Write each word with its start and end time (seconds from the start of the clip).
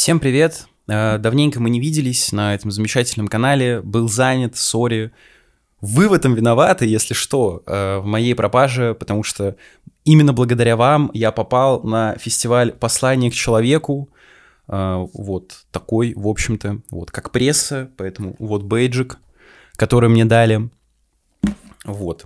Всем 0.00 0.18
привет! 0.18 0.66
Э, 0.88 1.18
давненько 1.18 1.60
мы 1.60 1.68
не 1.68 1.78
виделись 1.78 2.32
на 2.32 2.54
этом 2.54 2.70
замечательном 2.70 3.28
канале, 3.28 3.82
был 3.82 4.08
занят, 4.08 4.56
сори. 4.56 5.12
Вы 5.82 6.08
в 6.08 6.14
этом 6.14 6.34
виноваты, 6.34 6.86
если 6.86 7.12
что, 7.12 7.62
э, 7.66 7.98
в 7.98 8.06
моей 8.06 8.34
пропаже, 8.34 8.94
потому 8.94 9.22
что 9.22 9.56
именно 10.06 10.32
благодаря 10.32 10.78
вам 10.78 11.10
я 11.12 11.32
попал 11.32 11.82
на 11.82 12.16
фестиваль 12.16 12.72
«Послание 12.72 13.30
к 13.30 13.34
человеку», 13.34 14.08
э, 14.68 15.06
вот 15.12 15.66
такой, 15.70 16.14
в 16.16 16.28
общем-то, 16.28 16.80
вот 16.90 17.10
как 17.10 17.30
пресса, 17.30 17.90
поэтому 17.98 18.36
вот 18.38 18.62
бейджик, 18.62 19.18
который 19.76 20.08
мне 20.08 20.24
дали, 20.24 20.70
вот. 21.84 22.24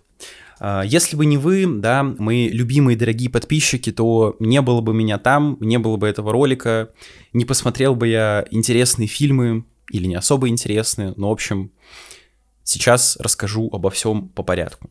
А, 0.60 0.82
если 0.82 1.16
бы 1.16 1.26
не 1.26 1.36
вы, 1.36 1.66
да, 1.66 2.02
мои 2.02 2.48
любимые 2.48 2.96
дорогие 2.96 3.30
подписчики, 3.30 3.92
то 3.92 4.36
не 4.38 4.60
было 4.60 4.80
бы 4.80 4.94
меня 4.94 5.18
там, 5.18 5.56
не 5.60 5.78
было 5.78 5.96
бы 5.96 6.08
этого 6.08 6.32
ролика, 6.32 6.90
не 7.32 7.44
посмотрел 7.44 7.94
бы 7.94 8.08
я 8.08 8.44
интересные 8.50 9.08
фильмы 9.08 9.64
или 9.90 10.06
не 10.06 10.14
особо 10.14 10.48
интересные, 10.48 11.14
но, 11.16 11.28
в 11.28 11.32
общем, 11.32 11.70
сейчас 12.62 13.16
расскажу 13.18 13.68
обо 13.72 13.90
всем 13.90 14.28
по 14.28 14.42
порядку. 14.42 14.90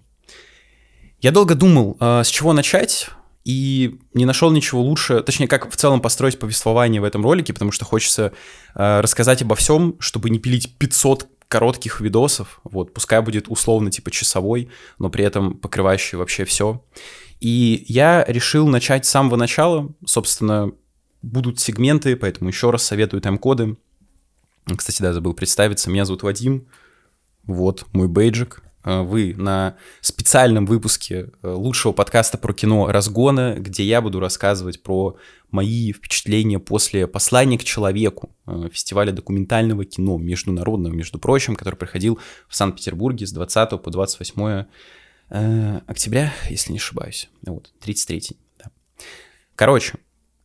Я 1.19 1.31
долго 1.31 1.55
думал, 1.55 1.97
а, 1.99 2.23
с 2.23 2.27
чего 2.27 2.53
начать, 2.53 3.09
и 3.45 3.99
не 4.13 4.25
нашел 4.25 4.51
ничего 4.51 4.81
лучше, 4.81 5.21
точнее, 5.21 5.47
как 5.47 5.69
в 5.69 5.75
целом 5.75 5.99
построить 5.99 6.39
повествование 6.39 7.01
в 7.01 7.03
этом 7.03 7.23
ролике, 7.23 7.51
потому 7.51 7.71
что 7.71 7.83
хочется 7.83 8.31
э, 8.73 9.01
рассказать 9.01 9.41
обо 9.41 9.55
всем, 9.55 9.97
чтобы 9.99 10.29
не 10.29 10.39
пилить 10.39 10.77
500 10.77 11.32
коротких 11.53 12.01
видосов, 12.01 12.59
вот, 12.63 12.95
пускай 12.95 13.21
будет 13.21 13.47
условно 13.47 13.91
типа 13.91 14.09
часовой, 14.09 14.71
но 14.97 15.11
при 15.11 15.23
этом 15.23 15.55
покрывающий 15.55 16.17
вообще 16.17 16.45
все. 16.45 16.83
И 17.41 17.85
я 17.87 18.25
решил 18.27 18.67
начать 18.67 19.05
с 19.05 19.09
самого 19.09 19.35
начала, 19.35 19.93
собственно, 20.03 20.71
будут 21.21 21.59
сегменты, 21.59 22.15
поэтому 22.15 22.49
еще 22.49 22.71
раз 22.71 22.81
советую 22.83 23.21
тайм-коды. 23.21 23.77
Кстати, 24.75 25.03
да, 25.03 25.13
забыл 25.13 25.35
представиться, 25.35 25.91
меня 25.91 26.05
зовут 26.05 26.23
Вадим, 26.23 26.65
вот 27.43 27.85
мой 27.93 28.07
бейджик, 28.07 28.63
вы 28.83 29.33
на 29.37 29.75
специальном 30.01 30.65
выпуске 30.65 31.29
э, 31.41 31.49
лучшего 31.49 31.93
подкаста 31.93 32.37
про 32.37 32.53
кино 32.53 32.87
«Разгона», 32.91 33.55
где 33.57 33.83
я 33.83 34.01
буду 34.01 34.19
рассказывать 34.19 34.83
про 34.83 35.15
мои 35.51 35.93
впечатления 35.93 36.59
после 36.59 37.07
«Послания 37.07 37.57
к 37.57 37.63
человеку» 37.63 38.29
э, 38.45 38.69
фестиваля 38.71 39.11
документального 39.11 39.85
кино 39.85 40.17
международного, 40.17 40.93
между 40.93 41.17
прочим, 41.19 41.55
который 41.55 41.75
проходил 41.75 42.19
в 42.47 42.55
Санкт-Петербурге 42.55 43.25
с 43.25 43.31
20 43.31 43.81
по 43.81 43.89
28 43.89 44.65
октября, 45.87 46.31
если 46.49 46.73
не 46.73 46.77
ошибаюсь. 46.77 47.29
Вот, 47.43 47.71
33 47.79 48.37
да. 48.59 48.65
Короче, 49.55 49.93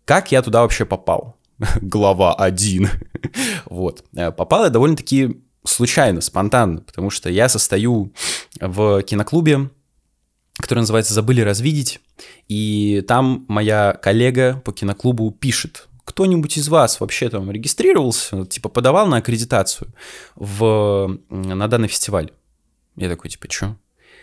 как 0.05 0.33
я 0.33 0.41
туда 0.41 0.62
вообще 0.62 0.86
попал? 0.86 1.36
Глава 1.83 2.34
1. 2.34 2.89
вот. 3.66 4.05
Попал 4.36 4.64
я 4.64 4.70
довольно-таки 4.70 5.42
случайно, 5.64 6.20
спонтанно, 6.20 6.81
потому 6.81 7.11
что 7.11 7.31
я 7.31 7.48
состою 7.48 8.12
в 8.61 9.03
киноклубе, 9.03 9.70
который 10.55 10.81
называется 10.81 11.15
«Забыли 11.15 11.41
развидеть», 11.41 12.00
и 12.48 13.05
там 13.06 13.45
моя 13.48 13.92
коллега 13.92 14.61
по 14.65 14.73
киноклубу 14.73 15.31
пишет, 15.31 15.89
кто-нибудь 16.05 16.56
из 16.56 16.69
вас 16.69 17.00
вообще 17.00 17.28
там 17.28 17.50
регистрировался, 17.50 18.47
типа 18.47 18.70
подавал 18.70 19.06
на 19.06 19.19
аккредитацию 19.19 19.92
в, 20.34 21.19
на 21.28 21.69
данный 21.69 21.89
фестиваль? 21.89 22.33
Я 22.97 23.11
такой, 23.11 23.31
типа, 23.31 23.47
что? 23.50 23.77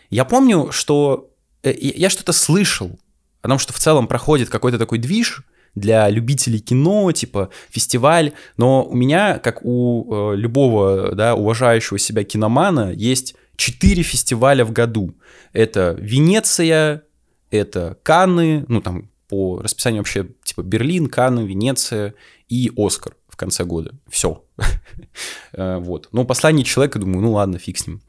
Я 0.09 0.25
помню, 0.25 0.71
что 0.71 1.29
э, 1.61 1.73
я 1.77 2.09
что-то 2.09 2.33
слышал 2.33 2.99
о 3.41 3.47
том, 3.47 3.59
что 3.59 3.71
в 3.71 3.79
целом 3.79 4.07
проходит 4.07 4.49
какой-то 4.49 4.79
такой 4.79 4.97
движ, 4.97 5.43
для 5.75 6.09
любителей 6.09 6.59
кино, 6.59 7.11
типа 7.11 7.49
фестиваль, 7.69 8.31
но 8.57 8.83
у 8.83 8.95
меня, 8.95 9.39
как 9.39 9.63
у 9.63 10.31
э, 10.31 10.35
любого, 10.35 11.13
да, 11.13 11.35
уважающего 11.35 11.99
себя 11.99 12.23
киномана, 12.23 12.91
есть 12.91 13.35
четыре 13.55 14.03
фестиваля 14.03 14.65
в 14.65 14.71
году. 14.71 15.13
Это 15.53 15.95
Венеция, 15.99 17.03
это 17.51 17.97
Канны, 18.03 18.65
ну 18.67 18.81
там 18.81 19.09
по 19.27 19.59
расписанию 19.61 20.01
вообще 20.01 20.27
типа 20.43 20.61
Берлин, 20.61 21.07
Канны, 21.07 21.41
Венеция 21.41 22.15
и 22.47 22.71
Оскар 22.77 23.15
в 23.27 23.37
конце 23.37 23.65
года. 23.65 23.93
Все. 24.09 24.43
Э, 25.57 25.77
вот. 25.77 26.09
Но 26.11 26.25
«Послание 26.25 26.65
человека», 26.65 26.99
думаю, 26.99 27.21
ну 27.21 27.31
ладно, 27.31 27.57
фиг 27.59 27.77
с 27.77 27.87
ним. 27.87 28.01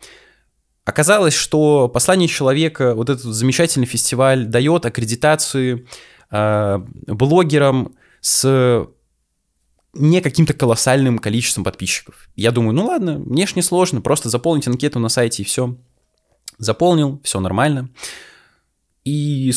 Оказалось, 0.85 1.35
что 1.35 1.89
«Послание 1.89 2.27
человека», 2.27 2.95
вот 2.95 3.09
этот 3.09 3.23
замечательный 3.23 3.87
фестиваль, 3.87 4.47
дает 4.47 4.85
аккредитации 4.85 5.87
э, 6.31 6.79
блогерам 7.07 7.95
с 8.21 8.89
не 9.99 10.21
каким-то 10.21 10.53
колоссальным 10.53 11.19
количеством 11.19 11.65
подписчиков. 11.65 12.29
Я 12.37 12.51
думаю, 12.51 12.75
ну 12.75 12.87
ладно, 12.87 13.19
мне 13.19 13.47
ж 13.47 13.57
не 13.57 13.63
сложно, 13.63 14.01
просто 14.01 14.29
заполнить 14.29 14.69
анкету 14.69 14.99
на 14.99 15.09
сайте 15.09 15.43
и 15.43 15.47
все. 15.47 15.77
Заполнил, 16.59 17.21
все 17.23 17.41
нормально. 17.41 17.91
И 19.05 19.53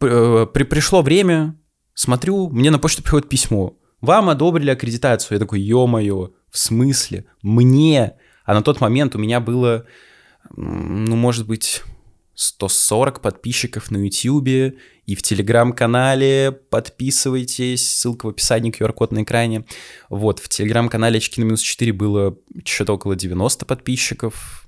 при, 0.00 0.64
пришло 0.64 1.02
время, 1.02 1.58
смотрю, 1.94 2.48
мне 2.50 2.70
на 2.70 2.78
почту 2.78 3.02
приходит 3.02 3.28
письмо. 3.28 3.76
Вам 4.00 4.28
одобрили 4.30 4.70
аккредитацию. 4.70 5.36
Я 5.36 5.40
такой, 5.40 5.60
ё-моё, 5.60 6.32
в 6.50 6.58
смысле? 6.58 7.26
Мне? 7.42 8.14
А 8.44 8.54
на 8.54 8.62
тот 8.62 8.80
момент 8.80 9.14
у 9.14 9.18
меня 9.18 9.40
было, 9.40 9.86
ну, 10.56 11.16
может 11.16 11.46
быть, 11.46 11.82
140 12.34 13.20
подписчиков 13.20 13.90
на 13.90 13.98
YouTube 13.98 14.76
и 15.06 15.14
в 15.14 15.22
Телеграм-канале. 15.22 16.52
Подписывайтесь, 16.52 17.88
ссылка 17.88 18.26
в 18.26 18.30
описании, 18.30 18.72
QR-код 18.72 19.12
на 19.12 19.22
экране. 19.22 19.64
Вот, 20.08 20.40
в 20.40 20.48
Телеграм-канале 20.48 21.18
очки 21.18 21.40
на 21.40 21.44
минус 21.44 21.60
4 21.60 21.92
было 21.92 22.36
что-то 22.64 22.94
около 22.94 23.16
90 23.16 23.66
подписчиков. 23.66 24.66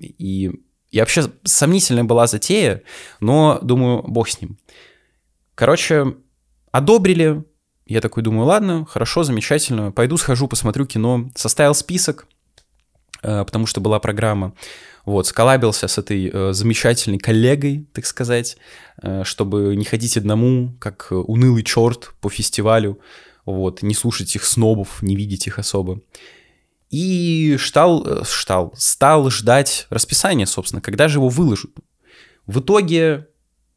И, 0.00 0.50
и 0.90 1.00
вообще 1.00 1.30
сомнительная 1.44 2.04
была 2.04 2.26
затея, 2.26 2.82
но 3.20 3.58
думаю, 3.62 4.02
бог 4.02 4.28
с 4.28 4.40
ним. 4.40 4.58
Короче, 5.54 6.16
одобрили. 6.70 7.44
Я 7.86 8.00
такой 8.00 8.22
думаю, 8.22 8.46
ладно, 8.46 8.86
хорошо, 8.86 9.22
замечательно. 9.22 9.92
Пойду 9.92 10.16
схожу, 10.16 10.48
посмотрю 10.48 10.86
кино. 10.86 11.30
Составил 11.34 11.74
список, 11.74 12.26
э, 13.22 13.44
потому 13.44 13.66
что 13.66 13.80
была 13.80 13.98
программа. 14.00 14.54
Вот, 15.04 15.26
сколабился 15.26 15.88
с 15.88 15.98
этой 15.98 16.30
э, 16.32 16.52
замечательной 16.52 17.18
коллегой, 17.18 17.88
так 17.92 18.06
сказать, 18.06 18.56
э, 19.02 19.24
чтобы 19.24 19.74
не 19.74 19.84
ходить 19.84 20.16
одному, 20.16 20.74
как 20.78 21.08
унылый 21.10 21.64
черт 21.64 22.14
по 22.20 22.30
фестивалю, 22.30 23.00
вот, 23.44 23.82
не 23.82 23.94
слушать 23.94 24.34
их 24.36 24.44
снобов, 24.44 25.02
не 25.02 25.16
видеть 25.16 25.46
их 25.48 25.58
особо. 25.58 26.00
И 26.90 27.56
стал, 27.58 28.06
э, 28.06 28.22
стал, 28.24 28.72
стал 28.76 29.30
ждать 29.30 29.86
расписания, 29.90 30.46
собственно, 30.46 30.80
когда 30.80 31.08
же 31.08 31.18
его 31.18 31.28
выложат. 31.28 31.72
В 32.46 32.60
итоге 32.60 33.26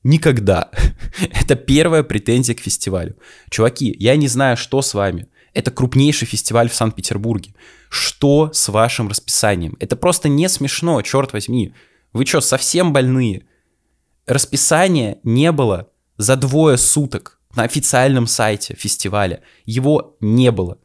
никогда. 0.04 0.70
Это 1.42 1.56
первая 1.56 2.04
претензия 2.04 2.56
к 2.56 2.60
фестивалю. 2.60 3.16
Чуваки, 3.50 3.96
я 4.00 4.16
не 4.16 4.28
знаю, 4.28 4.58
что 4.58 4.82
с 4.82 4.94
вами. 4.94 5.28
Это 5.54 5.72
крупнейший 5.72 6.28
фестиваль 6.28 6.70
в 6.70 6.76
Санкт-Петербурге. 6.76 7.56
Что 7.90 8.52
с 8.54 8.70
вашим 8.70 9.08
расписанием? 9.08 9.76
Это 9.80 9.96
просто 9.96 10.30
не 10.30 10.50
смешно, 10.50 11.02
черт 11.02 11.34
возьми. 11.34 11.74
Вы 12.14 12.26
что, 12.26 12.42
совсем 12.42 12.94
больные? 12.94 13.46
Расписания 14.26 15.20
не 15.24 15.52
было 15.52 15.90
за 16.18 16.36
двое 16.36 16.78
суток 16.78 17.40
на 17.56 17.64
официальном 17.64 18.28
сайте 18.28 18.76
фестиваля. 18.76 19.42
Его 19.66 20.18
не 20.20 20.52
было. 20.52 20.78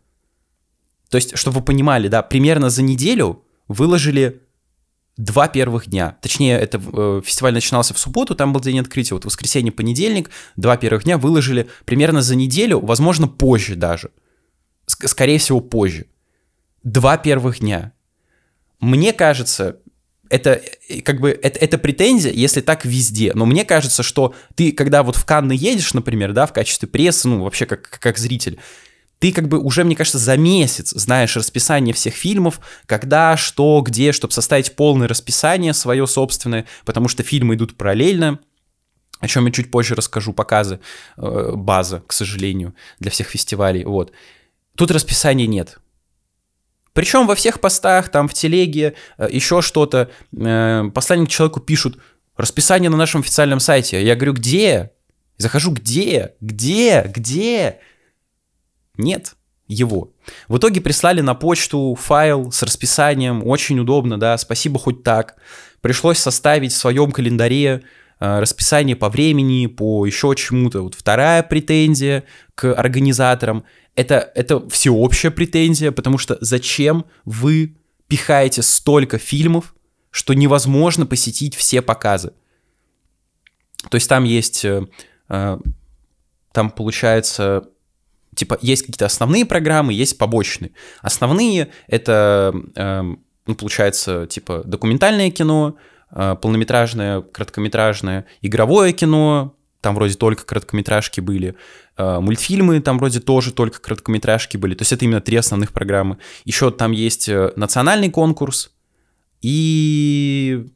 То 1.09 1.17
есть, 1.17 1.37
чтобы 1.37 1.59
вы 1.59 1.65
понимали, 1.65 2.09
да, 2.09 2.23
примерно 2.23 2.71
за 2.71 2.83
неделю 2.83 3.45
выложили 3.67 4.43
два 5.17 5.49
первых 5.49 5.89
дня. 5.89 6.17
Точнее, 6.23 6.59
это 6.59 6.81
э, 6.81 7.23
фестиваль 7.25 7.53
начинался 7.53 7.95
в 7.95 7.99
субботу, 7.99 8.35
там 8.35 8.53
был 8.53 8.61
день 8.61 8.79
открытия. 8.79 9.15
Вот 9.15 9.25
воскресенье, 9.25 9.73
понедельник, 9.73 10.31
два 10.57 10.77
первых 10.77 11.05
дня 11.05 11.19
выложили 11.19 11.69
примерно 11.85 12.23
за 12.23 12.37
неделю, 12.37 12.81
возможно, 12.81 13.27
позже 13.27 13.75
даже 13.75 14.11
скорее 14.91 15.39
всего, 15.39 15.61
позже. 15.61 16.07
Два 16.83 17.19
первых 17.19 17.61
дня. 17.61 17.93
Мне 18.81 19.13
кажется, 19.13 19.79
это 20.31 20.63
э, 20.89 21.03
как 21.03 21.21
бы 21.21 21.31
это, 21.31 21.59
это 21.59 21.77
претензия, 21.77 22.33
если 22.33 22.63
так 22.63 22.87
везде. 22.87 23.33
Но 23.35 23.45
мне 23.45 23.65
кажется, 23.65 24.03
что 24.03 24.35
ты, 24.55 24.73
когда 24.73 25.03
вот 25.03 25.17
в 25.17 25.27
Канны 25.27 25.53
едешь, 25.53 25.93
например, 25.93 26.33
да, 26.33 26.47
в 26.47 26.53
качестве 26.53 26.89
прессы, 26.89 27.29
ну, 27.29 27.43
вообще 27.43 27.67
как, 27.67 27.83
как 27.83 28.17
зритель, 28.17 28.59
ты 29.19 29.33
как 29.33 29.49
бы 29.49 29.59
уже, 29.59 29.85
мне 29.85 29.95
кажется, 29.95 30.19
за 30.19 30.39
месяц 30.39 30.93
знаешь 30.93 31.37
расписание 31.37 31.93
всех 31.93 32.15
фильмов, 32.15 32.61
когда, 32.87 33.37
что, 33.37 33.83
где, 33.83 34.13
чтобы 34.13 34.33
составить 34.33 34.75
полное 34.75 35.09
расписание 35.09 35.75
свое 35.75 36.07
собственное, 36.07 36.67
потому 36.87 37.09
что 37.09 37.23
фильмы 37.23 37.57
идут 37.57 37.77
параллельно, 37.77 38.39
о 39.19 39.29
чем 39.29 39.45
я 39.45 39.53
чуть 39.53 39.71
позже 39.71 39.95
расскажу, 39.95 40.33
показы, 40.33 40.81
э, 41.19 41.53
база, 41.55 42.03
к 42.07 42.15
сожалению, 42.15 42.75
для 42.99 43.11
всех 43.11 43.29
фестивалей, 43.29 43.85
вот. 43.85 44.13
Тут 44.75 44.91
расписания 44.91 45.47
нет. 45.47 45.79
Причем 46.93 47.27
во 47.27 47.35
всех 47.35 47.61
постах, 47.61 48.09
там 48.09 48.29
в 48.29 48.35
телеге, 48.35 48.95
э, 49.19 49.29
еще 49.31 49.63
что-то, 49.63 50.11
э, 50.33 50.85
посланник 50.95 51.29
человеку 51.29 51.61
пишут 51.61 51.99
расписание 52.37 52.91
на 52.91 52.97
нашем 52.97 53.21
официальном 53.21 53.61
сайте. 53.61 54.03
Я 54.03 54.17
говорю, 54.17 54.33
где? 54.33 54.93
Захожу, 55.37 55.73
где? 55.73 56.35
Где? 56.41 57.11
Где? 57.15 57.79
Нет 58.97 59.35
его. 59.71 60.13
В 60.49 60.59
итоге 60.59 60.81
прислали 60.81 61.21
на 61.21 61.35
почту 61.35 61.97
файл 61.99 62.51
с 62.51 62.63
расписанием, 62.63 63.47
очень 63.47 63.79
удобно, 63.79 64.19
да, 64.19 64.37
спасибо 64.37 64.79
хоть 64.79 65.05
так. 65.05 65.37
Пришлось 65.81 66.19
составить 66.19 66.73
в 66.73 66.77
своем 66.77 67.13
календаре 67.13 67.83
э, 68.19 68.41
расписание 68.41 68.97
по 68.97 69.09
времени, 69.09 69.67
по 69.67 70.05
еще 70.05 70.35
чему-то. 70.37 70.83
Вот 70.83 70.95
вторая 70.95 71.43
претензия 71.43 72.25
к 72.55 72.75
организаторам 72.75 73.65
это, 74.01 74.33
это 74.35 74.67
всеобщая 74.71 75.31
претензия, 75.31 75.93
потому 75.93 76.17
что 76.17 76.39
зачем 76.41 77.05
вы 77.27 77.77
пихаете 78.09 78.63
столько 78.63 79.19
фильмов, 79.19 79.75
что 80.11 80.33
невозможно 80.33 81.05
посетить 81.05 81.55
все 81.55 81.83
показы. 81.83 82.33
То 83.91 83.97
есть 83.97 84.09
там 84.09 84.25
есть, 84.25 84.65
э, 84.65 84.87
э, 85.29 85.59
там 86.53 86.71
получается, 86.71 87.69
типа, 88.35 88.59
есть 88.63 88.83
какие-то 88.83 89.05
основные 89.05 89.45
программы, 89.45 89.93
есть 89.93 90.17
побочные. 90.17 90.73
Основные— 91.03 91.71
это, 91.87 92.55
э, 92.75 93.03
ну, 93.03 93.55
получается, 93.55 94.27
типа, 94.27 94.63
документальное 94.65 95.31
кино, 95.31 95.77
полнометражное, 96.11 97.21
короткометражное, 97.21 98.27
игровое 98.43 98.93
кино, 98.93 99.55
там 99.81 99.95
вроде 99.95 100.15
только 100.15 100.45
короткометражки 100.45 101.21
были, 101.21 101.57
мультфильмы 101.97 102.81
там 102.81 102.99
вроде 102.99 103.21
тоже 103.21 103.53
только 103.53 103.81
короткометражки 103.81 104.57
были, 104.57 104.75
то 104.75 104.83
есть 104.83 104.93
это 104.93 105.05
именно 105.05 105.21
три 105.21 105.37
основных 105.37 105.73
программы. 105.73 106.19
Еще 106.45 106.71
там 106.71 106.93
есть 106.93 107.29
национальный 107.57 108.11
конкурс 108.11 108.73
и 109.43 110.67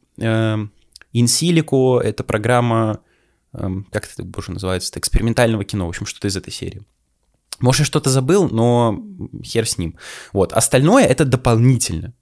Инсилико— 1.14 2.00
это 2.04 2.24
программа, 2.24 3.00
эм, 3.52 3.86
как 3.90 4.04
это, 4.12 4.24
боже, 4.24 4.50
называется, 4.50 4.90
это 4.90 4.98
экспериментального 4.98 5.64
кино, 5.64 5.86
в 5.86 5.90
общем, 5.90 6.06
что-то 6.06 6.26
из 6.26 6.36
этой 6.36 6.52
серии. 6.52 6.82
Может, 7.60 7.80
я 7.80 7.84
что-то 7.86 8.10
забыл, 8.10 8.48
но 8.50 9.00
хер 9.44 9.66
с 9.66 9.78
ним. 9.78 9.96
Вот, 10.32 10.52
остальное— 10.52 11.04
это 11.06 11.24
дополнительно. 11.24 12.12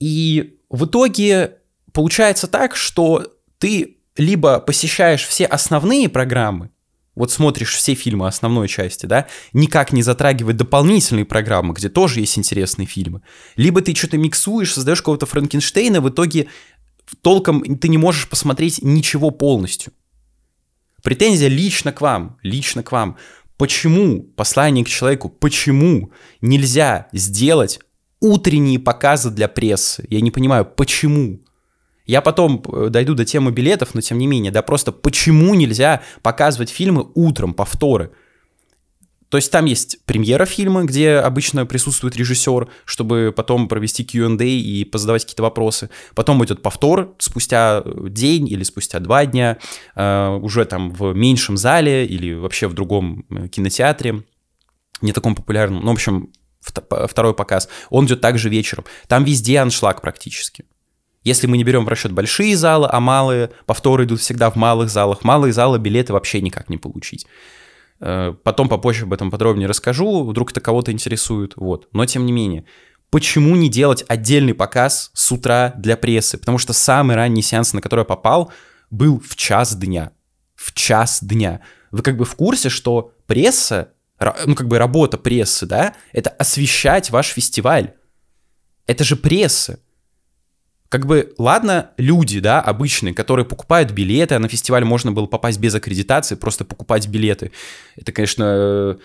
И 0.00 0.58
в 0.70 0.86
итоге 0.86 1.58
получается 1.92 2.46
так, 2.48 2.74
что 2.74 3.34
ты 3.58 3.93
либо 4.16 4.60
посещаешь 4.60 5.26
все 5.26 5.44
основные 5.44 6.08
программы, 6.08 6.70
вот 7.14 7.30
смотришь 7.30 7.74
все 7.74 7.94
фильмы 7.94 8.26
основной 8.26 8.68
части, 8.68 9.06
да, 9.06 9.26
никак 9.52 9.92
не 9.92 10.02
затрагивая 10.02 10.54
дополнительные 10.54 11.24
программы, 11.24 11.74
где 11.74 11.88
тоже 11.88 12.20
есть 12.20 12.38
интересные 12.38 12.86
фильмы. 12.86 13.22
Либо 13.56 13.80
ты 13.80 13.94
что-то 13.94 14.18
миксуешь, 14.18 14.72
создаешь 14.72 14.98
какого-то 15.00 15.26
Франкенштейна, 15.26 16.00
в 16.00 16.08
итоге 16.08 16.48
толком 17.22 17.62
ты 17.78 17.88
не 17.88 17.98
можешь 17.98 18.28
посмотреть 18.28 18.82
ничего 18.82 19.30
полностью. 19.30 19.92
Претензия 21.02 21.48
лично 21.48 21.92
к 21.92 22.00
вам, 22.00 22.38
лично 22.42 22.82
к 22.82 22.90
вам. 22.90 23.18
Почему, 23.56 24.22
послание 24.22 24.84
к 24.84 24.88
человеку, 24.88 25.28
почему 25.28 26.12
нельзя 26.40 27.08
сделать 27.12 27.78
утренние 28.20 28.80
показы 28.80 29.30
для 29.30 29.46
прессы? 29.46 30.04
Я 30.08 30.20
не 30.20 30.32
понимаю, 30.32 30.64
почему? 30.64 31.43
Я 32.06 32.20
потом 32.20 32.62
э, 32.72 32.88
дойду 32.90 33.14
до 33.14 33.24
темы 33.24 33.50
билетов, 33.50 33.94
но 33.94 34.00
тем 34.00 34.18
не 34.18 34.26
менее, 34.26 34.52
да, 34.52 34.62
просто 34.62 34.92
почему 34.92 35.54
нельзя 35.54 36.02
показывать 36.22 36.70
фильмы 36.70 37.06
утром, 37.14 37.54
повторы? 37.54 38.10
То 39.30 39.38
есть 39.38 39.50
там 39.50 39.64
есть 39.64 40.04
премьера 40.04 40.44
фильма, 40.44 40.84
где 40.84 41.14
обычно 41.14 41.66
присутствует 41.66 42.14
режиссер, 42.14 42.68
чтобы 42.84 43.32
потом 43.34 43.66
провести 43.66 44.04
Q&A 44.04 44.44
и 44.44 44.84
позадавать 44.84 45.24
какие-то 45.24 45.42
вопросы. 45.42 45.90
Потом 46.14 46.44
идет 46.44 46.62
повтор 46.62 47.14
спустя 47.18 47.82
день 47.84 48.48
или 48.48 48.62
спустя 48.62 49.00
два 49.00 49.26
дня, 49.26 49.58
э, 49.96 50.28
уже 50.40 50.64
там 50.66 50.90
в 50.90 51.14
меньшем 51.14 51.56
зале 51.56 52.06
или 52.06 52.34
вообще 52.34 52.68
в 52.68 52.74
другом 52.74 53.24
э, 53.30 53.48
кинотеатре, 53.48 54.22
не 55.00 55.12
таком 55.12 55.34
популярном. 55.34 55.82
Ну, 55.82 55.90
в 55.90 55.94
общем, 55.94 56.30
второй 56.60 57.34
показ. 57.34 57.68
Он 57.90 58.06
идет 58.06 58.20
также 58.20 58.48
вечером. 58.48 58.84
Там 59.08 59.24
везде 59.24 59.58
аншлаг 59.58 60.00
практически. 60.00 60.64
Если 61.24 61.46
мы 61.46 61.56
не 61.56 61.64
берем 61.64 61.86
в 61.86 61.88
расчет 61.88 62.12
большие 62.12 62.54
залы, 62.54 62.86
а 62.90 63.00
малые, 63.00 63.50
повторы 63.64 64.04
идут 64.04 64.20
всегда 64.20 64.50
в 64.50 64.56
малых 64.56 64.90
залах. 64.90 65.24
Малые 65.24 65.54
залы 65.54 65.78
билеты 65.78 66.12
вообще 66.12 66.42
никак 66.42 66.68
не 66.68 66.76
получить. 66.76 67.26
Э, 67.98 68.34
потом 68.44 68.68
попозже 68.68 69.04
об 69.04 69.14
этом 69.14 69.30
подробнее 69.30 69.66
расскажу, 69.66 70.24
вдруг 70.24 70.52
это 70.52 70.60
кого-то 70.60 70.92
интересует, 70.92 71.54
вот. 71.56 71.88
Но 71.92 72.04
тем 72.04 72.26
не 72.26 72.32
менее, 72.32 72.66
почему 73.08 73.56
не 73.56 73.70
делать 73.70 74.04
отдельный 74.06 74.52
показ 74.52 75.10
с 75.14 75.32
утра 75.32 75.72
для 75.78 75.96
прессы? 75.96 76.36
Потому 76.36 76.58
что 76.58 76.74
самый 76.74 77.16
ранний 77.16 77.42
сеанс, 77.42 77.72
на 77.72 77.80
который 77.80 78.00
я 78.00 78.04
попал, 78.04 78.52
был 78.90 79.18
в 79.18 79.34
час 79.34 79.74
дня. 79.74 80.12
В 80.54 80.74
час 80.74 81.20
дня. 81.22 81.60
Вы 81.90 82.02
как 82.02 82.18
бы 82.18 82.26
в 82.26 82.34
курсе, 82.34 82.68
что 82.68 83.12
пресса, 83.26 83.92
ну 84.44 84.54
как 84.54 84.68
бы 84.68 84.76
работа 84.76 85.16
прессы, 85.16 85.64
да, 85.64 85.94
это 86.12 86.28
освещать 86.28 87.08
ваш 87.10 87.28
фестиваль. 87.28 87.94
Это 88.86 89.04
же 89.04 89.16
пресса 89.16 89.78
как 90.88 91.06
бы, 91.06 91.34
ладно, 91.38 91.90
люди, 91.96 92.40
да, 92.40 92.60
обычные, 92.60 93.14
которые 93.14 93.44
покупают 93.44 93.90
билеты, 93.90 94.36
а 94.36 94.38
на 94.38 94.48
фестиваль 94.48 94.84
можно 94.84 95.12
было 95.12 95.26
попасть 95.26 95.58
без 95.58 95.74
аккредитации, 95.74 96.34
просто 96.34 96.64
покупать 96.64 97.08
билеты. 97.08 97.50
Это, 97.96 98.12
конечно, 98.12 98.98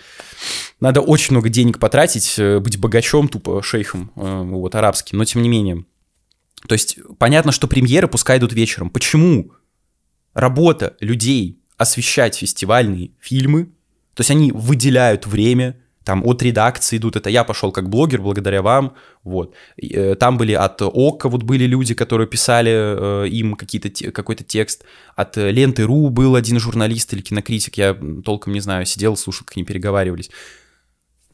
надо 0.79 1.01
очень 1.01 1.33
много 1.33 1.49
денег 1.49 1.79
потратить, 1.79 2.35
э, 2.37 2.59
быть 2.59 2.77
богачом, 2.77 3.27
тупо 3.27 3.63
шейхом, 3.63 4.11
э, 4.15 4.41
вот, 4.43 4.75
арабским, 4.75 5.17
но 5.17 5.25
тем 5.25 5.41
не 5.41 5.49
менее. 5.49 5.85
То 6.67 6.73
есть, 6.73 6.99
понятно, 7.17 7.51
что 7.51 7.67
премьеры 7.67 8.07
пускай 8.07 8.37
идут 8.37 8.53
вечером. 8.53 8.89
Почему 8.89 9.53
работа 10.33 10.95
людей 10.99 11.59
освещать 11.77 12.35
фестивальные 12.35 13.11
фильмы, 13.19 13.65
то 14.13 14.21
есть 14.21 14.31
они 14.31 14.51
выделяют 14.51 15.25
время, 15.25 15.79
там 16.09 16.23
от 16.25 16.41
редакции 16.41 16.97
идут, 16.97 17.15
это 17.15 17.29
я 17.29 17.43
пошел 17.43 17.71
как 17.71 17.87
блогер 17.87 18.19
благодаря 18.21 18.61
вам, 18.61 18.93
вот. 19.23 19.53
Э, 19.77 20.15
там 20.15 20.39
были 20.39 20.53
от 20.53 20.81
ОККО, 20.81 21.29
вот 21.29 21.43
были 21.43 21.67
люди, 21.67 21.93
которые 21.93 22.25
писали 22.25 22.71
э, 22.71 23.27
им 23.27 23.53
какие-то, 23.53 24.11
какой-то 24.11 24.43
текст, 24.43 24.85
от 25.15 25.37
Ленты.ру 25.37 26.09
был 26.09 26.33
один 26.33 26.59
журналист 26.59 27.13
или 27.13 27.21
кинокритик, 27.21 27.77
я 27.77 27.95
толком 28.25 28.53
не 28.53 28.59
знаю, 28.59 28.87
сидел, 28.87 29.15
слушал, 29.17 29.45
как 29.45 29.57
они 29.57 29.65
переговаривались. 29.65 30.31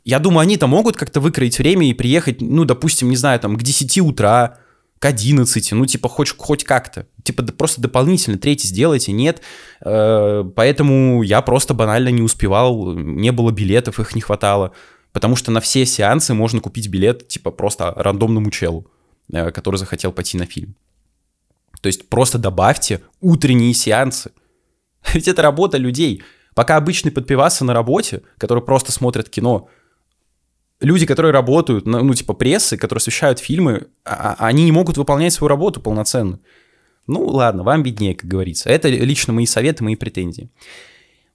Я 0.04 0.20
думаю, 0.20 0.42
они-то 0.42 0.68
могут 0.68 0.98
как-то 0.98 1.22
выкроить 1.22 1.58
время 1.58 1.90
и 1.90 1.94
приехать, 1.94 2.42
ну, 2.42 2.66
допустим, 2.66 3.10
не 3.10 3.16
знаю, 3.16 3.40
там, 3.40 3.56
к 3.56 3.64
10 3.64 4.00
утра, 4.00 4.58
к 5.06 5.08
11, 5.08 5.72
ну, 5.74 5.86
типа, 5.86 6.10
хоть, 6.10 6.36
хоть 6.36 6.64
как-то. 6.64 7.06
Типа, 7.24 7.44
просто 7.44 7.80
дополнительно 7.80 8.40
третий 8.40 8.68
сделайте, 8.68 9.12
нет. 9.12 9.40
Э, 9.82 10.44
поэтому 10.56 11.22
я 11.22 11.44
просто 11.44 11.76
банально 11.76 12.10
не 12.10 12.24
успевал, 12.24 12.94
не 12.96 13.32
было 13.32 13.52
билетов, 13.52 14.00
их 14.00 14.16
не 14.16 14.22
хватало. 14.22 14.72
Потому 15.12 15.36
что 15.36 15.52
на 15.52 15.60
все 15.62 15.86
сеансы 15.86 16.34
можно 16.34 16.60
купить 16.60 16.88
билет, 16.88 17.28
типа, 17.28 17.52
просто 17.52 17.94
рандомному 17.96 18.50
челу, 18.50 18.88
э, 19.32 19.52
который 19.52 19.76
захотел 19.76 20.12
пойти 20.12 20.40
на 20.40 20.48
фильм. 20.48 20.76
То 21.82 21.88
есть 21.88 22.10
просто 22.10 22.40
добавьте 22.40 23.02
утренние 23.22 23.76
сеансы. 23.76 24.32
Ведь 25.14 25.28
это 25.28 25.44
работа 25.44 25.78
людей. 25.78 26.24
Пока 26.56 26.78
обычный 26.78 27.12
подпивасы 27.12 27.64
на 27.64 27.76
работе, 27.76 28.24
который 28.40 28.64
просто 28.64 28.92
смотрят 28.92 29.30
кино, 29.30 29.70
люди, 30.80 31.06
которые 31.06 31.32
работают, 31.32 31.86
ну, 31.86 32.14
типа 32.14 32.34
прессы, 32.34 32.78
которые 32.78 33.00
освещают 33.00 33.40
фильмы, 33.40 33.88
а, 34.04 34.36
а, 34.38 34.48
они 34.48 34.64
не 34.66 34.72
могут 34.72 34.98
выполнять 34.98 35.34
свою 35.34 35.50
работу 35.50 35.82
полноценно. 35.82 36.40
Ну, 37.08 37.26
ладно, 37.26 37.64
вам 37.64 37.84
виднее, 37.84 38.16
как 38.16 38.30
говорится. 38.30 38.70
Это 38.70 38.90
лично 38.90 39.32
мои 39.32 39.46
советы, 39.46 39.84
мои 39.84 39.96
претензии. 39.96 40.50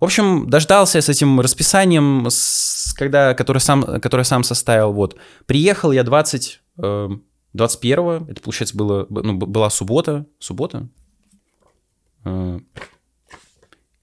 В 0.00 0.04
общем, 0.04 0.48
дождался 0.48 0.98
я 0.98 1.02
с 1.02 1.08
этим 1.08 1.40
расписанием, 1.40 2.26
с, 2.28 2.92
когда, 2.94 3.34
который, 3.34 3.58
сам, 3.58 4.00
который 4.00 4.24
сам 4.24 4.42
составил. 4.42 4.92
Вот. 4.92 5.16
Приехал 5.46 5.92
я 5.92 6.02
20, 6.02 6.60
э, 6.82 7.08
21 7.52 8.28
это, 8.28 8.40
получается, 8.40 8.76
было, 8.76 9.06
ну, 9.10 9.34
была 9.34 9.70
суббота. 9.70 10.26
Суббота? 10.38 10.88
Э, 12.24 12.58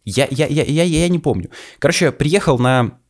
я, 0.05 0.27
я, 0.29 0.45
я, 0.47 0.63
я, 0.63 0.83
я 0.83 1.09
не 1.09 1.19
помню. 1.19 1.49
Короче, 1.79 2.11
приехал 2.11 2.59
на 2.59 2.91
Э, 2.91 3.06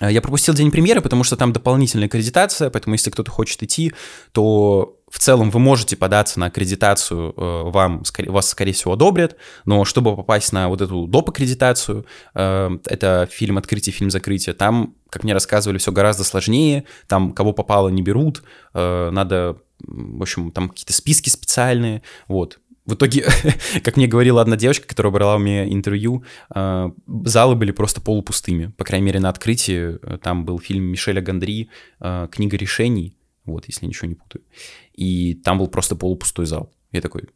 я 0.00 0.20
пропустил 0.20 0.54
день 0.54 0.70
премьеры, 0.70 1.00
потому 1.00 1.22
что 1.22 1.36
там 1.36 1.52
дополнительная 1.52 2.06
аккредитация, 2.06 2.68
поэтому 2.68 2.94
если 2.94 3.10
кто-то 3.10 3.30
хочет 3.30 3.62
идти, 3.62 3.92
то 4.32 4.98
в 5.08 5.20
целом 5.20 5.50
вы 5.50 5.60
можете 5.60 5.96
податься 5.96 6.40
на 6.40 6.46
аккредитацию, 6.46 7.32
э, 7.36 7.62
вам, 7.70 8.02
вас, 8.26 8.48
скорее 8.48 8.72
всего, 8.72 8.94
одобрят, 8.94 9.36
но 9.64 9.84
чтобы 9.84 10.16
попасть 10.16 10.52
на 10.52 10.68
вот 10.68 10.80
эту 10.80 11.06
доп. 11.06 11.30
аккредитацию, 11.30 12.06
э, 12.34 12.70
это 12.86 13.28
фильм 13.30 13.56
открытие, 13.56 13.92
фильм 13.92 14.10
закрытие, 14.10 14.54
там, 14.54 14.96
как 15.10 15.22
мне 15.22 15.32
рассказывали, 15.32 15.78
все 15.78 15.92
гораздо 15.92 16.24
сложнее, 16.24 16.84
там 17.06 17.32
кого 17.32 17.52
попало 17.52 17.88
не 17.88 18.02
берут, 18.02 18.42
надо, 18.72 19.58
в 19.78 20.22
общем, 20.22 20.50
там 20.50 20.70
какие-то 20.70 20.92
списки 20.92 21.28
специальные, 21.28 22.02
вот, 22.26 22.58
в 22.86 22.94
итоге, 22.94 23.26
как 23.82 23.96
мне 23.96 24.06
говорила 24.06 24.40
одна 24.40 24.56
девочка, 24.56 24.86
которая 24.86 25.12
брала 25.12 25.36
у 25.36 25.38
меня 25.38 25.66
интервью, 25.66 26.24
э, 26.54 26.90
залы 27.24 27.56
были 27.56 27.72
просто 27.72 28.00
полупустыми. 28.00 28.66
По 28.76 28.84
крайней 28.84 29.06
мере, 29.06 29.20
на 29.20 29.30
открытии 29.30 29.98
э, 30.02 30.18
там 30.18 30.44
был 30.44 30.58
фильм 30.58 30.84
Мишеля 30.84 31.22
Гандри 31.22 31.70
э, 32.00 32.28
«Книга 32.30 32.56
решений», 32.56 33.16
вот, 33.44 33.66
если 33.66 33.86
ничего 33.86 34.08
не 34.08 34.14
путаю. 34.14 34.44
И 34.92 35.34
там 35.34 35.58
был 35.58 35.68
просто 35.68 35.96
полупустой 35.96 36.46
зал. 36.46 36.72
Я 36.92 37.00
такой, 37.00 37.28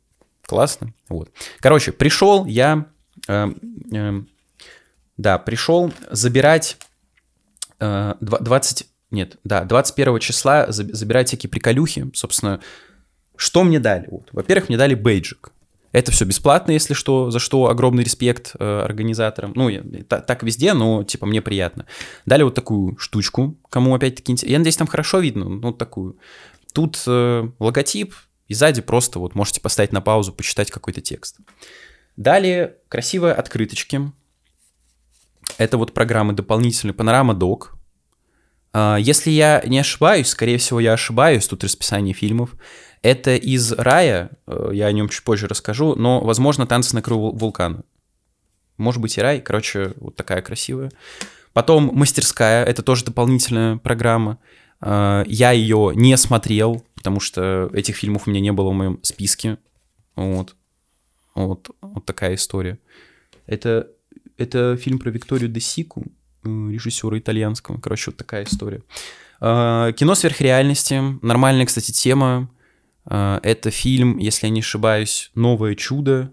классно, 0.42 0.94
вот. 1.08 1.30
Короче, 1.60 1.92
пришел 1.92 2.46
я, 2.46 2.86
да, 3.26 5.38
пришел 5.38 5.92
забирать 6.10 6.78
20, 7.80 8.86
нет, 9.10 9.38
да, 9.42 9.64
21 9.64 10.18
числа 10.20 10.66
забирать 10.68 11.28
всякие 11.28 11.50
приколюхи, 11.50 12.08
собственно, 12.14 12.60
что 13.38 13.64
мне 13.64 13.80
дали? 13.80 14.06
Вот. 14.10 14.28
Во-первых, 14.32 14.68
мне 14.68 14.76
дали 14.76 14.94
бейджик. 14.94 15.52
Это 15.92 16.12
все 16.12 16.26
бесплатно, 16.26 16.72
если 16.72 16.92
что, 16.92 17.30
за 17.30 17.38
что 17.38 17.70
огромный 17.70 18.04
респект 18.04 18.52
э, 18.58 18.80
организаторам. 18.84 19.52
Ну, 19.54 19.70
я, 19.70 19.82
та, 20.06 20.20
так 20.20 20.42
везде, 20.42 20.74
но, 20.74 21.02
типа, 21.02 21.24
мне 21.24 21.40
приятно. 21.40 21.86
Дали 22.26 22.42
вот 22.42 22.54
такую 22.54 22.98
штучку, 22.98 23.56
кому 23.70 23.94
опять-таки 23.94 24.32
интересно. 24.32 24.52
Я 24.52 24.58
надеюсь, 24.58 24.76
там 24.76 24.86
хорошо 24.86 25.20
видно, 25.20 25.48
ну, 25.48 25.72
такую. 25.72 26.18
Тут 26.74 27.02
э, 27.06 27.48
логотип, 27.58 28.14
и 28.48 28.54
сзади 28.54 28.82
просто 28.82 29.18
вот 29.18 29.34
можете 29.34 29.62
поставить 29.62 29.92
на 29.92 30.02
паузу, 30.02 30.32
почитать 30.32 30.70
какой-то 30.70 31.00
текст. 31.00 31.38
Далее 32.16 32.76
красивые 32.88 33.32
открыточки. 33.32 34.12
Это 35.56 35.78
вот 35.78 35.94
программы 35.94 36.34
дополнительные. 36.34 36.94
Панорама 36.94 37.32
Док. 37.34 37.78
Если 38.74 39.30
я 39.30 39.62
не 39.66 39.78
ошибаюсь, 39.78 40.28
скорее 40.28 40.58
всего, 40.58 40.80
я 40.80 40.92
ошибаюсь, 40.92 41.46
тут 41.46 41.64
расписание 41.64 42.14
фильмов. 42.14 42.54
Это 43.02 43.36
из 43.36 43.72
рая, 43.72 44.30
э, 44.46 44.70
я 44.72 44.86
о 44.86 44.92
нем 44.92 45.08
чуть 45.08 45.22
позже 45.22 45.46
расскажу, 45.46 45.94
но, 45.94 46.20
возможно, 46.20 46.66
танцы 46.66 46.94
на 46.94 47.02
краю 47.02 47.30
вулкана. 47.32 47.84
Может 48.76 49.00
быть, 49.00 49.18
и 49.18 49.20
рай, 49.20 49.40
короче, 49.40 49.92
вот 49.96 50.16
такая 50.16 50.42
красивая. 50.42 50.90
Потом 51.52 51.90
мастерская, 51.92 52.64
это 52.64 52.82
тоже 52.82 53.04
дополнительная 53.04 53.76
программа. 53.76 54.38
А, 54.80 55.24
я 55.26 55.52
ее 55.52 55.92
не 55.94 56.16
смотрел, 56.16 56.84
потому 56.94 57.20
что 57.20 57.70
этих 57.72 57.96
фильмов 57.96 58.26
у 58.26 58.30
меня 58.30 58.40
не 58.40 58.52
было 58.52 58.70
в 58.70 58.74
моем 58.74 59.00
списке. 59.02 59.58
Вот. 60.14 60.54
Вот, 61.34 61.70
вот 61.80 62.04
такая 62.04 62.34
история. 62.34 62.78
Это, 63.46 63.88
это 64.36 64.76
фильм 64.76 64.98
про 64.98 65.10
Викторию 65.10 65.48
де 65.48 65.60
Сику, 65.60 66.04
э, 66.44 66.48
режиссера 66.48 67.18
итальянского. 67.18 67.80
Короче, 67.80 68.10
вот 68.10 68.16
такая 68.16 68.44
история. 68.44 68.82
Кино 69.40 70.16
сверхреальности. 70.16 71.00
Нормальная, 71.22 71.64
кстати, 71.64 71.92
тема. 71.92 72.50
А, 73.10 73.40
это 73.42 73.70
фильм, 73.70 74.18
если 74.18 74.46
я 74.46 74.50
не 74.50 74.60
ошибаюсь, 74.60 75.30
«Новое 75.34 75.74
чудо» 75.74 76.32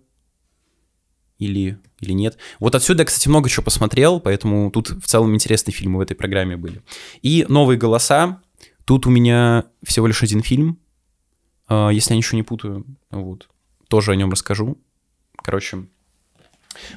или, 1.40 1.80
или 2.00 2.12
нет. 2.12 2.38
Вот 2.60 2.76
отсюда 2.76 3.02
я, 3.02 3.06
кстати, 3.06 3.28
много 3.30 3.50
чего 3.50 3.64
посмотрел, 3.64 4.20
поэтому 4.20 4.70
тут 4.72 4.90
в 4.90 5.08
целом 5.08 5.34
интересные 5.34 5.74
фильмы 5.74 5.98
в 5.98 6.02
этой 6.02 6.16
программе 6.16 6.58
были. 6.58 6.82
И 7.22 7.46
«Новые 7.48 7.78
голоса». 7.78 8.42
Тут 8.84 9.08
у 9.08 9.10
меня 9.10 9.66
всего 9.84 10.06
лишь 10.06 10.22
один 10.22 10.44
фильм, 10.44 10.78
а, 11.68 11.90
если 11.90 12.14
я 12.14 12.18
ничего 12.18 12.36
не 12.38 12.44
путаю. 12.44 12.86
Вот. 13.10 13.48
Тоже 13.88 14.12
о 14.12 14.16
нем 14.16 14.32
расскажу. 14.32 14.78
Короче, 15.38 15.88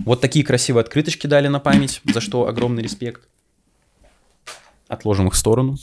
вот 0.01 0.21
такие 0.21 0.45
красивые 0.45 0.83
открыточки 0.83 1.27
дали 1.27 1.49
на 1.49 1.61
память, 1.61 2.03
за 2.05 2.21
что 2.21 2.47
огромный 2.47 2.83
респект. 2.83 3.29
Отложим 4.89 5.29
их 5.29 5.35
в 5.35 5.37
сторону. 5.37 5.77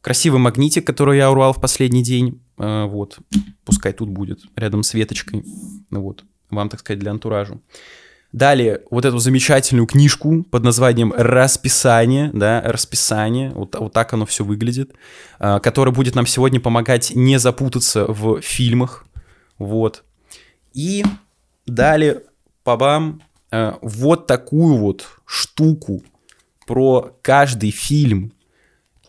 Красивый 0.00 0.40
магнитик, 0.40 0.86
который 0.86 1.18
я 1.18 1.30
урвал 1.30 1.52
в 1.52 1.60
последний 1.60 2.02
день. 2.02 2.40
Э, 2.58 2.84
вот, 2.84 3.18
пускай 3.64 3.92
тут 3.92 4.08
будет, 4.08 4.40
рядом 4.56 4.82
с 4.82 4.94
веточкой. 4.94 5.44
Вот, 5.90 6.24
вам, 6.50 6.68
так 6.68 6.80
сказать, 6.80 7.00
для 7.00 7.10
антуража. 7.10 7.58
Далее, 8.32 8.82
вот 8.90 9.04
эту 9.04 9.18
замечательную 9.18 9.86
книжку 9.86 10.42
под 10.42 10.62
названием 10.64 11.12
«Расписание», 11.16 12.30
да, 12.34 12.60
«Расписание», 12.60 13.50
вот, 13.50 13.76
вот 13.76 13.92
так 13.92 14.12
оно 14.12 14.26
все 14.26 14.44
выглядит, 14.44 14.92
э, 15.38 15.58
которое 15.60 15.92
будет 15.92 16.14
нам 16.14 16.26
сегодня 16.26 16.60
помогать 16.60 17.12
не 17.14 17.38
запутаться 17.38 18.04
в 18.06 18.40
фильмах, 18.40 19.06
вот. 19.58 20.04
И 20.74 21.04
далее, 21.66 22.24
побам, 22.62 23.22
э, 23.50 23.74
вот 23.80 24.26
такую 24.26 24.76
вот 24.76 25.06
штуку 25.24 26.02
про 26.66 27.16
каждый 27.22 27.70
фильм, 27.70 28.32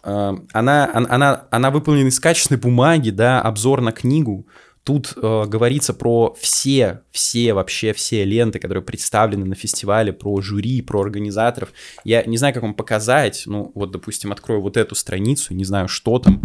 она, 0.08 0.90
она, 0.94 1.48
она 1.52 1.70
выполнена 1.70 2.08
из 2.08 2.20
качественной 2.20 2.62
бумаги, 2.62 3.10
да, 3.10 3.42
обзор 3.42 3.82
на 3.82 3.92
книгу. 3.92 4.48
Тут 4.84 5.14
э, 5.18 5.46
говорится 5.48 5.94
про 5.94 6.34
все, 6.40 7.02
все 7.12 7.54
вообще, 7.54 7.92
все 7.92 8.24
ленты, 8.24 8.58
которые 8.60 8.82
представлены 8.82 9.44
на 9.44 9.56
фестивале, 9.56 10.14
про 10.14 10.40
жюри, 10.40 10.82
про 10.82 11.02
организаторов. 11.02 11.74
Я 12.06 12.24
не 12.24 12.38
знаю, 12.38 12.54
как 12.54 12.64
вам 12.64 12.74
показать. 12.74 13.44
Ну, 13.48 13.74
вот, 13.76 13.92
допустим, 13.92 14.32
открою 14.32 14.62
вот 14.62 14.78
эту 14.78 14.96
страницу, 14.96 15.54
не 15.54 15.66
знаю, 15.66 15.90
что 15.90 16.20
там. 16.20 16.40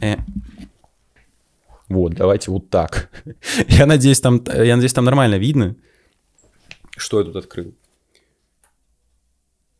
Э. 0.00 0.16
Вот, 1.90 2.14
давайте 2.14 2.50
вот 2.50 2.70
так. 2.70 3.10
я 3.68 3.84
надеюсь, 3.84 4.20
там, 4.20 4.42
я 4.46 4.74
надеюсь, 4.74 4.94
там 4.94 5.04
нормально 5.04 5.34
видно, 5.34 5.76
что 6.96 7.18
я 7.18 7.26
тут 7.26 7.36
открыл. 7.36 7.74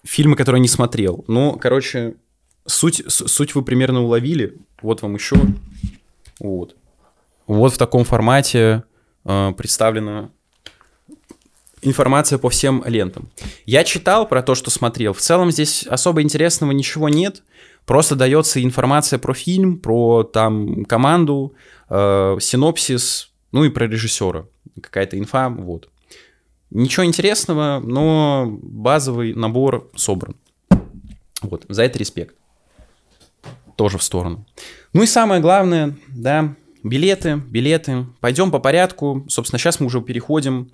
Фильмы, 0.04 0.36
которые 0.36 0.60
не 0.60 0.68
смотрел. 0.68 1.24
Ну, 1.28 1.58
короче, 1.58 2.16
Суть, 2.66 3.02
суть 3.06 3.54
вы 3.54 3.62
примерно 3.62 4.02
уловили. 4.02 4.56
Вот 4.82 5.02
вам 5.02 5.14
еще. 5.14 5.36
Вот. 6.40 6.76
Вот 7.46 7.72
в 7.72 7.78
таком 7.78 8.04
формате 8.04 8.82
э, 9.24 9.52
представлена 9.56 10.30
информация 11.82 12.38
по 12.38 12.50
всем 12.50 12.82
лентам. 12.86 13.30
Я 13.64 13.84
читал 13.84 14.26
про 14.26 14.42
то, 14.42 14.54
что 14.54 14.70
смотрел. 14.70 15.12
В 15.12 15.20
целом 15.20 15.52
здесь 15.52 15.86
особо 15.86 16.22
интересного 16.22 16.72
ничего 16.72 17.08
нет. 17.08 17.42
Просто 17.84 18.16
дается 18.16 18.62
информация 18.62 19.20
про 19.20 19.32
фильм, 19.32 19.78
про 19.78 20.24
там 20.24 20.84
команду, 20.86 21.54
э, 21.88 22.36
синопсис, 22.40 23.30
ну 23.52 23.64
и 23.64 23.70
про 23.70 23.86
режиссера. 23.86 24.46
Какая-то 24.82 25.16
инфа, 25.18 25.48
вот. 25.50 25.88
Ничего 26.70 27.06
интересного, 27.06 27.80
но 27.80 28.58
базовый 28.60 29.34
набор 29.34 29.88
собран. 29.94 30.34
Вот, 31.42 31.64
за 31.68 31.84
это 31.84 32.00
респект 32.00 32.34
тоже 33.76 33.98
в 33.98 34.02
сторону. 34.02 34.46
Ну 34.92 35.02
и 35.02 35.06
самое 35.06 35.40
главное, 35.40 35.96
да, 36.08 36.54
билеты, 36.82 37.36
билеты. 37.36 38.06
Пойдем 38.20 38.50
по 38.50 38.58
порядку. 38.58 39.24
Собственно, 39.28 39.58
сейчас 39.58 39.80
мы 39.80 39.86
уже 39.86 40.00
переходим 40.00 40.70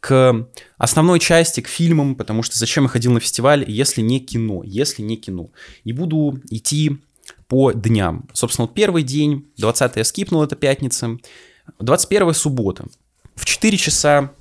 к 0.00 0.48
основной 0.78 1.20
части, 1.20 1.60
к 1.60 1.68
фильмам, 1.68 2.16
потому 2.16 2.42
что 2.42 2.58
зачем 2.58 2.84
я 2.84 2.88
ходил 2.88 3.12
на 3.12 3.20
фестиваль, 3.20 3.64
если 3.68 4.02
не 4.02 4.20
кино, 4.20 4.62
если 4.64 5.02
не 5.02 5.16
кино. 5.16 5.50
И 5.84 5.92
буду 5.92 6.40
идти 6.50 6.98
по 7.46 7.72
дням. 7.72 8.28
Собственно, 8.32 8.66
вот 8.66 8.74
первый 8.74 9.04
день, 9.04 9.46
20 9.58 9.96
я 9.96 10.04
скипнул, 10.04 10.42
это 10.42 10.56
пятница, 10.56 11.18
21 11.78 12.34
суббота. 12.34 12.86
В 13.36 13.44
4 13.44 13.76
часа 13.76 14.32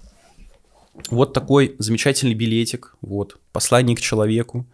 вот 1.09 1.33
такой 1.33 1.75
замечательный 1.77 2.33
билетик, 2.33 2.95
вот, 3.01 3.39
«Послание 3.51 3.95
к 3.95 4.01
человеку». 4.01 4.65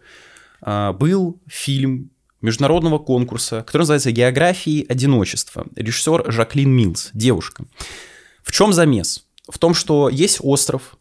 А, 0.60 0.92
был 0.92 1.38
фильм 1.46 2.10
международного 2.40 2.98
конкурса, 2.98 3.62
который 3.62 3.82
называется 3.82 4.12
«Географии 4.12 4.86
одиночества». 4.88 5.66
Режиссер 5.74 6.30
Жаклин 6.30 6.70
Милс, 6.70 7.10
девушка. 7.12 7.64
В 8.42 8.52
чем 8.52 8.72
замес? 8.72 9.24
В 9.48 9.58
том, 9.58 9.74
что 9.74 10.08
есть 10.08 10.38
остров, 10.40 10.96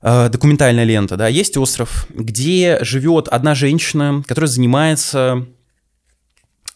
э, 0.00 0.28
документальная 0.28 0.84
лента, 0.84 1.16
да, 1.16 1.28
есть 1.28 1.56
остров, 1.56 2.06
где 2.10 2.78
живет 2.82 3.28
одна 3.28 3.54
женщина, 3.54 4.22
которая 4.26 4.48
занимается 4.48 5.46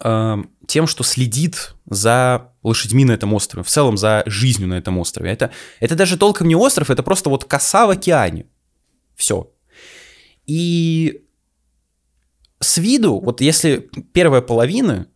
э, 0.01 0.37
тем, 0.67 0.87
что 0.87 1.05
следит 1.05 1.75
за 1.87 2.53
лошадьми 2.63 3.05
на 3.05 3.13
этом 3.13 3.33
острове, 3.35 3.65
в 3.65 3.69
целом 3.69 3.97
за 3.97 4.23
жизнью 4.27 4.69
на 4.69 4.75
этом 4.75 4.99
острове. 4.99 5.31
Это, 5.31 5.51
это 5.81 5.97
даже 5.97 6.19
толком 6.19 6.49
не 6.49 6.57
остров, 6.57 6.91
это 6.91 7.03
просто 7.03 7.31
вот 7.31 7.45
коса 7.45 7.87
в 7.87 7.91
океане. 7.91 8.47
Все. 9.17 9.51
И 10.47 11.23
с 12.61 12.79
виду, 12.79 13.21
вот 13.21 13.41
если 13.41 13.89
первая 14.13 14.41
половина, 14.41 15.07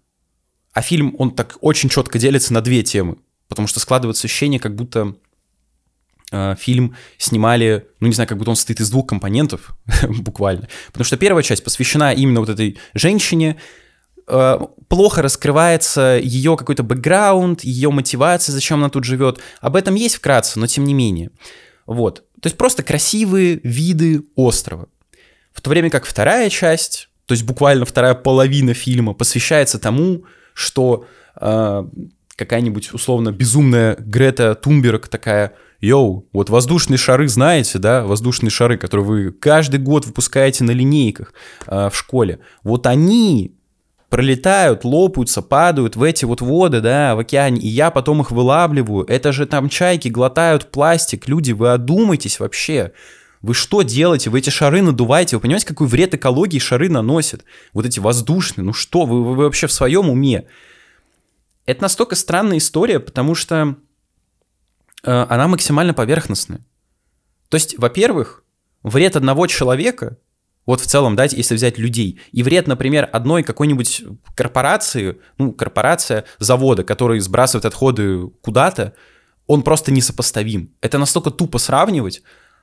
а 0.73 0.83
фильм, 0.83 1.15
он 1.19 1.35
так 1.35 1.59
очень 1.61 1.89
четко 1.89 2.19
делится 2.19 2.53
на 2.53 2.61
две 2.61 2.83
темы, 2.83 3.19
потому 3.49 3.69
что 3.69 3.81
складывается 3.81 4.27
ощущение, 4.27 4.61
как 4.61 4.75
будто 4.75 5.17
э, 6.31 6.55
фильм 6.59 6.97
снимали, 7.19 7.89
ну 8.01 8.07
не 8.07 8.15
знаю, 8.15 8.29
как 8.29 8.39
будто 8.39 8.51
он 8.51 8.57
состоит 8.57 8.81
из 8.81 8.91
двух 8.91 9.07
компонентов, 9.07 9.77
буквально. 10.09 10.69
Потому 10.87 11.05
что 11.05 11.17
первая 11.17 11.43
часть 11.43 11.65
посвящена 11.65 12.13
именно 12.15 12.41
вот 12.41 12.49
этой 12.49 12.79
женщине, 12.95 13.57
э, 14.27 14.59
плохо 14.89 15.21
раскрывается 15.21 16.21
ее 16.23 16.57
какой-то 16.57 16.83
бэкграунд, 16.83 17.65
ее 17.65 17.91
мотивация, 17.91 18.53
зачем 18.53 18.79
она 18.79 18.89
тут 18.89 19.05
живет. 19.05 19.41
Об 19.61 19.77
этом 19.77 19.95
есть 19.95 20.15
вкратце, 20.15 20.59
но 20.59 20.67
тем 20.67 20.85
не 20.85 20.95
менее. 20.95 21.31
Вот. 21.87 22.25
То 22.41 22.47
есть 22.47 22.57
просто 22.57 22.83
красивые 22.83 23.61
виды 23.63 24.25
острова. 24.37 24.89
В 25.53 25.61
то 25.61 25.71
время 25.71 25.91
как 25.91 26.07
вторая 26.07 26.49
часть 26.49 27.11
то 27.27 27.33
есть 27.33 27.45
буквально 27.45 27.85
вторая 27.85 28.15
половина 28.15 28.75
фильма 28.75 29.15
посвящается 29.15 29.79
тому, 29.79 30.25
что 30.55 31.07
э, 31.41 31.85
какая-нибудь 32.37 32.93
условно 32.93 33.33
безумная 33.33 33.97
Грета 33.99 34.55
Тумберг 34.55 35.09
такая, 35.09 35.55
йоу, 35.81 36.29
вот 36.33 36.51
воздушные 36.51 36.99
шары 36.99 37.29
знаете, 37.29 37.79
да, 37.79 38.05
воздушные 38.05 38.51
шары, 38.51 38.77
которые 38.77 39.07
вы 39.07 39.33
каждый 39.33 39.81
год 39.81 40.07
выпускаете 40.07 40.65
на 40.65 40.71
линейках 40.71 41.33
э, 41.67 41.91
в 41.91 41.97
школе, 41.97 42.39
вот 42.63 42.87
они 42.87 43.57
пролетают, 44.13 44.85
лопаются, 44.85 45.41
падают 45.41 45.97
в 45.97 46.03
эти 46.03 46.27
вот 46.27 46.43
воды, 46.43 46.83
да, 46.83 47.15
в 47.15 47.21
океане, 47.21 47.63
и 47.63 47.69
я 47.69 47.91
потом 47.91 48.21
их 48.21 48.31
вылавливаю. 48.31 49.07
Это 49.07 49.33
же 49.33 49.47
там 49.47 49.71
чайки 49.71 50.09
глотают 50.09 50.71
пластик. 50.71 51.29
Люди, 51.29 51.53
вы 51.53 51.73
одумайтесь 51.73 52.39
вообще. 52.39 52.93
Вы 53.43 53.55
что 53.55 53.83
делаете? 53.83 54.31
Вы 54.31 54.39
эти 54.39 54.51
шары 54.51 54.83
надуваете? 54.83 55.37
Вы 55.37 55.43
понимаете, 55.43 55.67
какой 55.67 55.89
вред 55.89 56.15
экологии 56.15 56.61
шары 56.61 56.89
наносят? 56.89 57.45
Вот 57.73 57.85
эти 57.85 57.99
воздушные, 57.99 58.65
ну 58.65 58.73
что, 58.73 59.05
вы, 59.05 59.25
вы 59.25 59.37
вообще 59.37 59.67
в 59.67 59.73
своем 59.73 60.09
уме? 60.09 60.47
Это 61.67 61.83
настолько 61.83 62.15
странная 62.15 62.59
история, 62.59 63.01
потому 63.01 63.35
что 63.35 63.77
э, 65.03 65.11
она 65.29 65.49
максимально 65.49 65.93
поверхностная. 65.93 66.65
То 67.49 67.57
есть, 67.57 67.77
во-первых, 67.79 68.45
вред 68.85 69.17
одного 69.17 69.49
человека, 69.49 70.19
вот 70.65 70.81
в 70.81 70.87
целом, 70.87 71.17
да, 71.17 71.25
если 71.25 71.57
взять 71.57 71.79
людей, 71.79 72.21
и 72.31 72.45
вред, 72.45 72.69
например, 72.69 73.09
одной 73.13 73.43
какой-нибудь 73.43 74.05
корпорации, 74.37 75.19
ну, 75.39 75.53
корпорация, 75.53 76.25
завода, 76.39 76.85
который 76.85 77.19
сбрасывает 77.19 77.65
отходы 77.65 78.29
куда-то, 78.41 78.95
он 79.49 79.63
просто 79.63 79.91
несопоставим. 79.91 80.73
Это 80.81 80.99
настолько 80.99 81.33
тупо 81.33 81.59
сравнивать, 81.59 82.23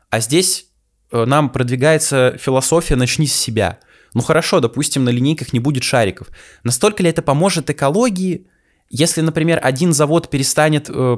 а 0.10 0.22
здесь 0.22 0.69
нам 1.12 1.50
продвигается 1.50 2.38
философия 2.40 2.96
«начни 2.96 3.28
с 3.28 3.36
себя». 3.36 3.80
Ну 4.14 4.22
хорошо, 4.22 4.60
допустим, 4.60 5.04
на 5.04 5.10
линейках 5.10 5.54
не 5.54 5.60
будет 5.60 5.84
шариков. 5.84 6.30
Настолько 6.64 7.04
ли 7.04 7.10
это 7.10 7.22
поможет 7.22 7.70
экологии, 7.70 8.48
если, 8.90 9.22
например, 9.22 9.60
один 9.62 9.94
завод 9.94 10.30
перестанет 10.30 10.90
э, 10.90 11.18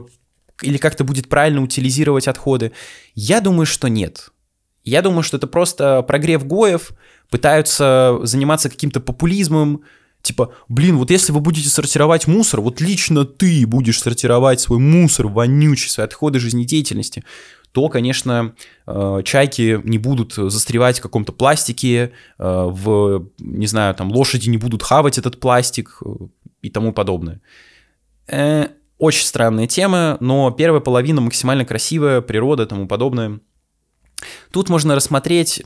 или 0.61 0.77
как-то 0.77 1.03
будет 1.03 1.29
правильно 1.29 1.63
утилизировать 1.63 2.27
отходы? 2.27 2.73
Я 3.15 3.39
думаю, 3.39 3.65
что 3.65 3.87
нет. 3.87 4.31
Я 4.83 5.01
думаю, 5.01 5.23
что 5.23 5.37
это 5.37 5.47
просто 5.47 6.01
прогрев 6.01 6.45
Гоев, 6.45 6.91
пытаются 7.29 8.19
заниматься 8.23 8.69
каким-то 8.69 8.99
популизмом, 8.99 9.83
типа, 10.21 10.53
блин, 10.67 10.97
вот 10.97 11.11
если 11.11 11.31
вы 11.31 11.39
будете 11.39 11.69
сортировать 11.69 12.27
мусор, 12.27 12.61
вот 12.61 12.81
лично 12.81 13.25
ты 13.25 13.65
будешь 13.65 14.01
сортировать 14.01 14.59
свой 14.59 14.79
мусор 14.79 15.27
вонючий, 15.27 15.89
свои 15.89 16.05
отходы 16.05 16.39
жизнедеятельности, 16.39 17.23
то, 17.71 17.87
конечно, 17.87 18.53
э, 18.85 19.21
чайки 19.23 19.79
не 19.83 19.97
будут 19.97 20.33
застревать 20.33 20.99
в 20.99 21.01
каком-то 21.01 21.31
пластике, 21.31 21.97
э, 21.97 22.09
в, 22.37 23.29
не 23.39 23.67
знаю, 23.67 23.95
там, 23.95 24.11
лошади 24.11 24.49
не 24.49 24.57
будут 24.57 24.83
хавать 24.83 25.17
этот 25.17 25.39
пластик 25.39 26.01
э, 26.05 26.09
и 26.61 26.69
тому 26.69 26.93
подобное. 26.93 27.41
Очень 28.97 29.25
странная 29.25 29.67
тема, 29.67 30.17
но 30.19 30.51
первая 30.51 30.79
половина 30.79 31.21
максимально 31.21 31.65
красивая, 31.65 32.21
природа 32.21 32.63
и 32.63 32.65
тому 32.67 32.87
подобное. 32.87 33.39
Тут 34.51 34.69
можно 34.69 34.95
рассмотреть 34.95 35.63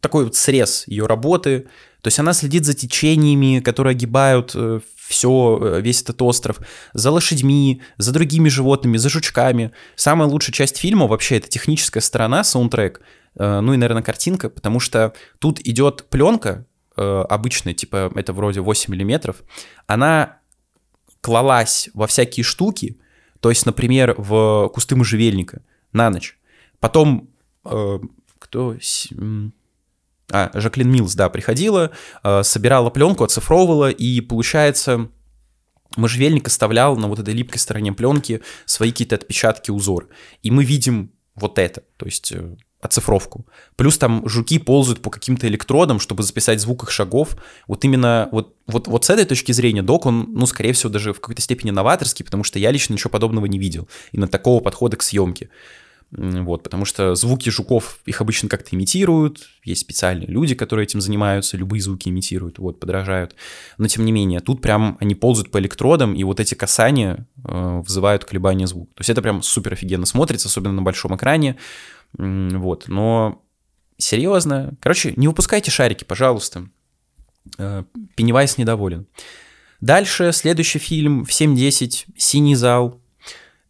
такой 0.00 0.24
вот 0.24 0.34
срез 0.34 0.84
ее 0.86 1.06
работы. 1.06 1.68
То 2.06 2.08
есть 2.08 2.20
она 2.20 2.34
следит 2.34 2.64
за 2.64 2.72
течениями, 2.72 3.58
которые 3.58 3.90
огибают 3.90 4.52
э, 4.54 4.78
все, 5.08 5.58
э, 5.60 5.80
весь 5.80 6.02
этот 6.02 6.22
остров, 6.22 6.60
за 6.92 7.10
лошадьми, 7.10 7.82
за 7.98 8.12
другими 8.12 8.48
животными, 8.48 8.96
за 8.96 9.08
жучками. 9.08 9.72
Самая 9.96 10.28
лучшая 10.28 10.52
часть 10.52 10.76
фильма 10.76 11.08
вообще 11.08 11.38
это 11.38 11.48
техническая 11.48 12.00
сторона, 12.00 12.44
саундтрек, 12.44 13.00
э, 13.34 13.58
ну 13.58 13.74
и, 13.74 13.76
наверное, 13.76 14.04
картинка, 14.04 14.50
потому 14.50 14.78
что 14.78 15.14
тут 15.40 15.58
идет 15.66 16.04
пленка 16.08 16.64
обычная, 16.94 17.74
типа 17.74 18.12
это 18.14 18.32
вроде 18.32 18.60
8 18.60 18.92
миллиметров, 18.92 19.42
она 19.88 20.38
клалась 21.20 21.90
во 21.92 22.06
всякие 22.06 22.44
штуки, 22.44 23.00
то 23.40 23.48
есть, 23.48 23.66
например, 23.66 24.14
в 24.16 24.70
кусты 24.72 24.94
можжевельника 24.94 25.62
на 25.92 26.10
ночь. 26.10 26.38
Потом 26.78 27.30
кто 28.38 28.76
а, 30.30 30.50
Жаклин 30.54 30.90
Милс, 30.90 31.14
да, 31.14 31.28
приходила, 31.28 31.92
э, 32.22 32.42
собирала 32.42 32.90
пленку, 32.90 33.24
оцифровывала, 33.24 33.90
и 33.90 34.20
получается, 34.20 35.08
можжевельник 35.96 36.48
оставлял 36.48 36.96
на 36.96 37.08
вот 37.08 37.18
этой 37.18 37.34
липкой 37.34 37.60
стороне 37.60 37.92
пленки 37.92 38.42
свои 38.64 38.90
какие-то 38.90 39.16
отпечатки, 39.16 39.70
узор. 39.70 40.08
И 40.42 40.50
мы 40.50 40.64
видим 40.64 41.12
вот 41.34 41.58
это, 41.58 41.82
то 41.96 42.06
есть 42.06 42.32
э, 42.32 42.56
оцифровку. 42.80 43.46
Плюс 43.76 43.98
там 43.98 44.28
жуки 44.28 44.58
ползают 44.58 45.02
по 45.02 45.10
каким-то 45.10 45.46
электродам, 45.46 46.00
чтобы 46.00 46.22
записать 46.22 46.60
звук 46.60 46.84
их 46.84 46.90
шагов. 46.90 47.36
Вот 47.68 47.84
именно 47.84 48.28
вот, 48.32 48.56
вот, 48.66 48.88
вот 48.88 49.04
с 49.04 49.10
этой 49.10 49.24
точки 49.24 49.52
зрения 49.52 49.82
док, 49.82 50.06
он, 50.06 50.26
ну, 50.32 50.46
скорее 50.46 50.72
всего, 50.72 50.90
даже 50.90 51.12
в 51.12 51.20
какой-то 51.20 51.42
степени 51.42 51.70
новаторский, 51.70 52.24
потому 52.24 52.44
что 52.44 52.58
я 52.58 52.70
лично 52.70 52.94
ничего 52.94 53.10
подобного 53.10 53.46
не 53.46 53.58
видел. 53.58 53.88
Именно 54.12 54.28
такого 54.28 54.60
подхода 54.60 54.96
к 54.96 55.02
съемке. 55.02 55.50
Вот, 56.12 56.62
потому 56.62 56.84
что 56.84 57.14
звуки 57.16 57.50
жуков, 57.50 57.98
их 58.06 58.20
обычно 58.20 58.48
как-то 58.48 58.76
имитируют, 58.76 59.48
есть 59.64 59.80
специальные 59.80 60.28
люди, 60.28 60.54
которые 60.54 60.84
этим 60.84 61.00
занимаются, 61.00 61.56
любые 61.56 61.82
звуки 61.82 62.08
имитируют, 62.08 62.58
вот, 62.58 62.78
подражают. 62.78 63.34
Но 63.76 63.88
тем 63.88 64.04
не 64.04 64.12
менее, 64.12 64.40
тут 64.40 64.62
прям 64.62 64.96
они 65.00 65.16
ползают 65.16 65.50
по 65.50 65.58
электродам, 65.58 66.14
и 66.14 66.22
вот 66.22 66.38
эти 66.38 66.54
касания 66.54 67.26
э, 67.44 67.82
вызывают 67.84 68.24
колебания 68.24 68.68
звука. 68.68 68.94
То 68.94 69.00
есть 69.00 69.10
это 69.10 69.20
прям 69.20 69.42
супер 69.42 69.72
офигенно 69.72 70.06
смотрится, 70.06 70.48
особенно 70.48 70.74
на 70.74 70.82
большом 70.82 71.16
экране. 71.16 71.56
Вот, 72.16 72.84
но 72.86 73.42
серьезно. 73.98 74.74
Короче, 74.80 75.12
не 75.16 75.26
выпускайте 75.26 75.70
шарики, 75.72 76.04
пожалуйста. 76.04 76.68
Э, 77.58 77.82
Пеннивайз 78.14 78.58
недоволен. 78.58 79.06
Дальше, 79.80 80.32
следующий 80.32 80.78
фильм 80.78 81.24
в 81.24 81.30
7.10 81.30 82.06
«Синий 82.16 82.54
зал», 82.54 83.00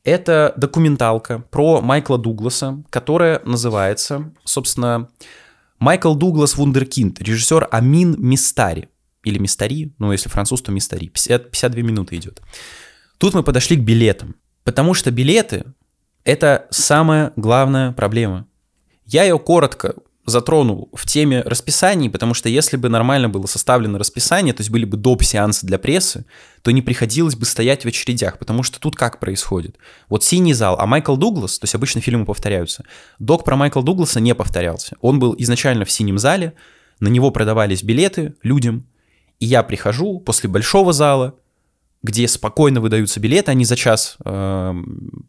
это 0.06 0.54
документалка 0.56 1.40
про 1.50 1.80
Майкла 1.80 2.16
Дугласа, 2.16 2.82
которая 2.90 3.42
называется, 3.44 4.32
собственно, 4.44 5.08
Майкл 5.80 6.14
Дуглас 6.14 6.56
Вундеркинд, 6.56 7.20
режиссер 7.20 7.66
Амин 7.72 8.14
Мистари. 8.16 8.88
Или 9.24 9.38
Мистари, 9.38 9.92
ну, 9.98 10.12
если 10.12 10.28
француз, 10.28 10.62
то 10.62 10.70
Мистари. 10.70 11.08
50, 11.08 11.50
52 11.50 11.82
минуты 11.82 12.16
идет. 12.16 12.40
Тут 13.18 13.34
мы 13.34 13.42
подошли 13.42 13.76
к 13.76 13.80
билетам. 13.80 14.36
Потому 14.62 14.94
что 14.94 15.10
билеты— 15.10 15.64
это 16.24 16.68
самая 16.70 17.32
главная 17.34 17.90
проблема. 17.90 18.46
Я 19.06 19.24
ее 19.24 19.40
коротко 19.40 19.96
затронул 20.26 20.90
в 20.92 21.06
теме 21.06 21.42
расписаний, 21.42 22.10
потому 22.10 22.34
что 22.34 22.48
если 22.48 22.76
бы 22.76 22.88
нормально 22.88 23.28
было 23.28 23.46
составлено 23.46 23.98
расписание, 23.98 24.52
то 24.52 24.60
есть 24.60 24.70
были 24.70 24.84
бы 24.84 24.96
доп. 24.96 25.22
сеансы 25.22 25.66
для 25.66 25.78
прессы, 25.78 26.26
то 26.62 26.72
не 26.72 26.82
приходилось 26.82 27.36
бы 27.36 27.46
стоять 27.46 27.84
в 27.84 27.88
очередях, 27.88 28.38
потому 28.38 28.62
что 28.62 28.80
тут 28.80 28.96
как 28.96 29.20
происходит? 29.20 29.76
Вот 30.08 30.24
«Синий 30.24 30.52
зал», 30.52 30.76
а 30.78 30.86
Майкл 30.86 31.16
Дуглас, 31.16 31.58
то 31.58 31.64
есть 31.64 31.74
обычно 31.74 32.00
фильмы 32.00 32.26
повторяются, 32.26 32.84
док 33.18 33.44
про 33.44 33.56
Майкла 33.56 33.82
Дугласа 33.82 34.20
не 34.20 34.34
повторялся. 34.34 34.96
Он 35.00 35.18
был 35.18 35.34
изначально 35.38 35.84
в 35.84 35.90
«Синем 35.90 36.18
зале», 36.18 36.54
на 36.98 37.08
него 37.08 37.30
продавались 37.30 37.82
билеты 37.82 38.34
людям, 38.42 38.86
и 39.38 39.46
я 39.46 39.62
прихожу 39.62 40.18
после 40.20 40.48
большого 40.48 40.92
зала, 40.92 41.34
где 42.02 42.28
спокойно 42.28 42.80
выдаются 42.80 43.20
билеты, 43.20 43.50
они 43.50 43.64
за 43.64 43.76
час 43.76 44.16
э, 44.24 44.74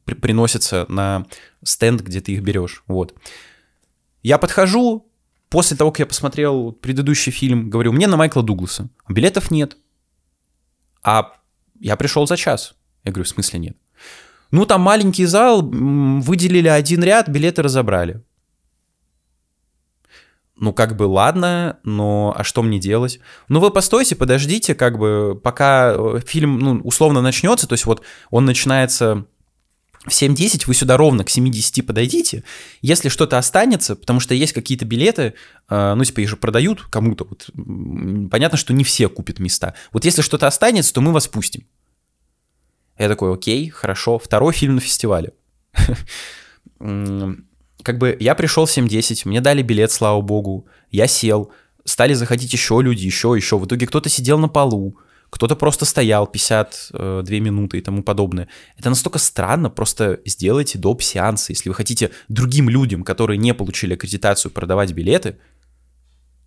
при, 0.06 0.14
приносятся 0.14 0.86
на 0.90 1.26
стенд, 1.64 2.02
где 2.02 2.22
ты 2.22 2.34
их 2.34 2.42
берешь. 2.42 2.84
Вот. 2.88 3.16
Я 4.28 4.38
подхожу, 4.40 5.10
после 5.48 5.78
того, 5.78 5.92
как 5.92 6.00
я 6.00 6.06
посмотрел 6.06 6.74
предыдущий 6.74 7.32
фильм, 7.32 7.70
говорю, 7.70 7.94
мне 7.94 8.08
на 8.08 8.18
Майкла 8.18 8.44
Дугласа. 8.44 8.90
Билетов 9.08 9.52
нет. 9.52 9.78
А 11.02 11.32
я 11.80 11.96
пришел 11.96 12.28
за 12.28 12.36
час. 12.36 12.76
Я 13.06 13.14
говорю, 13.14 13.24
в 13.24 13.30
смысле 13.30 13.60
нет? 13.60 13.78
Ну, 14.52 14.66
там 14.66 14.82
маленький 14.82 15.24
зал, 15.24 15.62
выделили 15.62 16.68
один 16.68 17.06
ряд, 17.06 17.30
билеты 17.30 17.62
разобрали. 17.62 18.22
Ну, 20.58 20.74
как 20.74 20.98
бы, 20.98 21.04
ладно, 21.04 21.80
но 21.86 22.34
а 22.38 22.44
что 22.44 22.64
мне 22.64 22.80
делать? 22.80 23.22
Ну, 23.48 23.62
вы 23.62 23.72
постойте, 23.72 24.18
подождите, 24.18 24.76
как 24.76 24.98
бы, 24.98 25.40
пока 25.42 25.94
э, 25.96 26.20
фильм, 26.26 26.60
ну, 26.60 26.82
условно 26.82 27.22
начнется, 27.22 27.66
то 27.66 27.76
есть 27.76 27.86
вот 27.86 28.04
он 28.30 28.44
начинается 28.44 29.26
в 30.08 30.12
7.10 30.12 30.64
вы 30.68 30.74
сюда 30.74 30.98
ровно 30.98 31.24
к 31.24 31.30
7.10 31.30 31.84
подойдите. 31.84 32.44
Если 32.82 33.10
что-то 33.10 33.38
останется, 33.38 33.96
потому 33.96 34.20
что 34.20 34.34
есть 34.34 34.54
какие-то 34.54 34.86
билеты, 34.86 35.34
э, 35.70 35.94
ну, 35.96 36.04
типа, 36.04 36.22
их 36.22 36.30
же 36.30 36.38
продают 36.38 36.82
кому-то, 36.84 37.26
вот, 37.26 37.50
понятно, 38.32 38.58
что 38.58 38.74
не 38.74 38.84
все 38.84 39.10
купят 39.10 39.40
места. 39.40 39.74
Вот 39.92 40.06
если 40.06 40.22
что-то 40.22 40.48
останется, 40.48 40.94
то 40.94 41.02
мы 41.02 41.12
вас 41.12 41.28
пустим. 41.28 41.66
Я 42.98 43.10
такой, 43.10 43.34
окей, 43.34 43.70
хорошо. 43.70 44.18
Второй 44.18 44.54
фильм 44.54 44.76
на 44.76 44.82
фестивале. 44.82 45.34
Как 46.80 47.98
бы 47.98 48.18
я 48.20 48.36
пришел 48.36 48.66
в 48.66 48.76
7.10, 48.76 49.22
мне 49.26 49.40
дали 49.40 49.62
билет, 49.62 49.92
слава 49.92 50.20
богу, 50.22 50.68
я 50.90 51.08
сел, 51.08 51.52
стали 51.86 52.14
заходить 52.14 52.52
еще 52.52 52.80
люди, 52.82 53.06
еще, 53.06 53.34
еще. 53.36 53.58
В 53.58 53.66
итоге 53.66 53.88
кто-то 53.88 54.10
сидел 54.10 54.40
на 54.40 54.50
полу, 54.50 54.98
кто-то 55.30 55.56
просто 55.56 55.86
стоял 55.86 56.28
52 56.28 57.24
э, 57.24 57.40
минуты 57.40 57.78
и 57.78 57.82
тому 57.82 58.04
подобное. 58.04 58.48
Это 58.78 58.90
настолько 58.90 59.20
странно, 59.20 59.70
просто 59.70 60.20
сделайте 60.26 60.78
доп. 60.78 61.02
сеансы. 61.02 61.52
Если 61.52 61.70
вы 61.70 61.76
хотите 61.76 62.12
другим 62.30 62.70
людям, 62.70 63.04
которые 63.04 63.38
не 63.38 63.54
получили 63.54 63.94
аккредитацию, 63.94 64.52
продавать 64.52 64.94
билеты, 64.94 65.38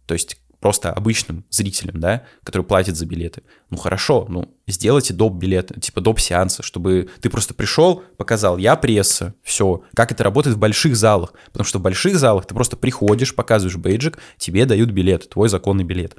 то 0.07 0.15
есть 0.15 0.39
просто 0.61 0.93
обычным 0.93 1.45
зрителям, 1.51 2.01
да, 2.01 2.25
которые 2.45 2.67
платят 2.67 2.97
за 2.97 3.07
билеты. 3.07 3.43
Ну 3.71 3.77
хорошо, 3.77 4.27
ну 4.29 4.55
сделайте 4.67 5.15
доп. 5.15 5.35
билеты, 5.35 5.81
типа 5.81 6.01
доп. 6.01 6.21
сеанса, 6.21 6.63
чтобы 6.63 7.09
ты 7.21 7.31
просто 7.31 7.55
пришел, 7.55 8.03
показал, 8.17 8.59
я 8.59 8.77
пресса, 8.77 9.35
все. 9.43 9.83
Как 9.95 10.13
это 10.13 10.23
работает 10.23 10.57
в 10.57 10.59
больших 10.59 10.97
залах. 10.97 11.33
Потому 11.47 11.65
что 11.65 11.79
в 11.79 11.83
больших 11.83 12.19
залах 12.19 12.47
ты 12.47 12.55
просто 12.55 12.77
приходишь, 12.77 13.35
показываешь 13.35 13.77
бейджик, 13.77 14.19
тебе 14.39 14.67
дают 14.67 14.91
билет, 14.91 15.29
твой 15.29 15.49
законный 15.49 15.85
билет. 15.85 16.17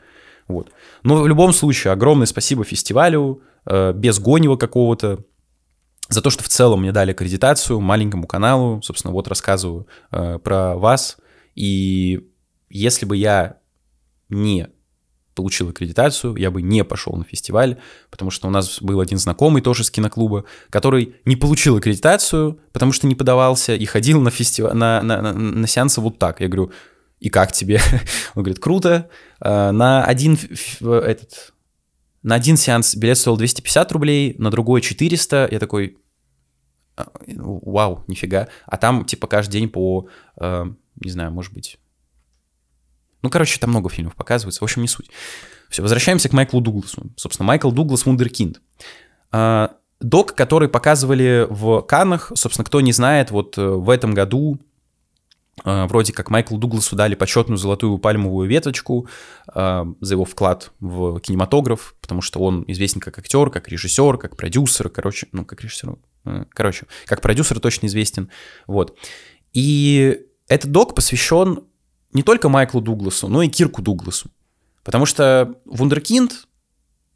Вот. 0.47 0.71
Но 1.03 1.21
в 1.21 1.27
любом 1.27 1.53
случае, 1.53 1.93
огромное 1.93 2.25
спасибо 2.25 2.63
фестивалю, 2.63 3.41
э, 3.65 3.93
без 3.93 4.19
гонева 4.19 4.55
какого-то. 4.55 5.23
за 6.09 6.21
то, 6.21 6.29
что 6.29 6.43
в 6.43 6.49
целом 6.49 6.81
мне 6.81 6.91
дали 6.91 7.11
аккредитацию 7.11 7.79
маленькому 7.79 8.27
каналу. 8.27 8.81
Собственно, 8.81 9.13
вот 9.13 9.27
рассказываю 9.27 9.87
э, 10.11 10.39
про 10.39 10.75
вас. 10.75 11.17
И 11.55 12.27
если 12.69 13.05
бы 13.05 13.17
я 13.17 13.57
не 14.29 14.69
получил 15.35 15.69
аккредитацию, 15.69 16.35
я 16.35 16.51
бы 16.51 16.61
не 16.61 16.83
пошел 16.83 17.13
на 17.13 17.23
фестиваль, 17.23 17.77
потому 18.09 18.31
что 18.31 18.47
у 18.47 18.51
нас 18.51 18.81
был 18.81 18.99
один 18.99 19.17
знакомый 19.17 19.61
тоже 19.61 19.83
с 19.83 19.91
киноклуба, 19.91 20.45
который 20.69 21.15
не 21.25 21.35
получил 21.35 21.77
аккредитацию, 21.77 22.59
потому 22.73 22.91
что 22.91 23.07
не 23.07 23.15
подавался, 23.15 23.75
и 23.75 23.85
ходил 23.85 24.21
на, 24.21 24.31
фестиваль, 24.31 24.75
на, 24.75 25.01
на, 25.01 25.21
на, 25.21 25.33
на 25.33 25.67
сеансы 25.67 26.01
вот 26.01 26.19
так. 26.19 26.41
Я 26.41 26.47
говорю, 26.47 26.71
и 27.19 27.29
как 27.29 27.51
тебе? 27.51 27.79
Он 28.35 28.43
говорит, 28.43 28.59
круто. 28.59 29.09
Э, 29.43 29.71
на 29.71 30.03
один 30.05 30.37
этот 30.81 31.53
на 32.23 32.35
один 32.35 32.55
сеанс 32.57 32.95
билет 32.95 33.17
стоил 33.17 33.37
250 33.37 33.91
рублей, 33.91 34.35
на 34.37 34.51
другой 34.51 34.81
400. 34.81 35.47
Я 35.51 35.59
такой, 35.59 35.97
«А, 36.95 37.07
вау, 37.27 38.03
нифига. 38.07 38.47
А 38.65 38.77
там, 38.77 39.05
типа, 39.05 39.27
каждый 39.27 39.53
день 39.53 39.69
по, 39.69 40.07
э, 40.39 40.65
не 41.03 41.09
знаю, 41.09 41.31
может 41.31 41.53
быть... 41.53 41.79
Ну, 43.23 43.29
короче, 43.29 43.59
там 43.59 43.69
много 43.69 43.89
фильмов 43.89 44.15
показывается. 44.15 44.61
В 44.61 44.63
общем, 44.63 44.81
не 44.81 44.87
суть. 44.87 45.09
Все, 45.69 45.81
возвращаемся 45.81 46.27
к 46.29 46.33
Майклу 46.33 46.59
Дугласу. 46.59 47.11
Собственно, 47.15 47.47
Майкл 47.47 47.71
Дуглас 47.71 48.05
Вундеркинд. 48.05 48.61
Э, 49.31 49.69
док, 49.99 50.35
который 50.35 50.69
показывали 50.69 51.47
в 51.49 51.81
Каннах, 51.81 52.31
собственно, 52.35 52.65
кто 52.65 52.81
не 52.81 52.91
знает, 52.91 53.31
вот 53.31 53.57
э, 53.57 53.65
в 53.65 53.89
этом 53.89 54.13
году 54.13 54.59
вроде 55.63 56.13
как 56.13 56.29
Майклу 56.29 56.57
Дугласу 56.57 56.95
дали 56.95 57.15
почетную 57.15 57.57
золотую 57.57 57.97
пальмовую 57.97 58.47
веточку 58.47 59.07
э, 59.53 59.85
за 59.99 60.13
его 60.13 60.25
вклад 60.25 60.71
в 60.79 61.19
кинематограф, 61.19 61.95
потому 62.01 62.21
что 62.21 62.39
он 62.39 62.63
известен 62.67 63.01
как 63.01 63.19
актер, 63.19 63.49
как 63.49 63.67
режиссер, 63.67 64.17
как 64.17 64.37
продюсер, 64.37 64.89
короче, 64.89 65.27
ну, 65.31 65.45
как 65.45 65.61
режиссер, 65.61 65.95
э, 66.25 66.45
короче, 66.49 66.87
как 67.05 67.21
продюсер 67.21 67.59
точно 67.59 67.87
известен, 67.87 68.29
вот. 68.65 68.97
И 69.53 70.21
этот 70.47 70.71
док 70.71 70.95
посвящен 70.95 71.63
не 72.13 72.23
только 72.23 72.49
Майклу 72.49 72.81
Дугласу, 72.81 73.27
но 73.27 73.43
и 73.43 73.49
Кирку 73.49 73.81
Дугласу, 73.81 74.31
потому 74.83 75.05
что 75.05 75.55
Вундеркинд, 75.65 76.47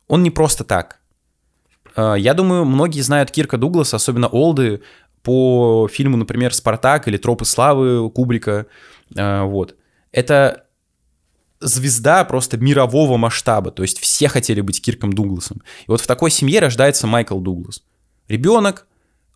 он 0.08 0.24
не 0.24 0.30
просто 0.32 0.64
так. 0.64 1.00
Я 1.98 2.34
думаю, 2.34 2.66
многие 2.66 3.00
знают 3.00 3.32
Кирка 3.32 3.58
Дугласа, 3.58 3.96
особенно 3.96 4.28
олды, 4.28 4.82
по 5.26 5.90
фильму, 5.92 6.18
например, 6.18 6.54
«Спартак» 6.54 7.08
или 7.08 7.18
«Тропы 7.18 7.46
славы» 7.46 8.10
Кубрика. 8.12 8.68
А, 9.18 9.44
вот. 9.44 9.76
Это 10.12 10.66
звезда 11.60 12.24
просто 12.26 12.58
мирового 12.58 13.18
масштаба, 13.18 13.72
то 13.72 13.82
есть 13.82 14.00
все 14.00 14.28
хотели 14.28 14.62
быть 14.62 14.82
Кирком 14.82 15.12
Дугласом. 15.12 15.64
И 15.88 15.92
вот 15.92 16.00
в 16.00 16.08
такой 16.08 16.30
семье 16.30 16.60
рождается 16.60 17.08
Майкл 17.08 17.40
Дуглас. 17.40 17.84
Ребенок, 18.28 18.86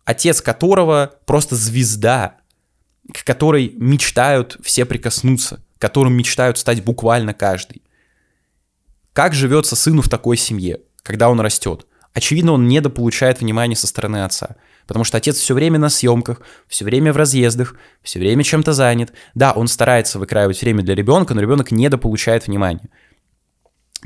отец 0.04 0.40
которого 0.40 1.14
просто 1.26 1.56
звезда, 1.56 2.36
к 3.12 3.24
которой 3.24 3.74
мечтают 3.76 4.58
все 4.62 4.84
прикоснуться, 4.84 5.60
к 5.76 5.80
которым 5.80 6.14
мечтают 6.14 6.56
стать 6.56 6.84
буквально 6.84 7.34
каждый. 7.34 7.82
Как 9.12 9.34
живется 9.34 9.74
сыну 9.74 10.02
в 10.02 10.08
такой 10.08 10.36
семье, 10.36 10.82
когда 11.02 11.30
он 11.30 11.40
растет? 11.40 11.86
Очевидно, 12.12 12.52
он 12.52 12.68
недополучает 12.68 13.40
внимания 13.40 13.76
со 13.76 13.88
стороны 13.88 14.24
отца. 14.24 14.56
Потому 14.90 15.04
что 15.04 15.18
отец 15.18 15.36
все 15.36 15.54
время 15.54 15.78
на 15.78 15.88
съемках, 15.88 16.40
все 16.66 16.84
время 16.84 17.12
в 17.12 17.16
разъездах, 17.16 17.76
все 18.02 18.18
время 18.18 18.42
чем-то 18.42 18.72
занят. 18.72 19.12
Да, 19.36 19.52
он 19.52 19.68
старается 19.68 20.18
выкраивать 20.18 20.60
время 20.60 20.82
для 20.82 20.96
ребенка, 20.96 21.32
но 21.32 21.40
ребенок 21.40 21.70
недополучает 21.70 22.48
внимания. 22.48 22.88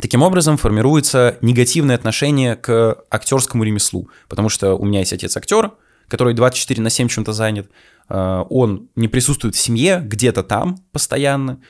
Таким 0.02 0.20
образом 0.20 0.58
формируется 0.58 1.38
негативное 1.40 1.96
отношение 1.96 2.54
к 2.54 2.98
актерскому 3.08 3.64
ремеслу. 3.64 4.10
Потому 4.28 4.50
что 4.50 4.74
у 4.74 4.84
меня 4.84 4.98
есть 4.98 5.14
отец 5.14 5.34
актер, 5.38 5.70
который 6.06 6.34
24 6.34 6.82
на 6.82 6.90
7 6.90 7.08
чем-то 7.08 7.32
занят. 7.32 7.70
Э, 8.10 8.44
он 8.50 8.90
не 8.94 9.08
присутствует 9.08 9.54
в 9.54 9.58
семье, 9.58 10.02
где-то 10.04 10.42
там 10.42 10.84
постоянно. 10.92 11.62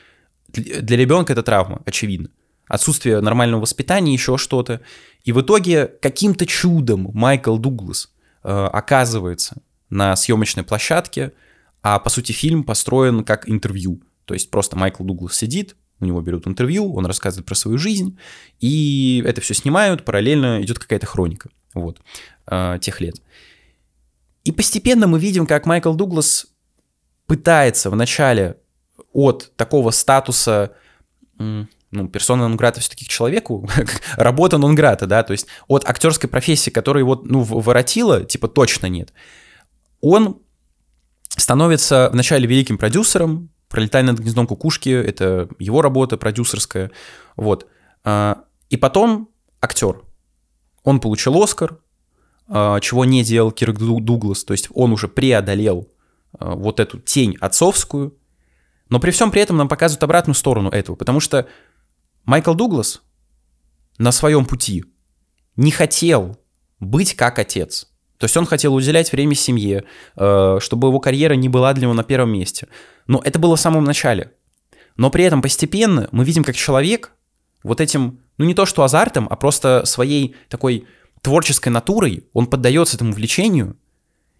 Для 0.49 0.97
ребенка 0.97 1.31
это 1.31 1.41
травма, 1.41 1.81
очевидно 1.85 2.31
отсутствие 2.67 3.21
нормального 3.21 3.61
воспитания, 3.61 4.11
еще 4.11 4.37
что-то. 4.37 4.81
И 5.23 5.31
в 5.31 5.39
итоге 5.39 5.85
каким-то 5.85 6.45
чудом 6.45 7.11
Майкл 7.13 7.57
Дуглас 7.57 8.09
оказывается 8.47 9.61
на 9.89 10.15
съемочной 10.15 10.63
площадке, 10.63 11.33
а 11.81 11.99
по 11.99 12.09
сути 12.09 12.31
фильм 12.31 12.63
построен 12.63 13.23
как 13.23 13.49
интервью. 13.49 14.01
То 14.25 14.33
есть 14.33 14.49
просто 14.49 14.75
Майкл 14.75 15.03
Дуглас 15.03 15.35
сидит, 15.35 15.75
у 15.99 16.05
него 16.05 16.21
берут 16.21 16.47
интервью, 16.47 16.93
он 16.93 17.05
рассказывает 17.05 17.45
про 17.45 17.55
свою 17.55 17.77
жизнь, 17.77 18.17
и 18.59 19.23
это 19.25 19.41
все 19.41 19.53
снимают, 19.53 20.03
параллельно 20.03 20.61
идет 20.61 20.79
какая-то 20.79 21.05
хроника 21.05 21.49
вот, 21.73 22.01
э, 22.47 22.79
тех 22.81 23.01
лет. 23.01 23.21
И 24.43 24.51
постепенно 24.51 25.07
мы 25.07 25.19
видим, 25.19 25.47
как 25.47 25.65
Майкл 25.65 25.93
Дуглас 25.93 26.47
пытается 27.25 27.89
вначале 27.89 28.57
от 29.13 29.51
такого 29.55 29.91
статуса 29.91 30.73
ну, 31.95 32.07
персона 32.07 32.47
нон-грата 32.47 32.79
все-таки 32.79 33.05
к 33.05 33.09
человеку, 33.09 33.67
работа 34.17 34.57
нон-грата, 34.57 35.07
да, 35.07 35.23
то 35.23 35.31
есть 35.31 35.47
от 35.67 35.87
актерской 35.87 36.29
профессии, 36.29 36.69
которая 36.69 37.03
его, 37.03 37.21
ну, 37.23 37.41
воротила, 37.41 38.23
типа, 38.23 38.47
точно 38.47 38.87
нет. 38.87 39.13
Он 40.01 40.39
становится 41.29 42.09
вначале 42.11 42.47
великим 42.47 42.77
продюсером, 42.77 43.49
«Пролетая 43.67 44.03
над 44.03 44.19
гнездом 44.19 44.45
кукушки»— 44.45 44.89
это 44.89 45.49
его 45.57 45.81
работа 45.81 46.17
продюсерская, 46.17 46.91
вот. 47.35 47.67
А, 48.03 48.43
и 48.69 48.77
потом 48.77 49.29
актер. 49.59 50.03
Он 50.83 50.99
получил 50.99 51.41
«Оскар», 51.41 51.79
а, 52.47 52.79
чего 52.79 53.05
не 53.05 53.23
делал 53.23 53.51
Кирк 53.51 53.79
Дуглас, 53.79 54.43
то 54.43 54.53
есть 54.53 54.69
он 54.73 54.91
уже 54.91 55.07
преодолел 55.07 55.89
а, 56.37 56.55
вот 56.55 56.79
эту 56.79 56.99
тень 56.99 57.37
отцовскую, 57.41 58.15
но 58.89 58.99
при 58.99 59.11
всем 59.11 59.31
при 59.31 59.41
этом 59.41 59.57
нам 59.57 59.67
показывают 59.67 60.03
обратную 60.03 60.35
сторону 60.35 60.69
этого, 60.69 60.95
потому 60.95 61.19
что 61.19 61.47
Майкл 62.25 62.53
Дуглас 62.53 63.01
на 63.97 64.11
своем 64.11 64.45
пути 64.45 64.85
не 65.55 65.71
хотел 65.71 66.39
быть 66.79 67.15
как 67.15 67.39
отец. 67.39 67.87
То 68.17 68.25
есть 68.25 68.35
он 68.37 68.45
хотел 68.45 68.73
уделять 68.73 69.11
время 69.11 69.35
семье, 69.35 69.83
э, 70.15 70.57
чтобы 70.59 70.87
его 70.87 70.99
карьера 70.99 71.33
не 71.33 71.49
была 71.49 71.73
для 71.73 71.83
него 71.83 71.93
на 71.93 72.03
первом 72.03 72.31
месте. 72.31 72.67
Но 73.07 73.21
это 73.23 73.39
было 73.39 73.55
в 73.55 73.59
самом 73.59 73.83
начале. 73.83 74.31
Но 74.97 75.09
при 75.09 75.25
этом 75.25 75.41
постепенно 75.41 76.07
мы 76.11 76.23
видим, 76.23 76.43
как 76.43 76.55
человек 76.55 77.11
вот 77.63 77.81
этим, 77.81 78.21
ну 78.37 78.45
не 78.45 78.53
то 78.53 78.65
что 78.65 78.83
азартом, 78.83 79.27
а 79.29 79.35
просто 79.35 79.83
своей 79.85 80.35
такой 80.49 80.87
творческой 81.21 81.69
натурой, 81.69 82.27
он 82.33 82.47
поддается 82.47 82.95
этому 82.95 83.11
влечению, 83.11 83.77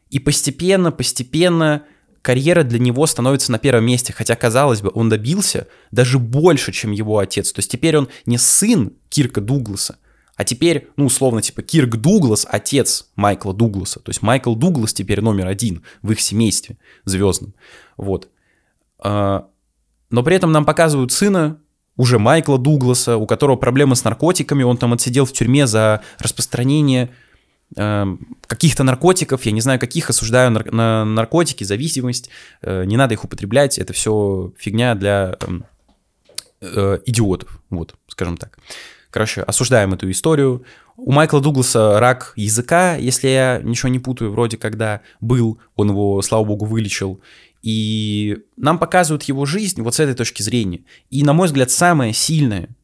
и 0.10 0.19
постепенно, 0.19 0.91
постепенно 0.91 1.84
карьера 2.26 2.64
для 2.64 2.80
него 2.80 3.06
становится 3.06 3.52
на 3.52 3.60
первом 3.60 3.86
месте, 3.86 4.12
хотя, 4.12 4.36
казалось 4.36 4.82
бы, 4.82 4.90
он 4.96 5.10
добился 5.10 5.68
даже 5.92 6.18
больше, 6.18 6.72
чем 6.72 6.92
его 6.92 7.20
отец. 7.20 7.52
То 7.52 7.60
есть 7.60 7.70
теперь 7.70 7.98
он 7.98 8.10
не 8.26 8.40
сын 8.40 8.94
Кирка 9.10 9.42
Дугласа, 9.42 9.98
а 10.36 10.44
теперь, 10.44 10.90
ну, 10.98 11.06
условно, 11.06 11.44
типа 11.44 11.62
Кирк 11.62 11.98
Дуглас, 11.98 12.48
отец 12.50 13.12
Майкла 13.16 13.54
Дугласа. 13.54 14.00
То 14.00 14.10
есть 14.10 14.24
Майкл 14.24 14.56
Дуглас 14.56 14.92
теперь 14.92 15.22
номер 15.22 15.46
один 15.46 15.84
в 16.02 16.12
их 16.12 16.20
семействе 16.20 16.80
звездном. 17.04 17.54
Вот. 17.96 18.28
А, 18.98 19.46
но 20.10 20.24
при 20.24 20.36
этом 20.36 20.52
нам 20.52 20.66
показывают 20.66 21.12
сына 21.12 21.60
уже 21.96 22.18
Майкла 22.18 22.58
Дугласа, 22.58 23.18
у 23.18 23.28
которого 23.28 23.56
проблемы 23.56 23.96
с 23.96 24.04
наркотиками, 24.04 24.64
он 24.64 24.78
там 24.78 24.94
отсидел 24.94 25.26
в 25.26 25.32
тюрьме 25.32 25.68
за 25.68 26.02
распространение 26.18 27.12
каких-то 27.73 28.84
наркотиков, 28.84 29.45
я 29.45 29.51
не 29.51 29.62
знаю 29.62 29.80
каких, 29.80 30.10
осуждаю 30.10 30.51
нар- 30.51 30.71
на 30.71 31.04
наркотики, 31.04 31.63
зависимость, 31.63 32.30
э, 32.62 32.86
не 32.86 32.95
надо 32.95 33.15
их 33.15 33.23
употреблять, 33.25 33.78
это 33.78 33.91
все 33.91 34.54
фигня 34.58 34.95
для 34.95 35.36
эм, 35.41 35.65
э, 36.62 36.99
идиотов, 37.06 37.62
вот, 37.69 37.95
скажем 38.08 38.38
так. 38.38 38.58
Короче, 39.10 39.41
осуждаем 39.41 39.93
эту 39.93 40.12
историю. 40.12 40.65
У 40.97 41.12
Майкла 41.12 41.41
Дугласа 41.41 41.99
рак 41.99 42.34
языка, 42.36 42.95
если 42.95 43.30
я 43.30 43.62
ничего 43.63 43.89
не 43.89 43.99
путаю, 43.99 44.32
вроде 44.32 44.58
когда 44.58 45.01
был, 45.21 45.60
он 45.75 45.89
его, 45.89 46.21
слава 46.21 46.43
богу, 46.43 46.65
вылечил. 46.65 47.21
И 47.62 48.38
нам 48.58 48.78
показывают 48.78 49.23
его 49.23 49.45
жизнь 49.45 49.82
вот 49.82 49.95
с 49.95 49.99
этой 49.99 50.13
точки 50.13 50.41
зрения. 50.41 50.84
И, 51.10 51.23
на 51.23 51.34
мой 51.34 51.47
взгляд, 51.47 51.71
самое 51.71 52.13
сильное, 52.13 52.75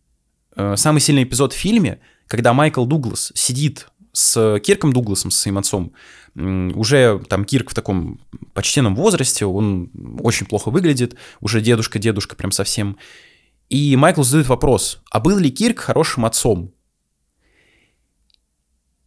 э, 0.56 0.76
самый 0.78 1.02
сильный 1.02 1.24
эпизод 1.24 1.54
в 1.54 1.58
фильме, 1.58 2.00
когда 2.28 2.54
Майкл 2.54 2.86
Дуглас 2.86 3.32
сидит 3.36 3.91
с 4.14 4.60
Кирком 4.60 4.94
Дугласом, 4.94 5.32
с 5.32 5.38
своим 5.38 5.58
отцом, 5.58 5.94
уже 6.36 7.20
там 7.28 7.46
Кирк 7.46 7.72
в 7.72 7.74
таком 7.74 8.20
почтенном 8.54 8.96
возрасте, 8.96 9.46
он 9.46 9.90
очень 10.20 10.46
плохо 10.46 10.70
выглядит, 10.70 11.16
уже 11.40 11.62
дедушка-дедушка 11.62 12.36
прям 12.36 12.52
совсем. 12.52 12.98
И 13.70 13.96
Майкл 13.96 14.24
задает 14.24 14.48
вопрос, 14.48 15.02
а 15.10 15.20
был 15.20 15.38
ли 15.38 15.50
Кирк 15.50 15.80
хорошим 15.80 16.26
отцом? 16.26 16.74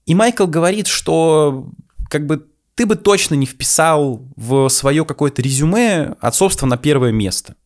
И 0.06 0.14
Майкл 0.14 0.46
говорит, 0.46 0.86
что 0.86 1.70
как 2.08 2.26
бы 2.26 2.46
ты 2.74 2.86
бы 2.86 2.96
точно 2.96 3.34
не 3.34 3.46
вписал 3.46 4.28
в 4.36 4.68
свое 4.68 5.04
какое-то 5.04 5.40
резюме 5.42 6.16
отцовство 6.20 6.66
на 6.66 6.76
первое 6.76 7.12
место. 7.12 7.56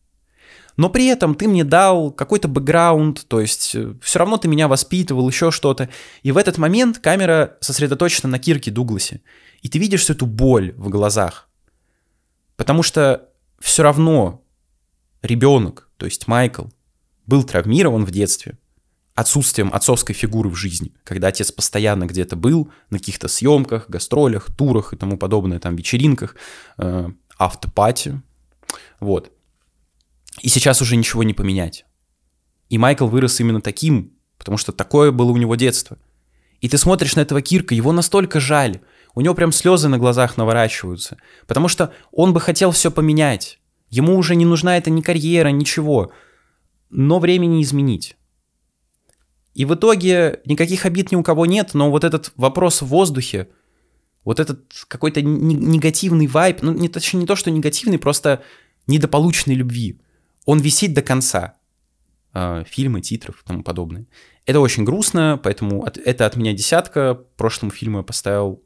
Но 0.77 0.89
при 0.89 1.07
этом 1.07 1.35
ты 1.35 1.47
мне 1.47 1.63
дал 1.63 2.11
какой-то 2.11 2.47
бэкграунд, 2.47 3.25
то 3.27 3.39
есть 3.41 3.75
э, 3.75 3.93
все 4.01 4.19
равно 4.19 4.37
ты 4.37 4.47
меня 4.47 4.67
воспитывал, 4.67 5.27
еще 5.27 5.51
что-то. 5.51 5.89
И 6.23 6.31
в 6.31 6.37
этот 6.37 6.57
момент 6.57 6.99
камера 6.99 7.57
сосредоточена 7.59 8.29
на 8.29 8.39
Кирке 8.39 8.71
Дугласе. 8.71 9.21
И 9.61 9.69
ты 9.69 9.79
видишь 9.79 10.01
всю 10.01 10.13
эту 10.13 10.25
боль 10.25 10.73
в 10.77 10.89
глазах. 10.89 11.49
Потому 12.55 12.83
что 12.83 13.29
все 13.59 13.83
равно 13.83 14.43
ребенок, 15.21 15.89
то 15.97 16.05
есть 16.05 16.27
Майкл, 16.27 16.65
был 17.25 17.43
травмирован 17.43 18.05
в 18.05 18.11
детстве 18.11 18.57
отсутствием 19.19 19.69
отцовской 19.73 20.13
фигуры 20.13 20.49
в 20.49 20.55
жизни, 20.55 20.93
когда 21.03 21.27
отец 21.27 21.51
постоянно 21.51 22.05
где-то 22.05 22.37
был, 22.37 22.71
на 22.89 22.99
каких-то 22.99 23.27
съемках, 23.27 23.89
гастролях, 23.89 24.49
турах 24.55 24.93
и 24.93 24.97
тому 24.97 25.17
подобное, 25.17 25.59
там, 25.59 25.75
вечеринках, 25.75 26.35
э, 26.77 27.09
автопати, 27.37 28.21
вот. 28.99 29.31
И 30.41 30.49
сейчас 30.49 30.81
уже 30.81 30.95
ничего 30.95 31.23
не 31.23 31.33
поменять. 31.33 31.85
И 32.69 32.77
Майкл 32.77 33.07
вырос 33.07 33.39
именно 33.39 33.61
таким, 33.61 34.13
потому 34.37 34.57
что 34.57 34.71
такое 34.71 35.11
было 35.11 35.31
у 35.31 35.37
него 35.37 35.55
детство. 35.55 35.97
И 36.61 36.69
ты 36.69 36.77
смотришь 36.77 37.15
на 37.15 37.21
этого 37.21 37.41
Кирка, 37.41 37.73
его 37.73 37.91
настолько 37.91 38.39
жаль, 38.39 38.81
у 39.15 39.21
него 39.21 39.33
прям 39.33 39.51
слезы 39.51 39.87
на 39.87 39.97
глазах 39.97 40.37
наворачиваются, 40.37 41.17
потому 41.47 41.67
что 41.67 41.93
он 42.11 42.33
бы 42.33 42.39
хотел 42.39 42.71
все 42.71 42.91
поменять. 42.91 43.59
Ему 43.89 44.15
уже 44.17 44.35
не 44.35 44.45
нужна 44.45 44.77
эта 44.77 44.89
ни 44.89 45.01
карьера, 45.01 45.49
ничего, 45.49 46.11
но 46.89 47.19
времени 47.19 47.63
изменить. 47.63 48.15
И 49.55 49.65
в 49.65 49.73
итоге 49.73 50.41
никаких 50.45 50.85
обид 50.85 51.11
ни 51.11 51.15
у 51.15 51.23
кого 51.23 51.45
нет, 51.45 51.71
но 51.73 51.89
вот 51.89 52.03
этот 52.03 52.31
вопрос 52.35 52.81
в 52.81 52.87
воздухе, 52.87 53.49
вот 54.23 54.39
этот 54.39 54.71
какой-то 54.87 55.21
негативный 55.21 56.27
вайб, 56.27 56.61
ну, 56.61 56.71
не, 56.71 56.87
точнее, 56.87 57.21
не 57.21 57.25
то, 57.25 57.35
что 57.35 57.49
негативный, 57.49 57.97
просто 57.97 58.43
недополученной 58.85 59.55
любви, 59.55 59.99
он 60.49 60.59
висит 60.61 60.95
до 60.95 61.03
конца. 61.03 61.53
Э, 62.33 62.63
фильмы, 62.67 63.01
титров 63.01 63.39
и 63.43 63.47
тому 63.47 63.61
подобное. 63.61 64.07
Это 64.47 64.59
очень 64.59 64.83
грустно, 64.83 65.39
поэтому 65.43 65.83
от, 65.83 65.99
это 65.99 66.25
от 66.25 66.37
меня 66.37 66.53
десятка. 66.53 67.13
Прошлому 67.37 67.71
фильму 67.71 67.99
я 67.99 68.03
поставил 68.03 68.63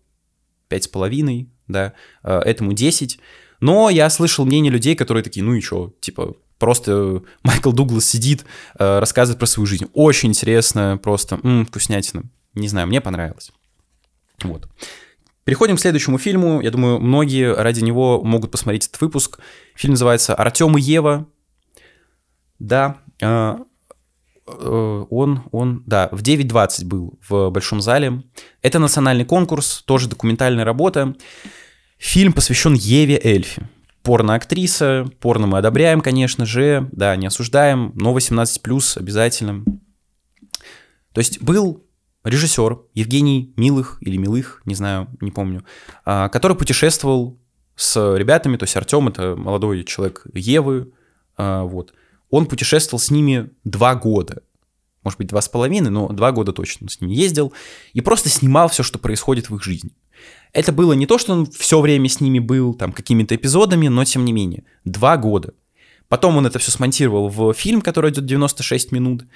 пять 0.70 0.86
с 0.86 0.88
половиной, 0.88 1.50
да, 1.68 1.92
э, 2.24 2.40
этому 2.40 2.72
10. 2.72 3.20
Но 3.60 3.90
я 3.90 4.10
слышал 4.10 4.46
мнение 4.46 4.72
людей, 4.72 4.96
которые 4.96 5.26
такие, 5.26 5.44
ну 5.44 5.56
и 5.56 5.60
что, 5.60 5.94
типа, 6.00 6.38
просто 6.58 7.22
Майкл 7.44 7.74
Дуглас 7.74 8.06
сидит, 8.06 8.46
э, 8.80 9.00
рассказывает 9.00 9.40
про 9.40 9.46
свою 9.46 9.68
жизнь. 9.68 9.88
Очень 9.92 10.30
интересно, 10.30 10.98
просто 11.04 11.38
м-м, 11.44 11.66
вкуснятина. 11.66 12.24
Не 12.54 12.70
знаю, 12.70 12.88
мне 12.88 13.02
понравилось. 13.02 13.52
Вот. 14.42 14.70
Переходим 15.44 15.76
к 15.76 15.82
следующему 15.82 16.18
фильму. 16.18 16.62
Я 16.62 16.72
думаю, 16.72 17.02
многие 17.02 17.54
ради 17.54 17.84
него 17.84 18.24
могут 18.24 18.52
посмотреть 18.52 18.88
этот 18.88 19.02
выпуск. 19.02 19.40
Фильм 19.76 19.96
называется 19.96 20.34
«Артем 20.34 20.78
и 20.78 20.82
Ева». 20.82 21.28
Да, 22.60 22.98
э, 23.22 23.58
э, 24.48 25.06
он, 25.10 25.44
он, 25.52 25.84
да, 25.86 26.10
в 26.12 26.22
9.20 26.22 26.86
был 26.86 27.20
в 27.28 27.50
Большом 27.50 27.82
зале. 27.82 28.24
Это 28.62 28.80
национальный 28.80 29.26
конкурс, 29.26 29.84
тоже 29.86 30.08
документальная 30.08 30.66
работа. 30.66 31.16
Фильм 31.98 32.34
посвящен 32.34 32.74
Еве 32.74 33.20
Эльфи. 33.24 33.68
Порно-актриса, 34.02 35.10
порно 35.20 35.48
мы 35.48 35.60
одобряем, 35.60 36.02
конечно 36.02 36.46
же, 36.46 36.90
да, 36.92 37.16
не 37.16 37.28
осуждаем, 37.28 37.94
но 37.96 38.16
18+, 38.16 38.98
обязательно. 38.98 39.64
То 41.14 41.20
есть 41.20 41.42
был 41.42 41.84
режиссер 42.24 42.80
Евгений 42.94 43.54
Милых 43.56 43.98
или 44.02 44.18
Милых, 44.18 44.62
не 44.66 44.76
знаю, 44.76 45.08
не 45.22 45.32
помню, 45.32 45.64
а, 46.06 46.30
который 46.30 46.58
путешествовал 46.58 47.40
с 47.76 48.16
ребятами, 48.16 48.58
то 48.58 48.64
есть 48.64 48.76
Артем 48.76 49.08
это 49.08 49.36
молодой 49.36 49.84
человек 49.84 50.26
Евы, 50.34 50.92
а, 51.38 51.64
вот. 51.64 51.94
Он 52.34 52.48
путешествовал 52.48 53.00
с 53.00 53.12
ними 53.12 53.52
два 53.64 53.94
года, 53.94 54.42
может 55.04 55.20
быть, 55.20 55.28
два 55.28 55.40
с 55.40 55.48
половиной, 55.48 55.92
но 55.92 56.08
два 56.08 56.32
года 56.32 56.52
точно 56.52 56.90
с 56.90 57.00
ними 57.00 57.14
ездил, 57.14 57.54
и 57.94 58.02
просто 58.02 58.28
снимал 58.28 58.70
все, 58.70 58.82
что 58.82 58.98
происходит 58.98 59.52
в 59.52 59.56
их 59.56 59.62
жизни. 59.62 59.92
Это 60.52 60.72
было 60.72 60.94
не 60.94 61.06
то, 61.06 61.20
что 61.20 61.34
он 61.34 61.46
все 61.46 61.80
время 61.80 62.10
с 62.10 62.22
ними 62.22 62.40
был, 62.40 62.74
там, 62.74 62.92
какими-то 62.92 63.36
эпизодами, 63.36 63.88
но 63.88 64.04
тем 64.04 64.26
не 64.26 64.34
менее, 64.34 64.64
два 64.84 65.16
года. 65.18 65.54
Потом 66.08 66.36
он 66.36 66.48
это 66.48 66.58
все 66.58 66.72
смонтировал 66.72 67.30
в 67.30 67.54
фильм, 67.54 67.84
который 67.84 68.10
идет 68.10 68.26
96 68.26 68.92
минут, 68.92 69.28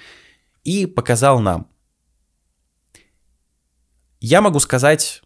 и 0.64 0.84
показал 0.84 1.38
нам. 1.38 1.68
Я 4.18 4.40
могу 4.40 4.58
сказать 4.58 5.22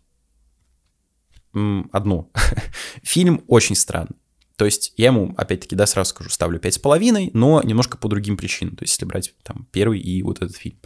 одно. 1.54 2.30
Фильм 3.02 3.42
очень 3.46 3.76
странный. 3.76 4.21
То 4.62 4.66
есть 4.66 4.92
я 4.96 5.06
ему, 5.06 5.34
опять-таки, 5.36 5.74
да, 5.74 5.86
сразу 5.86 6.10
скажу, 6.10 6.30
ставлю 6.30 6.60
5,5, 6.60 7.30
но 7.34 7.60
немножко 7.62 7.98
по 7.98 8.08
другим 8.08 8.36
причинам. 8.36 8.76
То 8.76 8.84
есть 8.84 8.92
если 8.92 9.06
брать 9.06 9.34
там 9.42 9.66
первый 9.72 9.98
и 9.98 10.22
вот 10.22 10.36
этот 10.40 10.54
фильм. 10.56 10.78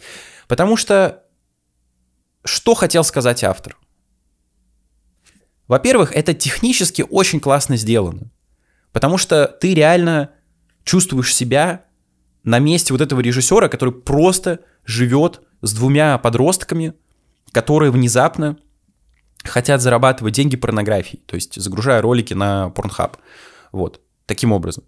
Потому 0.47 0.77
что 0.77 1.25
что 2.43 2.73
хотел 2.73 3.03
сказать 3.03 3.43
автор? 3.43 3.77
Во-первых, 5.67 6.11
это 6.11 6.33
технически 6.33 7.05
очень 7.07 7.39
классно 7.39 7.77
сделано. 7.77 8.31
Потому 8.93 9.19
что 9.19 9.45
ты 9.45 9.75
реально 9.75 10.31
чувствуешь 10.83 11.35
себя 11.35 11.85
на 12.43 12.57
месте 12.57 12.93
вот 12.93 13.01
этого 13.01 13.19
режиссера, 13.19 13.69
который 13.69 13.93
просто 13.93 14.61
живет 14.85 15.41
с 15.61 15.71
двумя 15.71 16.17
подростками, 16.17 16.95
которые 17.51 17.91
внезапно 17.91 18.57
хотят 19.43 19.83
зарабатывать 19.83 20.33
деньги 20.33 20.55
порнографией, 20.55 21.21
то 21.27 21.35
есть 21.35 21.61
загружая 21.61 22.01
ролики 22.01 22.33
на 22.33 22.73
Pornhub. 22.75 23.17
Вот, 23.71 24.01
таким 24.25 24.51
образом. 24.51 24.83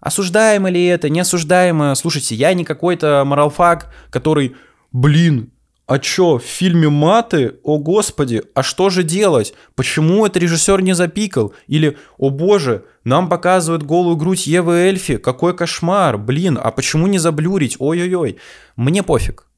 Осуждаемо 0.00 0.70
ли 0.70 0.84
это, 0.86 1.08
не 1.08 1.20
осуждаемо? 1.20 1.94
Слушайте, 1.94 2.34
я 2.34 2.54
не 2.54 2.64
какой-то 2.64 3.22
моралфак, 3.26 3.92
который, 4.10 4.56
блин, 4.92 5.52
а 5.90 5.98
чё, 5.98 6.38
в 6.38 6.44
фильме 6.44 6.88
маты? 6.88 7.58
О 7.64 7.78
господи, 7.78 8.42
а 8.54 8.62
что 8.62 8.90
же 8.90 9.02
делать? 9.02 9.54
Почему 9.74 10.24
этот 10.24 10.42
режиссер 10.42 10.80
не 10.82 10.94
запикал? 10.94 11.52
Или, 11.66 11.98
о 12.16 12.30
боже, 12.30 12.84
нам 13.02 13.28
показывают 13.28 13.82
голую 13.82 14.16
грудь 14.16 14.46
Евы 14.46 14.74
Эльфи, 14.74 15.16
какой 15.16 15.56
кошмар, 15.56 16.16
блин, 16.16 16.58
а 16.62 16.70
почему 16.70 17.08
не 17.08 17.18
заблюрить? 17.18 17.76
Ой-ой-ой, 17.80 18.38
мне 18.76 19.02
пофиг. 19.02 19.48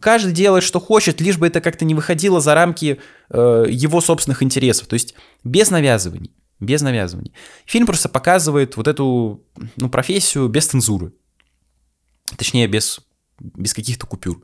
Каждый 0.00 0.34
делает, 0.34 0.64
что 0.64 0.78
хочет, 0.78 1.20
лишь 1.22 1.38
бы 1.38 1.46
это 1.46 1.62
как-то 1.62 1.86
не 1.86 1.94
выходило 1.94 2.40
за 2.40 2.54
рамки 2.54 3.00
э, 3.30 3.64
его 3.70 4.02
собственных 4.02 4.42
интересов. 4.42 4.86
То 4.86 4.94
есть 4.94 5.14
без 5.42 5.70
навязываний. 5.70 6.34
Без 6.60 6.82
навязываний. 6.82 7.32
Фильм 7.64 7.86
просто 7.86 8.08
показывает 8.08 8.76
вот 8.76 8.86
эту 8.86 9.42
ну, 9.76 9.88
профессию 9.88 10.48
без 10.48 10.66
цензуры. 10.66 11.12
Точнее, 12.36 12.66
без, 12.66 13.00
без 13.38 13.72
каких-то 13.72 14.06
купюр. 14.06 14.42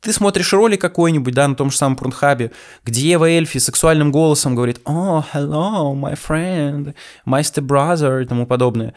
Ты 0.00 0.14
смотришь 0.14 0.54
ролик 0.54 0.80
какой-нибудь, 0.80 1.34
да, 1.34 1.46
на 1.46 1.54
том 1.54 1.70
же 1.70 1.76
самом 1.76 1.96
Порнхабе, 1.96 2.52
где 2.84 3.10
Ева 3.10 3.26
Эльфи 3.26 3.58
сексуальным 3.58 4.10
голосом 4.10 4.54
говорит 4.54 4.80
«Oh, 4.86 5.22
hello, 5.34 5.94
my 5.94 6.18
friend, 6.18 6.94
my 7.26 7.42
stepbrother» 7.42 8.22
и 8.22 8.26
тому 8.26 8.46
подобное. 8.46 8.94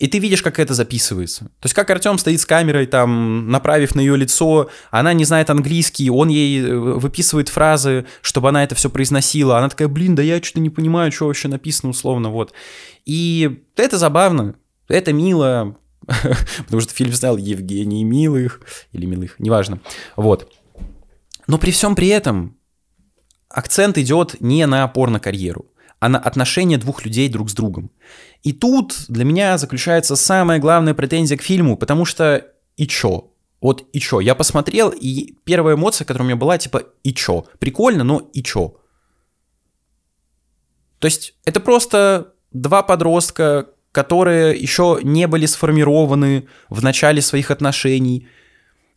И 0.00 0.06
ты 0.06 0.18
видишь, 0.18 0.42
как 0.42 0.58
это 0.58 0.72
записывается. 0.72 1.44
То 1.44 1.66
есть 1.66 1.74
как 1.74 1.90
Артем 1.90 2.16
стоит 2.16 2.40
с 2.40 2.46
камерой, 2.46 2.86
там, 2.86 3.50
направив 3.50 3.94
на 3.94 4.00
ее 4.00 4.16
лицо, 4.16 4.70
она 4.90 5.12
не 5.12 5.26
знает 5.26 5.50
английский, 5.50 6.08
он 6.08 6.28
ей 6.28 6.62
э, 6.62 6.74
выписывает 6.74 7.50
фразы, 7.50 8.06
чтобы 8.22 8.48
она 8.48 8.64
это 8.64 8.74
все 8.74 8.88
произносила. 8.88 9.58
Она 9.58 9.68
такая, 9.68 9.88
блин, 9.88 10.14
да 10.14 10.22
я 10.22 10.42
что-то 10.42 10.60
не 10.60 10.70
понимаю, 10.70 11.12
что 11.12 11.26
вообще 11.26 11.48
написано 11.48 11.90
условно, 11.90 12.30
вот. 12.30 12.54
И 13.04 13.62
это 13.76 13.98
забавно, 13.98 14.54
это 14.88 15.12
мило, 15.12 15.76
потому 16.64 16.80
что 16.80 16.94
фильм 16.94 17.12
снял 17.12 17.36
Евгений 17.36 18.02
Милых, 18.02 18.62
или 18.92 19.04
Милых, 19.04 19.38
неважно, 19.38 19.80
вот. 20.16 20.50
Но 21.46 21.58
при 21.58 21.72
всем 21.72 21.94
при 21.94 22.08
этом 22.08 22.56
акцент 23.50 23.98
идет 23.98 24.40
не 24.40 24.66
на 24.66 24.88
порно-карьеру 24.88 25.70
а 26.00 26.08
на 26.08 26.18
отношения 26.18 26.78
двух 26.78 27.04
людей 27.04 27.28
друг 27.28 27.50
с 27.50 27.54
другом. 27.54 27.90
И 28.42 28.52
тут 28.52 29.04
для 29.08 29.24
меня 29.24 29.58
заключается 29.58 30.16
самая 30.16 30.58
главная 30.58 30.94
претензия 30.94 31.36
к 31.36 31.42
фильму, 31.42 31.76
потому 31.76 32.04
что 32.04 32.46
и 32.76 32.86
чё? 32.86 33.30
Вот 33.60 33.86
и 33.92 34.00
чё? 34.00 34.20
Я 34.20 34.34
посмотрел, 34.34 34.88
и 34.90 35.34
первая 35.44 35.76
эмоция, 35.76 36.06
которая 36.06 36.24
у 36.24 36.28
меня 36.28 36.36
была, 36.36 36.56
типа 36.56 36.84
и 37.02 37.12
чё? 37.12 37.44
Прикольно, 37.58 38.04
но 38.04 38.30
и 38.32 38.42
чё? 38.42 38.76
То 40.98 41.06
есть 41.06 41.34
это 41.44 41.60
просто 41.60 42.34
два 42.52 42.82
подростка, 42.82 43.68
которые 43.92 44.56
еще 44.56 45.00
не 45.02 45.26
были 45.26 45.46
сформированы 45.46 46.46
в 46.68 46.82
начале 46.82 47.20
своих 47.20 47.50
отношений. 47.50 48.28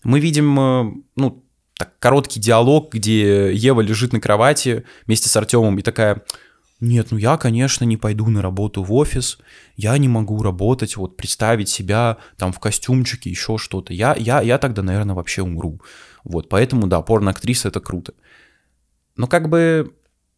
Мы 0.04 0.20
видим, 0.20 0.60
э, 0.60 0.94
ну, 1.16 1.44
так, 1.78 1.98
короткий 2.00 2.40
диалог, 2.40 2.94
где 2.94 3.54
Ева 3.54 3.82
лежит 3.82 4.14
на 4.14 4.20
кровати 4.20 4.86
вместе 5.08 5.30
с 5.30 5.36
Артемом 5.36 5.80
и 5.80 5.82
такая, 5.82 6.24
нет, 6.80 7.08
ну 7.12 7.18
я, 7.18 7.38
конечно, 7.38 7.86
не 7.86 7.98
пойду 7.98 8.28
на 8.28 8.42
работу 8.42 8.84
в 8.84 8.94
офис, 8.94 9.38
я 9.76 9.98
не 9.98 10.08
могу 10.08 10.42
работать, 10.42 10.98
вот 10.98 11.16
представить 11.16 11.70
себя 11.70 12.18
там 12.38 12.52
в 12.52 12.60
костюмчике, 12.60 13.30
еще 13.30 13.58
что-то. 13.58 13.94
Я, 13.94 14.16
я, 14.18 14.42
я 14.42 14.58
тогда, 14.58 14.82
наверное, 14.84 15.16
вообще 15.16 15.44
умру. 15.44 15.82
Вот, 16.24 16.50
поэтому, 16.50 16.88
да, 16.88 17.02
порно-актриса— 17.02 17.68
это 17.70 17.80
круто. 17.80 18.14
Но 19.16 19.28
как 19.28 19.50
бы 19.50 19.94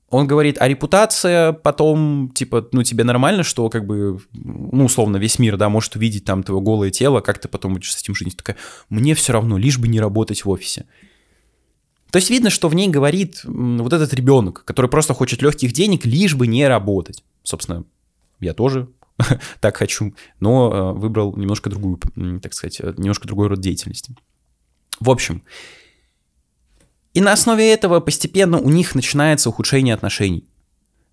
он 0.10 0.28
говорит, 0.28 0.58
а 0.60 0.67
репутация 0.67 1.52
потом, 1.52 2.32
типа, 2.34 2.67
ну, 2.71 2.84
тебе 2.84 3.04
нормально, 3.04 3.43
что, 3.43 3.69
как 3.69 3.86
бы, 3.86 4.19
ну, 4.34 4.86
условно, 4.86 5.17
весь 5.17 5.39
мир, 5.39 5.58
да, 5.58 5.69
может 5.69 5.95
увидеть 5.95 6.26
там 6.26 6.43
твое 6.43 6.62
голое 6.62 6.91
тело, 6.91 7.21
как 7.21 7.39
ты 7.39 7.48
потом 7.48 7.74
будешь 7.74 7.91
с 7.91 8.02
этим 8.02 8.13
жить? 8.13 8.38
Такая, 8.38 8.58
мне 8.89 9.15
все 9.15 9.34
равно, 9.34 9.58
лишь 9.58 9.80
бы 9.80 9.88
не 9.88 10.00
работать 10.00 10.45
в 10.45 10.50
офисе. 10.50 10.86
То 12.12 12.18
есть 12.18 12.30
видно, 12.30 12.50
что 12.50 12.70
в 12.70 12.76
ней 12.76 12.88
говорит 12.88 13.41
вот 13.44 13.91
этот 13.91 14.13
ребенок, 14.13 14.63
который 14.63 14.89
просто 14.89 15.13
хочет 15.13 15.41
легких 15.41 15.74
денег, 15.74 16.06
лишь 16.06 16.36
бы 16.36 16.48
не 16.48 16.68
работать. 16.68 17.24
Собственно, 17.44 17.84
я 18.39 18.54
тоже 18.54 18.89
так 19.60 19.78
хочу, 19.78 20.13
но 20.39 20.72
э, 20.72 21.00
выбрал 21.00 21.36
немножко 21.36 21.70
другую, 21.70 22.00
так 22.41 22.54
сказать, 22.54 22.80
э, 22.80 22.94
немножко 22.98 23.28
другой 23.28 23.48
род 23.48 23.60
деятельности. 23.60 24.15
В 25.00 25.10
общем, 25.10 25.44
и 27.13 27.22
на 27.22 27.32
основе 27.32 27.72
этого 27.72 28.02
постепенно 28.02 28.60
у 28.60 28.70
них 28.70 28.94
начинается 28.94 29.50
ухудшение 29.50 29.94
отношений. 29.94 30.46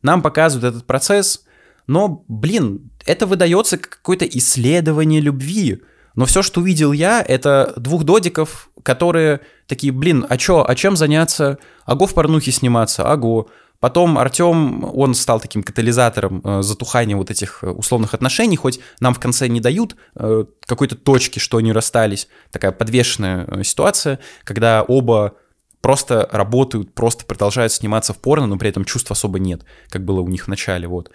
Нам 0.02 0.20
показывают 0.20 0.74
этот 0.74 0.86
процесс, 0.86 1.44
но, 1.86 2.24
блин, 2.26 2.90
это 3.06 3.26
выдается 3.26 3.78
как 3.78 3.98
какое-то 3.98 4.24
исследование 4.26 5.20
любви. 5.20 5.80
Но 6.14 6.26
все, 6.26 6.42
что 6.42 6.60
увидел 6.60 6.92
я, 6.92 7.22
это 7.22 7.72
двух 7.76 8.04
додиков, 8.04 8.70
которые 8.82 9.40
такие, 9.66 9.92
блин, 9.92 10.26
а 10.28 10.36
чё, 10.36 10.64
а 10.66 10.74
чем 10.74 10.96
заняться? 10.96 11.58
Аго 11.84 12.06
в 12.06 12.14
порнухе 12.14 12.52
сниматься, 12.52 13.10
аго. 13.10 13.46
Потом 13.80 14.16
Артем, 14.16 14.84
он 14.94 15.12
стал 15.14 15.40
таким 15.40 15.64
катализатором 15.64 16.40
э, 16.44 16.62
затухания 16.62 17.16
вот 17.16 17.32
этих 17.32 17.64
э, 17.64 17.68
условных 17.68 18.14
отношений, 18.14 18.54
хоть 18.54 18.78
нам 19.00 19.12
в 19.12 19.18
конце 19.18 19.48
не 19.48 19.60
дают 19.60 19.96
э, 20.14 20.44
какой-то 20.66 20.94
точки, 20.94 21.40
что 21.40 21.56
они 21.56 21.72
расстались. 21.72 22.28
Такая 22.52 22.70
подвешенная 22.70 23.64
ситуация, 23.64 24.20
когда 24.44 24.82
оба 24.82 25.32
просто 25.80 26.28
работают, 26.30 26.94
просто 26.94 27.24
продолжают 27.24 27.72
сниматься 27.72 28.12
в 28.12 28.18
порно, 28.18 28.46
но 28.46 28.56
при 28.56 28.68
этом 28.68 28.84
чувств 28.84 29.10
особо 29.10 29.40
нет, 29.40 29.64
как 29.88 30.04
было 30.04 30.20
у 30.20 30.28
них 30.28 30.44
в 30.44 30.48
начале, 30.48 30.86
вот. 30.86 31.10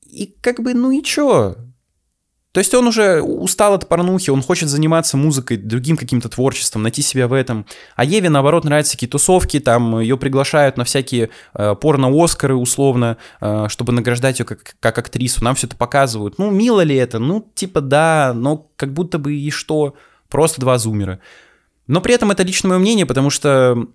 И 0.00 0.34
как 0.40 0.60
бы, 0.60 0.72
ну 0.72 0.90
и 0.90 1.02
чё? 1.02 1.56
То 2.56 2.60
есть 2.60 2.72
он 2.72 2.86
уже 2.86 3.20
устал 3.20 3.74
от 3.74 3.86
порнухи, 3.86 4.30
он 4.30 4.40
хочет 4.40 4.70
заниматься 4.70 5.18
музыкой, 5.18 5.58
другим 5.58 5.98
каким-то 5.98 6.30
творчеством, 6.30 6.84
найти 6.84 7.02
себя 7.02 7.28
в 7.28 7.34
этом. 7.34 7.66
А 7.96 8.02
Еве, 8.02 8.30
наоборот, 8.30 8.64
нравятся 8.64 8.92
такие 8.92 9.10
тусовки, 9.10 9.60
там 9.60 10.00
ее 10.00 10.16
приглашают 10.16 10.78
на 10.78 10.84
всякие 10.84 11.28
э, 11.52 11.74
порно-оскары, 11.78 12.54
условно, 12.54 13.18
э, 13.42 13.66
чтобы 13.68 13.92
награждать 13.92 14.38
ее 14.38 14.46
как, 14.46 14.74
как 14.80 14.96
актрису. 14.96 15.44
Нам 15.44 15.54
все 15.54 15.66
это 15.66 15.76
показывают. 15.76 16.38
Ну, 16.38 16.50
мило 16.50 16.80
ли 16.80 16.96
это? 16.96 17.18
Ну, 17.18 17.46
типа 17.54 17.82
да, 17.82 18.32
но 18.34 18.70
как 18.76 18.94
будто 18.94 19.18
бы 19.18 19.34
и 19.34 19.50
что? 19.50 19.94
Просто 20.30 20.58
два 20.58 20.78
зумера. 20.78 21.20
Но 21.86 22.00
при 22.00 22.14
этом 22.14 22.30
это 22.30 22.42
лично 22.42 22.70
мое 22.70 22.78
мнение, 22.78 23.04
потому 23.04 23.28
что 23.28 23.86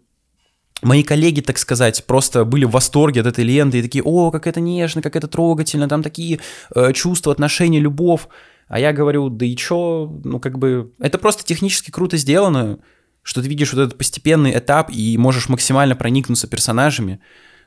мои 0.81 1.03
коллеги, 1.03 1.41
так 1.41 1.57
сказать, 1.57 2.03
просто 2.05 2.45
были 2.45 2.65
в 2.65 2.71
восторге 2.71 3.21
от 3.21 3.27
этой 3.27 3.43
ленты 3.43 3.79
и 3.79 3.81
такие, 3.81 4.03
о, 4.03 4.31
как 4.31 4.47
это 4.47 4.59
нежно, 4.59 5.01
как 5.01 5.15
это 5.15 5.27
трогательно, 5.27 5.87
там 5.87 6.03
такие 6.03 6.39
э, 6.75 6.93
чувства, 6.93 7.31
отношения, 7.31 7.79
любовь. 7.79 8.27
А 8.67 8.79
я 8.79 8.93
говорю, 8.93 9.29
да 9.29 9.45
и 9.45 9.55
чё, 9.55 10.19
ну 10.23 10.39
как 10.39 10.57
бы, 10.57 10.93
это 10.99 11.17
просто 11.17 11.43
технически 11.43 11.91
круто 11.91 12.17
сделано, 12.17 12.79
что 13.21 13.41
ты 13.41 13.49
видишь 13.49 13.73
вот 13.73 13.81
этот 13.81 13.97
постепенный 13.97 14.57
этап 14.57 14.89
и 14.91 15.17
можешь 15.17 15.49
максимально 15.49 15.95
проникнуться 15.95 16.47
персонажами, 16.47 17.19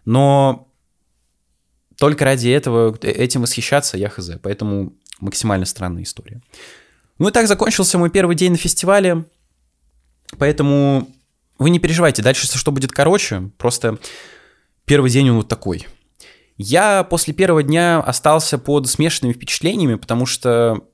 но 0.04 0.68
только 1.98 2.24
ради 2.24 2.48
этого 2.48 2.96
этим 3.02 3.42
восхищаться 3.42 3.96
я 3.96 4.08
хз, 4.08 4.30
поэтому 4.42 4.94
максимально 5.20 5.66
странная 5.66 6.02
история. 6.02 6.40
Ну 7.18 7.28
и 7.28 7.32
так 7.32 7.46
закончился 7.46 7.98
мой 7.98 8.10
первый 8.10 8.34
день 8.34 8.52
на 8.52 8.58
фестивале. 8.58 9.24
Поэтому 10.38 11.08
вы 11.58 11.70
не 11.70 11.78
переживайте, 11.78 12.22
дальше 12.22 12.46
что 12.46 12.72
будет 12.72 12.92
короче, 12.92 13.50
просто 13.58 13.98
первый 14.84 15.10
день 15.10 15.30
он 15.30 15.36
вот 15.36 15.48
такой. 15.48 15.86
Я 16.56 17.04
после 17.04 17.34
первого 17.34 17.62
дня 17.62 18.00
остался 18.00 18.58
под 18.58 18.88
смешанными 18.88 19.32
впечатлениями, 19.32 19.96
потому 19.96 20.26
что 20.26 20.86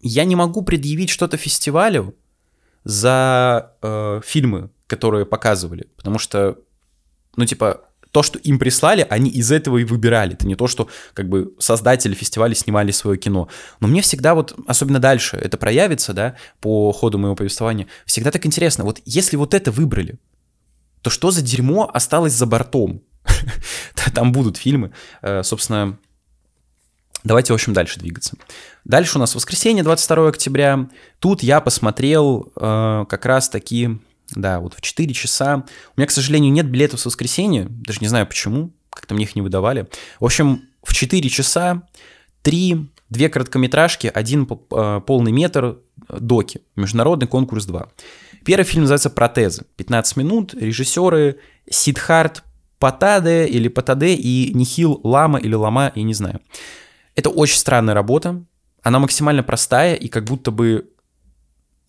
я 0.00 0.24
не 0.24 0.36
могу 0.36 0.62
предъявить 0.62 1.10
что-то 1.10 1.36
фестивалю 1.36 2.14
за 2.84 3.74
э, 3.82 4.20
фильмы, 4.24 4.70
которые 4.86 5.26
показывали, 5.26 5.88
потому 5.96 6.18
что, 6.18 6.58
ну 7.36 7.44
типа, 7.44 7.87
то, 8.10 8.22
что 8.22 8.38
им 8.38 8.58
прислали, 8.58 9.06
они 9.08 9.30
из 9.30 9.52
этого 9.52 9.78
и 9.78 9.84
выбирали. 9.84 10.34
Это 10.34 10.46
не 10.46 10.54
то, 10.54 10.66
что 10.66 10.88
как 11.14 11.28
бы 11.28 11.54
создатели 11.58 12.14
фестиваля 12.14 12.54
снимали 12.54 12.90
свое 12.90 13.18
кино. 13.18 13.48
Но 13.80 13.88
мне 13.88 14.00
всегда 14.02 14.34
вот, 14.34 14.58
особенно 14.66 14.98
дальше, 14.98 15.36
это 15.36 15.56
проявится, 15.56 16.12
да, 16.12 16.36
по 16.60 16.92
ходу 16.92 17.18
моего 17.18 17.36
повествования, 17.36 17.86
всегда 18.06 18.30
так 18.30 18.46
интересно. 18.46 18.84
Вот 18.84 19.00
если 19.04 19.36
вот 19.36 19.54
это 19.54 19.70
выбрали, 19.70 20.18
то 21.02 21.10
что 21.10 21.30
за 21.30 21.42
дерьмо 21.42 21.90
осталось 21.92 22.32
за 22.32 22.46
бортом? 22.46 23.02
Там 24.14 24.32
будут 24.32 24.56
фильмы. 24.56 24.92
Э, 25.22 25.42
собственно, 25.42 25.98
давайте, 27.24 27.52
в 27.52 27.54
общем, 27.54 27.72
дальше 27.72 28.00
двигаться. 28.00 28.36
Дальше 28.84 29.18
у 29.18 29.20
нас 29.20 29.34
воскресенье, 29.34 29.84
22 29.84 30.28
октября. 30.28 30.88
Тут 31.18 31.42
я 31.42 31.60
посмотрел 31.60 32.52
э, 32.56 33.04
как 33.08 33.26
раз-таки 33.26 34.00
да, 34.34 34.60
вот 34.60 34.74
в 34.74 34.80
4 34.80 35.12
часа. 35.14 35.64
У 35.96 36.00
меня, 36.00 36.06
к 36.06 36.10
сожалению, 36.10 36.52
нет 36.52 36.66
билетов 36.66 37.00
с 37.00 37.06
воскресенья, 37.06 37.66
даже 37.68 38.00
не 38.00 38.08
знаю 38.08 38.26
почему, 38.26 38.72
как-то 38.90 39.14
мне 39.14 39.24
их 39.24 39.36
не 39.36 39.42
выдавали. 39.42 39.88
В 40.20 40.24
общем, 40.24 40.62
в 40.82 40.92
4 40.92 41.28
часа 41.28 41.82
три, 42.42 42.90
две 43.10 43.28
короткометражки, 43.28 44.10
один 44.12 44.48
э, 44.50 45.00
полный 45.06 45.32
метр 45.32 45.78
э, 46.08 46.18
доки, 46.18 46.60
международный 46.76 47.26
конкурс 47.26 47.64
2. 47.66 47.88
Первый 48.44 48.64
фильм 48.64 48.82
называется 48.82 49.10
«Протезы», 49.10 49.64
15 49.76 50.16
минут, 50.16 50.54
режиссеры 50.54 51.38
Сидхарт 51.68 52.44
Патаде 52.78 53.46
или 53.46 53.68
Патаде 53.68 54.14
и 54.14 54.52
Нихил 54.54 55.00
Лама 55.02 55.38
или 55.38 55.54
Лама, 55.54 55.92
я 55.94 56.02
не 56.02 56.14
знаю. 56.14 56.40
Это 57.14 57.30
очень 57.30 57.58
странная 57.58 57.94
работа, 57.94 58.44
она 58.82 59.00
максимально 59.00 59.42
простая 59.42 59.94
и 59.94 60.08
как 60.08 60.24
будто 60.24 60.50
бы 60.50 60.90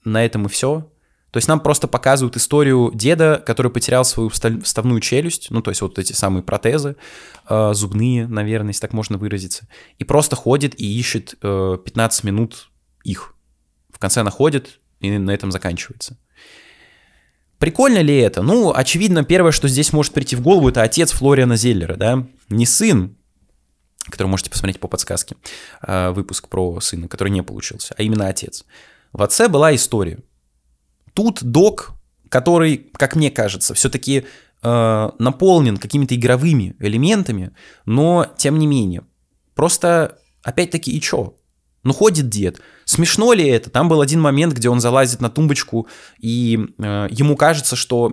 на 0.03 0.25
этом 0.25 0.45
и 0.45 0.49
все. 0.49 0.91
То 1.31 1.37
есть 1.37 1.47
нам 1.47 1.59
просто 1.59 1.87
показывают 1.87 2.35
историю 2.37 2.91
деда, 2.93 3.41
который 3.45 3.71
потерял 3.71 4.03
свою 4.03 4.29
вставную 4.29 4.99
челюсть, 4.99 5.51
ну, 5.51 5.61
то 5.61 5.69
есть 5.69 5.81
вот 5.81 5.99
эти 5.99 6.13
самые 6.13 6.41
протезы, 6.41 6.95
э, 7.47 7.73
зубные, 7.73 8.27
наверное, 8.27 8.69
если 8.69 8.81
так 8.81 8.93
можно 8.93 9.17
выразиться, 9.17 9.67
и 9.99 10.03
просто 10.03 10.35
ходит 10.35 10.79
и 10.79 10.99
ищет 10.99 11.35
э, 11.41 11.77
15 11.83 12.23
минут 12.23 12.69
их. 13.03 13.35
В 13.91 13.99
конце 13.99 14.23
находит, 14.23 14.79
и 14.99 15.11
на 15.17 15.31
этом 15.31 15.51
заканчивается. 15.51 16.17
Прикольно 17.59 17.99
ли 17.99 18.17
это? 18.17 18.41
Ну, 18.41 18.73
очевидно, 18.73 19.23
первое, 19.23 19.51
что 19.51 19.67
здесь 19.67 19.91
может 19.91 20.13
прийти 20.13 20.35
в 20.35 20.41
голову, 20.41 20.69
это 20.69 20.81
отец 20.81 21.11
Флориана 21.11 21.57
Зеллера, 21.57 21.95
да? 21.95 22.25
Не 22.47 22.65
сын, 22.65 23.17
который 24.05 24.27
можете 24.27 24.49
посмотреть 24.49 24.79
по 24.79 24.87
подсказке, 24.87 25.35
э, 25.85 26.11
выпуск 26.11 26.47
про 26.47 26.79
сына, 26.79 27.07
который 27.07 27.29
не 27.29 27.43
получился, 27.43 27.93
а 27.97 28.01
именно 28.01 28.27
отец. 28.27 28.65
В 29.11 29.21
отце 29.21 29.47
была 29.47 29.75
история. 29.75 30.19
Тут 31.13 31.43
док, 31.43 31.93
который, 32.29 32.77
как 32.93 33.15
мне 33.15 33.31
кажется, 33.31 33.73
все-таки 33.73 34.25
э, 34.61 35.09
наполнен 35.19 35.77
какими-то 35.77 36.15
игровыми 36.15 36.75
элементами, 36.79 37.51
но 37.85 38.27
тем 38.37 38.59
не 38.59 38.67
менее. 38.67 39.03
Просто, 39.55 40.17
опять-таки, 40.43 40.91
и 40.91 41.01
чё? 41.01 41.35
Ну, 41.83 41.93
ходит 41.93 42.29
дед. 42.29 42.59
Смешно 42.85 43.33
ли 43.33 43.47
это? 43.47 43.69
Там 43.69 43.87
был 43.87 44.01
один 44.01 44.21
момент, 44.21 44.53
где 44.53 44.69
он 44.69 44.79
залазит 44.81 45.21
на 45.21 45.29
тумбочку, 45.29 45.87
и 46.19 46.59
э, 46.77 47.07
ему 47.09 47.35
кажется, 47.35 47.75
что... 47.75 48.11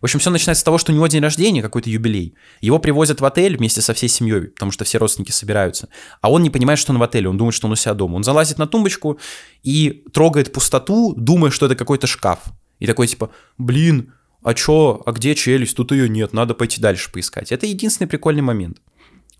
В 0.00 0.04
общем, 0.04 0.18
все 0.18 0.30
начинается 0.30 0.60
с 0.60 0.64
того, 0.64 0.78
что 0.78 0.92
у 0.92 0.94
него 0.94 1.06
день 1.06 1.22
рождения, 1.22 1.62
какой-то 1.62 1.90
юбилей. 1.90 2.34
Его 2.60 2.78
привозят 2.78 3.20
в 3.20 3.24
отель 3.24 3.56
вместе 3.56 3.80
со 3.80 3.94
всей 3.94 4.08
семьей, 4.08 4.48
потому 4.48 4.72
что 4.72 4.84
все 4.84 4.98
родственники 4.98 5.30
собираются. 5.30 5.88
А 6.20 6.30
он 6.30 6.42
не 6.42 6.50
понимает, 6.50 6.78
что 6.78 6.92
он 6.92 6.98
в 6.98 7.02
отеле, 7.02 7.28
он 7.28 7.36
думает, 7.36 7.54
что 7.54 7.66
он 7.66 7.72
у 7.72 7.76
себя 7.76 7.94
дома. 7.94 8.16
Он 8.16 8.24
залазит 8.24 8.58
на 8.58 8.66
тумбочку 8.66 9.18
и 9.62 10.04
трогает 10.12 10.52
пустоту, 10.52 11.14
думая, 11.16 11.50
что 11.50 11.66
это 11.66 11.76
какой-то 11.76 12.06
шкаф. 12.06 12.40
И 12.78 12.86
такой 12.86 13.06
типа, 13.06 13.30
блин, 13.58 14.12
а 14.42 14.54
чё, 14.54 15.02
а 15.06 15.12
где 15.12 15.34
челюсть? 15.34 15.76
Тут 15.76 15.92
ее 15.92 16.08
нет, 16.08 16.32
надо 16.32 16.54
пойти 16.54 16.80
дальше 16.80 17.10
поискать. 17.10 17.50
Это 17.50 17.66
единственный 17.66 18.06
прикольный 18.06 18.42
момент. 18.42 18.78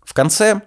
В 0.03 0.13
конце 0.13 0.61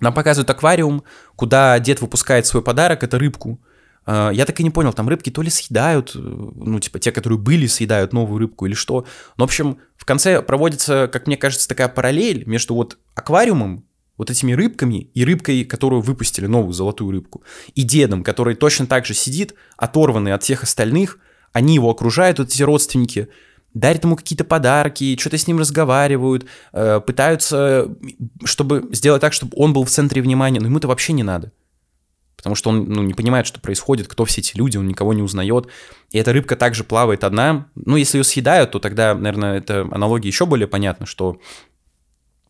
нам 0.00 0.14
показывают 0.14 0.48
аквариум, 0.48 1.04
куда 1.36 1.78
дед 1.78 2.00
выпускает 2.00 2.46
свой 2.46 2.62
подарок, 2.62 3.02
это 3.02 3.18
рыбку. 3.18 3.60
А, 4.06 4.30
я 4.30 4.44
так 4.44 4.58
и 4.60 4.62
не 4.62 4.70
понял, 4.70 4.92
там 4.92 5.08
рыбки 5.08 5.30
то 5.30 5.42
ли 5.42 5.50
съедают, 5.50 6.12
э, 6.14 6.18
ну, 6.18 6.80
типа, 6.80 6.98
те, 6.98 7.12
которые 7.12 7.38
были, 7.38 7.66
съедают 7.66 8.12
новую 8.12 8.38
рыбку 8.38 8.66
или 8.66 8.74
что. 8.74 9.06
Но, 9.36 9.44
в 9.44 9.48
общем, 9.48 9.78
в 9.96 10.04
конце 10.04 10.42
проводится, 10.42 11.08
как 11.12 11.26
мне 11.26 11.36
кажется, 11.36 11.68
такая 11.68 11.88
параллель 11.88 12.44
между 12.46 12.74
вот 12.74 12.98
аквариумом, 13.14 13.84
вот 14.16 14.30
этими 14.30 14.52
рыбками 14.52 15.10
и 15.14 15.24
рыбкой, 15.24 15.64
которую 15.64 16.02
выпустили, 16.02 16.46
новую 16.46 16.72
золотую 16.72 17.10
рыбку, 17.10 17.42
и 17.74 17.82
дедом, 17.82 18.22
который 18.22 18.54
точно 18.54 18.86
так 18.86 19.06
же 19.06 19.14
сидит, 19.14 19.54
оторванный 19.76 20.34
от 20.34 20.42
всех 20.42 20.62
остальных, 20.62 21.18
они 21.52 21.74
его 21.74 21.90
окружают, 21.90 22.38
вот 22.38 22.48
эти 22.48 22.62
родственники, 22.62 23.28
дарят 23.72 24.04
ему 24.04 24.16
какие-то 24.16 24.44
подарки, 24.44 25.16
что-то 25.18 25.38
с 25.38 25.46
ним 25.46 25.58
разговаривают, 25.58 26.46
э, 26.72 27.00
пытаются, 27.00 27.88
чтобы 28.44 28.88
сделать 28.92 29.20
так, 29.20 29.32
чтобы 29.32 29.52
он 29.56 29.72
был 29.72 29.84
в 29.84 29.90
центре 29.90 30.20
внимания, 30.20 30.60
но 30.60 30.66
ему 30.66 30.78
это 30.78 30.88
вообще 30.88 31.12
не 31.12 31.22
надо 31.22 31.52
потому 32.40 32.56
что 32.56 32.70
он 32.70 32.84
ну, 32.84 33.02
не 33.02 33.12
понимает, 33.12 33.46
что 33.46 33.60
происходит, 33.60 34.08
кто 34.08 34.24
все 34.24 34.40
эти 34.40 34.56
люди, 34.56 34.78
он 34.78 34.86
никого 34.88 35.12
не 35.12 35.20
узнает. 35.20 35.66
И 36.10 36.16
эта 36.16 36.32
рыбка 36.32 36.56
также 36.56 36.84
плавает 36.84 37.22
одна. 37.22 37.66
Ну, 37.74 37.96
если 37.96 38.16
ее 38.16 38.24
съедают, 38.24 38.70
то 38.70 38.78
тогда, 38.78 39.14
наверное, 39.14 39.58
эта 39.58 39.82
аналогия 39.82 40.28
еще 40.28 40.46
более 40.46 40.66
понятна, 40.66 41.04
что 41.04 41.38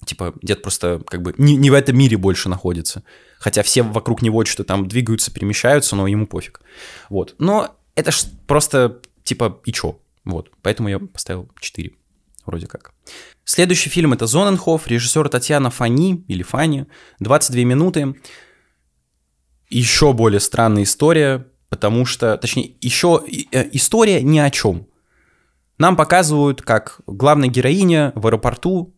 Типа, 0.06 0.32
дед 0.40 0.62
просто 0.62 1.02
как 1.06 1.20
бы 1.20 1.34
не, 1.36 1.56
не 1.56 1.68
в 1.68 1.74
этом 1.74 1.98
мире 1.98 2.16
больше 2.16 2.48
находится. 2.48 3.02
Хотя 3.38 3.62
все 3.62 3.82
вокруг 3.82 4.22
него 4.22 4.44
что-то 4.44 4.64
там 4.64 4.88
двигаются, 4.88 5.32
перемещаются, 5.32 5.94
но 5.96 6.06
ему 6.06 6.26
пофиг. 6.26 6.62
Вот. 7.10 7.34
Но 7.38 7.76
это 7.96 8.10
ж 8.10 8.22
просто, 8.46 9.02
типа, 9.24 9.60
и 9.66 9.72
чё? 9.72 9.98
Вот. 10.24 10.52
Поэтому 10.62 10.88
я 10.88 11.00
поставил 11.00 11.50
4. 11.60 11.90
Вроде 12.46 12.66
как. 12.66 12.94
Следующий 13.44 13.90
фильм 13.90 14.12
это 14.14 14.26
Зоненхоф, 14.26 14.86
режиссер 14.86 15.28
Татьяна 15.28 15.70
Фани 15.70 16.24
или 16.28 16.42
Фани, 16.42 16.86
22 17.18 17.64
минуты. 17.64 18.14
Еще 19.70 20.12
более 20.12 20.40
странная 20.40 20.82
история, 20.82 21.46
потому 21.68 22.04
что, 22.04 22.36
точнее, 22.36 22.74
еще 22.80 23.22
э, 23.52 23.68
история 23.72 24.22
ни 24.22 24.38
о 24.38 24.50
чем. 24.50 24.86
Нам 25.78 25.96
показывают, 25.96 26.60
как 26.60 27.00
главная 27.06 27.48
героиня 27.48 28.12
в 28.14 28.26
аэропорту 28.26 28.94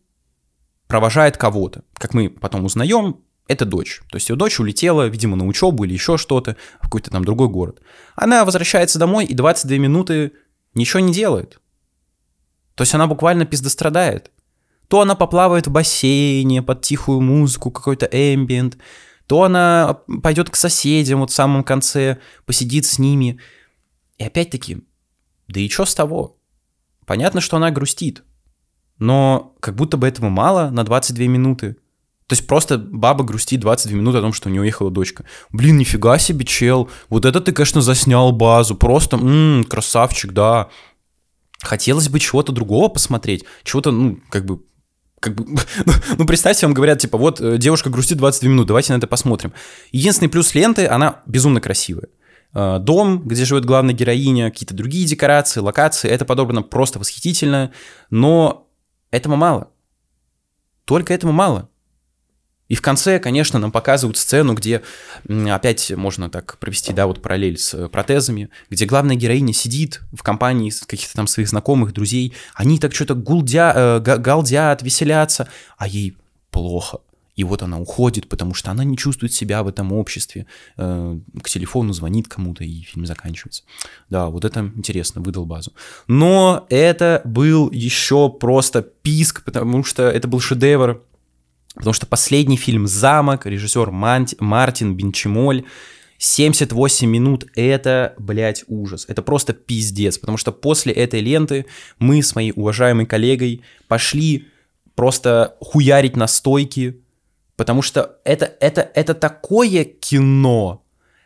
провожает 0.87 1.37
кого-то. 1.37 1.83
Как 1.93 2.13
мы 2.13 2.29
потом 2.29 2.65
узнаем, 2.65 3.21
это 3.47 3.65
дочь. 3.65 4.01
То 4.09 4.17
есть 4.17 4.29
ее 4.29 4.35
дочь 4.35 4.59
улетела, 4.59 5.07
видимо, 5.07 5.35
на 5.35 5.45
учебу 5.45 5.83
или 5.83 5.93
еще 5.93 6.17
что-то 6.17 6.57
в 6.79 6.83
какой-то 6.83 7.11
там 7.11 7.23
другой 7.23 7.49
город. 7.49 7.81
Она 8.15 8.43
возвращается 8.43 8.99
домой 8.99 9.25
и 9.25 9.33
22 9.33 9.77
минуты 9.77 10.33
ничего 10.73 10.99
не 10.99 11.13
делает. 11.13 11.59
То 12.75 12.81
есть 12.81 12.93
она 12.93 13.07
буквально 13.07 13.45
пиздострадает. 13.45 14.31
То 14.87 15.01
она 15.01 15.15
поплавает 15.15 15.67
в 15.67 15.71
бассейне 15.71 16.61
под 16.61 16.81
тихую 16.81 17.21
музыку, 17.21 17.71
какой-то 17.71 18.05
эмбиент, 18.05 18.77
то 19.33 19.41
она 19.41 19.97
пойдет 20.21 20.51
к 20.51 20.55
соседям 20.55 21.21
вот 21.21 21.31
в 21.31 21.33
самом 21.33 21.63
конце, 21.63 22.19
посидит 22.45 22.85
с 22.85 22.99
ними. 22.99 23.39
И 24.19 24.23
опять-таки, 24.23 24.83
да 25.47 25.59
и 25.59 25.69
что 25.69 25.85
с 25.85 25.95
того? 25.95 26.37
Понятно, 27.07 27.41
что 27.41 27.57
она 27.57 27.71
грустит, 27.71 28.23
но 28.99 29.55
как 29.59 29.73
будто 29.73 29.97
бы 29.97 30.07
этого 30.07 30.29
мало 30.29 30.69
на 30.69 30.83
22 30.83 31.25
минуты. 31.25 31.77
То 32.27 32.33
есть 32.33 32.45
просто 32.45 32.77
баба 32.77 33.23
грустит 33.23 33.59
22 33.61 33.97
минуты 33.97 34.19
о 34.19 34.21
том, 34.21 34.33
что 34.33 34.49
у 34.49 34.51
нее 34.51 34.61
уехала 34.61 34.91
дочка. 34.91 35.25
Блин, 35.49 35.79
нифига 35.79 36.19
себе, 36.19 36.45
чел. 36.45 36.91
Вот 37.09 37.25
это 37.25 37.41
ты, 37.41 37.53
конечно, 37.53 37.81
заснял 37.81 38.31
базу. 38.33 38.75
Просто, 38.75 39.17
м-м, 39.17 39.63
красавчик, 39.63 40.31
да. 40.31 40.69
Хотелось 41.59 42.07
бы 42.07 42.19
чего-то 42.19 42.51
другого 42.51 42.87
посмотреть. 42.87 43.45
Чего-то, 43.63 43.89
ну, 43.89 44.19
как 44.29 44.45
бы 44.45 44.61
как 45.23 45.35
бы, 45.35 45.45
ну, 46.17 46.25
представьте, 46.25 46.65
вам 46.65 46.73
говорят, 46.73 46.99
типа, 46.99 47.17
вот 47.17 47.39
э, 47.39 47.57
девушка 47.57 47.89
грустит 47.89 48.17
22 48.17 48.49
минут, 48.49 48.67
давайте 48.67 48.93
на 48.93 48.97
это 48.97 49.07
посмотрим. 49.07 49.53
Единственный 49.91 50.27
плюс 50.27 50.53
ленты, 50.53 50.85
она 50.85 51.21
безумно 51.25 51.61
красивая. 51.61 52.09
Э, 52.53 52.77
дом, 52.79 53.25
где 53.25 53.45
живет 53.45 53.65
главная 53.65 53.93
героиня, 53.93 54.51
какие-то 54.51 54.75
другие 54.75 55.05
декорации, 55.05 55.61
локации, 55.61 56.09
это 56.09 56.25
подобрано 56.25 56.61
просто 56.61 56.99
восхитительно, 56.99 57.71
но 58.09 58.67
этого 59.11 59.35
мало. 59.35 59.69
Только 60.85 61.13
этого 61.13 61.31
мало. 61.31 61.69
И 62.69 62.75
в 62.75 62.81
конце, 62.81 63.19
конечно, 63.19 63.59
нам 63.59 63.71
показывают 63.71 64.17
сцену, 64.17 64.53
где 64.53 64.81
опять 65.27 65.91
можно 65.91 66.29
так 66.29 66.57
провести, 66.59 66.93
да, 66.93 67.07
вот 67.07 67.21
параллель 67.21 67.57
с 67.57 67.73
э, 67.73 67.89
протезами, 67.89 68.49
где 68.69 68.85
главная 68.85 69.15
героиня 69.15 69.53
сидит 69.53 70.01
в 70.13 70.23
компании 70.23 70.71
каких-то 70.85 71.13
там 71.13 71.27
своих 71.27 71.49
знакомых, 71.49 71.93
друзей, 71.93 72.33
они 72.55 72.79
так 72.79 72.95
что-то 72.95 73.15
гулдя, 73.15 73.73
э, 73.75 73.99
галдят, 73.99 74.81
веселятся, 74.81 75.49
а 75.77 75.87
ей 75.87 76.17
плохо. 76.51 76.99
И 77.35 77.43
вот 77.43 77.63
она 77.63 77.79
уходит, 77.79 78.29
потому 78.29 78.53
что 78.53 78.71
она 78.71 78.83
не 78.83 78.95
чувствует 78.95 79.33
себя 79.33 79.63
в 79.63 79.67
этом 79.67 79.91
обществе. 79.91 80.45
Э, 80.77 81.19
к 81.41 81.49
телефону 81.49 81.91
звонит 81.91 82.27
кому-то, 82.27 82.63
и 82.63 82.81
фильм 82.81 83.05
заканчивается. 83.05 83.63
Да, 84.09 84.27
вот 84.27 84.45
это 84.45 84.71
интересно, 84.75 85.21
выдал 85.21 85.45
базу. 85.45 85.73
Но 86.07 86.65
это 86.69 87.21
был 87.25 87.71
еще 87.71 88.29
просто 88.29 88.83
писк, 88.83 89.43
потому 89.43 89.83
что 89.83 90.03
это 90.03 90.27
был 90.27 90.39
шедевр 90.39 91.01
Потому 91.75 91.93
что 91.93 92.05
последний 92.05 92.57
фильм 92.57 92.87
«Замок», 92.87 93.45
режиссер 93.45 93.91
Манти, 93.91 94.35
Мартин 94.39 94.95
Бенчимоль, 94.95 95.65
78 96.19 97.09
минут— 97.09 97.47
это, 97.55 98.13
блядь, 98.17 98.63
ужас. 98.67 99.05
Это 99.09 99.21
просто 99.21 99.53
пиздец, 99.53 100.17
потому 100.17 100.37
что 100.37 100.51
после 100.51 100.93
этой 100.93 101.19
ленты 101.19 101.65
мы 101.99 102.21
с 102.21 102.35
моей 102.35 102.53
уважаемой 102.55 103.05
коллегой 103.05 103.61
пошли 103.87 104.47
просто 104.95 105.57
хуярить 105.59 106.15
на 106.15 106.27
стойки, 106.27 107.01
потому 107.55 107.81
что 107.81 108.19
это, 108.23 108.53
это, 108.59 108.89
это 108.93 109.13
такое 109.15 109.83
кино, 109.83 110.83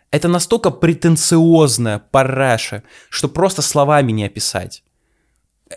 это 0.09 0.29
настолько 0.29 0.71
претенциозная 0.71 1.99
параша, 1.99 2.83
что 3.09 3.27
просто 3.27 3.61
словами 3.61 4.11
не 4.13 4.25
описать. 4.25 4.83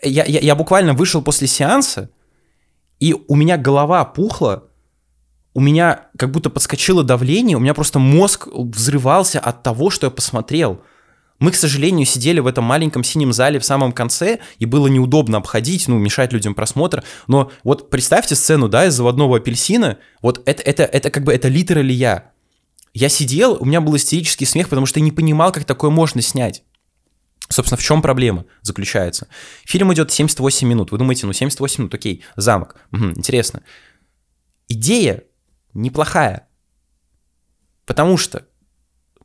Я, 0.02 0.24
я, 0.24 0.38
я 0.38 0.54
буквально 0.54 0.94
вышел 0.94 1.20
после 1.20 1.48
сеанса, 1.48 2.10
и 3.00 3.14
у 3.26 3.34
меня 3.34 3.56
голова 3.56 4.04
пухла, 4.04 4.64
у 5.54 5.60
меня 5.60 6.08
как 6.16 6.30
будто 6.30 6.50
подскочило 6.50 7.02
давление, 7.02 7.56
у 7.56 7.60
меня 7.60 7.74
просто 7.74 7.98
мозг 7.98 8.46
взрывался 8.52 9.40
от 9.40 9.62
того, 9.62 9.90
что 9.90 10.06
я 10.06 10.10
посмотрел. 10.10 10.82
Мы, 11.40 11.52
к 11.52 11.56
сожалению, 11.56 12.06
сидели 12.06 12.38
в 12.38 12.46
этом 12.46 12.64
маленьком 12.64 13.02
синем 13.02 13.32
зале 13.32 13.58
в 13.58 13.64
самом 13.64 13.92
конце, 13.92 14.40
и 14.58 14.66
было 14.66 14.86
неудобно 14.88 15.38
обходить, 15.38 15.88
ну, 15.88 15.98
мешать 15.98 16.34
людям 16.34 16.54
просмотр. 16.54 17.02
Но 17.26 17.50
вот 17.64 17.88
представьте 17.88 18.36
сцену, 18.36 18.68
да, 18.68 18.86
из 18.86 18.94
заводного 18.94 19.38
апельсина, 19.38 19.96
вот 20.20 20.42
это, 20.44 20.62
это, 20.62 20.82
это 20.84 21.10
как 21.10 21.24
бы, 21.24 21.32
это 21.32 21.48
литерали 21.48 21.94
я. 21.94 22.32
Я 22.92 23.08
сидел, 23.08 23.56
у 23.58 23.64
меня 23.64 23.80
был 23.80 23.96
истерический 23.96 24.44
смех, 24.44 24.68
потому 24.68 24.84
что 24.84 25.00
я 25.00 25.04
не 25.04 25.12
понимал, 25.12 25.50
как 25.50 25.64
такое 25.64 25.90
можно 25.90 26.20
снять. 26.20 26.62
Собственно, 27.50 27.78
в 27.78 27.82
чем 27.82 28.00
проблема 28.00 28.46
заключается? 28.62 29.26
Фильм 29.64 29.92
идет 29.92 30.12
78 30.12 30.68
минут. 30.68 30.92
Вы 30.92 30.98
думаете, 30.98 31.26
ну 31.26 31.32
78 31.32 31.82
минут, 31.82 31.94
окей, 31.94 32.24
замок. 32.36 32.76
Угу, 32.92 33.06
интересно. 33.16 33.62
Идея 34.68 35.24
неплохая. 35.74 36.46
Потому 37.86 38.16
что 38.16 38.46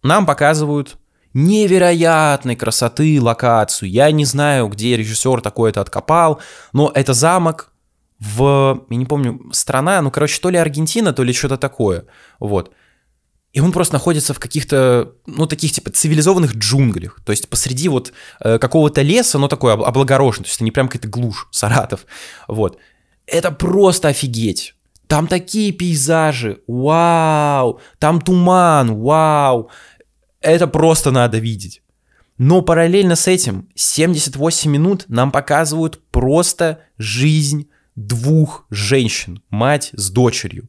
нам 0.02 0.26
показывают 0.26 0.98
невероятной 1.34 2.56
красоты 2.56 3.22
локацию. 3.22 3.92
Я 3.92 4.10
не 4.10 4.26
знаю, 4.26 4.70
где 4.70 4.98
режиссер 4.98 5.42
такой 5.42 5.70
это 5.70 5.82
откопал, 5.82 6.42
но 6.74 6.92
это 6.96 7.14
замок 7.14 7.74
в, 8.20 8.86
я 8.90 8.98
не 8.98 9.06
помню, 9.06 9.40
страна, 9.52 10.02
ну, 10.02 10.10
короче, 10.10 10.42
то 10.42 10.50
ли 10.50 10.58
Аргентина, 10.58 11.14
то 11.14 11.22
ли 11.22 11.32
что-то 11.32 11.58
такое. 11.58 12.06
Вот. 12.40 12.74
И 13.56 13.62
он 13.62 13.72
просто 13.72 13.94
находится 13.94 14.34
в 14.34 14.40
каких-то, 14.40 15.14
ну, 15.26 15.48
таких, 15.48 15.72
типа, 15.72 15.90
цивилизованных 15.90 16.56
джунглях. 16.56 17.22
То 17.26 17.32
есть 17.32 17.48
посреди 17.48 17.88
вот 17.88 18.12
э, 18.42 18.60
какого-то 18.60 19.02
леса, 19.02 19.40
но 19.40 19.48
такой 19.48 19.72
облагороженный. 19.72 20.44
То 20.44 20.50
есть 20.50 20.58
это 20.58 20.66
не 20.66 20.72
прям 20.72 20.90
какая-то 20.90 21.08
глушь, 21.08 21.48
Саратов. 21.52 22.06
Вот. 22.50 22.78
Это 23.26 23.52
просто 23.52 24.10
офигеть. 24.10 24.76
Там 25.08 25.28
такие 25.28 25.72
пейзажи, 25.72 26.64
вау, 26.68 27.80
там 27.98 28.20
туман, 28.20 29.00
вау. 29.00 29.70
Это 30.42 30.68
просто 30.68 31.12
надо 31.12 31.38
видеть. 31.38 31.82
Но 32.38 32.62
параллельно 32.62 33.16
с 33.16 33.26
этим 33.26 33.70
78 33.76 34.70
минут 34.70 35.06
нам 35.08 35.32
показывают 35.32 36.02
просто 36.12 36.82
жизнь 36.98 37.70
двух 37.96 38.66
женщин, 38.70 39.42
мать 39.50 39.92
с 39.94 40.10
дочерью. 40.10 40.68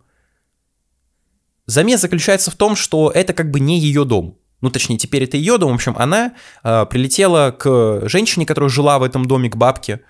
Замес 1.67 2.01
заключается 2.01 2.51
в 2.51 2.55
том, 2.55 2.77
что 2.77 3.11
это 3.11 3.33
как 3.33 3.51
бы 3.51 3.61
не 3.61 3.79
ее 3.79 4.05
дом. 4.05 4.39
Ну, 4.61 4.71
точнее, 4.71 4.99
теперь 4.99 5.25
это 5.25 5.37
ее 5.37 5.59
дом. 5.59 5.73
В 5.73 5.75
общем, 5.75 5.95
она 5.99 6.35
э, 6.63 6.87
прилетела 6.87 7.51
к 7.51 8.09
женщине, 8.09 8.47
которая 8.47 8.71
жила 8.71 8.99
в 8.99 9.03
этом 9.03 9.27
доме, 9.27 9.51
к 9.51 9.57
бабке, 9.57 10.01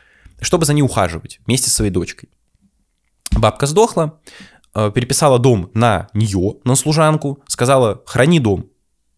чтобы 0.41 0.65
за 0.67 0.75
ней 0.75 0.83
ухаживать 0.83 1.41
вместе 1.47 1.71
с 1.71 1.75
своей 1.75 1.91
дочкой. 1.91 2.29
Бабка 3.33 3.67
сдохла, 3.67 4.21
э, 4.75 4.91
переписала 4.95 5.39
дом 5.39 5.71
на 5.75 6.09
нее, 6.15 6.57
на 6.65 6.75
служанку, 6.77 7.43
сказала, 7.49 8.03
храни 8.07 8.39
дом, 8.39 8.67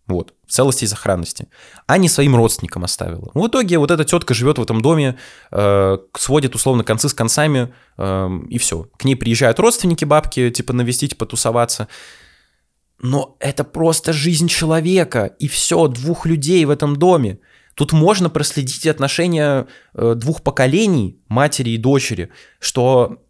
вот, 0.07 0.32
в 0.47 0.53
целости 0.53 0.84
и 0.84 0.86
сохранности, 0.86 1.49
а 1.86 1.99
не 1.99 2.09
своим 2.09 2.34
родственникам 2.34 2.84
оставила. 2.84 3.30
В 3.34 3.47
итоге 3.47 3.78
вот 3.78 3.91
эта 3.91 4.05
тетка 4.05 4.32
живет 4.32 4.59
в 4.59 4.62
этом 4.62 4.80
доме, 4.80 5.18
э, 5.51 5.99
сводит 6.16 6.55
условно 6.55 6.84
концы 6.84 7.09
с 7.09 7.14
концами, 7.14 7.72
э, 7.99 8.28
и 8.49 8.59
все. 8.59 8.89
К 8.97 9.05
ней 9.05 9.16
приезжают 9.16 9.59
родственники 9.59 10.05
бабки, 10.07 10.51
типа 10.51 10.72
навестить, 10.72 11.18
потусоваться. 11.18 11.89
Но 13.01 13.36
это 13.38 13.64
просто 13.64 14.12
жизнь 14.12 14.49
человека, 14.49 15.26
и 15.38 15.46
все, 15.46 15.86
двух 15.86 16.26
людей 16.26 16.64
в 16.64 16.70
этом 16.70 16.96
доме. 16.96 17.38
Тут 17.74 17.92
можно 17.92 18.28
проследить 18.28 18.86
отношения 18.86 19.68
э, 19.94 20.14
двух 20.16 20.42
поколений, 20.42 21.20
матери 21.28 21.70
и 21.70 21.76
дочери, 21.76 22.30
что 22.59 23.22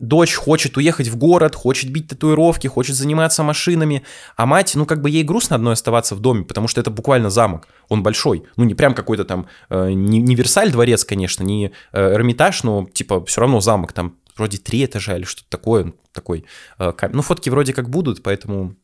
дочь 0.00 0.34
хочет 0.34 0.76
уехать 0.76 1.06
в 1.06 1.16
город, 1.16 1.54
хочет 1.54 1.92
бить 1.92 2.08
татуировки, 2.08 2.66
хочет 2.66 2.96
заниматься 2.96 3.44
машинами, 3.44 4.02
а 4.36 4.46
мать, 4.46 4.72
ну, 4.74 4.84
как 4.84 5.00
бы 5.00 5.10
ей 5.10 5.22
грустно 5.22 5.54
одной 5.54 5.74
оставаться 5.74 6.16
в 6.16 6.20
доме, 6.20 6.44
потому 6.44 6.66
что 6.66 6.80
это 6.80 6.90
буквально 6.90 7.30
замок, 7.30 7.68
он 7.88 8.02
большой, 8.02 8.42
ну, 8.56 8.64
не 8.64 8.74
прям 8.74 8.94
какой-то 8.94 9.24
там, 9.24 9.46
э, 9.70 9.92
не, 9.92 10.20
не 10.20 10.34
Версаль 10.34 10.72
дворец, 10.72 11.04
конечно, 11.04 11.44
не 11.44 11.70
э, 11.92 12.14
Эрмитаж, 12.14 12.64
но, 12.64 12.88
типа, 12.92 13.24
все 13.26 13.42
равно 13.42 13.60
замок, 13.60 13.92
там 13.92 14.16
вроде 14.36 14.58
три 14.58 14.84
этажа 14.84 15.16
или 15.16 15.24
что-то 15.24 15.48
такое, 15.48 15.92
такой, 16.12 16.44
ну, 16.78 17.22
фотки 17.22 17.48
вроде 17.50 17.72
как 17.72 17.88
будут, 17.88 18.24
поэтому 18.24 18.74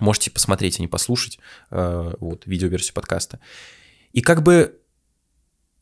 можете 0.00 0.30
посмотреть, 0.30 0.78
а 0.78 0.82
не 0.82 0.88
послушать, 0.88 1.38
э, 1.70 2.14
вот, 2.20 2.46
видеоверсию 2.46 2.94
подкаста. 2.94 3.40
И 4.12 4.20
как 4.20 4.42
бы 4.42 4.78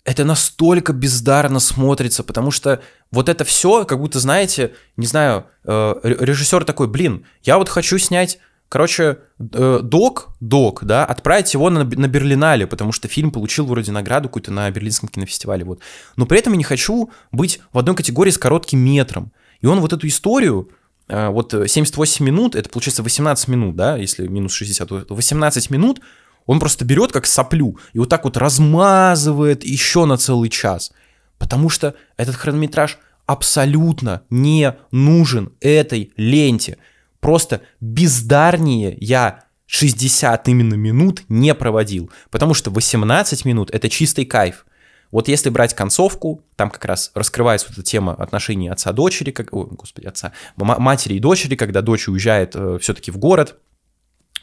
это 0.05 0.25
настолько 0.25 0.93
бездарно 0.93 1.61
смотрится, 1.61 2.25
потому 2.25 2.51
что 2.51 2.83
вот 3.11 3.29
это 3.29 3.45
все, 3.45 3.85
как 3.85 4.01
будто, 4.01 4.19
знаете, 4.19 4.75
не 4.97 5.07
знаю, 5.07 5.47
э, 5.65 5.95
режиссер 6.03 6.65
такой, 6.65 6.89
блин, 6.89 7.27
я 7.43 7.59
вот 7.59 7.69
хочу 7.69 7.99
снять 7.99 8.39
Короче, 8.73 9.19
э, 9.39 9.81
док, 9.83 10.31
док, 10.41 10.83
да, 10.85 11.05
отправить 11.05 11.53
его 11.53 11.69
на, 11.69 11.85
на 11.85 12.09
Берлинале, 12.09 12.67
потому 12.67 12.91
что 12.91 13.07
фильм 13.07 13.31
получил 13.31 13.67
вроде 13.67 13.93
награду 13.93 14.31
какую-то 14.31 14.51
на 14.51 14.71
Берлинском 14.71 15.11
кинофестивале, 15.11 15.63
вот. 15.63 15.81
Но 16.17 16.25
при 16.25 16.39
этом 16.39 16.55
я 16.55 16.57
не 16.57 16.65
хочу 16.65 17.11
быть 17.33 17.61
в 17.75 17.79
одной 17.79 17.95
категории 17.95 18.31
с 18.31 18.39
коротким 18.39 18.79
метром. 18.79 19.31
И 19.61 19.67
он 19.67 19.81
вот 19.81 19.93
эту 19.93 20.07
историю, 20.07 20.71
вот 21.09 21.53
78 21.53 22.25
минут, 22.25 22.55
это 22.55 22.69
получается 22.69 23.03
18 23.03 23.49
минут, 23.49 23.77
да, 23.77 23.97
если 23.97 24.27
минус 24.27 24.53
60, 24.53 24.89
то 24.89 25.05
18 25.09 25.71
минут 25.71 26.01
он 26.47 26.59
просто 26.59 26.85
берет 26.85 27.13
как 27.13 27.27
соплю 27.27 27.79
и 27.93 27.99
вот 27.99 28.09
так 28.09 28.25
вот 28.25 28.37
размазывает 28.37 29.65
еще 29.65 30.05
на 30.07 30.17
целый 30.17 30.49
час. 30.49 30.93
Потому 31.39 31.69
что 31.69 31.95
этот 32.17 32.37
хронометраж 32.37 32.99
абсолютно 33.27 34.23
не 34.31 34.77
нужен 34.91 35.53
этой 35.61 36.13
ленте. 36.17 36.79
Просто 37.21 37.63
бездарнее 37.81 38.97
я 39.01 39.45
60 39.67 40.49
именно 40.49 40.75
минут 40.75 41.23
не 41.29 41.55
проводил. 41.55 42.11
Потому 42.31 42.55
что 42.55 42.71
18 42.71 43.45
минут— 43.45 43.71
это 43.73 43.89
чистый 43.89 44.25
кайф. 44.25 44.67
Вот 45.13 45.29
если 45.29 45.51
брать 45.51 45.75
концовку, 45.75 46.43
там 46.57 46.71
как 46.71 46.85
раз 46.85 47.13
раскрывается 47.15 47.69
вот 47.69 47.79
эта 47.79 47.83
тема 47.85 48.15
отношений 48.15 48.69
отца-дочери, 48.69 49.31
как, 49.31 49.53
о, 49.53 49.65
господи, 49.65 50.07
отца, 50.07 50.33
матери 50.57 51.15
и 51.15 51.21
дочери, 51.21 51.55
когда 51.55 51.83
дочь 51.83 52.09
уезжает 52.09 52.57
э, 52.57 52.79
все-таки 52.81 53.13
в 53.13 53.19
город, 53.19 53.57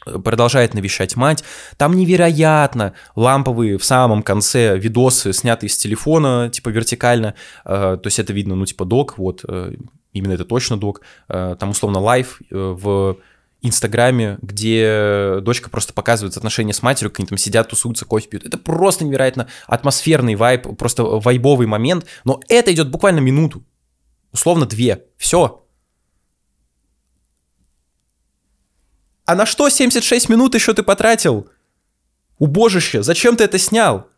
продолжает 0.04 0.74
навещать 0.74 1.16
мать. 1.16 1.44
Там 1.76 1.94
невероятно 1.94 2.94
ламповые 3.16 3.78
в 3.78 3.84
самом 3.84 4.22
конце 4.22 4.78
видосы, 4.78 5.32
снятые 5.32 5.70
с 5.70 5.76
телефона, 5.76 6.48
типа 6.50 6.70
вертикально. 6.70 7.34
Э, 7.64 7.98
то 8.00 8.06
есть 8.06 8.18
это 8.18 8.32
видно, 8.32 8.54
ну, 8.54 8.64
типа 8.64 8.84
док, 8.84 9.18
вот, 9.18 9.44
э, 9.46 9.74
именно 10.12 10.32
это 10.32 10.44
точно 10.44 10.76
док. 10.76 11.02
Э, 11.28 11.56
там 11.58 11.70
условно 11.70 12.00
live 12.00 12.40
в 12.50 13.16
Инстаграме, 13.62 14.38
где 14.42 15.38
дочка 15.42 15.68
просто 15.68 15.92
показывает 15.92 16.36
отношения 16.36 16.72
с 16.72 16.82
матерью, 16.82 17.10
как 17.10 17.20
они 17.20 17.28
там 17.28 17.38
сидят, 17.38 17.68
тусуются, 17.68 18.04
кофе 18.04 18.28
пьют. 18.28 18.46
Это 18.46 18.58
просто 18.58 19.04
невероятно 19.04 19.48
атмосферный 19.66 20.34
вайб, 20.34 20.76
просто 20.78 21.04
вайбовый 21.04 21.66
момент. 21.66 22.06
Но 22.24 22.40
это 22.48 22.72
идет 22.72 22.90
буквально 22.90 23.20
минуту, 23.20 23.62
условно 24.32 24.66
две. 24.66 25.04
Все, 25.16 25.60
А 29.30 29.36
на 29.36 29.46
что 29.46 29.68
76 29.68 30.28
минут 30.28 30.56
еще 30.56 30.74
ты 30.74 30.82
потратил? 30.82 31.48
Убожище, 32.38 33.04
зачем 33.04 33.36
ты 33.36 33.44
это 33.44 33.60
снял? 33.60 34.08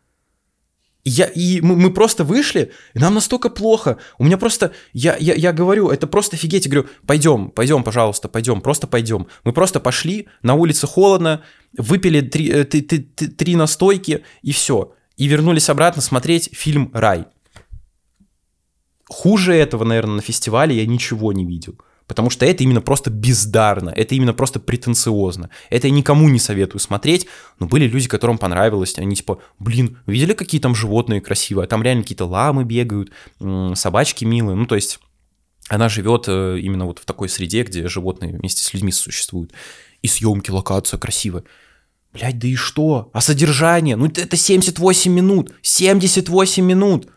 Я, 1.05 1.25
и 1.25 1.59
мы, 1.59 1.75
мы 1.75 1.91
просто 1.91 2.23
вышли, 2.23 2.71
и 2.93 2.99
нам 2.99 3.15
настолько 3.15 3.49
плохо. 3.49 3.97
У 4.17 4.23
меня 4.23 4.37
просто, 4.37 4.71
я, 4.93 5.17
я, 5.17 5.33
я 5.33 5.51
говорю, 5.51 5.89
это 5.89 6.07
просто 6.07 6.37
офигеть. 6.37 6.65
Я 6.65 6.71
говорю, 6.71 6.89
пойдем, 7.05 7.49
пойдем, 7.49 7.83
пожалуйста, 7.83 8.29
пойдем, 8.29 8.61
просто 8.61 8.87
пойдем. 8.87 9.27
Мы 9.43 9.51
просто 9.51 9.81
пошли, 9.81 10.29
на 10.43 10.53
улице 10.53 10.87
холодно, 10.87 11.43
выпили 11.77 12.21
три, 12.21 12.49
э, 12.49 12.63
три, 12.63 12.81
три, 12.81 13.27
три 13.27 13.55
настойки, 13.57 14.23
и 14.43 14.53
все. 14.53 14.93
И 15.17 15.27
вернулись 15.27 15.69
обратно 15.69 16.01
смотреть 16.01 16.49
фильм 16.53 16.89
«Рай». 16.93 17.25
Хуже 19.09 19.53
этого, 19.53 19.83
наверное, 19.83 20.15
на 20.15 20.21
фестивале 20.21 20.75
я 20.75 20.85
ничего 20.85 21.33
не 21.33 21.45
видел. 21.45 21.77
Потому 22.07 22.29
что 22.29 22.45
это 22.45 22.63
именно 22.63 22.81
просто 22.81 23.09
бездарно, 23.09 23.89
это 23.89 24.15
именно 24.15 24.33
просто 24.33 24.59
претенциозно. 24.59 25.49
Это 25.69 25.87
я 25.87 25.93
никому 25.93 26.27
не 26.29 26.39
советую 26.39 26.81
смотреть, 26.81 27.27
но 27.59 27.67
были 27.67 27.87
люди, 27.87 28.07
которым 28.07 28.37
понравилось, 28.37 28.95
они 28.97 29.15
типа, 29.15 29.39
блин, 29.59 29.99
видели, 30.05 30.33
какие 30.33 30.59
там 30.59 30.75
животные 30.75 31.21
красивые, 31.21 31.65
а 31.65 31.67
там 31.67 31.81
реально 31.81 32.03
какие-то 32.03 32.25
ламы 32.25 32.65
бегают, 32.65 33.11
собачки 33.75 34.25
милые, 34.25 34.55
ну 34.55 34.65
то 34.65 34.75
есть 34.75 34.99
она 35.69 35.89
живет 35.89 36.25
э, 36.27 36.59
именно 36.59 36.85
вот 36.85 36.99
в 36.99 37.05
такой 37.05 37.29
среде, 37.29 37.63
где 37.63 37.87
животные 37.87 38.37
вместе 38.37 38.63
с 38.63 38.73
людьми 38.73 38.91
существуют. 38.91 39.53
И 40.01 40.07
съемки, 40.07 40.51
локация 40.51 40.97
красивая. 40.97 41.43
Блять, 42.11 42.37
да 42.37 42.47
и 42.47 42.55
что? 42.55 43.09
А 43.13 43.21
содержание? 43.21 43.95
Ну 43.95 44.07
это 44.07 44.35
78 44.35 45.11
минут. 45.11 45.53
78 45.61 46.63
минут. 46.63 47.07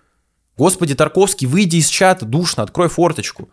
Господи, 0.57 0.95
Тарковский, 0.95 1.47
выйди 1.47 1.77
из 1.77 1.89
чата, 1.89 2.25
душно, 2.25 2.63
открой 2.63 2.89
форточку. 2.89 3.51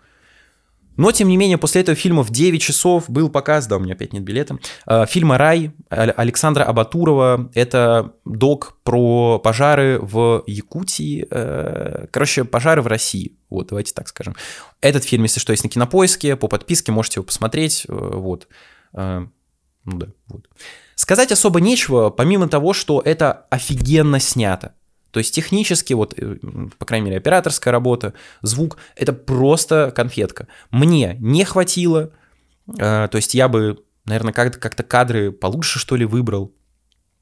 Но, 0.97 1.11
тем 1.11 1.27
не 1.27 1.37
менее, 1.37 1.57
после 1.57 1.81
этого 1.81 1.95
фильма 1.95 2.23
в 2.23 2.29
9 2.29 2.61
часов 2.61 3.09
был 3.09 3.29
показ, 3.29 3.67
да, 3.67 3.77
у 3.77 3.79
меня 3.79 3.93
опять 3.93 4.13
нет 4.13 4.23
билета, 4.23 4.59
э, 4.85 5.05
фильма 5.07 5.37
«Рай» 5.37 5.71
Александра 5.89 6.63
Абатурова. 6.63 7.49
Это 7.53 8.13
док 8.25 8.77
про 8.83 9.39
пожары 9.39 9.99
в 9.99 10.43
Якутии, 10.47 11.27
э, 11.29 12.07
короче, 12.11 12.43
пожары 12.43 12.81
в 12.81 12.87
России, 12.87 13.37
вот, 13.49 13.67
давайте 13.67 13.93
так 13.93 14.07
скажем. 14.07 14.35
Этот 14.81 15.03
фильм, 15.03 15.23
если 15.23 15.39
что, 15.39 15.51
есть 15.51 15.63
на 15.63 15.69
Кинопоиске, 15.69 16.35
по 16.35 16.47
подписке 16.47 16.91
можете 16.91 17.19
его 17.19 17.25
посмотреть, 17.25 17.85
э, 17.87 17.93
вот. 17.93 18.47
Ну 19.85 19.97
да, 19.97 20.07
вот. 20.27 20.47
Сказать 20.95 21.31
особо 21.31 21.59
нечего, 21.59 22.09
помимо 22.09 22.47
того, 22.47 22.73
что 22.73 23.01
это 23.03 23.47
офигенно 23.49 24.19
снято. 24.19 24.75
То 25.13 25.19
есть 25.19 25.33
технически, 25.33 25.93
вот, 25.93 26.15
э, 26.17 26.37
по 26.79 26.85
крайней 26.85 27.05
мере, 27.05 27.17
операторская 27.17 27.71
работа, 27.71 28.15
звук, 28.41 28.77
это 28.95 29.13
просто 29.13 29.93
конфетка. 29.95 30.47
Мне 30.71 31.17
не 31.19 31.45
хватило, 31.45 32.11
э, 32.67 33.07
то 33.07 33.15
есть 33.15 33.35
я 33.35 33.47
бы, 33.47 33.83
наверное, 34.05 34.33
как-то 34.33 34.59
как 34.59 34.75
кадры 34.87 35.31
получше, 35.31 35.77
что 35.77 35.95
ли, 35.95 36.05
выбрал. 36.05 36.51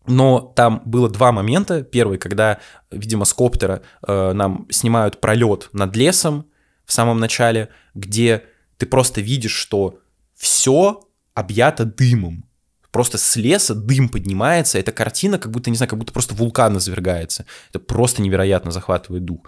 Но 0.08 0.40
там 0.40 0.82
было 0.86 1.10
два 1.10 1.34
момента. 1.34 1.84
Первый, 1.84 2.18
когда, 2.18 2.60
видимо, 2.92 3.26
с 3.26 3.34
коптера 3.34 3.82
э, 4.08 4.32
нам 4.32 4.68
снимают 4.70 5.20
пролет 5.20 5.68
над 5.74 5.94
лесом 5.94 6.46
в 6.86 6.94
самом 6.94 7.20
начале, 7.20 7.68
где 7.94 8.46
ты 8.78 8.86
просто 8.86 9.20
видишь, 9.20 9.54
что 9.54 10.00
все 10.34 11.02
объято 11.34 11.84
дымом 11.84 12.46
просто 12.92 13.18
с 13.18 13.36
леса 13.36 13.74
дым 13.74 14.10
поднимается, 14.10 14.78
эта 14.78 14.92
картина 14.92 15.40
как 15.40 15.52
будто, 15.52 15.70
не 15.70 15.78
знаю, 15.78 15.90
как 15.90 16.00
будто 16.00 16.14
просто 16.14 16.36
вулкан 16.36 16.78
извергается. 16.78 17.46
Это 17.70 17.80
просто 17.80 18.22
невероятно 18.22 18.72
захватывает 18.72 19.26
дух. 19.26 19.42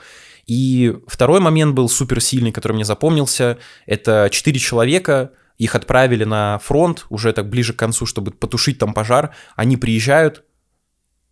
И 0.45 0.95
второй 1.07 1.39
момент 1.39 1.73
был 1.75 1.87
супер 1.89 2.21
сильный, 2.21 2.51
который 2.51 2.73
мне 2.73 2.85
запомнился. 2.85 3.57
Это 3.85 4.29
четыре 4.31 4.59
человека, 4.59 5.31
их 5.57 5.75
отправили 5.75 6.23
на 6.23 6.57
фронт 6.59 7.05
уже 7.09 7.31
так 7.33 7.49
ближе 7.49 7.73
к 7.73 7.77
концу, 7.77 8.05
чтобы 8.05 8.31
потушить 8.31 8.79
там 8.79 8.93
пожар. 8.93 9.35
Они 9.55 9.77
приезжают, 9.77 10.43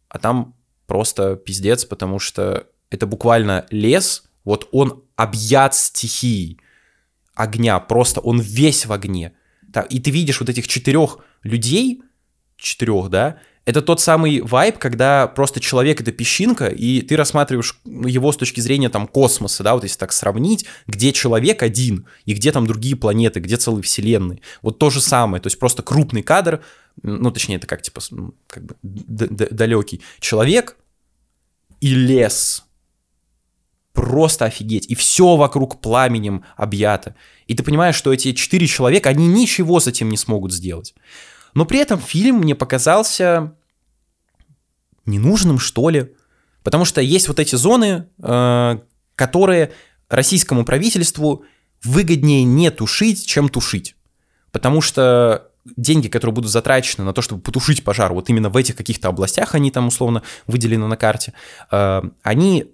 а 0.10 0.20
там 0.20 0.56
просто 0.88 1.36
пиздец, 1.36 1.86
потому 1.86 2.20
что 2.20 2.68
это 2.90 3.08
буквально 3.08 3.66
лес, 3.70 4.24
вот 4.44 4.68
он 4.72 5.04
объят 5.16 5.76
стихией 5.76 6.60
огня, 7.34 7.80
просто 7.80 8.20
он 8.20 8.40
весь 8.40 8.86
в 8.86 8.92
огне. 8.92 9.34
И 9.90 10.00
ты 10.00 10.12
видишь 10.12 10.40
вот 10.40 10.50
этих 10.50 10.68
четырех 10.68 11.20
людей, 11.44 12.02
четырех, 12.58 13.10
да, 13.10 13.38
это 13.64 13.82
тот 13.82 14.02
самый 14.02 14.42
вайб, 14.42 14.80
когда 14.80 15.28
просто 15.28 15.60
человек— 15.60 16.02
это 16.02 16.12
песчинка, 16.12 16.68
и 16.68 17.02
ты 17.02 17.16
рассматриваешь 17.16 17.80
его 17.86 18.32
с 18.32 18.38
точки 18.38 18.60
зрения 18.60 18.90
там 18.90 19.08
космоса, 19.08 19.64
да, 19.64 19.76
вот 19.76 19.84
если 19.84 20.00
так 20.00 20.14
сравнить, 20.14 20.66
где 20.88 21.14
человек 21.14 21.62
один, 21.62 22.08
и 22.26 22.34
где 22.34 22.52
там 22.52 22.66
другие 22.66 22.96
планеты, 22.96 23.40
где 23.40 23.58
целые 23.58 23.84
вселенные. 23.84 24.42
Вот 24.64 24.80
то 24.80 24.90
же 24.90 25.00
самое, 25.00 25.42
то 25.42 25.48
есть 25.48 25.60
просто 25.60 25.84
крупный 25.84 26.24
кадр, 26.24 26.64
ну, 27.04 27.30
точнее, 27.32 27.58
это 27.58 27.68
как, 27.68 27.84
типа, 27.84 28.02
как 28.48 28.66
бы 28.66 28.76
далекий 28.82 30.02
человек 30.20 30.76
и 31.82 31.94
лес. 31.94 32.66
Просто 33.94 34.46
офигеть. 34.46 34.90
И 34.90 34.96
все 34.96 35.36
вокруг 35.36 35.82
пламенем 35.82 36.46
объято. 36.56 37.16
И 37.48 37.56
ты 37.56 37.62
понимаешь, 37.62 37.96
что 37.96 38.14
эти 38.14 38.32
четыре 38.34 38.66
человека, 38.66 39.10
они 39.10 39.28
ничего 39.28 39.80
с 39.80 39.88
этим 39.88 40.10
не 40.10 40.18
смогут 40.18 40.54
сделать. 40.54 40.96
Но 41.54 41.66
при 41.66 41.80
этом 41.80 42.00
фильм 42.00 42.38
мне 42.38 42.56
показался 42.56 43.56
ненужным, 45.06 45.60
что 45.60 45.90
ли. 45.90 46.14
Потому 46.64 46.86
что 46.86 47.02
есть 47.02 47.28
вот 47.28 47.40
эти 47.40 47.56
зоны, 47.56 48.08
э, 48.22 48.80
которые 49.16 49.72
российскому 50.10 50.66
правительству 50.66 51.46
выгоднее 51.84 52.44
не 52.44 52.70
тушить, 52.70 53.26
чем 53.26 53.50
тушить. 53.50 53.96
Потому 54.52 54.82
что 54.82 55.50
деньги, 55.76 56.08
которые 56.08 56.34
будут 56.34 56.52
затрачены 56.52 57.06
на 57.06 57.14
то, 57.14 57.22
чтобы 57.22 57.42
потушить 57.42 57.84
пожар, 57.84 58.14
вот 58.14 58.30
именно 58.30 58.50
в 58.50 58.58
этих 58.58 58.76
каких-то 58.76 59.10
областях, 59.10 59.56
они 59.56 59.72
там 59.72 59.88
условно 59.88 60.24
выделены 60.48 60.88
на 60.88 60.98
карте, 60.98 61.34
э, 61.72 62.02
они 62.24 62.72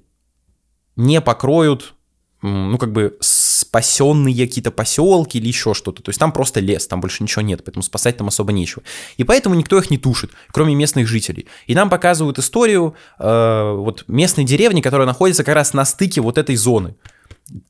не 0.96 1.22
покроют, 1.22 1.94
ну, 2.42 2.78
как 2.78 2.92
бы 2.92 3.18
спасенные 3.58 4.36
какие-то 4.48 4.70
поселки 4.70 5.40
или 5.40 5.48
еще 5.48 5.74
что-то. 5.74 6.04
То 6.04 6.10
есть 6.10 6.20
там 6.20 6.32
просто 6.32 6.60
лес, 6.60 6.86
там 6.86 7.02
больше 7.02 7.24
ничего 7.24 7.42
нет, 7.42 7.64
поэтому 7.66 7.82
спасать 7.82 8.16
там 8.16 8.28
особо 8.28 8.52
нечего. 8.52 8.84
И 9.18 9.24
поэтому 9.24 9.56
никто 9.56 9.80
их 9.80 9.90
не 9.90 9.98
тушит, 9.98 10.32
кроме 10.52 10.76
местных 10.76 11.08
жителей. 11.08 11.48
И 11.66 11.74
нам 11.74 11.90
показывают 11.90 12.38
историю 12.38 12.94
э, 13.18 13.74
вот 13.76 14.06
местной 14.08 14.44
деревни, 14.44 14.82
которая 14.82 15.08
находится 15.08 15.44
как 15.44 15.56
раз 15.56 15.74
на 15.74 15.86
стыке 15.86 16.22
вот 16.22 16.38
этой 16.38 16.56
зоны, 16.56 16.96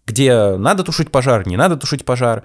где 0.06 0.58
надо 0.58 0.84
тушить 0.84 1.10
пожар, 1.10 1.48
не 1.48 1.56
надо 1.56 1.78
тушить 1.78 2.04
пожар. 2.04 2.44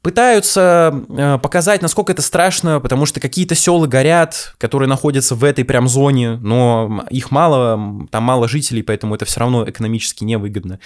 Пытаются 0.00 0.94
э, 1.08 1.38
показать, 1.38 1.82
насколько 1.82 2.12
это 2.12 2.22
страшно, 2.22 2.78
потому 2.78 3.04
что 3.04 3.18
какие-то 3.18 3.56
селы 3.56 3.88
горят, 3.88 4.54
которые 4.58 4.88
находятся 4.88 5.34
в 5.34 5.42
этой 5.42 5.64
прям 5.64 5.88
зоне, 5.88 6.36
но 6.36 7.04
их 7.10 7.32
мало, 7.32 8.06
там 8.12 8.22
мало 8.22 8.46
жителей, 8.46 8.82
поэтому 8.82 9.16
это 9.16 9.24
все 9.24 9.40
равно 9.40 9.68
экономически 9.68 10.22
невыгодно. 10.22 10.78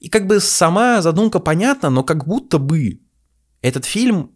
И 0.00 0.08
как 0.08 0.26
бы 0.26 0.40
сама 0.40 1.02
задумка 1.02 1.40
понятна, 1.40 1.90
но 1.90 2.04
как 2.04 2.26
будто 2.26 2.58
бы 2.58 3.00
этот 3.62 3.84
фильм, 3.84 4.32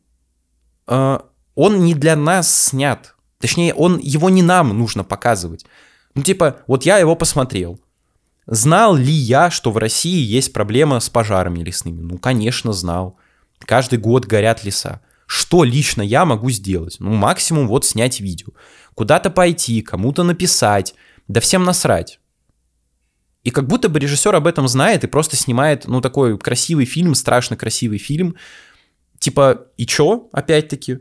э, 0.88 1.18
он 1.54 1.84
не 1.84 1.94
для 1.94 2.16
нас 2.16 2.64
снят. 2.64 3.14
Точнее, 3.38 3.74
он, 3.74 3.98
его 3.98 4.30
не 4.30 4.42
нам 4.42 4.76
нужно 4.76 5.04
показывать. 5.04 5.66
Ну, 6.14 6.22
типа, 6.22 6.58
вот 6.66 6.84
я 6.84 6.98
его 6.98 7.16
посмотрел. 7.16 7.80
Знал 8.46 8.96
ли 8.96 9.12
я, 9.12 9.50
что 9.50 9.70
в 9.70 9.78
России 9.78 10.20
есть 10.20 10.52
проблема 10.52 11.00
с 11.00 11.08
пожарами 11.08 11.60
лесными? 11.60 12.00
Ну, 12.00 12.18
конечно, 12.18 12.72
знал. 12.72 13.16
Каждый 13.60 13.98
год 13.98 14.26
горят 14.26 14.64
леса. 14.64 15.00
Что 15.26 15.64
лично 15.64 16.02
я 16.02 16.24
могу 16.24 16.50
сделать? 16.50 16.96
Ну, 16.98 17.12
максимум 17.14 17.68
вот 17.68 17.84
снять 17.84 18.20
видео. 18.20 18.48
Куда-то 18.94 19.30
пойти, 19.30 19.80
кому-то 19.80 20.24
написать. 20.24 20.94
Да 21.28 21.40
всем 21.40 21.64
насрать. 21.64 22.18
И 23.45 23.51
как 23.51 23.66
будто 23.66 23.88
бы 23.88 23.99
режиссер 23.99 24.34
об 24.34 24.47
этом 24.47 24.68
знает 24.68 25.05
и 25.05 25.09
просто 25.09 25.36
снимает, 25.36 25.86
ну, 25.88 26.01
такой 26.01 26.38
красивый 26.38 26.84
фильм, 26.84 27.14
страшно 27.14 27.57
красивый 27.57 27.99
фильм. 27.99 28.36
Типа, 29.18 29.66
и 29.76 29.86
чё, 29.86 30.28
опять-таки? 30.32 30.99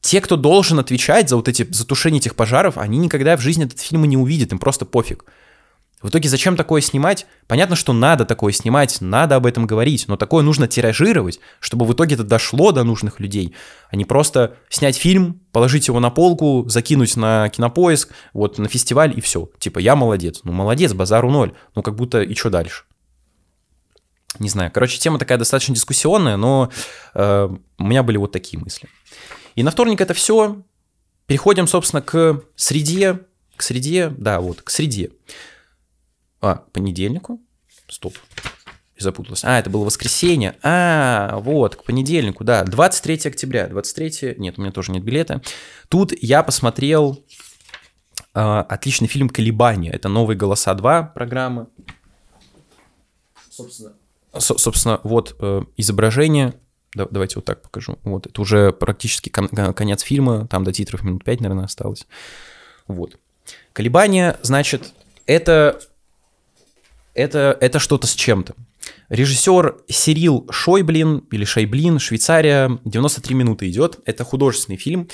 Те, 0.00 0.20
кто 0.20 0.36
должен 0.36 0.78
отвечать 0.78 1.28
за 1.28 1.36
вот 1.36 1.48
эти, 1.48 1.66
за 1.70 1.86
тушение 1.86 2.18
этих 2.18 2.34
пожаров, 2.34 2.78
они 2.78 2.98
никогда 2.98 3.36
в 3.36 3.40
жизни 3.40 3.64
этот 3.64 3.80
фильм 3.80 4.04
и 4.04 4.08
не 4.08 4.16
увидят, 4.16 4.52
им 4.52 4.58
просто 4.58 4.84
пофиг. 4.84 5.24
В 6.02 6.08
итоге 6.08 6.28
зачем 6.28 6.56
такое 6.56 6.80
снимать? 6.80 7.26
Понятно, 7.46 7.76
что 7.76 7.92
надо 7.92 8.24
такое 8.24 8.52
снимать, 8.52 9.00
надо 9.00 9.36
об 9.36 9.46
этом 9.46 9.66
говорить, 9.66 10.08
но 10.08 10.16
такое 10.16 10.42
нужно 10.42 10.66
тиражировать, 10.66 11.38
чтобы 11.60 11.86
в 11.86 11.92
итоге 11.92 12.16
это 12.16 12.24
дошло 12.24 12.72
до 12.72 12.82
нужных 12.82 13.20
людей, 13.20 13.54
а 13.90 13.96
не 13.96 14.04
просто 14.04 14.56
снять 14.68 14.96
фильм, 14.96 15.40
положить 15.52 15.88
его 15.88 16.00
на 16.00 16.10
полку, 16.10 16.64
закинуть 16.68 17.16
на 17.16 17.48
кинопоиск, 17.48 18.12
вот 18.32 18.58
на 18.58 18.68
фестиваль 18.68 19.16
и 19.16 19.20
все. 19.20 19.48
Типа, 19.58 19.78
я 19.78 19.94
молодец. 19.94 20.40
Ну, 20.42 20.52
молодец, 20.52 20.92
базару 20.92 21.30
ноль. 21.30 21.54
Ну, 21.76 21.82
как 21.82 21.94
будто 21.94 22.22
и 22.22 22.34
что 22.34 22.50
дальше? 22.50 22.84
Не 24.38 24.48
знаю. 24.48 24.70
Короче, 24.72 24.98
тема 24.98 25.18
такая 25.18 25.38
достаточно 25.38 25.74
дискуссионная, 25.74 26.36
но 26.36 26.70
э, 27.14 27.48
у 27.78 27.84
меня 27.84 28.02
были 28.02 28.16
вот 28.16 28.32
такие 28.32 28.58
мысли. 28.58 28.88
И 29.54 29.62
на 29.62 29.70
вторник 29.70 30.00
это 30.00 30.14
все. 30.14 30.62
Переходим, 31.26 31.68
собственно, 31.68 32.02
к 32.02 32.42
среде. 32.56 33.20
К 33.56 33.62
среде, 33.62 34.12
да, 34.16 34.40
вот, 34.40 34.62
к 34.62 34.70
среде. 34.70 35.10
А, 36.42 36.64
понедельнику? 36.72 37.40
Стоп. 37.88 38.14
Запуталась. 38.98 39.44
А, 39.44 39.58
это 39.58 39.70
было 39.70 39.84
воскресенье. 39.84 40.56
А, 40.62 41.38
вот, 41.38 41.76
к 41.76 41.84
понедельнику, 41.84 42.44
да. 42.44 42.64
23 42.64 43.20
октября. 43.24 43.68
23... 43.68 44.34
Нет, 44.38 44.58
у 44.58 44.62
меня 44.62 44.72
тоже 44.72 44.92
нет 44.92 45.02
билета. 45.02 45.40
Тут 45.88 46.12
я 46.20 46.42
посмотрел 46.42 47.24
э, 48.34 48.40
отличный 48.40 49.08
фильм 49.08 49.28
«Колебания». 49.28 49.90
Это 49.90 50.08
«Новые 50.08 50.36
голоса 50.36 50.72
2» 50.74 51.14
программы. 51.14 51.68
Собственно, 53.50 53.92
Со- 54.38 54.58
собственно 54.58 55.00
вот 55.04 55.36
э, 55.40 55.62
изображение. 55.76 56.54
Да, 56.94 57.06
давайте 57.10 57.36
вот 57.36 57.44
так 57.44 57.62
покажу. 57.62 57.98
Вот, 58.02 58.26
это 58.26 58.40
уже 58.40 58.72
практически 58.72 59.28
кон- 59.28 59.48
конец 59.48 60.02
фильма. 60.02 60.46
Там 60.48 60.64
до 60.64 60.72
титров 60.72 61.02
минут 61.02 61.24
5, 61.24 61.40
наверное, 61.40 61.64
осталось. 61.64 62.06
Вот. 62.86 63.18
«Колебания», 63.72 64.38
значит, 64.42 64.92
это 65.26 65.80
это, 67.14 67.56
это 67.60 67.78
что-то 67.78 68.06
с 68.06 68.14
чем-то. 68.14 68.54
Режиссер 69.08 69.76
Сирил 69.88 70.48
Шойблин 70.50 71.18
или 71.30 71.44
Шайблин, 71.44 71.98
Швейцария, 71.98 72.78
93 72.84 73.34
минуты 73.34 73.68
идет. 73.68 74.00
Это 74.04 74.24
художественный 74.24 74.78
фильм. 74.78 75.08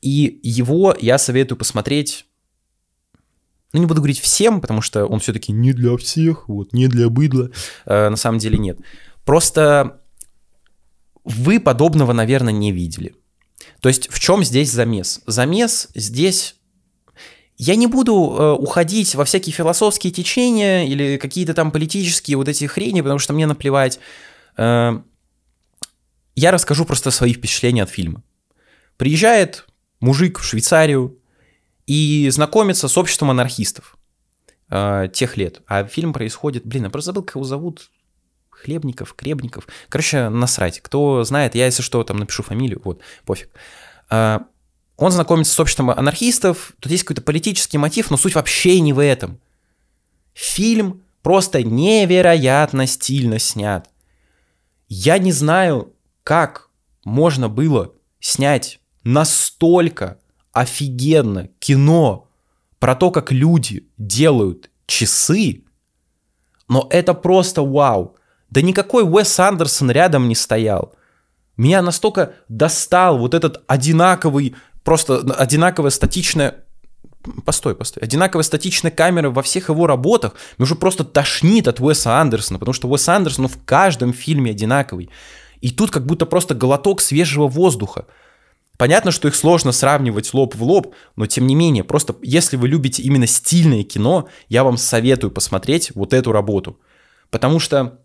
И 0.00 0.40
его 0.42 0.94
я 1.00 1.18
советую 1.18 1.58
посмотреть 1.58 2.26
ну, 3.72 3.80
не 3.80 3.86
буду 3.86 4.00
говорить 4.00 4.20
всем, 4.20 4.60
потому 4.60 4.80
что 4.82 5.04
он 5.04 5.18
все-таки 5.18 5.50
не 5.50 5.72
для 5.72 5.96
всех, 5.96 6.48
вот, 6.48 6.72
не 6.72 6.86
для 6.86 7.08
быдла. 7.08 7.50
Э, 7.86 8.08
на 8.08 8.16
самом 8.16 8.38
деле 8.38 8.56
нет. 8.56 8.78
Просто 9.24 10.00
вы 11.24 11.58
подобного, 11.58 12.12
наверное, 12.12 12.52
не 12.52 12.70
видели. 12.70 13.16
То 13.80 13.88
есть 13.88 14.08
в 14.10 14.20
чем 14.20 14.44
здесь 14.44 14.70
замес? 14.70 15.22
Замес 15.26 15.88
здесь 15.94 16.54
я 17.56 17.76
не 17.76 17.86
буду 17.86 18.14
э, 18.14 18.52
уходить 18.52 19.14
во 19.14 19.24
всякие 19.24 19.52
философские 19.52 20.12
течения 20.12 20.84
или 20.86 21.16
какие-то 21.18 21.54
там 21.54 21.70
политические 21.70 22.36
вот 22.36 22.48
эти 22.48 22.64
хрени, 22.64 23.00
потому 23.00 23.18
что 23.18 23.32
мне 23.32 23.46
наплевать. 23.46 24.00
Э, 24.56 25.00
я 26.34 26.50
расскажу 26.50 26.84
просто 26.84 27.10
свои 27.10 27.32
впечатления 27.32 27.84
от 27.84 27.90
фильма. 27.90 28.22
Приезжает 28.96 29.66
мужик 30.00 30.40
в 30.40 30.44
Швейцарию 30.44 31.18
и 31.86 32.28
знакомится 32.30 32.88
с 32.88 32.98
обществом 32.98 33.30
анархистов 33.30 33.96
э, 34.70 35.08
тех 35.12 35.36
лет. 35.36 35.62
А 35.66 35.84
фильм 35.84 36.12
происходит... 36.12 36.66
Блин, 36.66 36.84
я 36.84 36.90
просто 36.90 37.06
забыл, 37.06 37.22
как 37.22 37.36
его 37.36 37.44
зовут. 37.44 37.90
Хлебников, 38.50 39.14
Кребников. 39.14 39.68
Короче, 39.88 40.28
насрать. 40.28 40.80
Кто 40.80 41.22
знает, 41.22 41.54
я, 41.54 41.66
если 41.66 41.82
что, 41.82 42.02
там 42.02 42.16
напишу 42.16 42.42
фамилию, 42.42 42.80
вот, 42.84 43.00
пофиг. 43.24 43.50
Э, 44.10 44.40
он 44.96 45.10
знакомится 45.10 45.52
с 45.52 45.60
обществом 45.60 45.90
анархистов, 45.90 46.72
тут 46.80 46.92
есть 46.92 47.04
какой-то 47.04 47.22
политический 47.22 47.78
мотив, 47.78 48.10
но 48.10 48.16
суть 48.16 48.34
вообще 48.34 48.80
не 48.80 48.92
в 48.92 49.02
этом. 49.02 49.40
Фильм 50.34 51.02
просто 51.22 51.62
невероятно 51.62 52.86
стильно 52.86 53.38
снят. 53.38 53.88
Я 54.88 55.18
не 55.18 55.32
знаю, 55.32 55.92
как 56.22 56.68
можно 57.04 57.48
было 57.48 57.92
снять 58.20 58.80
настолько 59.02 60.18
офигенно 60.52 61.48
кино 61.58 62.28
про 62.78 62.94
то, 62.94 63.10
как 63.10 63.32
люди 63.32 63.88
делают 63.98 64.70
часы, 64.86 65.64
но 66.68 66.86
это 66.90 67.14
просто 67.14 67.62
вау. 67.62 68.16
Да 68.50 68.62
никакой 68.62 69.04
Уэс 69.04 69.38
Андерсон 69.40 69.90
рядом 69.90 70.28
не 70.28 70.34
стоял. 70.34 70.94
Меня 71.56 71.82
настолько 71.82 72.34
достал 72.48 73.18
вот 73.18 73.34
этот 73.34 73.62
одинаковый 73.66 74.54
просто 74.84 75.18
одинаковая 75.18 75.90
статичная 75.90 76.64
Постой, 77.46 77.74
постой. 77.74 78.02
Одинаковая 78.02 78.42
статичная 78.42 78.90
камера 78.90 79.30
во 79.30 79.42
всех 79.42 79.70
его 79.70 79.86
работах. 79.86 80.34
Мне 80.58 80.64
уже 80.64 80.74
просто 80.74 81.04
тошнит 81.04 81.66
от 81.68 81.80
Уэса 81.80 82.20
Андерсона, 82.20 82.58
потому 82.58 82.74
что 82.74 82.86
Уэс 82.88 83.08
Андерсон 83.08 83.44
ну, 83.44 83.48
в 83.48 83.64
каждом 83.64 84.12
фильме 84.12 84.50
одинаковый. 84.50 85.08
И 85.62 85.70
тут 85.70 85.90
как 85.90 86.04
будто 86.04 86.26
просто 86.26 86.54
глоток 86.54 87.00
свежего 87.00 87.48
воздуха. 87.48 88.06
Понятно, 88.76 89.10
что 89.10 89.28
их 89.28 89.36
сложно 89.36 89.72
сравнивать 89.72 90.34
лоб 90.34 90.54
в 90.54 90.62
лоб, 90.62 90.94
но 91.16 91.26
тем 91.26 91.46
не 91.46 91.54
менее, 91.54 91.84
просто 91.84 92.14
если 92.22 92.56
вы 92.56 92.68
любите 92.68 93.02
именно 93.02 93.26
стильное 93.26 93.84
кино, 93.84 94.28
я 94.48 94.64
вам 94.64 94.76
советую 94.76 95.30
посмотреть 95.30 95.92
вот 95.94 96.12
эту 96.12 96.32
работу. 96.32 96.78
Потому 97.30 97.60
что 97.60 98.00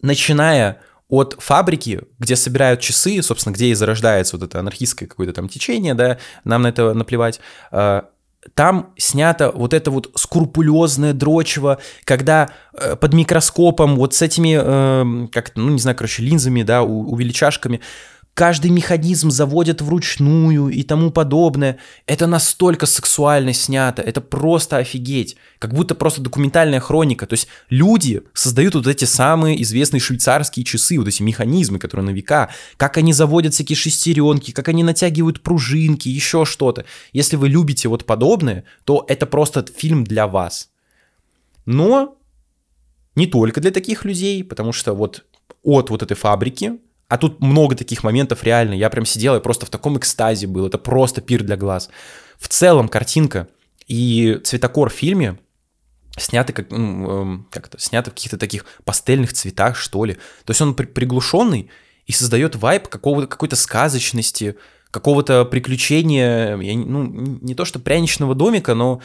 начиная 0.00 0.80
от 1.08 1.36
фабрики, 1.38 2.02
где 2.18 2.36
собирают 2.36 2.80
часы, 2.80 3.22
собственно, 3.22 3.54
где 3.54 3.66
и 3.66 3.74
зарождается 3.74 4.36
вот 4.36 4.46
это 4.46 4.60
анархистское 4.60 5.08
какое-то 5.08 5.32
там 5.32 5.48
течение, 5.48 5.94
да, 5.94 6.18
нам 6.44 6.62
на 6.62 6.68
это 6.68 6.94
наплевать, 6.94 7.40
а, 7.70 8.08
там 8.54 8.92
снято 8.96 9.50
вот 9.50 9.74
это 9.74 9.90
вот 9.90 10.10
скрупулезное 10.14 11.12
дрочево, 11.12 11.78
когда 12.04 12.50
э, 12.74 12.96
под 12.96 13.12
микроскопом, 13.12 13.96
вот 13.96 14.14
с 14.14 14.22
этими, 14.22 14.56
э, 14.56 15.28
как 15.32 15.52
ну 15.56 15.70
не 15.70 15.78
знаю, 15.78 15.96
короче, 15.96 16.22
линзами, 16.22 16.62
да, 16.62 16.82
увеличашками, 16.82 17.80
каждый 18.36 18.70
механизм 18.70 19.30
заводят 19.30 19.80
вручную 19.80 20.68
и 20.68 20.82
тому 20.82 21.10
подобное. 21.10 21.78
Это 22.04 22.26
настолько 22.26 22.84
сексуально 22.84 23.54
снято, 23.54 24.02
это 24.02 24.20
просто 24.20 24.76
офигеть. 24.76 25.36
Как 25.58 25.72
будто 25.72 25.94
просто 25.94 26.20
документальная 26.20 26.78
хроника. 26.78 27.26
То 27.26 27.32
есть 27.32 27.48
люди 27.70 28.22
создают 28.34 28.74
вот 28.74 28.86
эти 28.86 29.06
самые 29.06 29.62
известные 29.62 30.00
швейцарские 30.00 30.66
часы, 30.66 30.98
вот 30.98 31.08
эти 31.08 31.22
механизмы, 31.22 31.78
которые 31.78 32.04
на 32.04 32.10
века, 32.10 32.50
как 32.76 32.98
они 32.98 33.14
заводят 33.14 33.54
всякие 33.54 33.74
шестеренки, 33.74 34.50
как 34.50 34.68
они 34.68 34.84
натягивают 34.84 35.42
пружинки, 35.42 36.10
еще 36.10 36.44
что-то. 36.44 36.84
Если 37.14 37.36
вы 37.36 37.48
любите 37.48 37.88
вот 37.88 38.04
подобное, 38.04 38.64
то 38.84 39.06
это 39.08 39.24
просто 39.24 39.64
фильм 39.74 40.04
для 40.04 40.26
вас. 40.26 40.68
Но 41.64 42.18
не 43.14 43.26
только 43.26 43.62
для 43.62 43.70
таких 43.70 44.04
людей, 44.04 44.44
потому 44.44 44.74
что 44.74 44.92
вот 44.92 45.24
от 45.62 45.88
вот 45.88 46.02
этой 46.02 46.18
фабрики 46.18 46.74
а 47.08 47.18
тут 47.18 47.40
много 47.40 47.76
таких 47.76 48.02
моментов 48.02 48.42
реально. 48.42 48.74
Я 48.74 48.90
прям 48.90 49.06
сидел 49.06 49.36
и 49.36 49.40
просто 49.40 49.66
в 49.66 49.70
таком 49.70 49.96
экстазе 49.98 50.46
был. 50.46 50.66
Это 50.66 50.78
просто 50.78 51.20
пир 51.20 51.42
для 51.42 51.56
глаз. 51.56 51.88
В 52.38 52.48
целом 52.48 52.88
картинка 52.88 53.48
и 53.86 54.40
цветокор 54.42 54.90
в 54.90 54.94
фильме 54.94 55.38
сняты 56.18 56.52
как, 56.52 56.70
ну, 56.70 57.10
эм, 57.10 57.48
как 57.50 57.68
это, 57.68 57.78
сняты 57.78 58.10
в 58.10 58.14
каких-то 58.14 58.38
таких 58.38 58.64
пастельных 58.84 59.32
цветах, 59.32 59.76
что 59.76 60.04
ли. 60.04 60.14
То 60.14 60.50
есть 60.50 60.60
он 60.60 60.74
при 60.74 60.86
приглушенный 60.86 61.70
и 62.06 62.12
создает 62.12 62.56
вайб 62.56 62.88
какого-то, 62.88 63.28
какой-то 63.28 63.56
сказочности, 63.56 64.56
какого-то 64.90 65.44
приключения, 65.44 66.56
я, 66.56 66.76
ну, 66.76 67.04
не 67.04 67.54
то 67.54 67.64
что 67.64 67.78
пряничного 67.78 68.34
домика, 68.34 68.74
но 68.74 69.00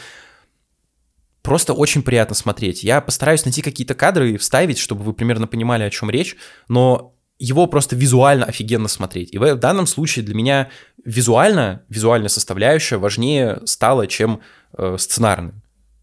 просто 1.42 1.74
очень 1.74 2.02
приятно 2.02 2.36
смотреть. 2.36 2.84
Я 2.84 3.02
постараюсь 3.02 3.46
найти 3.46 3.62
какие-то 3.62 3.94
кадры 3.94 4.32
и 4.32 4.38
вставить, 4.38 4.78
чтобы 4.78 5.04
вы 5.04 5.14
примерно 5.14 5.48
понимали, 5.48 5.84
о 5.84 5.90
чем 5.90 6.10
речь, 6.10 6.38
но 6.68 7.16
его 7.42 7.66
просто 7.66 7.96
визуально 7.96 8.46
офигенно 8.46 8.88
смотреть. 8.88 9.34
И 9.34 9.38
в 9.40 9.56
данном 9.56 9.88
случае 9.88 10.24
для 10.24 10.36
меня 10.36 10.70
визуально, 11.04 11.82
визуальная 11.90 12.30
составляющая 12.30 12.98
важнее 12.98 13.62
стала, 13.66 14.06
чем 14.06 14.42
э, 14.78 14.98
сценарная. 15.00 15.56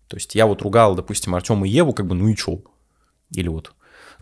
То 0.09 0.17
есть 0.17 0.35
я 0.35 0.47
вот 0.47 0.63
ругал, 0.63 0.97
допустим, 0.97 1.37
Артема 1.37 1.67
и 1.69 1.71
Еву, 1.71 1.93
как 1.93 2.07
бы, 2.07 2.17
ну 2.17 2.29
и 2.29 2.35
чё? 2.35 2.63
Или 3.33 3.49
вот 3.49 3.73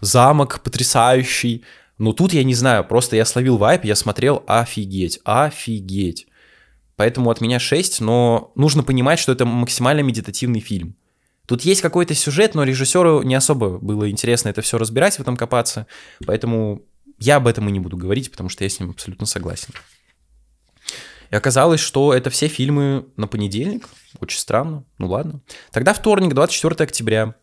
замок 0.02 0.60
потрясающий. 0.62 1.64
Но 1.96 2.12
тут 2.12 2.34
я 2.34 2.44
не 2.44 2.54
знаю, 2.54 2.84
просто 2.84 3.16
я 3.16 3.24
словил 3.24 3.56
вайп, 3.56 3.84
я 3.84 3.96
смотрел 3.96 4.44
офигеть, 4.46 5.20
офигеть. 5.24 6.26
Поэтому 6.96 7.30
от 7.30 7.40
меня 7.40 7.58
6, 7.58 8.00
но 8.00 8.52
нужно 8.56 8.82
понимать, 8.82 9.18
что 9.18 9.32
это 9.32 9.46
максимально 9.46 10.00
медитативный 10.00 10.60
фильм. 10.60 10.96
Тут 11.46 11.62
есть 11.62 11.80
какой-то 11.80 12.14
сюжет, 12.14 12.54
но 12.54 12.64
режиссеру 12.64 13.22
не 13.22 13.36
особо 13.36 13.78
было 13.78 14.10
интересно 14.10 14.50
это 14.50 14.60
все 14.60 14.76
разбирать, 14.76 15.16
в 15.16 15.20
этом 15.20 15.36
копаться. 15.36 15.86
Поэтому 16.26 16.82
я 17.18 17.36
об 17.36 17.46
этом 17.46 17.68
и 17.68 17.72
не 17.72 17.80
буду 17.80 17.96
говорить, 17.96 18.30
потому 18.30 18.48
что 18.48 18.64
я 18.64 18.70
с 18.70 18.78
ним 18.78 18.90
абсолютно 18.90 19.26
согласен. 19.26 19.74
И 21.30 21.36
оказалось, 21.36 21.80
что 21.80 22.14
это 22.14 22.30
все 22.30 22.48
фильмы 22.48 23.06
на 23.16 23.26
понедельник. 23.26 23.88
Очень 24.20 24.38
странно. 24.38 24.84
Ну 24.98 25.08
ладно. 25.08 25.40
Тогда 25.72 25.92
вторник, 25.92 26.34
24 26.34 26.84
октября. 26.84 27.34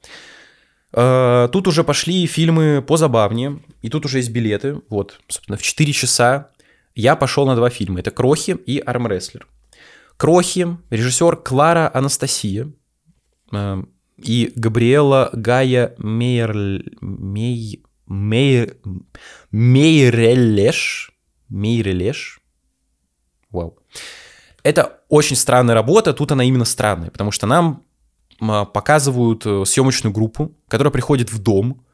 Э, 0.94 1.50
тут 1.52 1.68
уже 1.68 1.84
пошли 1.84 2.26
фильмы 2.28 2.84
позабавнее. 2.86 3.62
И 3.82 3.90
тут 3.90 4.06
уже 4.06 4.20
есть 4.20 4.32
билеты. 4.32 4.82
Вот, 4.90 5.20
собственно, 5.28 5.58
в 5.58 5.62
4 5.62 5.92
часа 5.92 6.52
я 6.96 7.16
пошел 7.16 7.46
на 7.46 7.56
два 7.56 7.70
фильма. 7.70 8.00
Это 8.00 8.12
«Крохи» 8.12 8.52
и 8.52 8.80
«Армрестлер». 8.80 9.48
«Крохи», 10.18 10.78
режиссер 10.90 11.38
Клара 11.38 11.90
Анастасия 11.94 12.72
э, 13.52 13.84
и 14.18 14.54
Габриэла 14.56 15.30
Гая 15.34 15.96
Мейер... 15.98 16.54
Мей... 17.02 17.84
Мейр... 18.14 18.78
Мейрелеш. 19.52 21.12
Мейрелеш. 21.50 22.40
Вау. 23.50 23.80
Это 24.64 25.02
очень 25.10 25.36
странная 25.36 25.76
работа, 25.76 26.14
тут 26.14 26.32
она 26.32 26.44
именно 26.44 26.66
странная, 26.66 27.10
потому 27.10 27.32
что 27.32 27.48
нам 27.48 27.84
показывают 28.40 29.46
э, 29.46 29.64
съемочную 29.66 30.14
группу, 30.14 30.56
которая 30.68 30.92
приходит 30.92 31.32
в 31.32 31.40
дом. 31.40 31.86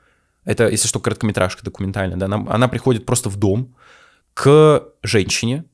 Это, 0.46 0.68
если 0.68 0.88
что, 0.88 1.00
короткометражка 1.00 1.64
документальная, 1.64 2.18
да, 2.18 2.26
она, 2.26 2.46
она 2.50 2.68
приходит 2.68 3.06
просто 3.06 3.30
в 3.30 3.38
дом 3.38 3.76
к 4.34 4.84
женщине, 5.04 5.66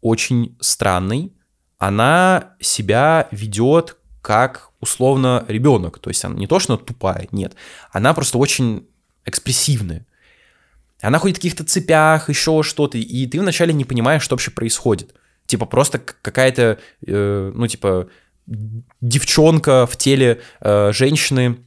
очень 0.00 0.56
странной. 0.60 1.32
Она 1.78 2.54
себя 2.60 3.28
ведет 3.30 3.96
как 4.22 4.70
условно 4.80 5.44
ребенок. 5.48 5.98
То 5.98 6.10
есть 6.10 6.24
она 6.24 6.36
не 6.36 6.46
то, 6.46 6.58
что 6.58 6.74
она 6.74 6.82
тупая, 6.82 7.28
нет. 7.32 7.54
Она 7.92 8.14
просто 8.14 8.38
очень 8.38 8.86
экспрессивная. 9.28 10.06
Она 11.00 11.18
ходит 11.18 11.36
в 11.36 11.40
каких-то 11.40 11.64
цепях, 11.64 12.28
еще 12.28 12.62
что-то, 12.62 12.98
и 12.98 13.26
ты 13.26 13.40
вначале 13.40 13.72
не 13.72 13.84
понимаешь, 13.84 14.22
что 14.22 14.34
вообще 14.34 14.50
происходит. 14.50 15.14
Типа 15.46 15.64
просто 15.64 15.98
какая-то, 15.98 16.78
э, 17.06 17.52
ну 17.54 17.66
типа, 17.66 18.08
девчонка 19.00 19.86
в 19.86 19.96
теле 19.96 20.40
э, 20.60 20.92
женщины 20.92 21.58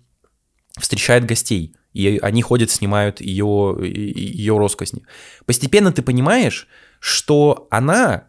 встречает 0.78 1.26
гостей, 1.26 1.76
и 1.93 2.20
они 2.22 2.41
ходят, 2.41 2.72
снимают 2.72 3.22
ее, 3.22 3.78
ее 3.82 4.57
роскозни. 4.57 5.03
Постепенно 5.45 5.91
ты 5.91 6.01
понимаешь, 6.01 6.68
что 6.99 7.68
она 7.72 8.28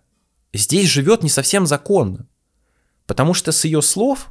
здесь 0.53 0.89
живет 0.89 1.23
не 1.23 1.29
совсем 1.29 1.67
законно, 1.67 2.27
потому 3.07 3.35
что 3.35 3.53
с 3.53 3.65
ее 3.65 3.83
слов 3.83 4.29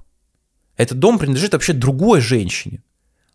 этот 0.78 1.00
дом 1.00 1.20
принадлежит 1.20 1.54
вообще 1.54 1.74
другой 1.74 2.22
женщине. 2.22 2.82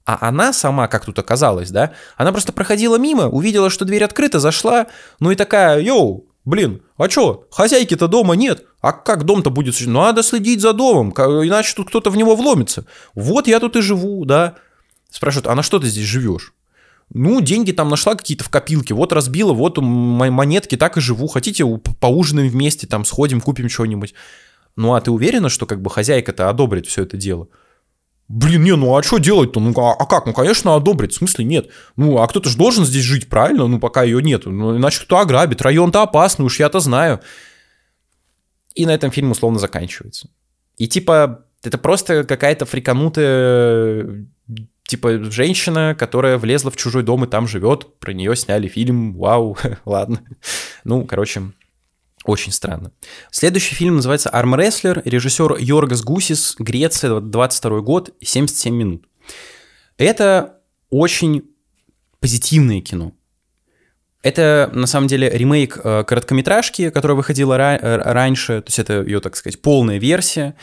А 0.07 0.28
она 0.28 0.52
сама, 0.52 0.86
как 0.86 1.04
тут 1.04 1.18
оказалось, 1.18 1.70
да, 1.70 1.92
она 2.16 2.30
просто 2.30 2.52
проходила 2.52 2.96
мимо, 2.96 3.28
увидела, 3.28 3.70
что 3.70 3.84
дверь 3.84 4.04
открыта, 4.04 4.38
зашла, 4.38 4.86
ну 5.18 5.32
и 5.32 5.34
такая, 5.34 5.80
йоу, 5.80 6.26
блин, 6.44 6.80
а 6.96 7.09
чё, 7.09 7.44
хозяйки-то 7.50 8.07
дома 8.07 8.36
нет, 8.36 8.64
а 8.80 8.92
как 8.92 9.24
дом-то 9.24 9.50
будет? 9.50 9.74
Надо 9.84 10.22
следить 10.22 10.61
за 10.61 10.72
домом, 10.72 11.11
иначе 11.11 11.74
тут 11.74 11.88
кто-то 11.88 12.11
в 12.11 12.16
него 12.16 12.36
вломится. 12.36 12.86
Вот 13.16 13.48
я 13.48 13.59
тут 13.59 13.74
и 13.74 13.80
живу, 13.80 14.24
да. 14.24 14.54
Спрашивают, 15.11 15.48
а 15.48 15.57
на 15.57 15.64
что 15.64 15.80
ты 15.80 15.88
здесь 15.88 16.07
живешь? 16.07 16.54
Ну, 17.12 17.40
деньги 17.40 17.72
там 17.72 17.88
нашла 17.88 18.14
какие-то 18.14 18.44
в 18.44 18.48
копилке, 18.48 18.94
вот 18.94 19.12
разбила, 19.12 19.52
вот 19.52 19.78
монетки, 19.78 20.76
так 20.76 20.96
и 20.96 21.00
живу. 21.00 21.26
Хотите, 21.26 21.64
поужинаем 22.00 22.48
вместе, 22.48 22.86
там 22.86 23.04
сходим, 23.04 23.40
купим 23.40 23.68
что-нибудь. 23.68 24.14
Ну, 24.76 24.94
а 24.94 25.00
ты 25.00 25.11
уверена, 25.11 25.48
что 25.48 25.66
как 25.66 25.82
бы 25.82 25.90
хозяйка-то 25.90 26.48
одобрит 26.48 26.86
все 26.86 27.02
это 27.02 27.16
дело? 27.16 27.48
Блин, 28.29 28.64
не, 28.64 28.74
ну 28.74 28.97
а 28.97 29.03
что 29.03 29.18
делать-то? 29.18 29.61
Ну 29.61 29.72
а, 29.79 29.93
а 29.93 30.07
как? 30.07 30.27
Ну, 30.27 30.33
конечно, 30.33 30.74
одобрить. 30.74 31.12
В 31.12 31.16
смысле 31.16 31.45
нет? 31.45 31.68
Ну, 31.97 32.18
а 32.18 32.27
кто-то 32.27 32.49
же 32.49 32.57
должен 32.57 32.85
здесь 32.85 33.05
жить, 33.05 33.29
правильно? 33.29 33.68
Ну, 33.68 33.79
пока 33.79 34.03
ее 34.03 34.20
нет. 34.20 34.47
Ну, 34.47 34.77
иначе 34.77 35.01
кто 35.03 35.18
ограбит? 35.18 35.62
Район-то 35.62 36.03
опасный, 36.03 36.45
уж 36.45 36.59
я-то 36.59 36.81
знаю. 36.81 37.20
И 38.74 38.85
на 38.85 38.91
этом 38.91 39.11
фильм 39.11 39.31
условно 39.31 39.59
заканчивается. 39.59 40.29
И 40.77 40.89
типа, 40.89 41.45
это 41.62 41.79
просто 41.79 42.24
какая-то 42.24 42.66
фриканутая 42.66 44.27
типа 44.87 45.24
женщина, 45.31 45.95
которая 45.99 46.39
влезла 46.39 46.70
в 46.70 46.77
чужой 46.77 47.03
дом 47.03 47.24
и 47.24 47.29
там 47.29 47.49
живет, 47.49 47.99
про 47.99 48.12
нее 48.12 48.37
сняли 48.37 48.68
фильм, 48.68 49.14
вау, 49.16 49.57
ладно. 49.85 50.20
Ну, 50.85 51.05
короче, 51.05 51.53
очень 52.27 52.53
странно. 52.53 52.93
Следующий 53.31 53.74
фильм 53.74 53.97
называется 53.97 54.29
«Армрестлер», 54.31 55.03
режиссер 55.05 55.57
Йоргас 55.59 56.03
Гусис, 56.03 56.57
Греция, 56.59 57.20
22 57.20 57.81
год, 57.81 58.14
77 58.22 58.74
минут. 58.74 59.07
Это 59.99 60.61
очень 60.91 61.45
позитивное 62.20 62.81
кино. 62.81 63.12
Это, 64.22 64.70
на 64.74 64.87
самом 64.87 65.07
деле, 65.07 65.31
ремейк 65.31 65.79
э, 65.83 66.03
короткометражки, 66.05 66.91
которая 66.91 67.16
выходила 67.16 67.57
ра- 67.57 67.79
э, 67.81 67.97
раньше, 67.99 68.61
то 68.61 68.68
есть 68.68 68.79
это 68.81 69.03
ее, 69.03 69.20
так 69.20 69.37
сказать, 69.37 69.62
полная 69.62 69.99
версия. 69.99 70.57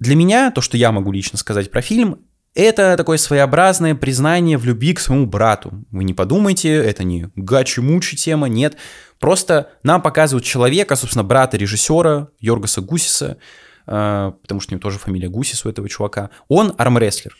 Для 0.00 0.16
меня, 0.16 0.50
то, 0.50 0.60
что 0.60 0.76
я 0.76 0.90
могу 0.90 1.12
лично 1.12 1.38
сказать 1.38 1.70
про 1.70 1.82
фильм, 1.82 2.18
это 2.54 2.96
такое 2.96 3.18
своеобразное 3.18 3.94
признание 3.94 4.58
в 4.58 4.64
любви 4.64 4.94
к 4.94 5.00
своему 5.00 5.26
брату. 5.26 5.84
Вы 5.90 6.04
не 6.04 6.14
подумайте, 6.14 6.72
это 6.72 7.04
не 7.04 7.28
гачи-мучи 7.36 8.16
тема, 8.16 8.48
нет. 8.48 8.76
Просто 9.18 9.70
нам 9.82 10.02
показывают 10.02 10.44
человека, 10.44 10.96
собственно, 10.96 11.24
брата 11.24 11.56
режиссера 11.56 12.28
Йоргаса 12.40 12.80
Гусиса, 12.80 13.38
э, 13.86 14.32
потому 14.42 14.60
что 14.60 14.72
у 14.72 14.74
него 14.74 14.82
тоже 14.82 14.98
фамилия 14.98 15.28
Гусис 15.28 15.64
у 15.64 15.68
этого 15.68 15.88
чувака. 15.88 16.30
Он 16.48 16.74
армрестлер. 16.78 17.36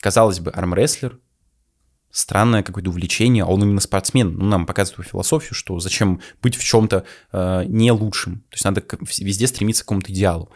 Казалось 0.00 0.40
бы, 0.40 0.50
армрестлер, 0.50 1.18
странное 2.10 2.62
какое-то 2.62 2.90
увлечение, 2.90 3.44
а 3.44 3.48
он 3.48 3.62
именно 3.62 3.80
спортсмен. 3.80 4.34
Ну, 4.36 4.46
нам 4.46 4.66
показывают 4.66 4.98
его 4.98 5.10
философию, 5.10 5.54
что 5.54 5.78
зачем 5.80 6.20
быть 6.42 6.56
в 6.56 6.64
чем-то 6.64 7.04
э, 7.32 7.64
не 7.66 7.92
лучшим. 7.92 8.40
То 8.50 8.54
есть 8.54 8.64
надо 8.64 8.82
везде 9.18 9.46
стремиться 9.46 9.82
к 9.82 9.86
какому-то 9.86 10.12
идеалу. 10.12 10.50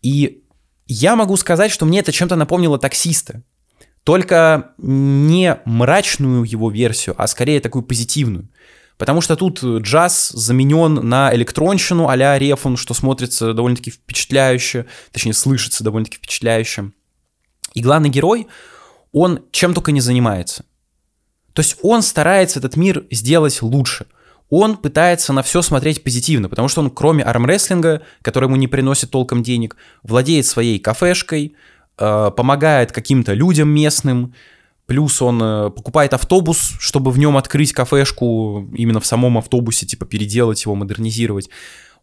И 0.00 0.44
я 0.86 1.16
могу 1.16 1.36
сказать, 1.36 1.70
что 1.70 1.84
мне 1.84 2.00
это 2.00 2.12
чем-то 2.12 2.36
напомнило 2.36 2.78
таксиста. 2.78 3.42
Только 4.02 4.72
не 4.78 5.60
мрачную 5.66 6.44
его 6.44 6.70
версию, 6.70 7.14
а 7.18 7.26
скорее 7.26 7.60
такую 7.60 7.82
позитивную. 7.82 8.48
Потому 8.98 9.20
что 9.20 9.36
тут 9.36 9.62
джаз 9.62 10.30
заменен 10.30 10.94
на 10.94 11.32
электронщину 11.34 12.08
а-ля 12.08 12.36
Рефун, 12.36 12.76
что 12.76 12.94
смотрится 12.94 13.54
довольно-таки 13.54 13.92
впечатляюще, 13.92 14.86
точнее, 15.12 15.34
слышится 15.34 15.84
довольно-таки 15.84 16.18
впечатляюще. 16.18 16.90
И 17.74 17.80
главный 17.80 18.08
герой, 18.08 18.48
он 19.12 19.44
чем 19.52 19.72
только 19.72 19.92
не 19.92 20.00
занимается. 20.00 20.64
То 21.52 21.60
есть 21.60 21.76
он 21.82 22.02
старается 22.02 22.58
этот 22.58 22.76
мир 22.76 23.06
сделать 23.10 23.62
лучше. 23.62 24.06
Он 24.50 24.76
пытается 24.76 25.32
на 25.32 25.42
все 25.42 25.62
смотреть 25.62 26.02
позитивно, 26.02 26.48
потому 26.48 26.68
что 26.68 26.80
он, 26.80 26.90
кроме 26.90 27.22
армрестлинга, 27.22 28.02
который 28.22 28.46
ему 28.46 28.56
не 28.56 28.66
приносит 28.66 29.10
толком 29.10 29.42
денег, 29.42 29.76
владеет 30.02 30.46
своей 30.46 30.78
кафешкой, 30.80 31.54
э, 31.98 32.30
помогает 32.36 32.90
каким-то 32.90 33.34
людям 33.34 33.68
местным, 33.68 34.34
Плюс 34.88 35.20
он 35.20 35.38
э, 35.42 35.70
покупает 35.70 36.14
автобус, 36.14 36.72
чтобы 36.78 37.10
в 37.10 37.18
нем 37.18 37.36
открыть 37.36 37.74
кафешку, 37.74 38.70
именно 38.74 39.00
в 39.00 39.06
самом 39.06 39.36
автобусе, 39.36 39.84
типа 39.84 40.06
переделать 40.06 40.64
его, 40.64 40.74
модернизировать. 40.74 41.50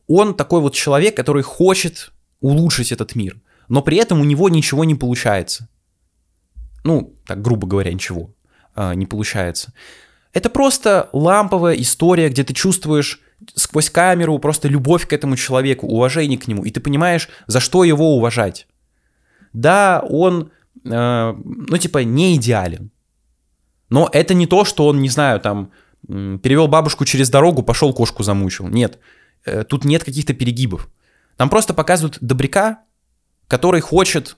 Он 0.06 0.36
такой 0.36 0.62
вот 0.62 0.76
человек, 0.76 1.18
который 1.18 1.42
хочет 1.42 2.12
улучшить 2.42 2.92
этот 2.92 3.16
мир, 3.16 3.42
но 3.70 3.82
при 3.82 3.98
этом 3.98 4.22
у 4.22 4.24
него 4.24 4.50
ничего 4.50 4.84
не 4.84 4.94
получается. 4.94 5.68
Ну, 6.84 7.18
так 7.26 7.42
грубо 7.42 7.66
говоря, 7.66 7.92
ничего 7.92 8.36
э, 8.76 8.94
не 8.94 9.08
получается. 9.08 9.74
Это 10.32 10.52
просто 10.52 11.10
ламповая 11.12 11.74
история, 11.78 12.30
где 12.30 12.44
ты 12.44 12.54
чувствуешь 12.54 13.20
сквозь 13.56 13.90
камеру 13.90 14.38
просто 14.38 14.68
любовь 14.68 15.08
к 15.08 15.14
этому 15.14 15.38
человеку, 15.38 15.88
уважение 15.88 16.38
к 16.38 16.48
нему, 16.48 16.64
и 16.64 16.70
ты 16.70 16.80
понимаешь, 16.82 17.30
за 17.48 17.60
что 17.60 17.84
его 17.84 18.16
уважать. 18.16 18.68
Да, 19.54 20.06
он 20.08 20.52
ну, 20.86 21.78
типа, 21.78 22.04
не 22.04 22.36
идеален. 22.36 22.92
Но 23.90 24.10
это 24.12 24.34
не 24.34 24.48
то, 24.48 24.66
что 24.66 24.88
он, 24.88 25.02
не 25.02 25.10
знаю, 25.10 25.40
там, 25.40 25.72
перевел 26.08 26.68
бабушку 26.68 27.06
через 27.06 27.30
дорогу, 27.30 27.64
пошел 27.64 27.94
кошку 27.94 28.24
замучил. 28.24 28.68
Нет, 28.68 29.00
э, 29.46 29.64
тут 29.64 29.86
нет 29.86 30.04
каких-то 30.04 30.34
перегибов. 30.34 30.90
Там 31.38 31.50
просто 31.50 31.74
показывают 31.74 32.18
добряка, 32.22 32.80
который 33.48 33.82
хочет 33.82 34.38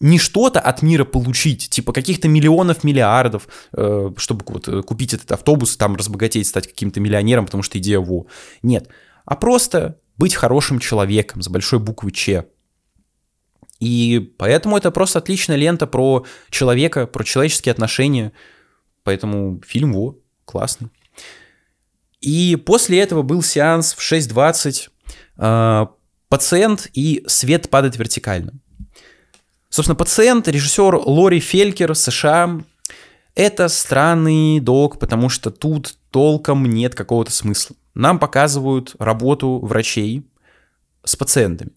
не 0.00 0.18
что-то 0.18 0.60
от 0.60 0.82
мира 0.82 1.04
получить, 1.04 1.68
типа 1.68 1.92
каких-то 1.92 2.26
миллионов, 2.28 2.84
миллиардов, 2.84 3.48
э, 3.72 4.10
чтобы 4.16 4.44
вот 4.48 4.68
э, 4.68 4.82
купить 4.82 5.12
этот 5.12 5.30
автобус, 5.32 5.76
там 5.76 5.96
разбогатеть, 5.96 6.46
стать 6.46 6.68
каким-то 6.68 7.00
миллионером, 7.00 7.44
потому 7.44 7.62
что 7.62 7.78
идея 7.78 8.00
во. 8.00 8.26
Нет, 8.62 8.88
а 9.26 9.36
просто 9.36 9.98
быть 10.16 10.34
хорошим 10.34 10.78
человеком 10.78 11.42
с 11.42 11.48
большой 11.48 11.78
буквы 11.78 12.12
Ч. 12.12 12.46
И 13.80 14.20
поэтому 14.36 14.76
это 14.76 14.90
просто 14.90 15.18
отличная 15.18 15.56
лента 15.56 15.86
про 15.86 16.24
человека, 16.50 17.06
про 17.06 17.24
человеческие 17.24 17.72
отношения. 17.72 18.32
Поэтому 19.02 19.60
фильм 19.66 19.94
во, 19.94 20.16
классный. 20.44 20.90
И 22.20 22.56
после 22.56 23.00
этого 23.00 23.22
был 23.22 23.42
сеанс 23.42 23.94
в 23.94 24.00
6.20. 24.00 24.90
Э, 25.38 25.86
пациент 26.28 26.90
и 26.92 27.24
свет 27.26 27.70
падает 27.70 27.96
вертикально. 27.96 28.52
Собственно, 29.70 29.96
пациент, 29.96 30.46
режиссер 30.46 30.96
Лори 30.96 31.40
Фелькер, 31.40 31.94
США. 31.94 32.60
Это 33.34 33.68
странный 33.68 34.60
док, 34.60 34.98
потому 34.98 35.30
что 35.30 35.50
тут 35.50 35.96
толком 36.10 36.66
нет 36.66 36.94
какого-то 36.94 37.32
смысла. 37.32 37.76
Нам 37.94 38.18
показывают 38.18 38.94
работу 38.98 39.58
врачей 39.60 40.26
с 41.04 41.16
пациентами 41.16 41.70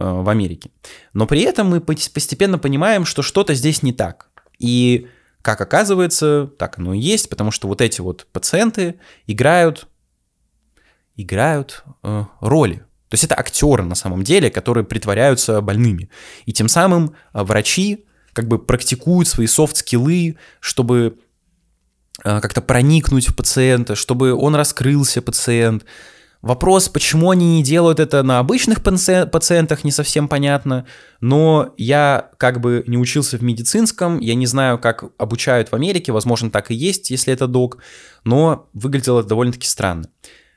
в 0.00 0.28
Америке. 0.28 0.70
Но 1.12 1.26
при 1.26 1.42
этом 1.42 1.68
мы 1.68 1.80
постепенно 1.80 2.58
понимаем, 2.58 3.04
что 3.04 3.22
что-то 3.22 3.54
здесь 3.54 3.82
не 3.82 3.92
так. 3.92 4.30
И 4.58 5.08
как 5.42 5.60
оказывается, 5.60 6.50
так 6.58 6.78
оно 6.78 6.94
и 6.94 6.98
есть, 6.98 7.28
потому 7.28 7.50
что 7.50 7.68
вот 7.68 7.80
эти 7.80 8.00
вот 8.00 8.26
пациенты 8.32 9.00
играют, 9.26 9.88
играют 11.16 11.84
э, 12.02 12.24
роли 12.40 12.84
то 13.08 13.14
есть 13.14 13.24
это 13.24 13.38
актеры 13.38 13.84
на 13.84 13.94
самом 13.94 14.22
деле, 14.22 14.50
которые 14.50 14.84
притворяются 14.84 15.60
больными. 15.60 16.10
И 16.44 16.52
тем 16.52 16.68
самым 16.68 17.14
а, 17.32 17.42
врачи 17.44 18.04
как 18.34 18.48
бы 18.48 18.58
практикуют 18.58 19.28
свои 19.28 19.46
софт-скиллы, 19.46 20.36
чтобы 20.60 21.18
а, 22.22 22.40
как-то 22.40 22.60
проникнуть 22.60 23.28
в 23.28 23.34
пациента, 23.34 23.94
чтобы 23.94 24.34
он 24.34 24.54
раскрылся, 24.54 25.22
пациент. 25.22 25.86
Вопрос, 26.40 26.88
почему 26.88 27.30
они 27.30 27.56
не 27.56 27.62
делают 27.64 27.98
это 27.98 28.22
на 28.22 28.38
обычных 28.38 28.80
пациентах, 28.82 29.82
не 29.82 29.90
совсем 29.90 30.28
понятно, 30.28 30.86
но 31.20 31.74
я 31.76 32.30
как 32.36 32.60
бы 32.60 32.84
не 32.86 32.96
учился 32.96 33.38
в 33.38 33.42
медицинском, 33.42 34.20
я 34.20 34.36
не 34.36 34.46
знаю, 34.46 34.78
как 34.78 35.04
обучают 35.18 35.70
в 35.70 35.74
Америке, 35.74 36.12
возможно, 36.12 36.50
так 36.50 36.70
и 36.70 36.74
есть, 36.74 37.10
если 37.10 37.32
это 37.32 37.48
док, 37.48 37.78
но 38.22 38.68
выглядело 38.72 39.24
довольно-таки 39.24 39.66
странно. 39.66 40.08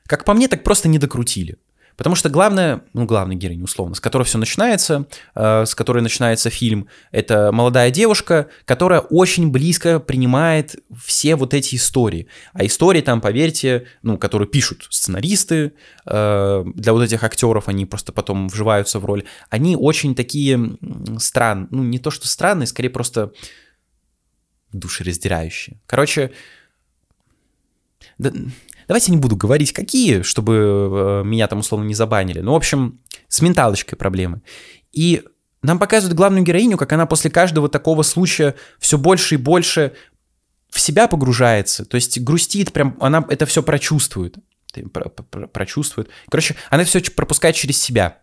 Как 0.06 0.24
по 0.24 0.36
мне, 0.36 0.48
так 0.48 0.64
просто 0.64 0.88
не 0.88 1.00
докрутили. 1.00 1.58
Потому 1.98 2.16
что 2.16 2.30
главное, 2.30 2.82
ну, 2.94 3.06
главная 3.06 3.36
героиня, 3.36 3.64
условно, 3.64 3.96
с 3.96 4.00
которой 4.00 4.24
все 4.24 4.38
начинается, 4.38 5.06
э, 5.36 5.66
с 5.66 5.76
которой 5.76 6.02
начинается 6.02 6.50
фильм, 6.50 6.88
это 7.12 7.52
молодая 7.52 7.92
девушка, 7.92 8.48
которая 8.66 9.02
очень 9.02 9.52
близко 9.52 10.00
принимает 10.00 10.76
все 11.04 11.36
вот 11.36 11.54
эти 11.54 11.76
истории. 11.76 12.28
А 12.54 12.66
истории 12.66 13.02
там, 13.02 13.22
поверьте, 13.22 13.88
ну, 14.02 14.18
которые 14.18 14.48
пишут 14.48 14.88
сценаристы, 14.90 15.74
э, 16.06 16.64
для 16.76 16.94
вот 16.94 17.04
этих 17.04 17.24
актеров, 17.24 17.68
они 17.68 17.86
просто 17.86 18.12
потом 18.12 18.48
вживаются 18.48 19.00
в 19.00 19.06
роль, 19.06 19.24
они 19.50 19.76
очень 19.76 20.16
такие 20.16 20.78
странные, 21.20 21.68
ну, 21.72 21.84
не 21.84 22.00
то 22.00 22.12
что 22.12 22.28
странные, 22.28 22.68
скорее 22.68 22.90
просто 22.90 23.32
душераздирающие. 24.74 25.80
Короче, 25.86 26.32
да, 28.18 28.32
Давайте 28.88 29.12
не 29.12 29.18
буду 29.18 29.36
говорить, 29.36 29.74
какие, 29.74 30.22
чтобы 30.22 30.54
э, 30.54 31.24
меня 31.26 31.48
там 31.48 31.60
условно 31.60 31.86
не 31.86 31.94
забанили. 31.94 32.40
Ну, 32.40 32.54
в 32.54 32.56
общем, 32.56 33.00
с 33.28 33.42
менталочкой 33.42 33.98
проблемы. 33.98 34.42
И 34.92 35.24
нам 35.62 35.80
показывают 35.80 36.18
главную 36.18 36.44
героиню, 36.44 36.78
как 36.78 36.92
она 36.94 37.06
после 37.06 37.30
каждого 37.30 37.70
такого 37.70 38.02
случая 38.04 38.56
все 38.80 38.98
больше 38.98 39.36
и 39.36 39.38
больше 39.38 39.94
в 40.70 40.80
себя 40.80 41.08
погружается, 41.08 41.84
то 41.86 41.96
есть 41.96 42.20
грустит, 42.22 42.72
прям 42.72 42.98
она 43.02 43.26
это 43.30 43.46
все 43.46 43.62
прочувствует, 43.62 44.38
про, 44.94 45.10
про, 45.10 45.48
прочувствует. 45.48 46.10
Короче, 46.30 46.56
она 46.70 46.86
все 46.86 47.02
пропускает 47.02 47.56
через 47.56 47.80
себя, 47.80 48.20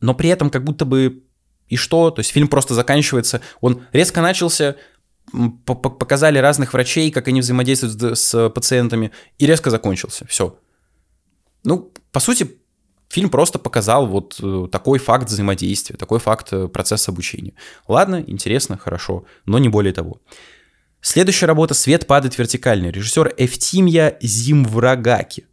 но 0.00 0.14
при 0.14 0.28
этом 0.28 0.50
как 0.50 0.64
будто 0.64 0.84
бы 0.84 1.24
и 1.68 1.76
что, 1.76 2.10
то 2.10 2.20
есть 2.20 2.32
фильм 2.32 2.48
просто 2.48 2.74
заканчивается, 2.74 3.40
он 3.60 3.82
резко 3.92 4.20
начался, 4.20 4.76
показали 5.64 6.38
разных 6.38 6.72
врачей, 6.72 7.10
как 7.10 7.28
они 7.28 7.40
взаимодействуют 7.40 8.18
с 8.18 8.50
пациентами, 8.50 9.10
и 9.38 9.46
резко 9.46 9.70
закончился. 9.70 10.26
Все. 10.26 10.58
Ну, 11.64 11.92
по 12.12 12.20
сути, 12.20 12.58
фильм 13.08 13.30
просто 13.30 13.58
показал 13.58 14.06
вот 14.06 14.38
э, 14.42 14.68
такой 14.70 14.98
факт 14.98 15.28
взаимодействия, 15.28 15.96
такой 15.96 16.18
факт 16.18 16.48
э, 16.52 16.68
процесса 16.68 17.10
обучения. 17.10 17.54
Ладно, 17.86 18.22
интересно, 18.26 18.78
хорошо, 18.78 19.24
но 19.46 19.58
не 19.58 19.68
более 19.68 19.92
того. 19.92 20.20
Следующая 21.00 21.46
работа 21.46 21.74
«Свет 21.74 22.06
падает 22.06 22.36
вертикально». 22.38 22.90
Режиссер 22.90 23.34
Эфтимья 23.36 24.18
Зимврагаки. 24.20 25.46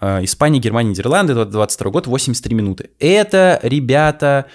Э, 0.00 0.22
Испания, 0.24 0.58
Германия, 0.58 0.90
Нидерланды, 0.90 1.34
22 1.34 1.90
год, 1.90 2.06
83 2.06 2.54
минуты. 2.54 2.90
Это, 2.98 3.60
ребята, 3.62 4.46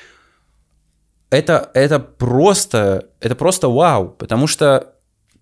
это, 1.32 1.72
это 1.74 2.00
просто, 2.00 3.10
это 3.22 3.36
просто 3.36 3.70
вау, 3.70 4.10
потому 4.10 4.48
что, 4.48 4.96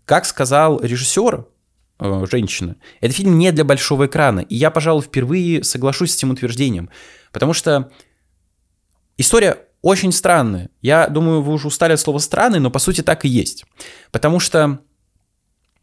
как 0.05 0.25
сказал 0.25 0.79
режиссер, 0.79 1.47
э, 1.99 2.25
женщина, 2.29 2.75
этот 3.01 3.17
фильм 3.17 3.37
не 3.39 3.51
для 3.51 3.65
большого 3.65 4.05
экрана, 4.05 4.41
и 4.41 4.55
я, 4.55 4.69
пожалуй, 4.69 5.01
впервые 5.01 5.63
соглашусь 5.63 6.11
с 6.11 6.17
этим 6.17 6.29
утверждением, 6.29 6.91
потому 7.33 7.53
что 7.53 7.91
история 9.17 9.65
очень 9.81 10.11
странная. 10.11 10.69
Я 10.81 11.07
думаю, 11.07 11.41
вы 11.41 11.53
уже 11.53 11.67
устали 11.67 11.93
от 11.93 11.99
слова 11.99 12.19
«странный», 12.19 12.59
но 12.59 12.69
по 12.69 12.79
сути 12.79 13.01
так 13.01 13.25
и 13.25 13.29
есть, 13.29 13.65
потому 14.11 14.39
что 14.39 14.79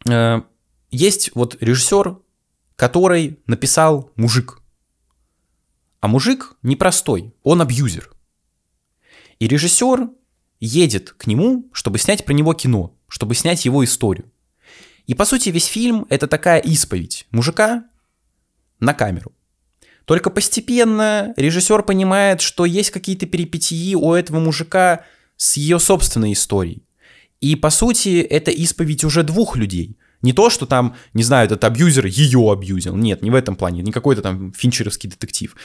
э, 0.09 0.41
есть 0.89 1.31
вот 1.35 1.57
режиссер, 1.59 2.17
который 2.77 3.39
написал 3.45 4.11
«Мужик», 4.15 4.61
а 5.99 6.07
мужик 6.07 6.55
непростой, 6.61 7.33
он 7.43 7.61
абьюзер– 7.61 8.11
и 9.39 9.47
режиссер 9.47 10.09
едет 10.59 11.11
к 11.11 11.27
нему, 11.27 11.69
чтобы 11.71 11.99
снять 11.99 12.25
про 12.25 12.33
него 12.33 12.53
кино, 12.53 12.95
чтобы 13.07 13.35
снять 13.35 13.65
его 13.65 13.83
историю. 13.83 14.31
И 15.05 15.13
по 15.13 15.25
сути 15.25 15.49
весь 15.49 15.65
фильм 15.65 16.05
это 16.09 16.27
такая 16.27 16.59
исповедь 16.59 17.27
мужика 17.31 17.85
на 18.79 18.93
камеру. 18.93 19.31
Только 20.05 20.29
постепенно 20.29 21.33
режиссер 21.35 21.83
понимает, 21.83 22.41
что 22.41 22.65
есть 22.65 22.91
какие-то 22.91 23.25
перипетии 23.25 23.95
у 23.95 24.13
этого 24.13 24.39
мужика 24.39 25.03
с 25.35 25.57
ее 25.57 25.79
собственной 25.79 26.33
историей. 26.33 26.83
И 27.41 27.55
по 27.55 27.69
сути 27.69 28.21
это 28.21 28.49
исповедь 28.51 29.03
уже 29.03 29.23
двух 29.23 29.57
людей. 29.57 29.97
Не 30.21 30.33
то, 30.33 30.49
что 30.49 30.65
там, 30.65 30.95
не 31.13 31.23
знаю, 31.23 31.45
этот 31.45 31.63
абьюзер 31.63 32.05
ее 32.07 32.51
абьюзил. 32.51 32.95
Нет, 32.95 33.21
не 33.21 33.29
в 33.29 33.35
этом 33.35 33.55
плане. 33.55 33.83
Не 33.83 33.91
какой-то 33.91 34.21
там 34.21 34.51
финчеровский 34.53 35.09
детектив. 35.09 35.55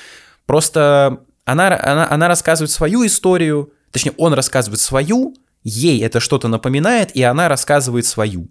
Просто 0.44 1.24
она, 1.44 1.78
она, 1.80 2.10
она 2.10 2.28
рассказывает 2.28 2.70
свою 2.70 3.04
историю, 3.06 3.72
точнее, 3.90 4.12
он 4.16 4.32
рассказывает 4.32 4.80
свою, 4.80 5.34
ей 5.64 6.02
это 6.02 6.20
что-то 6.20 6.48
напоминает, 6.48 7.14
и 7.16 7.22
она 7.22 7.48
рассказывает 7.48 8.06
свою 8.06 8.48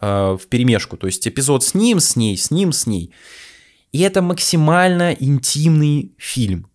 э, 0.00 0.06
в 0.40 0.46
перемешку. 0.48 0.96
То 0.96 1.06
есть 1.06 1.26
эпизод 1.26 1.64
с 1.64 1.74
ним, 1.74 2.00
с 2.00 2.16
ней, 2.16 2.36
с 2.36 2.50
ним, 2.50 2.72
с 2.72 2.86
ней. 2.86 3.12
И 3.92 4.00
это 4.00 4.22
максимально 4.22 5.12
интимный 5.12 6.14
фильм. 6.18 6.68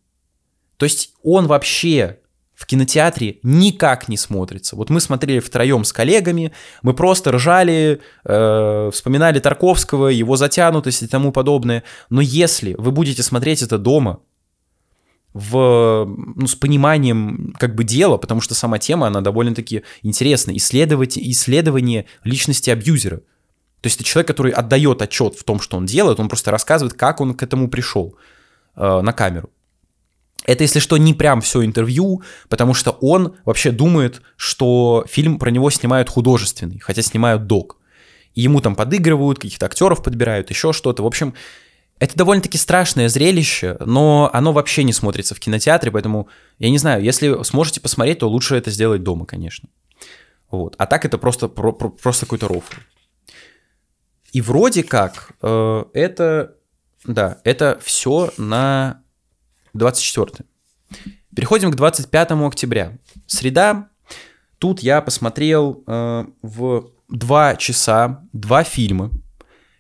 То 0.77 0.85
есть 0.85 1.13
он 1.21 1.47
вообще 1.47 2.19
в 2.55 2.65
кинотеатре 2.65 3.39
никак 3.43 4.09
не 4.09 4.17
смотрится. 4.17 4.75
Вот 4.75 4.89
мы 4.89 4.99
смотрели 4.99 5.39
втроем 5.39 5.83
с 5.83 5.93
коллегами, 5.93 6.51
мы 6.81 6.93
просто 6.93 7.31
ржали, 7.31 8.01
э, 8.25 8.89
вспоминали 8.91 9.39
Тарковского, 9.39 10.07
его 10.07 10.35
затянутость 10.35 11.03
и 11.03 11.07
тому 11.07 11.31
подобное. 11.31 11.83
Но 12.09 12.21
если 12.21 12.73
вы 12.73 12.91
будете 12.91 13.23
смотреть 13.23 13.61
это 13.61 13.77
дома, 13.77 14.19
в, 15.39 16.05
ну, 16.35 16.47
с 16.47 16.55
пониманием 16.55 17.53
как 17.57 17.75
бы 17.75 17.83
дела, 17.83 18.17
потому 18.17 18.41
что 18.41 18.53
сама 18.53 18.77
тема, 18.79 19.07
она 19.07 19.21
довольно-таки 19.21 19.83
интересна. 20.03 20.55
Исследовать, 20.55 21.17
исследование 21.17 22.05
личности 22.23 22.69
абьюзера. 22.69 23.17
То 23.17 23.87
есть 23.87 23.95
это 23.95 24.03
человек, 24.03 24.27
который 24.27 24.51
отдает 24.51 25.01
отчет 25.01 25.35
в 25.35 25.43
том, 25.43 25.59
что 25.59 25.77
он 25.77 25.85
делает, 25.85 26.19
он 26.19 26.27
просто 26.27 26.51
рассказывает, 26.51 26.93
как 26.95 27.21
он 27.21 27.33
к 27.33 27.43
этому 27.43 27.69
пришел 27.69 28.15
э, 28.75 29.01
на 29.01 29.13
камеру. 29.13 29.49
Это, 30.45 30.63
если 30.63 30.79
что, 30.79 30.97
не 30.97 31.13
прям 31.13 31.41
все 31.41 31.63
интервью, 31.63 32.23
потому 32.49 32.73
что 32.73 32.91
он 32.91 33.35
вообще 33.45 33.71
думает, 33.71 34.21
что 34.35 35.05
фильм 35.07 35.37
про 35.37 35.51
него 35.51 35.69
снимают 35.69 36.09
художественный, 36.09 36.79
хотя 36.79 37.01
снимают 37.01 37.45
док. 37.47 37.77
И 38.35 38.41
ему 38.41 38.59
там 38.61 38.75
подыгрывают, 38.75 39.39
каких-то 39.39 39.65
актеров 39.65 40.03
подбирают, 40.03 40.49
еще 40.49 40.73
что-то. 40.73 41.03
В 41.03 41.05
общем, 41.05 41.33
это 41.99 42.15
довольно-таки 42.15 42.57
страшное 42.57 43.09
зрелище, 43.09 43.77
но 43.85 44.29
оно 44.33 44.53
вообще 44.53 44.83
не 44.83 44.93
смотрится 44.93 45.35
в 45.35 45.39
кинотеатре, 45.39 45.91
поэтому, 45.91 46.29
я 46.57 46.69
не 46.69 46.77
знаю, 46.77 47.03
если 47.03 47.43
сможете 47.43 47.81
посмотреть, 47.81 48.19
то 48.19 48.29
лучше 48.29 48.55
это 48.55 48.71
сделать 48.71 49.03
дома, 49.03 49.25
конечно. 49.25 49.69
Вот. 50.49 50.75
А 50.77 50.85
так 50.85 51.05
это 51.05 51.17
просто, 51.17 51.49
про, 51.49 51.73
про, 51.73 51.89
просто 51.89 52.25
какой-то 52.25 52.47
рофл. 52.47 52.73
И 54.31 54.41
вроде 54.41 54.83
как 54.83 55.33
э, 55.41 55.83
это, 55.93 56.55
да, 57.03 57.39
это 57.43 57.79
все 57.83 58.31
на 58.37 59.03
24. 59.73 60.45
Переходим 61.35 61.71
к 61.71 61.75
25 61.75 62.31
октября. 62.31 62.97
Среда. 63.27 63.89
Тут 64.57 64.81
я 64.81 65.01
посмотрел 65.01 65.83
э, 65.85 66.25
в 66.41 66.91
два 67.09 67.55
часа 67.55 68.25
два 68.33 68.63
фильма. 68.63 69.11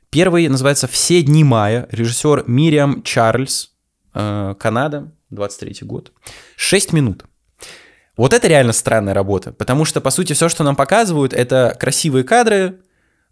Первый 0.09 0.47
называется 0.47 0.87
«Все 0.87 1.21
дни 1.21 1.43
мая», 1.43 1.87
режиссер 1.91 2.45
Мириам 2.47 3.03
Чарльз, 3.03 3.73
э, 4.15 4.55
Канада, 4.59 5.11
23 5.29 5.85
год. 5.87 6.11
Шесть 6.55 6.93
минут. 6.93 7.25
Вот 8.17 8.33
это 8.33 8.47
реально 8.47 8.73
странная 8.73 9.13
работа, 9.13 9.53
потому 9.53 9.85
что, 9.85 10.01
по 10.01 10.09
сути, 10.09 10.33
все, 10.33 10.49
что 10.49 10.63
нам 10.63 10.75
показывают, 10.75 11.31
это 11.31 11.77
красивые 11.79 12.23
кадры, 12.23 12.79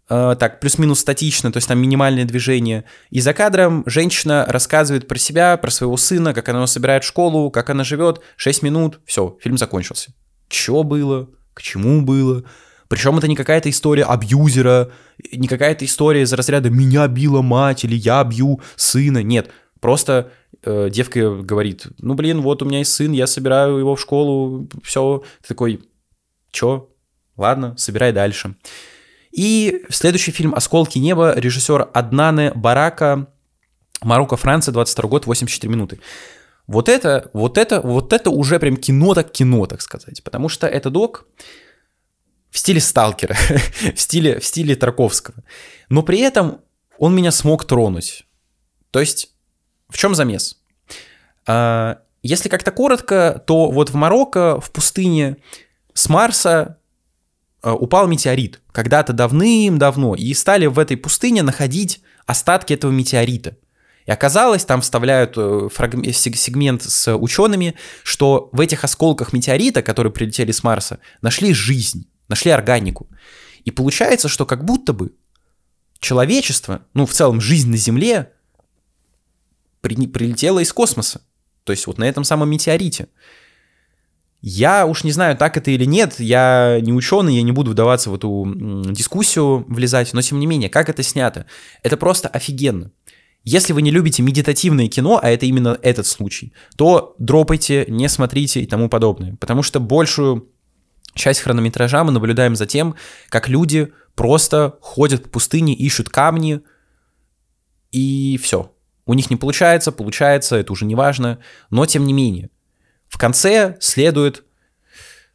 э, 0.08 0.36
так, 0.38 0.60
плюс-минус 0.60 1.00
статично, 1.00 1.50
то 1.50 1.56
есть 1.56 1.66
там 1.66 1.80
минимальное 1.80 2.24
движение. 2.24 2.84
И 3.10 3.20
за 3.20 3.34
кадром 3.34 3.82
женщина 3.86 4.46
рассказывает 4.48 5.08
про 5.08 5.18
себя, 5.18 5.56
про 5.56 5.72
своего 5.72 5.96
сына, 5.96 6.32
как 6.32 6.48
она 6.48 6.64
собирает 6.68 7.02
школу, 7.02 7.50
как 7.50 7.70
она 7.70 7.82
живет. 7.82 8.20
6 8.36 8.62
минут, 8.62 9.00
все, 9.04 9.36
фильм 9.42 9.58
закончился. 9.58 10.12
Че 10.48 10.84
было, 10.84 11.28
к 11.54 11.60
чему 11.60 12.02
было. 12.02 12.44
Причем 12.88 13.18
это 13.18 13.28
не 13.28 13.36
какая-то 13.36 13.68
история 13.70 14.04
абьюзера, 14.04 14.90
не 15.30 15.46
какая-то 15.46 15.84
история 15.84 16.22
из 16.22 16.32
разряда 16.32 16.70
«меня 16.70 17.06
била 17.06 17.42
мать» 17.42 17.84
или 17.84 17.94
«я 17.94 18.24
бью 18.24 18.60
сына». 18.76 19.22
Нет, 19.22 19.50
просто 19.80 20.32
э, 20.62 20.88
девка 20.90 21.36
говорит, 21.36 21.86
ну, 21.98 22.14
блин, 22.14 22.40
вот 22.40 22.62
у 22.62 22.64
меня 22.64 22.78
есть 22.78 22.92
сын, 22.92 23.12
я 23.12 23.26
собираю 23.26 23.76
его 23.76 23.94
в 23.94 24.00
школу, 24.00 24.68
все. 24.82 25.22
Ты 25.42 25.48
такой, 25.48 25.80
чё? 26.50 26.90
Ладно, 27.36 27.76
собирай 27.76 28.12
дальше. 28.12 28.56
И 29.32 29.84
следующий 29.90 30.32
фильм 30.32 30.54
«Осколки 30.54 30.98
неба», 30.98 31.34
режиссер 31.36 31.90
Аднане 31.92 32.52
Барака, 32.54 33.28
Марокко, 34.00 34.36
Франция, 34.36 34.72
22 34.72 35.08
год, 35.08 35.26
84 35.26 35.70
минуты. 35.70 36.00
Вот 36.66 36.88
это, 36.88 37.30
вот 37.32 37.58
это, 37.58 37.80
вот 37.80 38.12
это 38.12 38.30
уже 38.30 38.58
прям 38.58 38.76
кино 38.76 39.14
так 39.14 39.30
кино, 39.30 39.66
так 39.66 39.82
сказать. 39.82 40.22
Потому 40.22 40.48
что 40.48 40.66
это 40.66 40.90
док 40.90 41.26
в 42.50 42.58
стиле 42.58 42.80
сталкера, 42.80 43.36
в, 43.94 44.00
стиле, 44.00 44.40
в 44.40 44.44
стиле 44.44 44.74
Тарковского. 44.74 45.42
Но 45.88 46.02
при 46.02 46.20
этом 46.20 46.60
он 46.98 47.14
меня 47.14 47.30
смог 47.30 47.64
тронуть. 47.64 48.26
То 48.90 49.00
есть 49.00 49.30
в 49.88 49.96
чем 49.96 50.14
замес? 50.14 50.58
А, 51.46 52.00
если 52.22 52.48
как-то 52.48 52.70
коротко, 52.70 53.42
то 53.46 53.70
вот 53.70 53.90
в 53.90 53.94
Марокко, 53.94 54.60
в 54.60 54.70
пустыне, 54.70 55.38
с 55.94 56.08
Марса 56.08 56.78
а, 57.62 57.74
упал 57.74 58.06
метеорит 58.06 58.60
когда-то 58.72 59.12
давным-давно, 59.12 60.14
и 60.14 60.32
стали 60.34 60.66
в 60.66 60.78
этой 60.78 60.96
пустыне 60.96 61.42
находить 61.42 62.02
остатки 62.26 62.72
этого 62.72 62.90
метеорита. 62.90 63.56
И 64.06 64.10
оказалось, 64.10 64.64
там 64.64 64.80
вставляют 64.80 65.34
э, 65.36 65.68
фрагмент, 65.70 66.16
сегмент 66.16 66.82
с 66.82 67.14
учеными, 67.14 67.74
что 68.04 68.48
в 68.52 68.60
этих 68.60 68.84
осколках 68.84 69.34
метеорита, 69.34 69.82
которые 69.82 70.10
прилетели 70.10 70.50
с 70.50 70.62
Марса, 70.62 70.98
нашли 71.20 71.52
жизнь, 71.52 72.08
нашли 72.28 72.50
органику. 72.50 73.08
И 73.64 73.70
получается, 73.70 74.28
что 74.28 74.46
как 74.46 74.64
будто 74.64 74.92
бы 74.92 75.12
человечество, 75.98 76.82
ну 76.94 77.06
в 77.06 77.12
целом 77.12 77.40
жизнь 77.40 77.70
на 77.70 77.76
Земле, 77.76 78.32
при, 79.80 80.06
прилетела 80.06 80.60
из 80.60 80.72
космоса. 80.72 81.22
То 81.64 81.72
есть 81.72 81.86
вот 81.86 81.98
на 81.98 82.04
этом 82.04 82.24
самом 82.24 82.50
метеорите. 82.50 83.08
Я 84.40 84.86
уж 84.86 85.02
не 85.02 85.10
знаю, 85.10 85.36
так 85.36 85.56
это 85.56 85.72
или 85.72 85.84
нет, 85.84 86.20
я 86.20 86.78
не 86.80 86.92
ученый, 86.92 87.34
я 87.34 87.42
не 87.42 87.50
буду 87.50 87.72
вдаваться 87.72 88.10
в 88.10 88.14
эту 88.14 88.46
дискуссию, 88.92 89.64
влезать, 89.68 90.12
но 90.12 90.22
тем 90.22 90.38
не 90.38 90.46
менее, 90.46 90.70
как 90.70 90.88
это 90.88 91.02
снято? 91.02 91.46
Это 91.82 91.96
просто 91.96 92.28
офигенно. 92.28 92.92
Если 93.42 93.72
вы 93.72 93.82
не 93.82 93.90
любите 93.90 94.22
медитативное 94.22 94.88
кино, 94.88 95.18
а 95.20 95.30
это 95.30 95.46
именно 95.46 95.78
этот 95.82 96.06
случай, 96.06 96.52
то 96.76 97.16
дропайте, 97.18 97.86
не 97.88 98.08
смотрите 98.08 98.60
и 98.60 98.66
тому 98.66 98.88
подобное. 98.88 99.36
Потому 99.36 99.62
что 99.62 99.80
большую 99.80 100.48
часть 101.14 101.40
хронометража 101.40 102.02
мы 102.04 102.12
наблюдаем 102.12 102.56
за 102.56 102.66
тем, 102.66 102.94
как 103.28 103.48
люди 103.48 103.92
просто 104.14 104.78
ходят 104.80 105.24
по 105.24 105.28
пустыне, 105.30 105.74
ищут 105.74 106.08
камни, 106.08 106.60
и 107.90 108.38
все. 108.42 108.74
У 109.06 109.14
них 109.14 109.30
не 109.30 109.36
получается, 109.36 109.92
получается, 109.92 110.56
это 110.56 110.72
уже 110.72 110.84
не 110.84 110.94
важно, 110.94 111.38
но 111.70 111.86
тем 111.86 112.06
не 112.06 112.12
менее. 112.12 112.50
В 113.08 113.16
конце 113.16 113.76
следует 113.80 114.44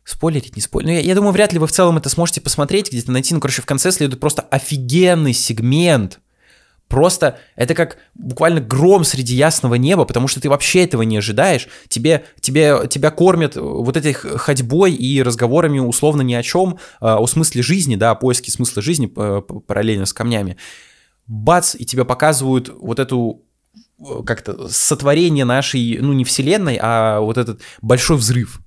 Спойлерить, 0.04 0.56
не 0.56 0.62
спойлерить. 0.62 0.96
Ну, 0.96 1.02
я, 1.02 1.08
я 1.08 1.16
думаю, 1.16 1.32
вряд 1.32 1.54
ли 1.54 1.60
вы 1.60 1.68
в 1.68 1.72
целом 1.72 1.98
это 1.98 2.10
сможете 2.10 2.42
посмотреть, 2.42 2.92
где-то 2.92 3.12
найти. 3.12 3.34
Ну, 3.34 3.40
короче, 3.40 3.62
в 3.62 3.66
конце 3.66 3.92
следует 3.92 4.20
просто 4.20 4.42
офигенный 4.42 5.34
сегмент. 5.34 6.20
Просто 6.88 7.40
это 7.56 7.74
как 7.74 7.98
буквально 8.14 8.62
гром 8.62 9.04
среди 9.04 9.36
ясного 9.36 9.76
неба, 9.76 10.06
потому 10.06 10.28
что 10.28 10.40
ты 10.40 10.50
вообще 10.50 10.84
этого 10.84 11.02
не 11.02 11.18
ожидаешь. 11.18 11.68
Тебе, 11.88 12.26
тебе, 12.40 12.88
тебя 12.88 13.10
кормят 13.10 13.56
вот 13.56 13.98
этой 13.98 14.14
ходьбой 14.14 14.94
и 14.94 15.24
разговорами 15.24 15.80
условно 15.80 16.22
ни 16.22 16.34
о 16.34 16.44
чем, 16.44 16.78
а, 17.00 17.20
о 17.20 17.26
смысле 17.26 17.64
жизни, 17.64 17.96
да, 17.96 18.12
о 18.12 18.16
поиске 18.16 18.52
смысла 18.52 18.82
жизни 18.82 19.08
параллельно 19.08 20.06
с 20.06 20.14
камнями. 20.14 20.58
Бац, 21.26 21.76
и 21.76 21.86
тебе 21.86 22.06
показывают 22.06 22.70
вот 22.80 23.00
эту 23.00 23.44
как-то 24.26 24.68
сотворение 24.70 25.46
нашей, 25.46 25.98
ну 26.00 26.14
не 26.14 26.26
вселенной, 26.26 26.78
а 26.82 27.20
вот 27.20 27.38
этот 27.38 27.62
большой 27.82 28.18
взрыв. 28.18 28.63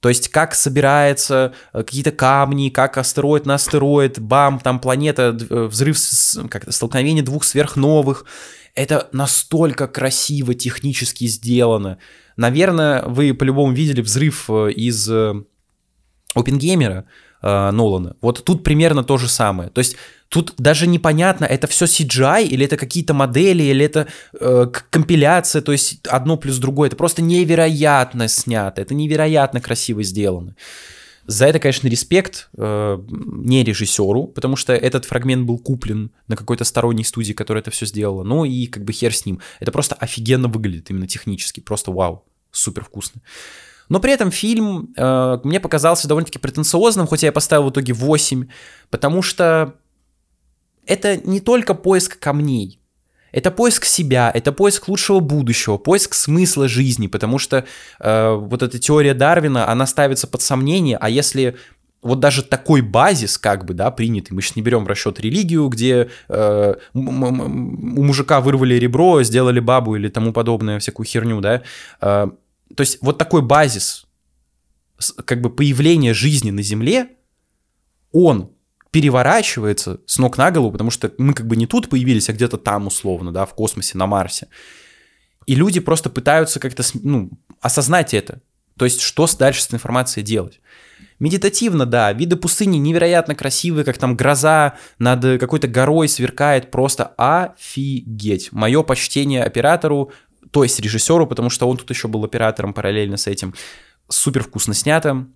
То 0.00 0.08
есть 0.08 0.28
как 0.28 0.54
собирается 0.54 1.52
э, 1.72 1.82
какие-то 1.82 2.10
камни, 2.10 2.70
как 2.70 2.96
астероид 2.98 3.46
на 3.46 3.54
астероид, 3.54 4.18
бам, 4.18 4.58
там 4.58 4.80
планета, 4.80 5.36
э, 5.38 5.64
взрыв, 5.64 5.98
как-то 6.48 6.72
столкновение 6.72 7.22
двух 7.22 7.44
сверхновых. 7.44 8.24
Это 8.74 9.08
настолько 9.12 9.88
красиво 9.88 10.54
технически 10.54 11.26
сделано. 11.26 11.98
Наверное, 12.36 13.02
вы 13.02 13.34
по-любому 13.34 13.72
видели 13.72 14.00
взрыв 14.00 14.48
э, 14.48 14.72
из 14.72 15.10
Опенгеймера 16.34 17.04
э, 17.42 17.70
Нолана. 17.70 18.16
Вот 18.20 18.44
тут 18.44 18.64
примерно 18.64 19.04
то 19.04 19.18
же 19.18 19.28
самое. 19.28 19.70
То 19.70 19.80
есть 19.80 19.96
Тут 20.30 20.54
даже 20.58 20.86
непонятно, 20.86 21.44
это 21.44 21.66
все 21.66 21.86
CGI, 21.86 22.44
или 22.44 22.64
это 22.64 22.76
какие-то 22.76 23.14
модели, 23.14 23.64
или 23.64 23.84
это 23.84 24.06
э, 24.40 24.66
компиляция, 24.88 25.60
то 25.60 25.72
есть 25.72 26.06
одно 26.06 26.36
плюс 26.36 26.58
другое. 26.58 26.86
Это 26.86 26.96
просто 26.96 27.20
невероятно 27.20 28.28
снято, 28.28 28.80
это 28.80 28.94
невероятно 28.94 29.60
красиво 29.60 30.04
сделано. 30.04 30.54
За 31.26 31.46
это, 31.46 31.58
конечно, 31.58 31.88
респект 31.88 32.48
э, 32.56 32.98
не 33.08 33.64
режиссеру, 33.64 34.28
потому 34.28 34.54
что 34.54 34.72
этот 34.72 35.04
фрагмент 35.04 35.46
был 35.46 35.58
куплен 35.58 36.12
на 36.28 36.36
какой-то 36.36 36.62
сторонней 36.62 37.04
студии, 37.04 37.32
которая 37.32 37.62
это 37.62 37.72
все 37.72 37.86
сделала. 37.86 38.22
Ну 38.22 38.44
и 38.44 38.66
как 38.66 38.84
бы 38.84 38.92
хер 38.92 39.12
с 39.12 39.26
ним. 39.26 39.40
Это 39.58 39.72
просто 39.72 39.96
офигенно 39.96 40.46
выглядит 40.46 40.90
именно 40.90 41.08
технически. 41.08 41.58
Просто 41.58 41.90
вау. 41.90 42.24
Супер 42.52 42.84
вкусно. 42.84 43.20
Но 43.88 43.98
при 43.98 44.12
этом 44.12 44.30
фильм 44.30 44.92
э, 44.96 45.38
мне 45.42 45.58
показался 45.58 46.06
довольно-таки 46.06 46.38
претенциозным, 46.38 47.08
хотя 47.08 47.26
я 47.26 47.32
поставил 47.32 47.64
в 47.64 47.70
итоге 47.70 47.92
8, 47.92 48.46
потому 48.90 49.22
что 49.22 49.74
это 50.90 51.16
не 51.16 51.40
только 51.40 51.74
поиск 51.74 52.18
камней, 52.18 52.80
это 53.30 53.52
поиск 53.52 53.84
себя, 53.84 54.28
это 54.34 54.50
поиск 54.50 54.88
лучшего 54.88 55.20
будущего, 55.20 55.78
поиск 55.78 56.14
смысла 56.14 56.66
жизни, 56.66 57.06
потому 57.06 57.38
что 57.38 57.64
э, 58.00 58.32
вот 58.32 58.62
эта 58.62 58.78
теория 58.80 59.14
Дарвина, 59.14 59.70
она 59.70 59.86
ставится 59.86 60.26
под 60.26 60.42
сомнение, 60.42 60.96
а 61.00 61.08
если 61.08 61.56
вот 62.02 62.18
даже 62.18 62.42
такой 62.42 62.80
базис, 62.80 63.38
как 63.38 63.66
бы, 63.66 63.74
да, 63.74 63.92
принятый, 63.92 64.32
мы 64.32 64.42
сейчас 64.42 64.56
не 64.56 64.62
берем 64.62 64.84
в 64.84 64.88
расчет 64.88 65.20
религию, 65.20 65.68
где 65.68 66.10
э, 66.28 66.74
у 66.92 67.00
мужика 67.00 68.40
вырвали 68.40 68.74
ребро, 68.74 69.22
сделали 69.22 69.60
бабу 69.60 69.94
или 69.94 70.08
тому 70.08 70.32
подобное, 70.32 70.80
всякую 70.80 71.06
херню, 71.06 71.40
да, 71.40 71.62
э, 72.00 72.26
то 72.74 72.80
есть 72.80 72.98
вот 73.00 73.16
такой 73.16 73.42
базис, 73.42 74.06
как 75.24 75.40
бы 75.40 75.50
появление 75.50 76.14
жизни 76.14 76.50
на 76.50 76.62
Земле, 76.62 77.10
он 78.10 78.50
переворачивается 78.90 80.00
с 80.06 80.18
ног 80.18 80.36
на 80.38 80.50
голову, 80.50 80.72
потому 80.72 80.90
что 80.90 81.12
мы 81.18 81.32
как 81.32 81.46
бы 81.46 81.56
не 81.56 81.66
тут 81.66 81.88
появились, 81.88 82.28
а 82.28 82.32
где-то 82.32 82.56
там 82.56 82.86
условно, 82.86 83.32
да, 83.32 83.46
в 83.46 83.54
космосе, 83.54 83.96
на 83.96 84.06
Марсе. 84.06 84.48
И 85.46 85.54
люди 85.54 85.80
просто 85.80 86.10
пытаются 86.10 86.60
как-то 86.60 86.82
ну, 87.02 87.30
осознать 87.60 88.14
это. 88.14 88.40
То 88.76 88.84
есть, 88.84 89.00
что 89.00 89.28
дальше 89.38 89.62
с 89.62 89.72
информацией 89.72 90.24
делать. 90.24 90.60
Медитативно, 91.18 91.84
да, 91.84 92.12
виды 92.12 92.36
пустыни 92.36 92.78
невероятно 92.78 93.34
красивые, 93.34 93.84
как 93.84 93.98
там 93.98 94.16
гроза 94.16 94.76
над 94.98 95.38
какой-то 95.38 95.68
горой 95.68 96.08
сверкает, 96.08 96.70
просто 96.70 97.12
офигеть. 97.18 98.52
Мое 98.52 98.82
почтение 98.82 99.44
оператору, 99.44 100.12
то 100.50 100.62
есть 100.62 100.80
режиссеру, 100.80 101.26
потому 101.26 101.50
что 101.50 101.68
он 101.68 101.76
тут 101.76 101.90
еще 101.90 102.08
был 102.08 102.24
оператором 102.24 102.72
параллельно 102.72 103.18
с 103.18 103.26
этим. 103.26 103.54
Супер 104.08 104.42
вкусно 104.44 104.72
снято, 104.72 105.26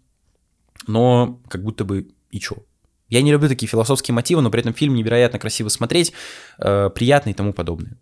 но 0.87 1.41
как 1.49 1.63
будто 1.63 1.85
бы 1.85 2.09
и 2.31 2.41
чё. 2.41 2.57
Я 3.15 3.23
не 3.23 3.31
люблю 3.31 3.49
такие 3.49 3.69
философские 3.69 4.13
мотивы, 4.13 4.43
но 4.43 4.51
при 4.51 4.61
этом 4.61 4.75
фильм 4.75 4.95
невероятно 4.97 5.39
красиво 5.39 5.69
смотреть, 5.69 6.13
э, 6.59 6.91
приятный 6.93 7.31
и 7.31 7.35
тому 7.35 7.53
подобное. 7.53 7.97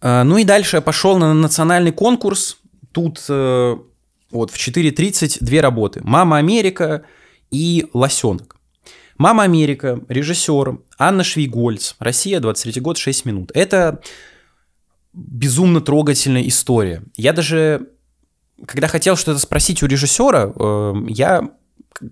Э, 0.00 0.22
ну 0.22 0.38
и 0.38 0.44
дальше 0.44 0.76
я 0.76 0.80
пошел 0.80 1.18
на 1.18 1.34
национальный 1.34 1.90
конкурс. 1.90 2.58
Тут 2.92 3.24
э, 3.28 3.76
вот 4.30 4.50
в 4.52 4.56
4.30 4.56 5.38
две 5.40 5.60
работы. 5.60 6.00
«Мама 6.04 6.36
Америка» 6.36 7.02
и 7.50 7.88
«Лосенок». 7.92 8.56
«Мама 9.18 9.42
Америка», 9.42 9.98
режиссер 10.08 10.78
Анна 10.96 11.24
Швейгольц, 11.24 11.94
Россия, 11.98 12.38
23 12.38 12.80
год, 12.80 12.98
6 12.98 13.24
минут. 13.24 13.50
Это 13.52 14.00
безумно 15.12 15.80
трогательная 15.80 16.46
история. 16.46 17.02
Я 17.16 17.32
даже, 17.32 17.88
когда 18.64 18.86
хотел 18.86 19.16
что-то 19.16 19.40
спросить 19.40 19.82
у 19.82 19.86
режиссера, 19.86 20.52
э, 20.54 20.94
я 21.08 21.50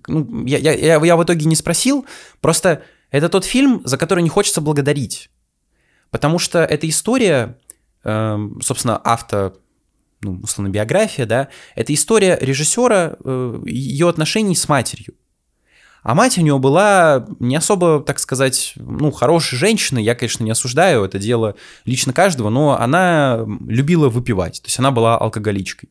ну, 0.07 0.45
я, 0.45 0.57
я, 0.59 1.03
я 1.03 1.15
в 1.17 1.23
итоге 1.23 1.45
не 1.45 1.55
спросил, 1.55 2.05
просто 2.41 2.83
это 3.11 3.29
тот 3.29 3.45
фильм, 3.45 3.81
за 3.85 3.97
который 3.97 4.23
не 4.23 4.29
хочется 4.29 4.61
благодарить. 4.61 5.29
Потому 6.09 6.39
что 6.39 6.63
эта 6.63 6.87
история, 6.87 7.57
э, 8.03 8.37
собственно, 8.61 8.97
авто, 8.97 9.57
ну, 10.21 10.39
условно, 10.43 10.71
биография, 10.71 11.25
да, 11.25 11.49
это 11.75 11.93
история 11.93 12.37
режиссера, 12.39 13.15
э, 13.23 13.61
ее 13.65 14.09
отношений 14.09 14.55
с 14.55 14.67
матерью. 14.69 15.15
А 16.03 16.15
мать 16.15 16.37
у 16.37 16.41
него 16.41 16.59
была 16.59 17.25
не 17.39 17.55
особо, 17.55 18.01
так 18.01 18.19
сказать, 18.19 18.73
ну, 18.75 19.09
хорошей 19.11 19.57
женщиной. 19.57 20.03
Я, 20.03 20.15
конечно, 20.15 20.43
не 20.43 20.51
осуждаю, 20.51 21.05
это 21.05 21.17
дело 21.17 21.55
лично 21.85 22.11
каждого, 22.11 22.49
но 22.49 22.77
она 22.77 23.45
любила 23.65 24.09
выпивать. 24.09 24.61
То 24.61 24.67
есть 24.67 24.79
она 24.79 24.91
была 24.91 25.17
алкоголичкой. 25.17 25.89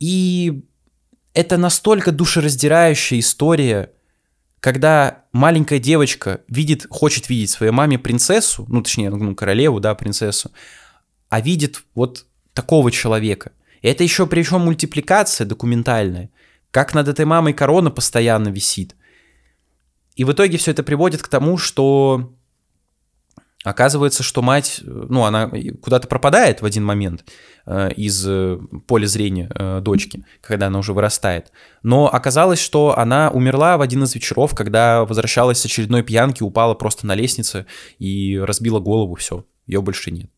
И 0.00 0.64
это 1.36 1.58
настолько 1.58 2.12
душераздирающая 2.12 3.18
история, 3.18 3.92
когда 4.58 5.24
маленькая 5.32 5.78
девочка 5.78 6.40
видит, 6.48 6.86
хочет 6.88 7.28
видеть 7.28 7.50
своей 7.50 7.72
маме 7.72 7.98
принцессу, 7.98 8.64
ну, 8.70 8.82
точнее, 8.82 9.10
ну, 9.10 9.34
королеву, 9.34 9.78
да, 9.78 9.94
принцессу, 9.94 10.50
а 11.28 11.42
видит 11.42 11.84
вот 11.94 12.24
такого 12.54 12.90
человека. 12.90 13.52
И 13.82 13.88
это 13.88 14.02
еще 14.02 14.26
причем 14.26 14.62
мультипликация 14.62 15.46
документальная 15.46 16.30
как 16.70 16.94
над 16.94 17.08
этой 17.08 17.26
мамой 17.26 17.52
корона 17.52 17.90
постоянно 17.90 18.48
висит. 18.48 18.96
И 20.14 20.24
в 20.24 20.32
итоге 20.32 20.56
все 20.56 20.70
это 20.70 20.82
приводит 20.82 21.22
к 21.22 21.28
тому, 21.28 21.58
что 21.58 22.34
оказывается, 23.66 24.22
что 24.22 24.42
мать, 24.42 24.80
ну, 24.84 25.24
она 25.24 25.50
куда-то 25.82 26.06
пропадает 26.06 26.62
в 26.62 26.64
один 26.64 26.84
момент 26.84 27.24
э, 27.66 27.90
из 27.96 28.24
э, 28.24 28.58
поля 28.86 29.06
зрения 29.06 29.50
э, 29.52 29.80
дочки, 29.80 30.24
когда 30.40 30.68
она 30.68 30.78
уже 30.78 30.92
вырастает. 30.92 31.50
Но 31.82 32.06
оказалось, 32.06 32.60
что 32.60 32.96
она 32.96 33.28
умерла 33.30 33.76
в 33.76 33.80
один 33.80 34.04
из 34.04 34.14
вечеров, 34.14 34.54
когда 34.54 35.04
возвращалась 35.04 35.58
с 35.58 35.64
очередной 35.64 36.04
пьянки, 36.04 36.44
упала 36.44 36.74
просто 36.74 37.08
на 37.08 37.16
лестнице 37.16 37.66
и 37.98 38.38
разбила 38.38 38.78
голову, 38.78 39.16
все, 39.16 39.44
ее 39.66 39.82
больше 39.82 40.12
нет. 40.12 40.30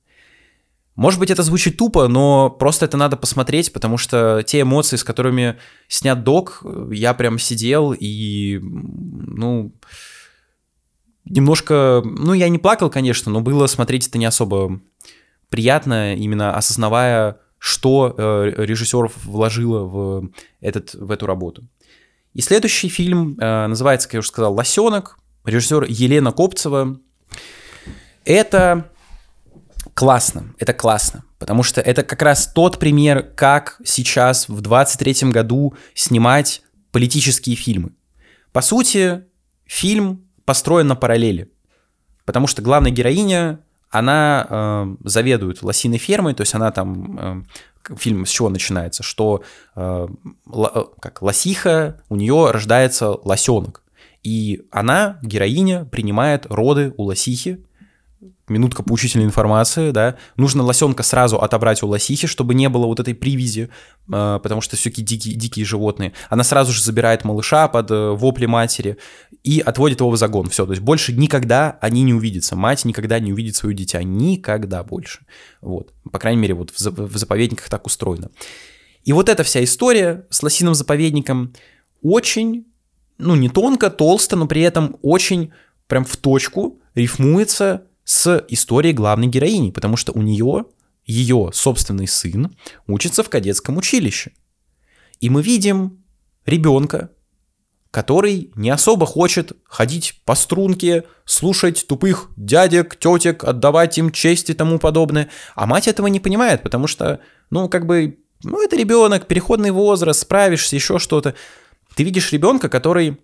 Может 0.96 1.20
быть, 1.20 1.30
это 1.30 1.42
звучит 1.42 1.76
тупо, 1.76 2.08
но 2.08 2.48
просто 2.48 2.86
это 2.86 2.96
надо 2.96 3.18
посмотреть, 3.18 3.74
потому 3.74 3.98
что 3.98 4.42
те 4.44 4.62
эмоции, 4.62 4.96
с 4.96 5.04
которыми 5.04 5.58
снят 5.86 6.24
док, 6.24 6.64
я 6.90 7.12
прям 7.12 7.38
сидел 7.38 7.92
и, 7.92 8.58
ну, 8.62 9.74
немножко, 11.28 12.02
ну, 12.04 12.32
я 12.32 12.48
не 12.48 12.58
плакал, 12.58 12.90
конечно, 12.90 13.30
но 13.32 13.40
было 13.40 13.66
смотреть 13.66 14.08
это 14.08 14.18
не 14.18 14.26
особо 14.26 14.80
приятно, 15.48 16.14
именно 16.14 16.56
осознавая, 16.56 17.38
что 17.58 18.14
э, 18.16 18.52
режиссер 18.56 19.10
вложила 19.24 19.84
в, 19.84 20.30
этот, 20.60 20.94
в 20.94 21.10
эту 21.10 21.26
работу. 21.26 21.66
И 22.34 22.40
следующий 22.40 22.88
фильм 22.88 23.36
э, 23.38 23.66
называется, 23.66 24.08
как 24.08 24.14
я 24.14 24.18
уже 24.20 24.28
сказал, 24.28 24.54
«Лосенок», 24.54 25.18
режиссер 25.44 25.86
Елена 25.88 26.32
Копцева. 26.32 27.00
Это 28.24 28.90
классно, 29.94 30.54
это 30.58 30.72
классно, 30.72 31.24
потому 31.38 31.62
что 31.62 31.80
это 31.80 32.02
как 32.02 32.22
раз 32.22 32.52
тот 32.52 32.78
пример, 32.78 33.22
как 33.22 33.80
сейчас 33.84 34.48
в 34.48 34.60
23 34.60 35.30
году 35.30 35.74
снимать 35.94 36.62
политические 36.92 37.56
фильмы. 37.56 37.92
По 38.52 38.60
сути, 38.60 39.24
фильм 39.64 40.27
построен 40.48 40.86
на 40.86 40.96
параллели, 40.96 41.50
потому 42.24 42.46
что 42.46 42.62
главная 42.62 42.90
героиня, 42.90 43.60
она 43.90 44.46
э, 44.48 44.96
заведует 45.04 45.62
лосиной 45.62 45.98
фермой, 45.98 46.32
то 46.32 46.40
есть 46.40 46.54
она 46.54 46.70
там 46.70 47.44
э, 47.86 47.94
фильм 47.96 48.24
с 48.24 48.30
чего 48.30 48.48
начинается, 48.48 49.02
что 49.02 49.42
э, 49.76 50.08
э 50.46 50.84
как 51.00 51.20
лосиха, 51.20 52.00
у 52.08 52.16
нее 52.16 52.50
рождается 52.50 53.10
лосенок, 53.10 53.82
и 54.22 54.66
она, 54.70 55.18
героиня, 55.20 55.84
принимает 55.84 56.46
роды 56.48 56.94
у 56.96 57.02
лосихи, 57.02 57.62
минутка 58.50 58.82
поучительной 58.82 59.24
информации, 59.24 59.90
да, 59.90 60.16
нужно 60.36 60.62
лосенка 60.62 61.02
сразу 61.02 61.38
отобрать 61.40 61.82
у 61.82 61.88
лосихи, 61.88 62.26
чтобы 62.26 62.54
не 62.54 62.68
было 62.68 62.86
вот 62.86 63.00
этой 63.00 63.14
привязи, 63.14 63.70
э, 64.12 64.40
потому 64.42 64.60
что 64.60 64.76
все-таки 64.76 65.02
дикие, 65.02 65.34
дикие 65.34 65.64
животные. 65.64 66.12
Она 66.28 66.44
сразу 66.44 66.72
же 66.72 66.82
забирает 66.82 67.24
малыша 67.24 67.68
под 67.68 67.90
э, 67.90 68.10
вопли 68.10 68.46
матери 68.46 68.98
и 69.44 69.60
отводит 69.60 70.00
его 70.00 70.10
в 70.10 70.16
загон. 70.16 70.48
Все, 70.48 70.64
то 70.66 70.72
есть 70.72 70.82
больше 70.82 71.12
никогда 71.12 71.78
они 71.80 72.02
не 72.02 72.14
увидятся. 72.14 72.56
Мать 72.56 72.84
никогда 72.84 73.18
не 73.18 73.32
увидит 73.32 73.56
свое 73.56 73.74
дитя. 73.74 74.02
Никогда 74.02 74.82
больше. 74.82 75.20
Вот. 75.60 75.92
По 76.10 76.18
крайней 76.18 76.40
мере, 76.40 76.54
вот 76.54 76.70
в 76.70 77.16
заповедниках 77.16 77.68
так 77.68 77.86
устроено. 77.86 78.30
И 79.04 79.12
вот 79.12 79.28
эта 79.28 79.42
вся 79.42 79.64
история 79.64 80.26
с 80.30 80.42
лосиным 80.42 80.74
заповедником 80.74 81.54
очень, 82.02 82.66
ну, 83.16 83.36
не 83.36 83.48
тонко, 83.48 83.90
толсто, 83.90 84.36
но 84.36 84.46
при 84.46 84.62
этом 84.62 84.96
очень 85.02 85.52
прям 85.86 86.04
в 86.04 86.16
точку 86.16 86.80
рифмуется 86.94 87.87
с 88.08 88.42
историей 88.48 88.94
главной 88.94 89.26
героини, 89.26 89.70
потому 89.70 89.98
что 89.98 90.12
у 90.12 90.22
нее 90.22 90.64
ее 91.04 91.50
собственный 91.52 92.08
сын 92.08 92.56
учится 92.86 93.22
в 93.22 93.28
кадетском 93.28 93.76
училище. 93.76 94.32
И 95.20 95.28
мы 95.28 95.42
видим 95.42 96.02
ребенка, 96.46 97.10
который 97.90 98.50
не 98.54 98.70
особо 98.70 99.04
хочет 99.04 99.52
ходить 99.64 100.22
по 100.24 100.34
струнке, 100.34 101.04
слушать 101.26 101.86
тупых 101.86 102.30
дядек, 102.34 102.96
тетек, 102.96 103.44
отдавать 103.44 103.98
им 103.98 104.10
честь 104.10 104.48
и 104.48 104.54
тому 104.54 104.78
подобное. 104.78 105.28
А 105.54 105.66
мать 105.66 105.86
этого 105.86 106.06
не 106.06 106.18
понимает, 106.18 106.62
потому 106.62 106.86
что, 106.86 107.20
ну, 107.50 107.68
как 107.68 107.84
бы, 107.84 108.20
ну, 108.42 108.62
это 108.64 108.74
ребенок, 108.74 109.26
переходный 109.26 109.70
возраст, 109.70 110.20
справишься, 110.20 110.76
еще 110.76 110.98
что-то. 110.98 111.34
Ты 111.94 112.04
видишь 112.04 112.32
ребенка, 112.32 112.70
который 112.70 113.18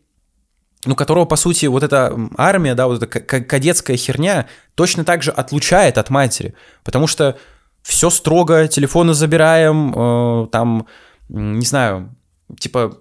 ну, 0.84 0.94
которого, 0.94 1.24
по 1.24 1.36
сути, 1.36 1.66
вот 1.66 1.82
эта 1.82 2.16
армия, 2.36 2.74
да, 2.74 2.86
вот 2.86 3.02
эта 3.02 3.20
кадетская 3.20 3.96
херня 3.96 4.46
точно 4.74 5.04
так 5.04 5.22
же 5.22 5.30
отлучает 5.30 5.98
от 5.98 6.10
матери, 6.10 6.54
потому 6.82 7.06
что 7.06 7.36
все 7.82 8.10
строго, 8.10 8.66
телефоны 8.68 9.14
забираем, 9.14 9.92
э, 9.94 10.46
там, 10.48 10.86
не 11.28 11.66
знаю, 11.66 12.14
типа, 12.58 12.98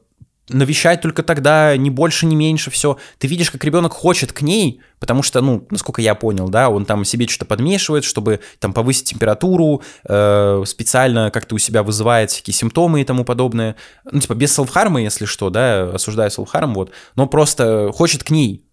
навещать 0.50 1.02
только 1.02 1.24
тогда, 1.24 1.76
не 1.78 1.90
больше, 1.90 2.26
не 2.26 2.36
меньше, 2.36 2.70
все. 2.70 2.98
Ты 3.18 3.28
видишь, 3.28 3.50
как 3.50 3.64
ребенок 3.64 3.94
хочет 3.94 4.34
к 4.34 4.42
ней, 4.42 4.82
потому 5.00 5.24
что, 5.24 5.42
ну, 5.42 5.66
насколько 5.70 6.02
я 6.02 6.16
понял, 6.16 6.50
да, 6.50 6.70
он 6.70 6.86
там 6.86 7.06
себе 7.06 7.28
что-то 7.28 7.46
подмешивает, 7.46 8.04
чтобы 8.04 8.42
там 8.60 8.74
повысить 8.74 9.06
температуру, 9.06 9.82
э, 10.08 10.64
специально 10.66 11.32
как-то 11.32 11.56
у 11.56 11.58
себя 11.58 11.84
вызывает 11.84 12.32
всякие 12.32 12.54
симптомы 12.54 13.02
и 13.02 13.06
тому 13.06 13.24
подобное. 13.24 13.76
Ну, 14.12 14.20
типа, 14.20 14.36
без 14.36 14.54
селфхарма, 14.54 15.02
если 15.02 15.26
что, 15.26 15.50
да, 15.50 15.92
осуждаю 15.94 16.30
селфхарм, 16.30 16.74
вот, 16.74 16.92
но 17.16 17.28
просто 17.28 17.92
хочет 17.94 18.24
к 18.24 18.30
ней. 18.30 18.66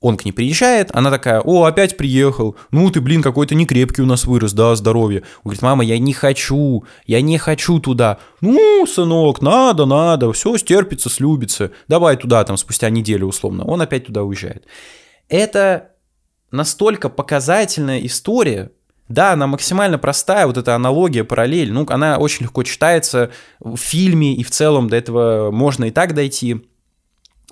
Он 0.00 0.16
к 0.16 0.24
ней 0.26 0.32
приезжает, 0.32 0.90
она 0.94 1.10
такая, 1.10 1.40
о, 1.40 1.64
опять 1.64 1.96
приехал, 1.96 2.56
ну 2.70 2.90
ты, 2.90 3.00
блин, 3.00 3.22
какой-то 3.22 3.54
некрепкий 3.54 4.02
у 4.02 4.06
нас 4.06 4.26
вырос, 4.26 4.52
да, 4.52 4.76
здоровье. 4.76 5.22
Он 5.38 5.44
говорит, 5.44 5.62
мама, 5.62 5.84
я 5.84 5.98
не 5.98 6.12
хочу, 6.12 6.84
я 7.06 7.22
не 7.22 7.38
хочу 7.38 7.80
туда. 7.80 8.18
Ну, 8.42 8.86
сынок, 8.86 9.40
надо, 9.40 9.86
надо, 9.86 10.32
все 10.32 10.56
стерпится, 10.58 11.08
слюбится, 11.08 11.70
давай 11.88 12.16
туда, 12.16 12.44
там, 12.44 12.58
спустя 12.58 12.90
неделю 12.90 13.26
условно. 13.26 13.64
Он 13.64 13.80
опять 13.80 14.06
туда 14.06 14.22
уезжает. 14.22 14.66
Это 15.28 15.92
настолько 16.50 17.08
показательная 17.08 18.00
история, 18.00 18.72
да, 19.08 19.32
она 19.32 19.46
максимально 19.46 19.98
простая, 19.98 20.46
вот 20.46 20.56
эта 20.56 20.74
аналогия, 20.74 21.24
параллель, 21.24 21.72
ну, 21.72 21.86
она 21.88 22.18
очень 22.18 22.44
легко 22.44 22.64
читается 22.64 23.30
в 23.60 23.76
фильме, 23.76 24.34
и 24.34 24.42
в 24.42 24.50
целом 24.50 24.88
до 24.88 24.96
этого 24.96 25.50
можно 25.50 25.86
и 25.86 25.90
так 25.90 26.14
дойти. 26.14 26.66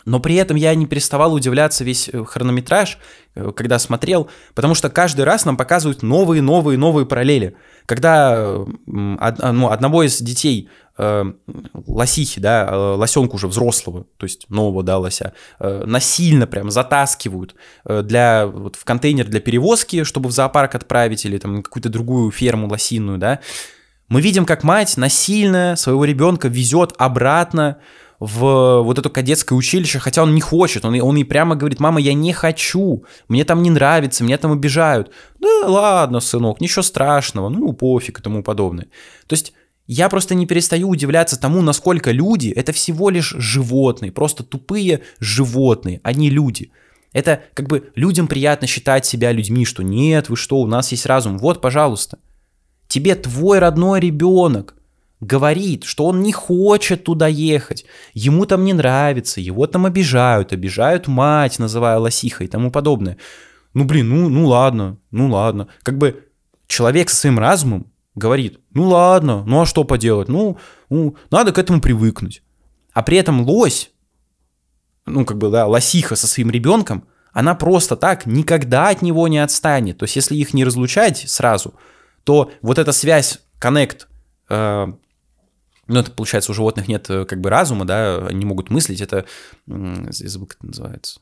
Но 0.05 0.20
при 0.20 0.35
этом 0.35 0.56
я 0.56 0.74
не 0.74 0.86
переставал 0.86 1.32
удивляться 1.32 1.85
весь 1.85 2.09
э, 2.12 2.24
хронометраж, 2.24 2.98
э, 3.35 3.52
когда 3.56 3.78
смотрел, 3.78 4.28
потому 4.55 4.74
что 4.74 4.90
каждый 4.90 5.22
раз 5.22 5.44
нам 5.44 5.56
показывают 5.56 6.02
новые, 6.02 6.43
новые, 6.43 6.78
новые 6.78 7.06
параллели. 7.06 7.56
Когда 7.86 8.35
э, 8.36 8.64
ну, 8.86 9.70
одного 9.70 10.02
из 10.02 10.20
детей 10.20 10.68
лосихи, 10.97 12.39
да, 12.39 12.94
лосенку 12.94 13.35
уже 13.35 13.48
взрослого, 13.48 14.06
то 14.16 14.24
есть 14.26 14.48
нового, 14.48 14.85
да, 14.85 14.98
лося, 14.98 15.32
насильно 15.59 16.47
прям 16.47 16.70
затаскивают 16.70 17.56
для, 17.85 18.47
вот, 18.47 18.76
в 18.76 18.85
контейнер 18.85 19.26
для 19.26 19.40
перевозки, 19.40 20.05
чтобы 20.05 20.28
в 20.28 20.32
зоопарк 20.32 20.76
отправить 20.76 21.24
или 21.24 21.39
там 21.39 21.64
какую-то 21.64 21.89
другую 21.89 22.31
ферму 22.31 22.68
лосиную, 22.68 23.18
да, 23.18 23.40
мы 24.09 24.20
видим, 24.20 24.47
как 24.47 24.62
мать 24.62 24.97
насильно 24.97 25.74
своего 25.76 26.05
ребенка 26.05 26.47
везет 26.47 26.93
обратно 26.98 27.78
в 28.20 28.82
вот 28.82 28.99
это 28.99 29.11
кадетское 29.11 29.57
училище, 29.57 29.99
хотя 29.99 30.23
он 30.23 30.35
не 30.35 30.41
хочет, 30.41 30.85
он, 30.85 31.01
он 31.01 31.16
и 31.16 31.24
прямо 31.24 31.57
говорит, 31.57 31.81
мама, 31.81 32.01
я 32.01 32.15
не 32.15 32.32
хочу, 32.32 33.05
мне 33.28 33.45
там 33.45 33.62
не 33.62 33.70
нравится, 33.70 34.24
меня 34.24 34.39
там 34.39 34.53
обижают. 34.53 35.11
Да 35.41 35.69
ладно, 35.69 36.20
сынок, 36.20 36.61
ничего 36.61 36.82
страшного, 36.82 37.49
ну 37.49 37.73
пофиг 37.73 38.20
и 38.20 38.23
тому 38.23 38.43
подобное. 38.43 38.86
То 39.27 39.35
есть 39.35 39.53
я 39.86 40.09
просто 40.09 40.35
не 40.35 40.47
перестаю 40.47 40.89
удивляться 40.89 41.39
тому, 41.39 41.61
насколько 41.61 42.11
люди— 42.11 42.49
это 42.57 42.73
всего 42.73 43.11
лишь 43.11 43.35
животные, 43.36 44.12
просто 44.12 44.43
тупые 44.43 45.01
животные, 45.20 46.01
а 46.03 46.12
не 46.12 46.31
люди. 46.31 46.70
Это 47.12 47.43
как 47.55 47.69
бы 47.69 47.91
людям 47.95 48.27
приятно 48.27 48.66
считать 48.66 49.07
себя 49.07 49.31
людьми, 49.31 49.65
что 49.65 49.82
нет, 49.82 50.28
вы 50.28 50.36
что, 50.36 50.59
у 50.59 50.66
нас 50.66 50.91
есть 50.91 51.07
разум. 51.07 51.39
Вот, 51.39 51.61
пожалуйста. 51.61 52.19
Тебе 52.89 53.15
твой 53.15 53.61
родной 53.61 54.01
ребенок 54.01 54.74
говорит, 55.24 55.84
что 55.84 56.06
он 56.06 56.22
не 56.22 56.32
хочет 56.32 57.05
туда 57.05 57.26
ехать, 57.26 57.84
ему 58.12 58.46
там 58.46 58.64
не 58.64 58.72
нравится, 58.72 59.40
его 59.40 59.66
там 59.66 59.86
обижают, 59.86 60.52
обижают 60.52 61.09
мать, 61.09 61.59
называя 61.59 61.98
лосихой 61.98 62.46
и 62.46 62.51
тому 62.51 62.70
подобное. 62.70 63.16
Ну, 63.72 63.84
блин, 63.84 64.09
ну, 64.09 64.28
ну 64.28 64.46
ладно, 64.46 64.98
ну 65.10 65.28
ладно. 65.28 65.68
Как 65.82 65.98
бы 65.98 66.28
человек 66.66 67.10
со 67.10 67.16
своим 67.16 67.38
разумом 67.38 67.90
говорит, 68.14 68.60
ну 68.72 68.88
ладно, 68.88 69.42
ну 69.44 69.62
а 69.62 69.66
что 69.66 69.84
поделать, 69.84 70.28
ну, 70.28 70.59
ну 70.90 71.16
надо 71.30 71.52
к 71.52 71.59
этому 71.59 71.80
привыкнуть. 71.80 72.42
А 72.92 73.02
при 73.02 73.16
этом 73.16 73.42
лось, 73.42 73.90
ну 75.06 75.24
как 75.24 75.38
бы, 75.38 75.51
да, 75.51 75.66
лосиха 75.66 76.14
со 76.14 76.26
своим 76.26 76.51
ребенком, 76.51 77.09
она 77.32 77.56
просто 77.56 77.96
так 77.96 78.26
никогда 78.26 78.90
от 78.90 79.02
него 79.02 79.26
не 79.26 79.38
отстанет. 79.38 79.98
То 79.98 80.05
есть 80.05 80.14
если 80.14 80.36
их 80.36 80.55
не 80.55 80.64
разлучать 80.64 81.24
сразу, 81.28 81.74
то 82.22 82.52
вот 82.62 82.78
эта 82.78 82.92
связь, 82.92 83.40
коннект, 83.59 84.09
э, 84.48 84.86
ну 85.86 86.01
это 86.01 86.11
получается 86.11 86.52
у 86.52 86.55
животных 86.55 86.89
нет 86.89 87.09
э, 87.11 87.24
как 87.24 87.40
бы 87.40 87.51
разума, 87.51 87.85
да, 87.85 88.27
они 88.27 88.44
могут 88.44 88.70
мыслить, 88.70 89.01
это, 89.01 89.24
я 89.66 90.11
забыл, 90.11 90.47
как 90.47 90.59
это 90.59 90.66
называется. 90.66 91.20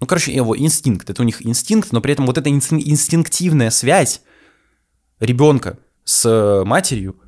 Ну, 0.00 0.06
короче, 0.06 0.32
его 0.32 0.56
инстинкт, 0.56 1.10
это 1.10 1.20
у 1.20 1.24
них 1.26 1.44
инстинкт, 1.44 1.92
но 1.92 2.00
при 2.00 2.14
этом 2.14 2.26
вот 2.26 2.38
эта 2.38 2.48
инстинктивная 2.48 3.70
связь 3.70 4.22
ребенка 5.20 5.78
с 6.04 6.24
э, 6.26 6.64
матерью, 6.64 7.20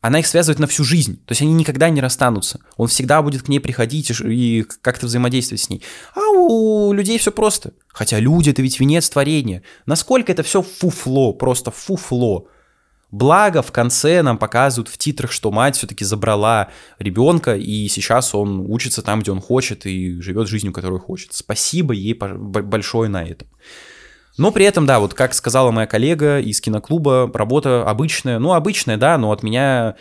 она 0.00 0.18
их 0.18 0.26
связывает 0.26 0.58
на 0.58 0.66
всю 0.66 0.84
жизнь. 0.84 1.16
То 1.24 1.32
есть 1.32 1.40
они 1.40 1.54
никогда 1.54 1.88
не 1.88 2.02
расстанутся. 2.02 2.60
Он 2.76 2.88
всегда 2.88 3.22
будет 3.22 3.42
к 3.42 3.48
ней 3.48 3.58
приходить 3.58 4.12
и 4.22 4.66
как-то 4.82 5.06
взаимодействовать 5.06 5.62
с 5.62 5.70
ней. 5.70 5.82
А 6.14 6.28
у 6.28 6.92
людей 6.92 7.16
все 7.16 7.32
просто. 7.32 7.72
Хотя 7.88 8.18
люди 8.18 8.50
это 8.50 8.60
ведь 8.60 8.78
венец 8.78 9.08
творения. 9.08 9.62
Насколько 9.86 10.30
это 10.30 10.42
все 10.42 10.60
фуфло, 10.60 11.32
просто 11.32 11.70
фуфло. 11.70 12.48
Благо, 13.14 13.62
в 13.62 13.70
конце 13.70 14.22
нам 14.22 14.38
показывают 14.38 14.88
в 14.88 14.98
титрах, 14.98 15.30
что 15.30 15.52
мать 15.52 15.76
все-таки 15.76 16.04
забрала 16.04 16.70
ребенка, 16.98 17.54
и 17.54 17.86
сейчас 17.86 18.34
он 18.34 18.66
учится 18.68 19.02
там, 19.02 19.20
где 19.20 19.30
он 19.30 19.40
хочет, 19.40 19.86
и 19.86 20.20
живет 20.20 20.48
жизнью, 20.48 20.72
которую 20.72 20.98
хочет. 20.98 21.32
Спасибо 21.32 21.94
ей 21.94 22.14
большое 22.14 23.08
на 23.08 23.22
этом. 23.22 23.46
Но 24.36 24.50
при 24.50 24.64
этом, 24.64 24.84
да, 24.84 24.98
вот 24.98 25.14
как 25.14 25.32
сказала 25.34 25.70
моя 25.70 25.86
коллега 25.86 26.40
из 26.40 26.60
киноклуба, 26.60 27.30
работа 27.32 27.88
обычная, 27.88 28.40
ну, 28.40 28.52
обычная, 28.52 28.96
да, 28.96 29.16
но 29.16 29.30
от 29.30 29.44
меня 29.44 29.94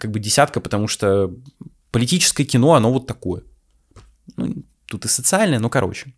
как 0.00 0.10
бы 0.10 0.18
десятка, 0.18 0.60
потому 0.60 0.88
что 0.88 1.32
политическое 1.92 2.42
кино, 2.42 2.74
оно 2.74 2.92
вот 2.92 3.06
такое. 3.06 3.44
Ну, 4.36 4.64
тут 4.86 5.04
и 5.04 5.08
социальное, 5.08 5.60
ну, 5.60 5.70
короче. 5.70 6.12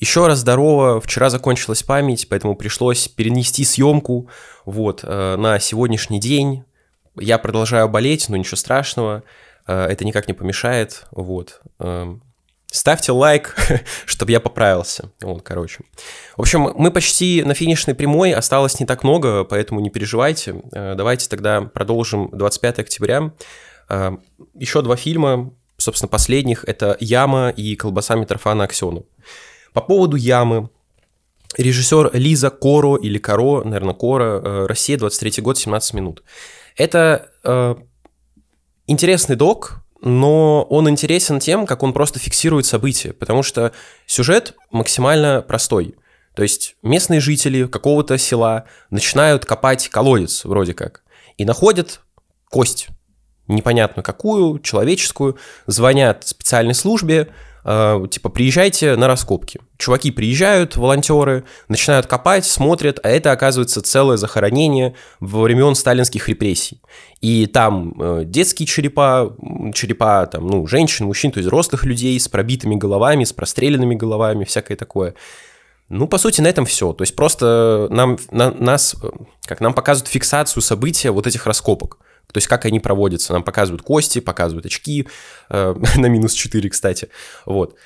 Еще 0.00 0.26
раз 0.26 0.40
здорово, 0.40 1.00
вчера 1.00 1.30
закончилась 1.30 1.82
память, 1.82 2.28
поэтому 2.28 2.56
пришлось 2.56 3.06
перенести 3.08 3.64
съемку 3.64 4.28
вот, 4.64 5.00
э, 5.04 5.36
на 5.36 5.58
сегодняшний 5.60 6.18
день. 6.18 6.64
Я 7.16 7.38
продолжаю 7.38 7.88
болеть, 7.88 8.28
но 8.28 8.36
ничего 8.36 8.56
страшного, 8.56 9.22
э, 9.66 9.86
это 9.86 10.04
никак 10.04 10.26
не 10.26 10.34
помешает, 10.34 11.06
вот. 11.12 11.60
Эм, 11.78 12.22
ставьте 12.66 13.12
лайк, 13.12 13.54
чтобы 14.04 14.32
я 14.32 14.40
поправился. 14.40 15.12
Вот, 15.22 15.42
короче. 15.42 15.84
В 16.36 16.42
общем, 16.42 16.72
мы 16.76 16.90
почти 16.90 17.44
на 17.44 17.54
финишной 17.54 17.94
прямой, 17.94 18.34
осталось 18.34 18.80
не 18.80 18.86
так 18.86 19.04
много, 19.04 19.44
поэтому 19.44 19.78
не 19.78 19.90
переживайте. 19.90 20.60
Э, 20.72 20.94
давайте 20.96 21.28
тогда 21.28 21.62
продолжим 21.62 22.30
25 22.32 22.80
октября. 22.80 23.32
Еще 24.54 24.80
два 24.80 24.96
фильма, 24.96 25.52
собственно, 25.76 26.08
последних, 26.08 26.64
это 26.64 26.96
«Яма» 27.00 27.50
и 27.50 27.76
«Колбаса 27.76 28.14
Митрофана 28.14 28.64
Аксену». 28.64 29.04
По 29.74 29.82
поводу 29.82 30.16
«Ямы», 30.16 30.70
режиссер 31.58 32.12
Лиза 32.14 32.48
Коро 32.48 32.96
или 32.96 33.18
Коро, 33.18 33.62
наверное, 33.64 33.94
Коро, 33.94 34.40
э, 34.42 34.66
Россия, 34.66 34.96
23 34.96 35.42
год, 35.42 35.58
17 35.58 35.94
минут. 35.94 36.22
Это 36.76 37.30
интересный 38.86 39.36
док, 39.36 39.84
но 40.00 40.62
он 40.64 40.88
интересен 40.88 41.40
тем, 41.40 41.66
как 41.66 41.82
он 41.82 41.92
просто 41.92 42.18
фиксирует 42.18 42.66
события, 42.66 43.12
потому 43.12 43.42
что 43.42 43.72
сюжет 44.06 44.54
максимально 44.70 45.42
простой. 45.42 45.94
То 46.34 46.42
есть 46.42 46.76
местные 46.82 47.20
жители 47.20 47.66
какого-то 47.66 48.18
села 48.18 48.64
начинают 48.90 49.44
копать 49.44 49.88
колодец 49.88 50.44
вроде 50.44 50.74
как 50.74 51.04
и 51.38 51.44
находят 51.44 52.00
кость, 52.50 52.88
непонятно 53.46 54.02
какую, 54.02 54.58
человеческую, 54.58 55.38
звонят 55.66 56.26
специальной 56.26 56.74
службе, 56.74 57.28
э, 57.28 57.32
типа, 57.64 58.28
приезжайте 58.28 58.94
на 58.96 59.08
раскопки. 59.08 59.58
Чуваки 59.78 60.10
приезжают, 60.10 60.76
волонтеры, 60.76 61.44
начинают 61.68 62.06
копать, 62.06 62.44
смотрят, 62.44 63.00
а 63.02 63.08
это, 63.08 63.32
оказывается, 63.32 63.80
целое 63.80 64.18
захоронение 64.18 64.94
во 65.18 65.42
времен 65.42 65.74
сталинских 65.74 66.28
репрессий. 66.28 66.82
И 67.22 67.46
там 67.46 67.94
э, 67.98 68.22
детские 68.26 68.66
черепа, 68.66 69.34
черепа 69.74 70.26
там, 70.26 70.46
ну, 70.46 70.66
женщин, 70.66 71.06
мужчин, 71.06 71.32
то 71.32 71.38
есть 71.38 71.46
взрослых 71.46 71.84
людей 71.84 72.20
с 72.20 72.28
пробитыми 72.28 72.74
головами, 72.74 73.24
с 73.24 73.32
простреленными 73.32 73.94
головами, 73.94 74.44
всякое 74.44 74.76
такое. 74.76 75.14
Ну, 75.88 76.06
по 76.06 76.18
сути, 76.18 76.42
на 76.42 76.48
этом 76.48 76.66
все. 76.66 76.92
То 76.92 77.02
есть 77.02 77.16
просто 77.16 77.88
нам, 77.90 78.18
на, 78.30 78.50
нас, 78.50 78.94
э, 79.02 79.08
как 79.46 79.62
нам 79.62 79.72
показывают 79.72 80.08
фиксацию 80.08 80.62
события 80.62 81.10
вот 81.10 81.26
этих 81.26 81.46
раскопок. 81.46 81.98
То 82.34 82.38
есть 82.38 82.48
как 82.48 82.64
они 82.64 82.80
проводятся. 82.80 83.32
Нам 83.32 83.44
показывают 83.44 83.82
кости, 83.82 84.18
показывают 84.18 84.66
очки, 84.66 85.08
э, 85.50 85.74
на 85.96 86.06
минус 86.06 86.32
4, 86.32 86.68
кстати. 86.68 87.08
Вот. 87.46 87.76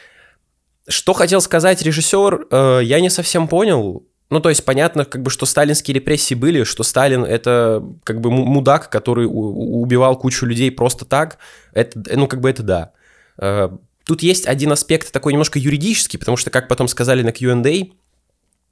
Что 0.89 1.13
хотел 1.13 1.43
сказать 1.43 1.83
режиссер, 1.83 2.47
э, 2.51 2.81
я 2.83 3.01
не 3.01 3.11
совсем 3.11 3.47
понял. 3.47 4.07
Ну, 4.31 4.41
то 4.41 4.49
есть 4.49 4.65
понятно, 4.65 5.05
как 5.05 5.23
бы, 5.23 5.31
что 5.31 5.45
сталинские 5.45 5.95
репрессии 5.95 6.35
были, 6.35 6.65
что 6.65 6.83
Сталин 6.83 7.25
это 7.25 7.85
как 8.05 8.23
бы 8.23 8.31
мудак, 8.31 8.89
который 8.89 9.27
убивал 9.27 10.19
кучу 10.19 10.47
людей 10.47 10.71
просто 10.71 11.05
так. 11.05 11.37
Это, 11.75 12.03
ну, 12.17 12.27
как 12.27 12.41
бы 12.41 12.49
это 12.49 12.63
да. 12.63 12.93
Э, 13.37 13.69
тут 14.07 14.23
есть 14.23 14.47
один 14.47 14.73
аспект 14.73 15.13
такой 15.13 15.35
немножко 15.35 15.59
юридический, 15.59 16.19
потому 16.19 16.39
что, 16.39 16.49
как 16.49 16.69
потом 16.69 16.89
сказали 16.89 17.23
на 17.23 17.33
Q&A, 17.33 17.89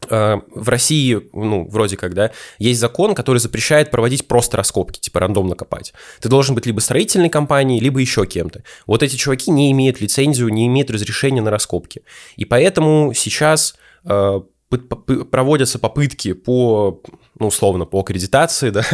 в 0.09 0.69
России, 0.69 1.21
ну, 1.33 1.67
вроде 1.69 1.97
как, 1.97 2.15
да, 2.15 2.31
есть 2.59 2.79
закон, 2.81 3.15
который 3.15 3.39
запрещает 3.39 3.91
проводить 3.91 4.29
просто 4.29 4.57
раскопки, 4.57 5.01
типа 5.01 5.21
рандомно 5.21 5.55
копать. 5.55 5.95
Ты 6.21 6.29
должен 6.29 6.55
быть 6.55 6.67
либо 6.67 6.81
строительной 6.81 7.29
компанией, 7.29 7.81
либо 7.81 8.01
еще 8.01 8.25
кем-то. 8.27 8.63
Вот 8.87 9.03
эти 9.03 9.17
чуваки 9.17 9.51
не 9.51 9.73
имеют 9.73 10.01
лицензию, 10.01 10.51
не 10.51 10.67
имеют 10.67 10.91
разрешения 10.91 11.43
на 11.43 11.51
раскопки. 11.51 12.03
И 12.37 12.45
поэтому 12.45 13.13
сейчас 13.15 13.77
э, 14.05 14.41
проводятся 14.69 15.79
попытки 15.79 16.33
по, 16.33 17.01
ну, 17.39 17.47
условно, 17.49 17.85
по 17.85 18.01
аккредитации, 18.01 18.71
да, 18.71 18.85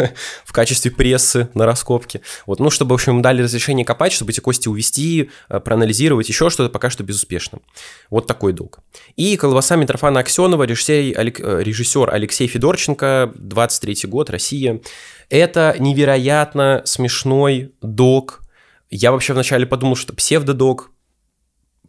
в 0.44 0.53
качестве 0.53 0.90
прессы 0.90 1.49
на 1.55 1.65
раскопке. 1.65 2.20
Вот, 2.47 2.61
ну, 2.61 2.70
чтобы, 2.70 2.90
в 2.90 2.94
общем, 2.94 3.23
дали 3.23 3.43
разрешение 3.43 3.85
копать, 3.85 4.12
чтобы 4.12 4.32
эти 4.32 4.40
кости 4.40 4.69
увести, 4.69 5.31
э, 5.49 5.61
проанализировать, 5.61 6.28
еще 6.28 6.51
что-то, 6.51 6.70
пока 6.70 6.90
что 6.90 7.05
безуспешно. 7.05 7.61
Вот 8.11 8.27
такой 8.27 8.53
долг. 8.53 8.81
И 9.16 9.36
«Колбаса 9.36 9.77
Митрофана 9.77 10.20
Аксенова», 10.20 10.65
режиссер, 10.65 11.19
э, 11.19 11.62
режиссер 11.62 12.11
Алексей 12.12 12.47
Федорченко, 12.47 13.32
23 13.35 14.09
год, 14.09 14.28
Россия. 14.28 14.81
Это 15.31 15.74
невероятно 15.78 16.82
смешной 16.85 17.73
док. 17.81 18.43
Я 18.90 19.11
вообще 19.11 19.32
вначале 19.32 19.65
подумал, 19.65 19.97
что 19.97 20.12
псевдодок, 20.15 20.90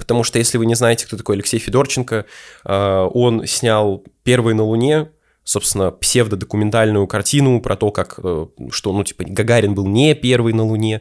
Потому 0.04 0.26
что, 0.26 0.38
если 0.38 0.58
вы 0.58 0.66
не 0.66 0.76
знаете, 0.76 1.08
кто 1.08 1.16
такой 1.16 1.38
Алексей 1.38 1.60
Федорченко, 1.60 2.26
э, 2.66 3.10
он 3.14 3.48
снял 3.48 4.04
«Первый 4.24 4.54
на 4.54 4.64
Луне», 4.64 5.08
собственно, 5.46 5.92
псевдодокументальную 5.92 7.08
картину 7.08 7.62
про 7.62 7.78
то, 7.78 7.90
как, 7.90 8.20
э, 8.22 8.48
что, 8.70 8.92
ну, 8.92 9.06
типа, 9.06 9.24
Гагарин 9.26 9.74
был 9.76 9.88
не 9.88 10.14
первый 10.14 10.52
на 10.52 10.66
Луне. 10.66 11.00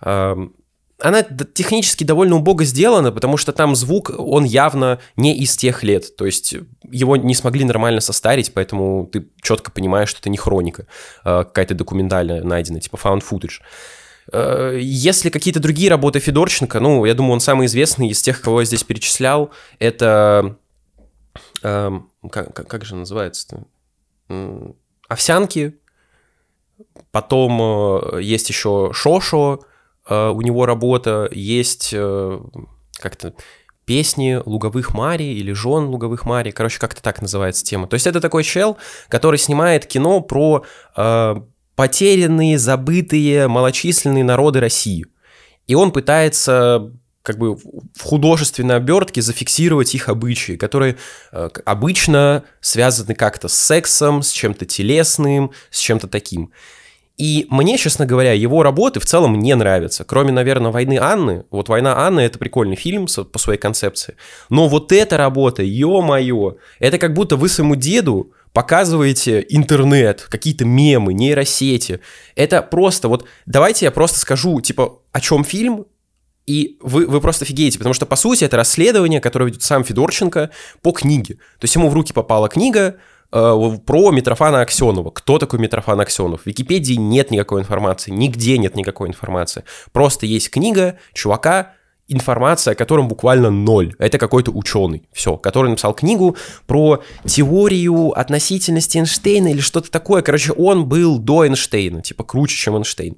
Эм, 0.00 0.54
она 0.98 1.22
технически 1.22 2.04
довольно 2.04 2.36
убого 2.36 2.64
сделана, 2.64 3.12
потому 3.12 3.36
что 3.36 3.52
там 3.52 3.76
звук, 3.76 4.10
он 4.16 4.44
явно 4.44 4.98
не 5.16 5.36
из 5.36 5.54
тех 5.54 5.82
лет. 5.82 6.16
То 6.16 6.24
есть 6.24 6.54
его 6.90 7.16
не 7.16 7.34
смогли 7.34 7.64
нормально 7.64 8.00
состарить, 8.00 8.54
поэтому 8.54 9.06
ты 9.12 9.28
четко 9.42 9.70
понимаешь, 9.70 10.08
что 10.08 10.20
это 10.20 10.30
не 10.30 10.38
хроника, 10.38 10.86
э, 11.26 11.44
какая-то 11.44 11.74
документальная 11.74 12.42
найдена, 12.42 12.80
типа 12.80 12.96
found 12.96 13.22
footage. 13.30 13.60
Э, 14.32 14.78
если 14.80 15.30
какие-то 15.30 15.60
другие 15.60 15.90
работы 15.90 16.20
Федорченко, 16.20 16.80
ну, 16.80 17.04
я 17.04 17.14
думаю, 17.14 17.34
он 17.34 17.40
самый 17.40 17.66
известный 17.66 18.08
из 18.08 18.20
тех, 18.20 18.40
кого 18.40 18.60
я 18.60 18.66
здесь 18.66 18.84
перечислял, 18.84 19.50
это... 19.78 20.56
Э, 21.62 21.90
как, 22.30 22.54
как 22.54 22.84
же 22.84 22.96
называется-то? 22.96 23.64
Овсянки. 25.08 25.78
Потом 27.10 27.60
э, 27.60 28.22
есть 28.22 28.48
еще 28.48 28.90
Шошо, 28.92 29.60
э, 30.08 30.28
у 30.28 30.40
него 30.42 30.66
работа. 30.66 31.28
Есть 31.32 31.94
как-то 33.00 33.34
песни 33.84 34.40
луговых 34.44 34.92
мари 34.92 35.24
или 35.24 35.52
жен 35.52 35.86
луговых 35.86 36.26
мари. 36.26 36.50
Короче, 36.50 36.78
как-то 36.78 37.02
так 37.02 37.22
называется 37.22 37.64
тема. 37.64 37.86
То 37.86 37.94
есть 37.94 38.06
это 38.06 38.20
такой 38.20 38.44
чел, 38.44 38.76
который 39.08 39.38
снимает 39.38 39.86
кино 39.86 40.20
про 40.20 40.64
потерянные, 41.78 42.58
забытые, 42.58 43.46
малочисленные 43.46 44.24
народы 44.24 44.58
России. 44.58 45.06
И 45.68 45.76
он 45.76 45.92
пытается 45.92 46.90
как 47.22 47.38
бы 47.38 47.54
в 47.54 48.02
художественной 48.02 48.74
обертке 48.74 49.22
зафиксировать 49.22 49.94
их 49.94 50.08
обычаи, 50.08 50.56
которые 50.56 50.96
э, 51.30 51.48
обычно 51.64 52.42
связаны 52.60 53.14
как-то 53.14 53.46
с 53.46 53.54
сексом, 53.54 54.22
с 54.22 54.32
чем-то 54.32 54.66
телесным, 54.66 55.52
с 55.70 55.78
чем-то 55.78 56.08
таким. 56.08 56.50
И 57.16 57.46
мне, 57.48 57.78
честно 57.78 58.06
говоря, 58.06 58.32
его 58.32 58.64
работы 58.64 58.98
в 58.98 59.06
целом 59.06 59.38
не 59.38 59.54
нравятся. 59.54 60.02
Кроме, 60.04 60.32
наверное, 60.32 60.72
«Войны 60.72 60.98
Анны». 61.00 61.44
Вот 61.52 61.68
«Война 61.68 61.96
Анны»— 62.06 62.20
это 62.22 62.40
прикольный 62.40 62.76
фильм 62.76 63.06
по 63.06 63.38
своей 63.38 63.60
концепции. 63.60 64.16
Но 64.50 64.66
вот 64.66 64.90
эта 64.90 65.16
работа, 65.16 65.62
ё-моё, 65.62 66.56
это 66.80 66.98
как 66.98 67.14
будто 67.14 67.36
вы 67.36 67.48
своему 67.48 67.76
деду 67.76 68.32
показываете 68.58 69.46
интернет, 69.50 70.26
какие-то 70.28 70.64
мемы, 70.64 71.14
нейросети. 71.14 72.00
Это 72.34 72.60
просто 72.60 73.06
вот... 73.06 73.24
Давайте 73.46 73.84
я 73.84 73.92
просто 73.92 74.18
скажу, 74.18 74.60
типа, 74.60 74.98
о 75.12 75.20
чем 75.20 75.44
фильм, 75.44 75.86
и 76.44 76.76
вы, 76.80 77.06
вы 77.06 77.20
просто 77.20 77.44
офигеете, 77.44 77.78
потому 77.78 77.94
что, 77.94 78.04
по 78.04 78.16
сути, 78.16 78.42
это 78.42 78.56
расследование, 78.56 79.20
которое 79.20 79.44
ведет 79.44 79.62
сам 79.62 79.84
Федорченко 79.84 80.50
по 80.82 80.90
книге. 80.90 81.34
То 81.34 81.66
есть 81.66 81.76
ему 81.76 81.88
в 81.88 81.94
руки 81.94 82.12
попала 82.12 82.48
книга, 82.48 82.96
э, 83.30 83.78
про 83.86 84.10
Митрофана 84.10 84.62
Аксенова. 84.62 85.10
Кто 85.10 85.38
такой 85.38 85.60
Митрофан 85.60 86.00
Аксенов? 86.00 86.42
В 86.42 86.46
Википедии 86.46 86.94
нет 86.94 87.30
никакой 87.30 87.60
информации, 87.60 88.10
нигде 88.10 88.58
нет 88.58 88.74
никакой 88.74 89.08
информации. 89.08 89.62
Просто 89.92 90.26
есть 90.26 90.50
книга 90.50 90.98
чувака, 91.12 91.74
информация 92.08 92.72
о 92.72 92.74
котором 92.74 93.06
буквально 93.08 93.50
ноль. 93.50 93.94
Это 93.98 94.18
какой-то 94.18 94.50
ученый, 94.50 95.08
все, 95.12 95.36
который 95.36 95.68
написал 95.68 95.94
книгу 95.94 96.36
про 96.66 97.02
теорию 97.24 98.18
относительности 98.18 98.98
Эйнштейна 98.98 99.48
или 99.48 99.60
что-то 99.60 99.90
такое. 99.90 100.22
Короче, 100.22 100.52
он 100.52 100.86
был 100.86 101.18
до 101.18 101.44
Эйнштейна, 101.44 102.02
типа 102.02 102.24
круче, 102.24 102.56
чем 102.56 102.76
Эйнштейн. 102.76 103.16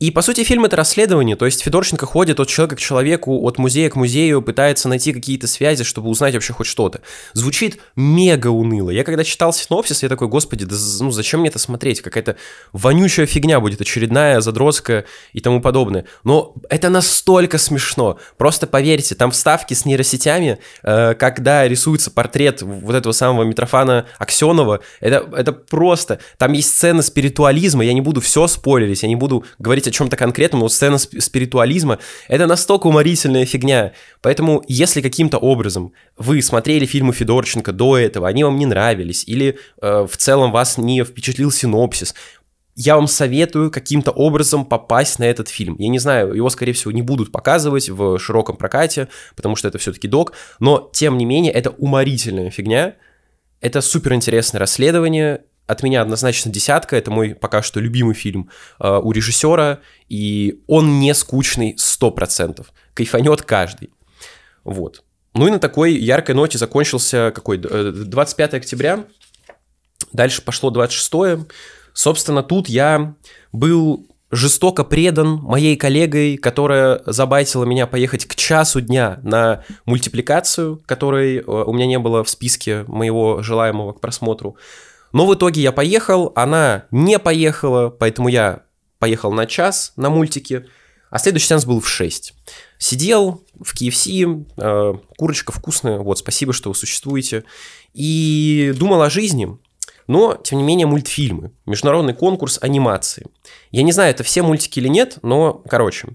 И, 0.00 0.10
по 0.10 0.22
сути, 0.22 0.42
фильм— 0.42 0.64
это 0.66 0.74
расследование, 0.74 1.36
то 1.36 1.46
есть 1.46 1.62
Федорченко 1.62 2.04
ходит 2.04 2.40
от 2.40 2.48
человека 2.48 2.74
к 2.74 2.80
человеку, 2.80 3.46
от 3.46 3.58
музея 3.58 3.88
к 3.88 3.96
музею, 3.96 4.42
пытается 4.42 4.88
найти 4.88 5.12
какие-то 5.12 5.46
связи, 5.46 5.84
чтобы 5.84 6.08
узнать 6.08 6.34
вообще 6.34 6.52
хоть 6.52 6.66
что-то. 6.66 7.00
Звучит 7.32 7.78
мега 7.94 8.48
уныло. 8.48 8.90
Я 8.90 9.04
когда 9.04 9.22
читал 9.22 9.52
синопсис, 9.52 10.02
я 10.02 10.08
такой, 10.08 10.26
господи, 10.26 10.64
да 10.64 10.74
ну 11.00 11.12
зачем 11.12 11.40
мне 11.40 11.48
это 11.48 11.60
смотреть? 11.60 12.00
Какая-то 12.00 12.36
вонючая 12.72 13.26
фигня 13.26 13.60
будет, 13.60 13.80
очередная, 13.80 14.40
задротская 14.40 15.04
и 15.32 15.38
тому 15.38 15.60
подобное. 15.60 16.06
Но 16.24 16.54
это 16.68 16.88
настолько 16.88 17.58
смешно. 17.58 18.18
Просто 18.36 18.66
поверьте, 18.66 19.14
там 19.14 19.30
вставки 19.30 19.74
с 19.74 19.84
нейросетями, 19.84 20.58
э, 20.82 21.14
когда 21.14 21.68
рисуется 21.68 22.10
портрет 22.10 22.62
вот 22.62 22.96
этого 22.96 23.12
самого 23.12 23.44
Митрофана 23.44 24.06
Аксенова, 24.18 24.80
это, 24.98 25.24
это 25.36 25.52
просто... 25.52 26.18
Там 26.36 26.52
есть 26.52 26.74
сцены 26.74 27.02
спиритуализма, 27.02 27.84
я 27.84 27.92
не 27.92 28.00
буду 28.00 28.20
все 28.20 28.48
спойлерить, 28.48 29.04
я 29.04 29.08
не 29.08 29.16
буду 29.16 29.44
говорить 29.60 29.83
о 29.86 29.90
чем-то 29.90 30.16
конкретном, 30.16 30.60
но 30.60 30.64
вот 30.66 30.72
сцена 30.72 30.98
спиритуализма— 30.98 31.98
это 32.28 32.46
настолько 32.46 32.86
уморительная 32.86 33.46
фигня. 33.46 33.92
Поэтому, 34.20 34.62
если 34.68 35.00
каким-то 35.00 35.38
образом 35.38 35.92
вы 36.16 36.42
смотрели 36.42 36.86
фильмы 36.86 37.12
Федорченко 37.12 37.72
до 37.72 37.98
этого, 37.98 38.28
они 38.28 38.44
вам 38.44 38.58
не 38.58 38.66
нравились, 38.66 39.24
или 39.26 39.58
э, 39.80 40.06
в 40.08 40.16
целом 40.16 40.52
вас 40.52 40.78
не 40.78 41.04
впечатлил 41.04 41.50
синопсис, 41.50 42.14
я 42.76 42.96
вам 42.96 43.06
советую 43.06 43.70
каким-то 43.70 44.10
образом 44.10 44.64
попасть 44.64 45.18
на 45.18 45.24
этот 45.24 45.48
фильм. 45.48 45.76
Я 45.78 45.88
не 45.88 45.98
знаю, 45.98 46.34
его, 46.34 46.50
скорее 46.50 46.72
всего, 46.72 46.90
не 46.90 47.02
будут 47.02 47.30
показывать 47.30 47.88
в 47.88 48.18
широком 48.18 48.56
прокате, 48.56 49.08
потому 49.36 49.54
что 49.56 49.68
это 49.68 49.78
все-таки 49.78 50.08
док, 50.08 50.32
но, 50.58 50.90
тем 50.92 51.16
не 51.16 51.24
менее, 51.24 51.52
это 51.52 51.70
уморительная 51.70 52.50
фигня, 52.50 52.96
это 53.60 53.80
суперинтересное 53.80 54.58
расследование, 54.58 55.42
от 55.66 55.82
меня 55.82 56.02
однозначно 56.02 56.50
десятка, 56.50 56.96
это 56.96 57.10
мой 57.10 57.34
пока 57.34 57.62
что 57.62 57.80
любимый 57.80 58.14
фильм 58.14 58.50
э, 58.80 58.98
у 59.02 59.12
режиссера, 59.12 59.80
и 60.08 60.60
он 60.66 61.00
не 61.00 61.14
скучный 61.14 61.76
100%, 61.78 62.66
кайфанет 62.94 63.42
каждый. 63.42 63.90
Вот. 64.62 65.02
Ну 65.34 65.48
и 65.48 65.50
на 65.50 65.58
такой 65.58 65.94
яркой 65.94 66.34
ноте 66.34 66.58
закончился 66.58 67.32
какой 67.34 67.58
25 67.58 68.54
э, 68.54 68.56
октября, 68.56 69.04
дальше 70.12 70.42
пошло 70.42 70.70
26 70.70 71.46
Собственно, 71.92 72.42
тут 72.42 72.68
я 72.68 73.14
был 73.52 74.08
жестоко 74.34 74.84
предан 74.84 75.36
моей 75.36 75.76
коллегой, 75.76 76.36
которая 76.36 77.00
забайтила 77.06 77.64
меня 77.64 77.86
поехать 77.86 78.26
к 78.26 78.34
часу 78.34 78.80
дня 78.80 79.20
на 79.22 79.64
мультипликацию, 79.86 80.82
которой 80.86 81.38
э, 81.38 81.42
у 81.42 81.72
меня 81.72 81.86
не 81.86 81.98
было 81.98 82.24
в 82.24 82.28
списке 82.28 82.84
моего 82.88 83.42
желаемого 83.42 83.92
к 83.92 84.00
просмотру. 84.00 84.56
Но 85.14 85.26
в 85.26 85.34
итоге 85.34 85.62
я 85.62 85.70
поехал, 85.70 86.32
она 86.34 86.86
не 86.90 87.20
поехала, 87.20 87.88
поэтому 87.88 88.26
я 88.26 88.64
поехал 88.98 89.30
на 89.30 89.46
час 89.46 89.92
на 89.94 90.10
мультике, 90.10 90.66
а 91.08 91.20
следующий 91.20 91.46
сеанс 91.46 91.64
был 91.64 91.78
в 91.80 91.88
6. 91.88 92.34
Сидел 92.78 93.44
в 93.54 93.80
KFC, 93.80 94.44
э, 94.56 94.94
курочка 95.16 95.52
вкусная, 95.52 95.98
вот, 95.98 96.18
спасибо, 96.18 96.52
что 96.52 96.70
вы 96.70 96.74
существуете, 96.74 97.44
и 97.92 98.74
думал 98.76 99.02
о 99.02 99.08
жизни, 99.08 99.56
но, 100.08 100.34
тем 100.34 100.58
не 100.58 100.64
менее, 100.64 100.88
мультфильмы, 100.88 101.52
международный 101.64 102.14
конкурс 102.14 102.58
анимации. 102.60 103.26
Я 103.70 103.84
не 103.84 103.92
знаю, 103.92 104.10
это 104.10 104.24
все 104.24 104.42
мультики 104.42 104.80
или 104.80 104.88
нет, 104.88 105.18
но, 105.22 105.62
короче, 105.68 106.08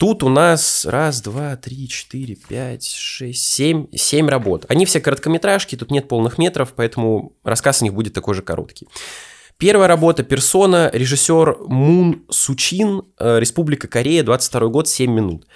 Тут 0.00 0.22
у 0.22 0.30
нас 0.30 0.86
раз, 0.86 1.20
два, 1.20 1.56
три, 1.56 1.86
четыре, 1.86 2.34
пять, 2.34 2.86
шесть, 2.86 3.44
семь, 3.44 3.86
семь 3.94 4.30
работ. 4.30 4.64
Они 4.70 4.86
все 4.86 4.98
короткометражки, 4.98 5.76
тут 5.76 5.90
нет 5.90 6.08
полных 6.08 6.38
метров, 6.38 6.72
поэтому 6.74 7.36
рассказ 7.44 7.82
о 7.82 7.84
них 7.84 7.92
будет 7.92 8.14
такой 8.14 8.34
же 8.34 8.40
короткий. 8.40 8.88
Первая 9.58 9.88
работа 9.88 10.22
«Персона», 10.22 10.88
режиссер 10.90 11.58
Мун 11.66 12.24
Сучин, 12.30 13.02
э, 13.18 13.40
Республика 13.40 13.88
Корея, 13.88 14.22
22 14.22 14.68
год, 14.68 14.88
7 14.88 15.12
минут. 15.12 15.46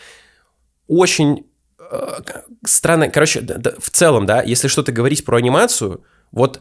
Очень 0.88 1.46
э, 1.78 2.18
странно, 2.66 3.08
короче, 3.08 3.40
в 3.78 3.88
целом, 3.88 4.26
да, 4.26 4.42
если 4.42 4.68
что-то 4.68 4.92
говорить 4.92 5.24
про 5.24 5.38
анимацию, 5.38 6.04
вот 6.32 6.60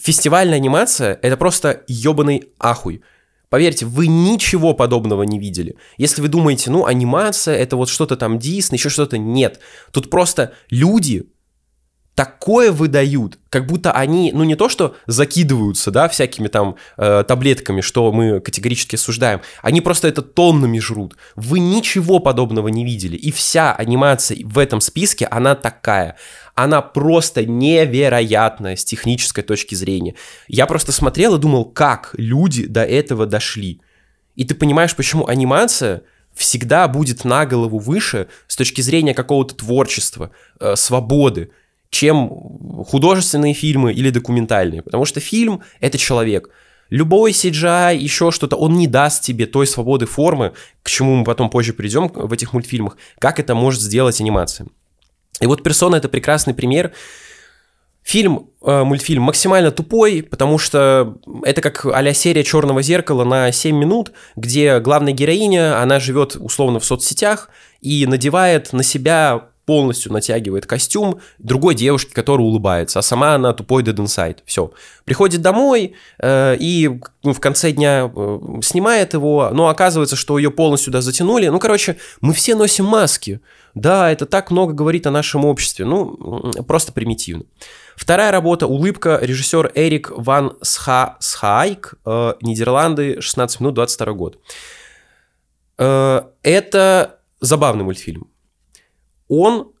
фестивальная 0.00 0.56
анимация— 0.56 1.18
это 1.22 1.36
просто 1.36 1.84
ебаный 1.88 2.48
ахуй. 2.58 3.02
Поверьте, 3.50 3.84
вы 3.84 4.06
ничего 4.06 4.74
подобного 4.74 5.24
не 5.24 5.40
видели. 5.40 5.76
Если 5.98 6.22
вы 6.22 6.28
думаете, 6.28 6.70
ну, 6.70 6.86
анимация, 6.86 7.56
это 7.56 7.76
вот 7.76 7.88
что-то 7.88 8.16
там 8.16 8.38
Дисней, 8.38 8.78
еще 8.78 8.88
что-то, 8.88 9.18
нет. 9.18 9.58
Тут 9.92 10.08
просто 10.08 10.52
люди 10.70 11.28
такое 12.14 12.72
выдают, 12.72 13.38
как 13.48 13.66
будто 13.66 13.92
они, 13.92 14.32
ну 14.32 14.44
не 14.44 14.54
то 14.54 14.68
что 14.68 14.96
закидываются, 15.06 15.90
да, 15.90 16.08
всякими 16.08 16.48
там 16.48 16.76
э, 16.96 17.24
таблетками, 17.26 17.80
что 17.80 18.12
мы 18.12 18.40
категорически 18.40 18.96
осуждаем, 18.96 19.40
они 19.62 19.80
просто 19.80 20.08
это 20.08 20.22
тоннами 20.22 20.78
жрут. 20.78 21.16
Вы 21.36 21.60
ничего 21.60 22.18
подобного 22.18 22.68
не 22.68 22.84
видели, 22.84 23.16
и 23.16 23.30
вся 23.30 23.72
анимация 23.72 24.38
в 24.44 24.58
этом 24.58 24.80
списке, 24.80 25.26
она 25.26 25.54
такая. 25.54 26.16
Она 26.54 26.82
просто 26.82 27.46
невероятная 27.46 28.76
с 28.76 28.84
технической 28.84 29.42
точки 29.42 29.74
зрения. 29.74 30.14
Я 30.46 30.66
просто 30.66 30.92
смотрел 30.92 31.36
и 31.36 31.40
думал, 31.40 31.64
как 31.64 32.10
люди 32.18 32.66
до 32.66 32.84
этого 32.84 33.24
дошли. 33.24 33.80
И 34.36 34.44
ты 34.44 34.54
понимаешь, 34.54 34.94
почему 34.94 35.26
анимация 35.26 36.02
всегда 36.34 36.86
будет 36.88 37.24
на 37.24 37.46
голову 37.46 37.78
выше 37.78 38.28
с 38.46 38.56
точки 38.56 38.80
зрения 38.80 39.14
какого-то 39.14 39.54
творчества, 39.54 40.30
э, 40.58 40.76
свободы 40.76 41.50
чем 41.90 42.30
художественные 42.86 43.52
фильмы 43.54 43.92
или 43.92 44.10
документальные. 44.10 44.82
Потому 44.82 45.04
что 45.04 45.20
фильм— 45.20 45.62
это 45.80 45.98
человек. 45.98 46.50
Любой 46.88 47.30
CGI, 47.32 47.96
еще 47.96 48.32
что-то, 48.32 48.56
он 48.56 48.74
не 48.74 48.88
даст 48.88 49.22
тебе 49.22 49.46
той 49.46 49.66
свободы 49.66 50.06
формы, 50.06 50.52
к 50.82 50.90
чему 50.90 51.16
мы 51.16 51.24
потом 51.24 51.48
позже 51.50 51.72
придем 51.72 52.08
в 52.08 52.32
этих 52.32 52.52
мультфильмах, 52.52 52.96
как 53.18 53.38
это 53.38 53.54
может 53.54 53.80
сделать 53.80 54.20
анимация. 54.20 54.66
И 55.40 55.46
вот 55.46 55.62
«Персона»— 55.62 55.96
это 55.96 56.08
прекрасный 56.08 56.52
пример. 56.52 56.92
Фильм, 58.02 58.50
э, 58.62 58.82
мультфильм 58.82 59.22
максимально 59.22 59.70
тупой, 59.70 60.22
потому 60.22 60.58
что 60.58 61.18
это 61.44 61.60
как 61.60 61.86
а 61.86 62.14
серия 62.14 62.42
«Черного 62.42 62.82
зеркала» 62.82 63.24
на 63.24 63.52
7 63.52 63.76
минут, 63.76 64.12
где 64.36 64.80
главная 64.80 65.12
героиня, 65.12 65.80
она 65.80 66.00
живет 66.00 66.36
условно 66.36 66.80
в 66.80 66.84
соцсетях 66.84 67.50
и 67.80 68.06
надевает 68.06 68.72
на 68.72 68.82
себя 68.82 69.50
полностью 69.66 70.12
натягивает 70.12 70.66
костюм 70.66 71.20
другой 71.38 71.74
девушки, 71.74 72.12
которая 72.12 72.46
улыбается, 72.46 72.98
а 72.98 73.02
сама 73.02 73.34
она 73.34 73.52
тупой 73.52 73.82
dead 73.82 73.96
inside. 73.96 74.38
Все. 74.44 74.72
Приходит 75.04 75.42
домой 75.42 75.94
э, 76.18 76.56
и 76.58 77.00
ну, 77.22 77.32
в 77.32 77.40
конце 77.40 77.72
дня 77.72 78.10
э, 78.14 78.38
снимает 78.62 79.14
его, 79.14 79.50
но 79.52 79.68
оказывается, 79.68 80.16
что 80.16 80.38
ее 80.38 80.50
полностью 80.50 80.86
сюда 80.86 81.00
затянули. 81.00 81.48
Ну, 81.48 81.58
короче, 81.58 81.96
мы 82.20 82.32
все 82.32 82.54
носим 82.54 82.84
маски. 82.86 83.40
Да, 83.74 84.10
это 84.10 84.26
так 84.26 84.50
много 84.50 84.72
говорит 84.72 85.06
о 85.06 85.10
нашем 85.10 85.44
обществе. 85.44 85.84
Ну, 85.84 86.52
просто 86.66 86.92
примитивно. 86.92 87.44
Вторая 87.94 88.32
работа 88.32 88.66
«Улыбка», 88.66 89.18
режиссер 89.20 89.72
Эрик 89.74 90.10
Ван 90.10 90.56
Сха, 90.62 91.16
Схайк, 91.20 91.94
э, 92.04 92.34
Нидерланды, 92.40 93.20
16 93.20 93.60
минут, 93.60 93.74
22 93.74 94.12
год. 94.14 94.38
Э, 95.78 96.22
это 96.42 97.20
забавный 97.40 97.84
мультфильм 97.84 98.26
он 99.30 99.72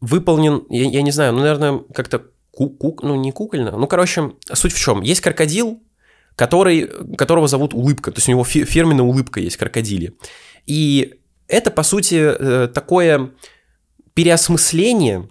выполнен, 0.00 0.64
я, 0.68 0.84
я 0.84 1.02
не 1.02 1.10
знаю, 1.10 1.32
ну, 1.32 1.40
наверное, 1.40 1.80
как-то 1.94 2.26
ку 2.52 2.68
ку 2.68 2.96
ну, 3.02 3.16
не 3.16 3.32
кукольно, 3.32 3.72
ну, 3.72 3.86
короче, 3.86 4.32
суть 4.52 4.72
в 4.72 4.78
чем. 4.78 5.00
Есть 5.00 5.22
крокодил, 5.22 5.82
который, 6.36 6.88
которого 7.16 7.48
зовут 7.48 7.74
Улыбка, 7.74 8.12
то 8.12 8.18
есть 8.18 8.28
у 8.28 8.32
него 8.32 8.44
фи 8.44 8.64
фирменная 8.64 9.04
улыбка 9.04 9.40
есть, 9.40 9.56
крокодили. 9.56 10.16
И 10.66 11.20
это, 11.48 11.70
по 11.70 11.82
сути, 11.82 12.14
э, 12.16 12.68
такое 12.68 13.32
переосмысление 14.14 15.30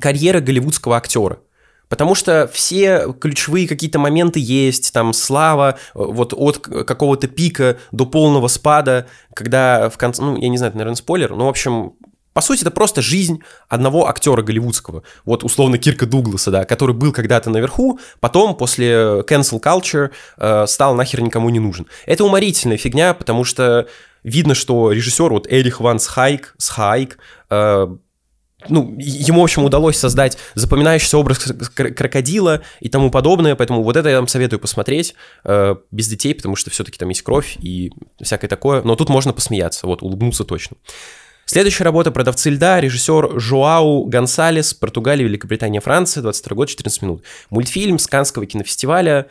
карьеры 0.00 0.40
голливудского 0.40 0.96
актера. 0.96 1.40
Потому 1.88 2.14
что 2.14 2.50
все 2.52 3.12
ключевые 3.12 3.68
какие-то 3.68 3.98
моменты 3.98 4.40
есть, 4.40 4.92
там 4.92 5.12
слава, 5.12 5.70
э, 5.70 5.74
вот 5.94 6.34
от 6.36 6.58
какого-то 6.58 7.28
пика 7.28 7.78
до 7.92 8.04
полного 8.04 8.48
спада, 8.48 9.06
когда 9.32 9.88
в 9.88 9.96
конце, 9.96 10.22
ну, 10.22 10.36
я 10.36 10.48
не 10.48 10.58
знаю, 10.58 10.70
это, 10.70 10.78
наверное, 10.78 10.96
спойлер, 10.96 11.34
но, 11.34 11.46
в 11.46 11.48
общем, 11.48 11.94
по 12.34 12.40
сути, 12.40 12.62
это 12.62 12.70
просто 12.70 13.00
жизнь 13.00 13.40
одного 13.68 14.08
актера 14.08 14.42
голливудского. 14.42 15.04
Вот 15.24 15.44
условно 15.44 15.78
Кирка 15.78 16.04
Дугласа, 16.04 16.50
да, 16.50 16.64
который 16.64 16.94
был 16.94 17.12
когда-то 17.12 17.48
наверху, 17.48 18.00
потом 18.20 18.56
после 18.56 19.22
cancel 19.22 19.62
culture 19.62 20.10
э, 20.36 20.66
стал 20.66 20.94
нахер 20.96 21.22
никому 21.22 21.48
не 21.48 21.60
нужен. 21.60 21.86
Это 22.06 22.24
уморительная 22.24 22.76
фигня, 22.76 23.14
потому 23.14 23.44
что 23.44 23.86
видно, 24.24 24.54
что 24.54 24.90
режиссер, 24.90 25.30
вот 25.30 25.46
Эрих 25.50 25.80
Ван 25.80 26.00
Схайк, 26.00 26.54
Схайк, 26.58 27.18
э, 27.50 27.86
ну, 28.68 28.96
ему, 28.98 29.40
в 29.40 29.44
общем, 29.44 29.64
удалось 29.64 29.96
создать 29.96 30.38
запоминающийся 30.54 31.18
образ 31.18 31.38
крокодила 31.74 32.62
и 32.80 32.88
тому 32.88 33.10
подобное, 33.10 33.54
поэтому 33.54 33.82
вот 33.82 33.96
это 33.96 34.08
я 34.08 34.16
вам 34.16 34.26
советую 34.26 34.58
посмотреть 34.58 35.14
э, 35.44 35.76
без 35.90 36.08
детей, 36.08 36.34
потому 36.34 36.56
что 36.56 36.70
все-таки 36.70 36.98
там 36.98 37.10
есть 37.10 37.22
кровь 37.22 37.56
и 37.60 37.92
всякое 38.20 38.48
такое, 38.48 38.82
но 38.82 38.96
тут 38.96 39.08
можно 39.08 39.32
посмеяться, 39.32 39.86
вот, 39.86 40.02
улыбнуться 40.02 40.44
точно. 40.44 40.76
Следующая 41.46 41.84
работа 41.84 42.10
«Продавцы 42.10 42.50
льда», 42.50 42.80
режиссер 42.80 43.38
Жуау 43.38 44.04
Гонсалес, 44.04 44.74
Португалия, 44.74 45.24
Великобритания, 45.24 45.80
Франция, 45.80 46.22
22 46.22 46.56
год, 46.56 46.68
14 46.68 47.02
минут. 47.02 47.24
Мультфильм 47.50 47.98
с 47.98 48.06
Канского 48.06 48.46
кинофестиваля, 48.46 49.26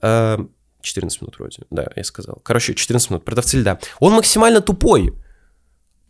14 0.00 0.52
э, 0.82 1.00
минут 1.22 1.38
вроде, 1.38 1.62
да, 1.70 1.86
я 1.96 2.04
сказал. 2.04 2.40
Короче, 2.42 2.74
14 2.74 3.10
минут, 3.10 3.24
«Продавцы 3.24 3.58
льда». 3.58 3.78
Он 4.00 4.12
максимально 4.12 4.60
тупой, 4.60 5.14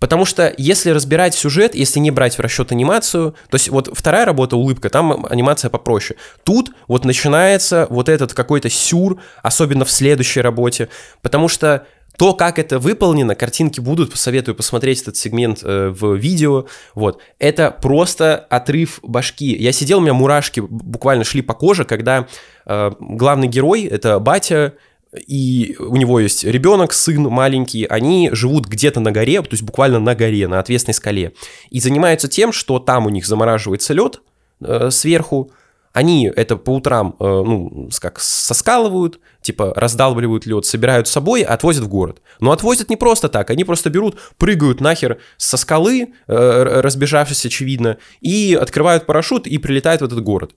Потому 0.04 0.26
что 0.26 0.52
если 0.58 0.90
разбирать 0.90 1.34
сюжет, 1.34 1.74
если 1.74 1.98
не 1.98 2.10
брать 2.10 2.36
в 2.36 2.40
расчет 2.40 2.72
анимацию, 2.72 3.34
то 3.48 3.54
есть 3.54 3.70
вот 3.70 3.88
вторая 3.90 4.26
работа 4.26 4.54
«Улыбка», 4.54 4.90
там 4.90 5.24
анимация 5.30 5.70
попроще. 5.70 6.18
Тут 6.42 6.72
вот 6.88 7.06
начинается 7.06 7.86
вот 7.88 8.10
этот 8.10 8.34
какой-то 8.34 8.68
сюр, 8.68 9.22
особенно 9.42 9.86
в 9.86 9.90
следующей 9.90 10.42
работе, 10.42 10.90
потому 11.22 11.48
что 11.48 11.86
то, 12.16 12.34
как 12.34 12.58
это 12.58 12.78
выполнено, 12.78 13.34
картинки 13.34 13.80
будут, 13.80 14.10
посоветую 14.10 14.54
посмотреть 14.54 15.02
этот 15.02 15.16
сегмент 15.16 15.60
э, 15.62 15.88
в 15.88 16.14
видео, 16.14 16.66
вот, 16.94 17.20
это 17.38 17.70
просто 17.70 18.36
отрыв 18.36 19.00
башки. 19.02 19.56
Я 19.56 19.72
сидел, 19.72 19.98
у 19.98 20.00
меня 20.00 20.14
мурашки 20.14 20.60
буквально 20.60 21.24
шли 21.24 21.42
по 21.42 21.54
коже, 21.54 21.84
когда 21.84 22.26
э, 22.66 22.92
главный 23.00 23.48
герой, 23.48 23.84
это 23.84 24.18
батя, 24.20 24.74
и 25.26 25.76
у 25.78 25.96
него 25.96 26.18
есть 26.20 26.44
ребенок, 26.44 26.92
сын 26.92 27.22
маленький, 27.22 27.84
они 27.84 28.30
живут 28.32 28.66
где-то 28.66 29.00
на 29.00 29.12
горе, 29.12 29.40
то 29.42 29.48
есть 29.52 29.62
буквально 29.62 30.00
на 30.00 30.14
горе, 30.14 30.48
на 30.48 30.58
отвесной 30.58 30.94
скале, 30.94 31.32
и 31.70 31.80
занимаются 31.80 32.28
тем, 32.28 32.52
что 32.52 32.78
там 32.78 33.06
у 33.06 33.10
них 33.10 33.26
замораживается 33.26 33.92
лед 33.92 34.20
э, 34.60 34.90
сверху, 34.90 35.52
они 35.94 36.30
это 36.34 36.56
по 36.56 36.70
утрам, 36.70 37.14
э, 37.20 37.24
ну, 37.24 37.88
как 38.00 38.18
соскалывают, 38.18 39.20
типа 39.40 39.72
раздалбливают 39.76 40.44
лед, 40.44 40.66
собирают 40.66 41.06
с 41.06 41.12
собой, 41.12 41.42
отвозят 41.42 41.84
в 41.84 41.88
город. 41.88 42.20
Но 42.40 42.50
отвозят 42.50 42.90
не 42.90 42.96
просто 42.96 43.28
так, 43.28 43.48
они 43.50 43.62
просто 43.62 43.90
берут, 43.90 44.18
прыгают 44.36 44.80
нахер 44.80 45.18
со 45.36 45.56
скалы, 45.56 46.12
э, 46.26 46.80
разбежавшись, 46.80 47.46
очевидно, 47.46 47.98
и 48.20 48.58
открывают 48.60 49.06
парашют 49.06 49.46
и 49.46 49.56
прилетают 49.58 50.02
в 50.02 50.04
этот 50.04 50.20
город. 50.20 50.56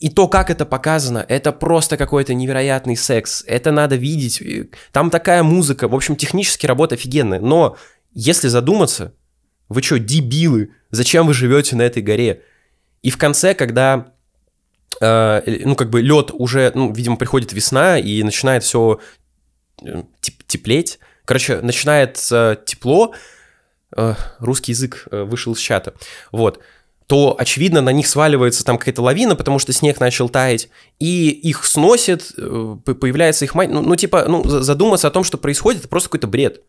И 0.00 0.10
то, 0.10 0.26
как 0.26 0.50
это 0.50 0.66
показано, 0.66 1.24
это 1.28 1.52
просто 1.52 1.96
какой-то 1.96 2.34
невероятный 2.34 2.96
секс. 2.96 3.44
Это 3.46 3.70
надо 3.70 3.94
видеть. 3.94 4.42
Там 4.90 5.08
такая 5.08 5.44
музыка. 5.44 5.86
В 5.86 5.94
общем, 5.94 6.16
технически 6.16 6.66
работа 6.66 6.96
офигенная. 6.96 7.38
Но 7.38 7.76
если 8.12 8.48
задуматься, 8.48 9.14
вы 9.68 9.82
что, 9.82 10.00
дебилы? 10.00 10.70
Зачем 10.90 11.28
вы 11.28 11.32
живете 11.32 11.76
на 11.76 11.82
этой 11.82 12.02
горе? 12.02 12.42
И 13.02 13.10
в 13.10 13.18
конце, 13.18 13.54
когда 13.54 14.13
ну, 15.00 15.74
как 15.76 15.90
бы 15.90 16.02
лед 16.02 16.30
уже, 16.32 16.70
ну, 16.74 16.92
видимо, 16.92 17.16
приходит 17.16 17.52
весна, 17.52 17.98
и 17.98 18.22
начинает 18.22 18.64
все 18.64 19.00
э, 19.82 20.02
теплеть. 20.46 20.98
Короче, 21.24 21.60
начинается 21.60 22.60
тепло, 22.66 23.14
э, 23.96 24.14
русский 24.38 24.72
язык 24.72 25.06
вышел 25.10 25.54
из 25.54 25.58
чата, 25.58 25.94
вот, 26.32 26.60
то, 27.06 27.36
очевидно, 27.38 27.80
на 27.80 27.90
них 27.90 28.06
сваливается 28.06 28.64
там 28.64 28.78
какая-то 28.78 29.02
лавина, 29.02 29.36
потому 29.36 29.58
что 29.58 29.72
снег 29.72 30.00
начал 30.00 30.28
таять, 30.28 30.68
и 30.98 31.28
их 31.28 31.64
сносит, 31.64 32.32
появляется 32.34 33.44
их 33.44 33.54
мать, 33.54 33.70
ну, 33.70 33.82
ну, 33.82 33.94
типа, 33.96 34.24
ну, 34.26 34.42
задуматься 34.44 35.08
о 35.08 35.10
том, 35.10 35.24
что 35.24 35.36
происходит, 35.36 35.80
это 35.80 35.88
просто 35.88 36.08
какой-то 36.08 36.26
бред. 36.26 36.62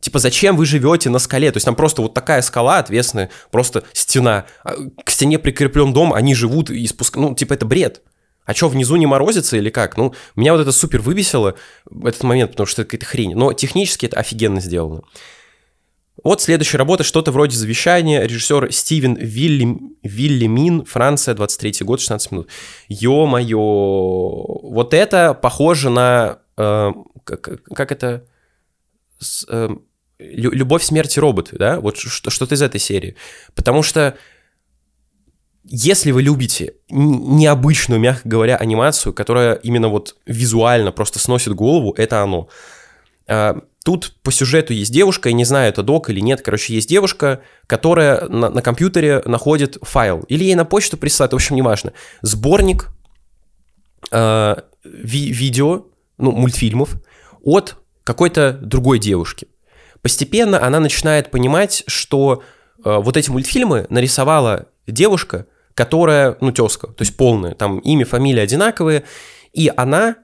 Типа, 0.00 0.18
зачем 0.18 0.56
вы 0.56 0.66
живете 0.66 1.10
на 1.10 1.18
скале? 1.18 1.50
То 1.50 1.56
есть 1.56 1.64
там 1.64 1.74
просто 1.74 2.02
вот 2.02 2.14
такая 2.14 2.42
скала 2.42 2.78
ответственная, 2.78 3.30
просто 3.50 3.82
стена. 3.92 4.46
А 4.62 4.74
к 5.04 5.10
стене 5.10 5.38
прикреплен 5.38 5.92
дом, 5.92 6.12
они 6.12 6.34
живут 6.34 6.70
и 6.70 6.86
спускают. 6.86 7.28
Ну, 7.30 7.34
типа, 7.34 7.54
это 7.54 7.66
бред. 7.66 8.02
А 8.44 8.54
что, 8.54 8.68
внизу 8.68 8.94
не 8.96 9.06
морозится 9.06 9.56
или 9.56 9.70
как? 9.70 9.96
Ну, 9.96 10.14
меня 10.36 10.52
вот 10.52 10.60
это 10.60 10.70
супер 10.70 11.00
выбесило, 11.00 11.56
этот 12.04 12.22
момент, 12.22 12.52
потому 12.52 12.66
что 12.66 12.82
это 12.82 12.90
какая-то 12.90 13.06
хрень. 13.06 13.34
Но 13.34 13.52
технически 13.52 14.06
это 14.06 14.18
офигенно 14.18 14.60
сделано. 14.60 15.02
Вот 16.22 16.40
следующая 16.40 16.78
работа, 16.78 17.04
что-то 17.04 17.32
вроде 17.32 17.56
завещания. 17.56 18.22
Режиссер 18.22 18.72
Стивен 18.72 19.14
Вилли, 19.14 19.78
Виллимин, 20.02 20.84
Франция, 20.84 21.34
23 21.34 21.84
год, 21.84 22.00
16 22.00 22.32
минут. 22.32 22.48
Ё-моё. 22.88 23.58
Вот 23.58 24.94
это 24.94 25.34
похоже 25.34 25.90
на... 25.90 26.38
Э, 26.56 26.92
как, 27.24 27.62
как 27.64 27.92
это... 27.92 28.24
С, 29.18 29.46
э, 29.48 29.68
любовь, 30.18 30.82
смерти 30.82 31.18
роботы, 31.18 31.56
да, 31.58 31.80
вот 31.80 31.98
что-то 31.98 32.54
из 32.54 32.62
этой 32.62 32.80
серии. 32.80 33.16
Потому 33.54 33.82
что 33.82 34.16
если 35.68 36.12
вы 36.12 36.22
любите 36.22 36.74
необычную, 36.88 38.00
мягко 38.00 38.28
говоря, 38.28 38.56
анимацию, 38.56 39.12
которая 39.12 39.54
именно 39.54 39.88
вот 39.88 40.16
визуально 40.24 40.92
просто 40.92 41.18
сносит 41.18 41.54
голову, 41.54 41.92
это 41.96 42.22
оно. 42.22 42.48
А, 43.26 43.60
тут 43.84 44.14
по 44.22 44.30
сюжету 44.30 44.72
есть 44.72 44.92
девушка, 44.92 45.28
я 45.28 45.34
не 45.34 45.44
знаю, 45.44 45.68
это 45.68 45.82
док 45.82 46.08
или 46.08 46.20
нет, 46.20 46.42
короче, 46.42 46.74
есть 46.74 46.88
девушка, 46.88 47.42
которая 47.66 48.28
на, 48.28 48.48
на 48.48 48.62
компьютере 48.62 49.22
находит 49.24 49.78
файл, 49.82 50.20
или 50.28 50.44
ей 50.44 50.54
на 50.54 50.64
почту 50.64 50.96
присылают, 50.96 51.32
в 51.32 51.36
общем, 51.36 51.56
неважно, 51.56 51.92
сборник 52.22 52.88
э, 54.12 54.56
ви 54.84 55.32
видео, 55.32 55.86
ну, 56.18 56.30
мультфильмов 56.30 56.94
от 57.42 57.76
какой-то 58.06 58.52
другой 58.52 59.00
девушки. 59.00 59.48
Постепенно 60.00 60.64
она 60.64 60.78
начинает 60.78 61.32
понимать, 61.32 61.82
что 61.88 62.44
э, 62.84 62.96
вот 62.98 63.16
эти 63.16 63.30
мультфильмы 63.30 63.86
нарисовала 63.90 64.68
девушка, 64.86 65.46
которая, 65.74 66.36
ну, 66.40 66.52
тезка, 66.52 66.86
то 66.86 67.02
есть 67.02 67.16
полная, 67.16 67.56
там 67.56 67.80
имя, 67.80 68.06
фамилия 68.06 68.42
одинаковые, 68.42 69.02
и 69.52 69.72
она, 69.76 70.18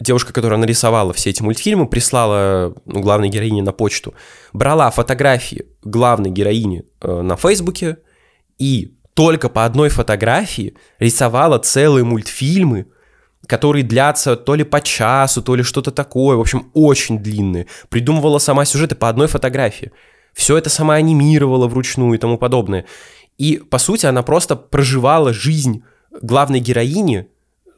девушка, 0.00 0.32
которая 0.32 0.58
нарисовала 0.58 1.12
все 1.12 1.30
эти 1.30 1.40
мультфильмы, 1.40 1.86
прислала 1.86 2.74
ну, 2.84 3.00
главной 3.00 3.28
героине 3.28 3.62
на 3.62 3.72
почту, 3.72 4.14
брала 4.52 4.90
фотографии 4.90 5.66
главной 5.84 6.30
героини 6.30 6.84
э, 7.00 7.20
на 7.22 7.36
Фейсбуке 7.36 7.98
и 8.58 8.98
только 9.14 9.48
по 9.48 9.64
одной 9.64 9.88
фотографии 9.88 10.74
рисовала 10.98 11.58
целые 11.60 12.04
мультфильмы 12.04 12.86
которые 13.46 13.84
длятся 13.84 14.36
то 14.36 14.54
ли 14.54 14.64
по 14.64 14.80
часу, 14.80 15.42
то 15.42 15.54
ли 15.54 15.62
что-то 15.62 15.90
такое, 15.90 16.36
в 16.36 16.40
общем, 16.40 16.70
очень 16.74 17.18
длинные. 17.18 17.66
Придумывала 17.88 18.38
сама 18.38 18.64
сюжеты 18.64 18.94
по 18.94 19.08
одной 19.08 19.26
фотографии. 19.26 19.92
Все 20.32 20.56
это 20.56 20.70
сама 20.70 20.94
анимировала 20.94 21.68
вручную 21.68 22.14
и 22.14 22.18
тому 22.18 22.38
подобное. 22.38 22.86
И, 23.38 23.56
по 23.58 23.78
сути, 23.78 24.06
она 24.06 24.22
просто 24.22 24.56
проживала 24.56 25.32
жизнь 25.32 25.82
главной 26.22 26.60
героини 26.60 27.28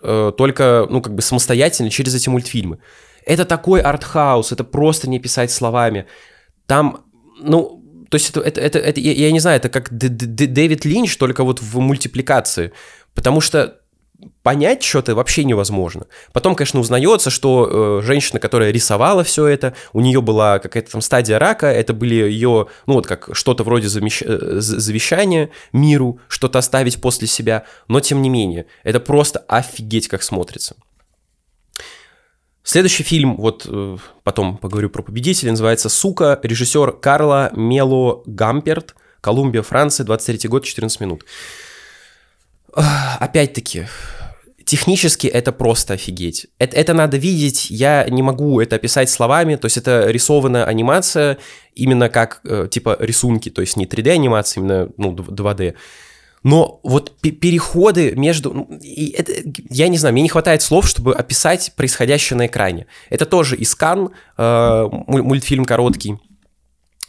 э, 0.03 0.33
только, 0.37 0.87
ну, 0.91 1.01
как 1.01 1.15
бы 1.15 1.23
самостоятельно 1.23 1.91
через 1.91 2.15
эти 2.15 2.29
мультфильмы. 2.29 2.79
Это 3.25 3.45
такой 3.45 3.81
артхаус, 3.81 4.53
это 4.53 4.65
просто 4.65 5.09
не 5.09 5.19
писать 5.19 5.51
словами. 5.51 6.07
Там, 6.67 7.05
ну, 7.41 7.83
то 8.09 8.17
есть 8.17 8.31
это, 8.31 8.41
это, 8.41 8.61
это, 8.61 8.79
это 8.79 9.01
я, 9.01 9.13
я 9.13 9.33
не 9.33 9.41
знаю, 9.41 9.57
это 9.57 9.69
как 9.69 9.89
Дэвид 9.91 10.85
Линч, 10.85 11.17
только 11.17 11.43
вот 11.43 11.61
в 11.61 11.79
мультипликации. 11.81 12.73
Потому 13.15 13.41
что 13.41 13.81
понять 14.43 14.83
что-то 14.83 15.15
вообще 15.15 15.45
невозможно. 15.45 16.07
Потом, 16.33 16.55
конечно, 16.55 16.81
узнается, 16.81 17.31
что 17.31 18.01
э, 18.01 18.07
женщина, 18.07 18.41
которая 18.41 18.71
рисовала 18.71 19.25
все 19.25 19.47
это, 19.47 19.75
у 19.93 20.01
нее 20.01 20.21
была 20.21 20.59
какая-то 20.59 20.93
там 20.93 21.01
стадия 21.01 21.39
рака, 21.39 21.67
это 21.67 21.93
были 21.93 22.15
ее, 22.15 22.69
ну 22.87 22.95
вот 22.95 23.07
как 23.07 23.31
что-то 23.33 23.65
вроде 23.65 23.89
замещ... 23.89 24.23
Э, 24.23 24.61
завещания 24.61 25.51
миру, 25.73 26.21
что-то 26.29 26.59
оставить 26.59 27.01
после 27.01 27.27
себя, 27.27 27.65
но 27.89 28.01
тем 28.01 28.23
не 28.23 28.29
менее, 28.29 28.67
это 28.85 29.01
просто 29.01 29.41
офигеть 29.49 30.09
как 30.09 30.23
смотрится. 30.23 30.77
Следующий 32.63 33.05
фильм, 33.05 33.37
вот 33.37 33.67
э, 33.69 33.97
потом 34.25 34.57
поговорю 34.57 34.91
про 34.91 35.03
победителя, 35.03 35.51
называется 35.51 35.89
«Сука», 35.89 36.41
режиссер 36.43 36.93
Карла 36.93 37.51
Мело 37.55 38.23
Гамперт, 38.27 38.97
Колумбия, 39.21 39.63
Франция, 39.63 40.05
23 40.05 40.49
год, 40.49 40.65
14 40.65 41.01
минут 41.01 41.25
опять-таки, 43.21 43.87
технически 44.65 45.27
это 45.27 45.53
просто 45.53 45.95
офигеть. 45.95 46.49
Это, 46.59 46.77
это 46.77 46.93
надо 46.93 47.17
видеть, 47.17 47.71
я 47.71 48.07
не 48.09 48.23
могу 48.23 48.61
это 48.61 48.77
описать 48.77 49.09
словами, 49.09 49.57
то 49.57 49.67
есть 49.67 49.77
это 49.77 50.11
рисованная 50.11 50.65
анимация, 50.65 51.39
именно 51.75 52.09
как, 52.09 52.41
э, 52.45 52.69
типа, 52.71 52.97
рисунки, 53.01 53.49
то 53.49 53.61
есть 53.61 53.77
не 53.77 53.87
3D-анимация, 53.87 54.61
именно, 54.61 54.89
ну, 54.97 55.15
2D. 55.15 55.75
Но 56.43 56.81
вот 56.83 57.13
переходы 57.21 58.13
между... 58.13 58.53
Ну, 58.53 58.79
и 58.81 59.11
это, 59.11 59.33
я 59.69 59.89
не 59.89 59.99
знаю, 59.99 60.13
мне 60.13 60.23
не 60.23 60.29
хватает 60.29 60.63
слов, 60.63 60.87
чтобы 60.87 61.15
описать 61.15 61.73
происходящее 61.75 62.37
на 62.37 62.47
экране. 62.47 62.87
Это 63.11 63.27
тоже 63.27 63.57
Искан, 63.61 64.11
э, 64.37 64.89
мультфильм 65.07 65.65
короткий. 65.65 66.19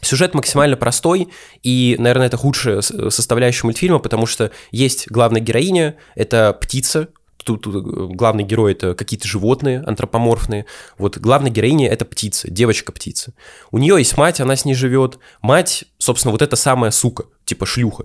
Сюжет 0.00 0.34
максимально 0.34 0.76
простой, 0.76 1.28
и, 1.62 1.96
наверное, 1.98 2.28
это 2.28 2.36
худшая 2.36 2.80
составляющая 2.82 3.66
мультфильма, 3.66 3.98
потому 3.98 4.26
что 4.26 4.52
есть 4.70 5.10
главная 5.10 5.40
героиня, 5.40 5.96
это 6.14 6.56
птица, 6.60 7.08
тут, 7.56 7.66
э, 7.66 7.70
главный 7.70 8.44
герой 8.44 8.72
это 8.72 8.94
какие-то 8.94 9.26
животные 9.26 9.82
антропоморфные. 9.86 10.66
Вот 10.98 11.18
главная 11.18 11.50
героиня 11.50 11.88
это 11.88 12.04
птица, 12.04 12.50
девочка-птица. 12.50 13.32
У 13.70 13.78
нее 13.78 13.96
есть 13.98 14.16
мать, 14.16 14.40
она 14.40 14.54
с 14.54 14.64
ней 14.64 14.74
живет. 14.74 15.18
Мать, 15.40 15.84
собственно, 15.98 16.32
вот 16.32 16.42
эта 16.42 16.56
самая 16.56 16.90
сука, 16.90 17.24
типа 17.44 17.64
шлюха. 17.66 18.04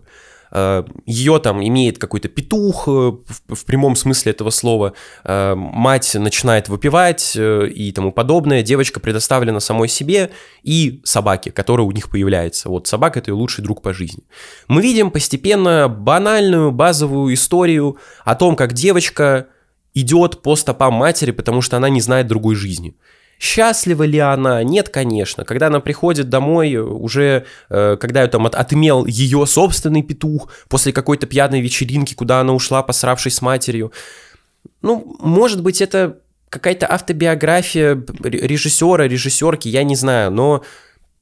Э, 0.54 0.84
ее 1.08 1.40
там 1.40 1.66
имеет 1.68 1.98
какой-то 1.98 2.30
петух 2.30 2.88
э, 2.88 2.92
в, 2.92 3.66
прямом 3.66 3.96
смысле 3.96 4.34
этого 4.34 4.52
слова, 4.52 4.94
э, 5.24 5.56
мать 5.56 6.14
начинает 6.14 6.70
выпивать 6.70 7.36
и 7.36 7.92
тому 7.94 8.12
подобное, 8.12 8.62
девочка 8.62 9.00
предоставлена 9.00 9.60
самой 9.60 9.88
себе 9.88 10.30
и 10.62 11.02
собаке, 11.04 11.52
которая 11.52 11.88
у 11.88 11.92
них 11.92 12.10
появляется. 12.10 12.70
Вот 12.70 12.88
собака— 12.88 13.20
это 13.20 13.32
ее 13.32 13.36
лучший 13.36 13.64
друг 13.64 13.82
по 13.82 13.94
жизни. 13.94 14.24
Мы 14.68 14.84
видим 14.84 15.10
постепенно 15.10 15.90
банальную 15.90 16.72
базовую 16.72 17.34
историю 17.34 17.98
о 18.24 18.36
том, 18.36 18.56
как 18.56 18.74
девочка 18.74 19.48
идет 19.96 20.44
по 20.44 20.56
стопам 20.56 20.94
матери, 20.94 21.32
потому 21.32 21.62
что 21.62 21.78
она 21.78 21.90
не 21.90 22.02
знает 22.02 22.28
другой 22.28 22.56
жизни. 22.56 22.96
Счастлива 23.40 24.04
ли 24.04 24.20
она? 24.20 24.64
Нет, 24.64 24.90
конечно. 24.90 25.44
Когда 25.44 25.68
она 25.68 25.80
приходит 25.80 26.30
домой, 26.30 26.76
уже 26.76 27.46
э, 27.70 27.98
когда 28.00 28.26
там 28.28 28.46
от, 28.46 28.56
отымел 28.56 29.06
ее 29.06 29.46
собственный 29.46 30.02
петух 30.02 30.50
после 30.70 30.94
какой-то 30.94 31.28
пьяной 31.28 31.60
вечеринки, 31.60 32.14
куда 32.14 32.40
она 32.40 32.54
ушла, 32.54 32.84
посравшись 32.84 33.36
с 33.36 33.42
матерью. 33.42 33.92
Ну, 34.82 35.18
может 35.20 35.62
быть, 35.62 35.82
это 35.82 36.20
какая-то 36.50 36.92
автобиография 36.92 38.02
режиссера, 38.22 39.08
режиссерки, 39.08 39.68
я 39.68 39.84
не 39.84 39.96
знаю, 39.96 40.32
но 40.32 40.64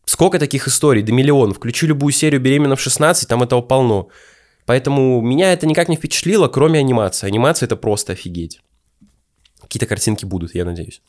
сколько 0.06 0.40
таких 0.40 0.68
историй, 0.68 1.02
до 1.02 1.14
миллионов. 1.14 1.58
Включи 1.58 1.88
любую 1.88 2.12
серию 2.12 2.42
«Беременна 2.42 2.76
в 2.76 2.86
16», 2.86 3.28
там 3.28 3.42
этого 3.42 3.62
полно. 3.62 4.10
Поэтому 4.66 5.22
меня 5.22 5.54
это 5.54 5.66
никак 5.66 5.90
не 5.90 5.96
впечатлило, 5.96 6.48
кроме 6.48 6.80
анимации. 6.80 7.28
Анимация— 7.28 7.66
это 7.68 7.78
просто 7.78 8.14
офигеть. 8.14 8.60
Какие-то 9.62 9.86
картинки 9.86 10.26
будут, 10.26 10.54
я 10.54 10.66
надеюсь. 10.66 11.02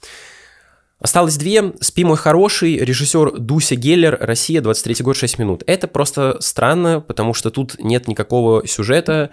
Осталось 1.03 1.37
две. 1.37 1.73
«Спи, 1.81 2.05
мой 2.05 2.17
хороший», 2.17 2.77
режиссер 2.77 3.33
Дуся 3.41 3.75
Геллер, 3.75 4.17
Россия, 4.21 4.61
23 4.61 5.05
год, 5.05 5.17
6 5.17 5.39
минут. 5.41 5.65
Это 5.67 5.89
просто 5.89 6.37
странно, 6.39 7.01
потому 7.01 7.35
что 7.35 7.51
тут 7.51 7.75
нет 7.81 8.07
никакого 8.07 8.67
сюжета. 8.69 9.31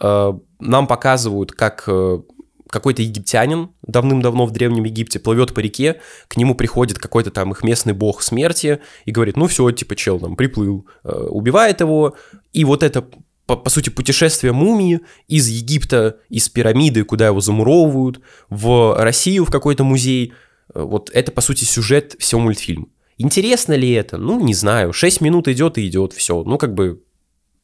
Э, 0.00 0.32
нам 0.60 0.86
показывают, 0.86 1.50
как 1.50 1.82
э, 1.88 2.20
какой-то 2.68 3.02
египтянин 3.02 3.70
давным-давно 3.82 4.46
в 4.46 4.52
Древнем 4.52 4.84
Египте 4.84 5.18
плывет 5.18 5.52
по 5.52 5.58
реке, 5.58 6.00
к 6.28 6.36
нему 6.36 6.54
приходит 6.54 7.00
какой-то 7.00 7.32
там 7.32 7.50
их 7.50 7.64
местный 7.64 7.92
бог 7.92 8.22
смерти 8.22 8.78
и 9.04 9.10
говорит, 9.10 9.36
ну 9.36 9.48
все, 9.48 9.68
типа, 9.72 9.96
чел 9.96 10.20
там 10.20 10.36
приплыл, 10.36 10.86
э, 11.02 11.10
убивает 11.10 11.80
его, 11.80 12.14
и 12.52 12.64
вот 12.64 12.84
это 12.84 13.04
по, 13.46 13.56
по 13.56 13.68
сути, 13.68 13.90
путешествие 13.90 14.52
мумии 14.52 15.00
из 15.26 15.48
Египта, 15.48 16.18
из 16.28 16.48
пирамиды, 16.48 17.02
куда 17.02 17.26
его 17.26 17.40
замуровывают, 17.40 18.20
в 18.48 18.94
Россию, 18.96 19.44
в 19.44 19.50
какой-то 19.50 19.82
музей– 19.82 20.34
вот 20.74 21.10
это, 21.12 21.32
по 21.32 21.40
сути, 21.40 21.64
сюжет 21.64 22.16
всего 22.18 22.40
мультфильма. 22.40 22.86
Интересно 23.18 23.74
ли 23.74 23.90
это? 23.92 24.16
Ну, 24.16 24.40
не 24.40 24.54
знаю. 24.54 24.92
6 24.92 25.20
минут 25.20 25.48
идет 25.48 25.78
и 25.78 25.86
идет, 25.86 26.12
все. 26.12 26.42
Ну, 26.42 26.56
как 26.58 26.74
бы 26.74 27.02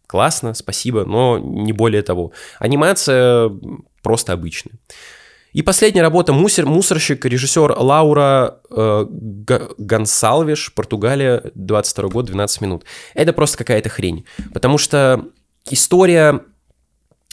классно, 0.06 0.54
спасибо, 0.54 1.04
но 1.04 1.38
не 1.38 1.72
более 1.72 2.02
того. 2.02 2.32
Анимация 2.58 3.50
просто 4.02 4.32
обычная. 4.32 4.74
И 5.52 5.62
последняя 5.62 6.02
работа 6.02 6.34
«Мусор, 6.34 6.66
«Мусорщик», 6.66 7.24
режиссер 7.24 7.76
Лаура 7.78 8.60
э, 8.70 9.06
Гонсалвиш, 9.78 10.74
Португалия, 10.74 11.50
22 11.54 12.08
год, 12.10 12.26
12 12.26 12.60
минут. 12.60 12.84
Это 13.14 13.32
просто 13.32 13.56
какая-то 13.56 13.88
хрень, 13.88 14.26
потому 14.52 14.76
что 14.76 15.24
история 15.70 16.42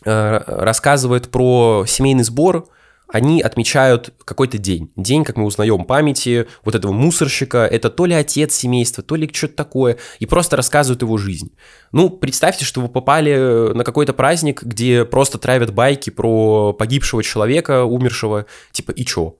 э, 0.06 0.38
рассказывает 0.48 1.32
про 1.32 1.84
семейный 1.86 2.24
сбор, 2.24 2.70
они 3.14 3.42
отмечают 3.44 4.12
какой-то 4.26 4.58
день. 4.58 4.92
День, 4.96 5.24
как 5.24 5.38
мы 5.38 5.46
узнаем, 5.46 5.86
памяти 5.86 6.48
вот 6.66 6.74
этого 6.74 6.92
мусорщика. 6.92 7.60
Это 7.60 7.92
то 7.92 8.08
ли 8.08 8.16
отец 8.16 8.56
семейства, 8.56 9.04
то 9.04 9.16
ли 9.16 9.30
что-то 9.32 9.54
такое. 9.54 9.98
И 10.18 10.26
просто 10.26 10.56
рассказывают 10.58 11.04
его 11.04 11.20
жизнь. 11.20 11.56
Ну, 11.92 12.10
представьте, 12.10 12.66
что 12.66 12.82
вы 12.82 12.90
попали 12.90 13.72
на 13.72 13.84
какой-то 13.84 14.14
праздник, 14.14 14.64
где 14.64 15.06
просто 15.06 15.38
травят 15.38 15.72
байки 15.72 16.10
про 16.10 16.74
погибшего 16.74 17.22
человека, 17.22 17.84
умершего. 17.84 18.48
Типа, 18.72 18.90
и 18.90 19.06
чё? 19.06 19.36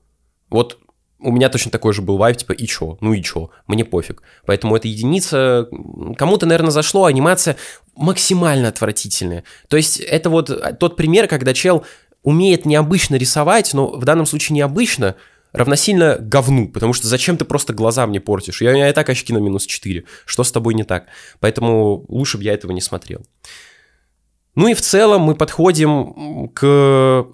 Вот 0.52 0.78
у 1.20 1.32
меня 1.32 1.50
точно 1.50 1.72
такой 1.72 1.94
же 1.94 2.04
был 2.04 2.18
вайп, 2.18 2.38
типа, 2.38 2.52
и 2.52 2.68
чё? 2.68 3.00
Ну 3.02 3.14
и 3.14 3.24
чё? 3.24 3.50
Мне 3.66 3.86
пофиг. 3.86 4.22
Поэтому 4.46 4.76
эта 4.76 4.88
единица... 4.88 5.68
Кому-то, 6.18 6.46
наверное, 6.46 6.70
зашло, 6.70 7.06
анимация 7.06 7.56
максимально 7.96 8.70
отвратительная. 8.70 9.44
То 9.68 9.78
есть 9.78 10.00
это 10.00 10.30
вот 10.30 10.78
тот 10.80 10.96
пример, 10.96 11.28
когда 11.28 11.54
чел 11.54 11.86
умеет 12.24 12.66
необычно 12.66 13.16
рисовать, 13.16 13.74
но 13.74 13.92
в 13.92 14.04
данном 14.06 14.26
случае 14.26 14.56
необычно, 14.56 15.16
равносильно 15.52 16.18
говну, 16.20 16.68
потому 16.68 16.94
что 16.94 17.08
зачем 17.08 17.38
ты 17.38 17.46
просто 17.46 17.74
глаза 17.74 18.08
мне 18.08 18.20
портишь? 18.20 18.62
Я, 18.62 18.76
я 18.76 18.90
и 18.90 18.94
так 18.94 19.10
очки 19.10 19.32
на 19.32 19.38
минус 19.38 19.66
4. 19.66 20.04
Что 20.26 20.44
с 20.44 20.52
тобой 20.52 20.74
не 20.74 20.84
так? 20.84 21.06
Поэтому 21.40 22.06
лучше 22.08 22.38
бы 22.38 22.44
я 22.44 22.54
этого 22.54 22.72
не 22.72 22.82
смотрел. 22.82 23.24
Ну 24.56 24.68
и 24.68 24.74
в 24.74 24.82
целом 24.82 25.22
мы 25.22 25.36
подходим 25.36 26.50
к 26.50 27.28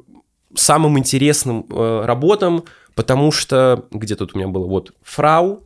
самым 0.56 0.98
интересным 0.98 1.66
э, 1.70 2.02
работам, 2.06 2.64
потому 2.96 3.32
что, 3.32 3.86
где 3.92 4.16
тут 4.16 4.36
у 4.36 4.38
меня 4.38 4.48
было, 4.48 4.66
вот, 4.66 4.94
Фрау, 5.04 5.64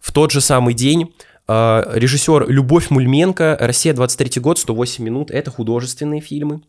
в 0.00 0.12
тот 0.12 0.30
же 0.30 0.40
самый 0.40 0.74
день, 0.74 1.14
э, 1.46 1.82
режиссер 1.94 2.48
Любовь 2.48 2.90
Мульменко, 2.90 3.56
Россия, 3.60 3.94
23 3.94 4.40
год, 4.40 4.58
108 4.58 5.04
минут, 5.04 5.30
это 5.30 5.50
художественные 5.50 6.20
фильмы, 6.20 6.62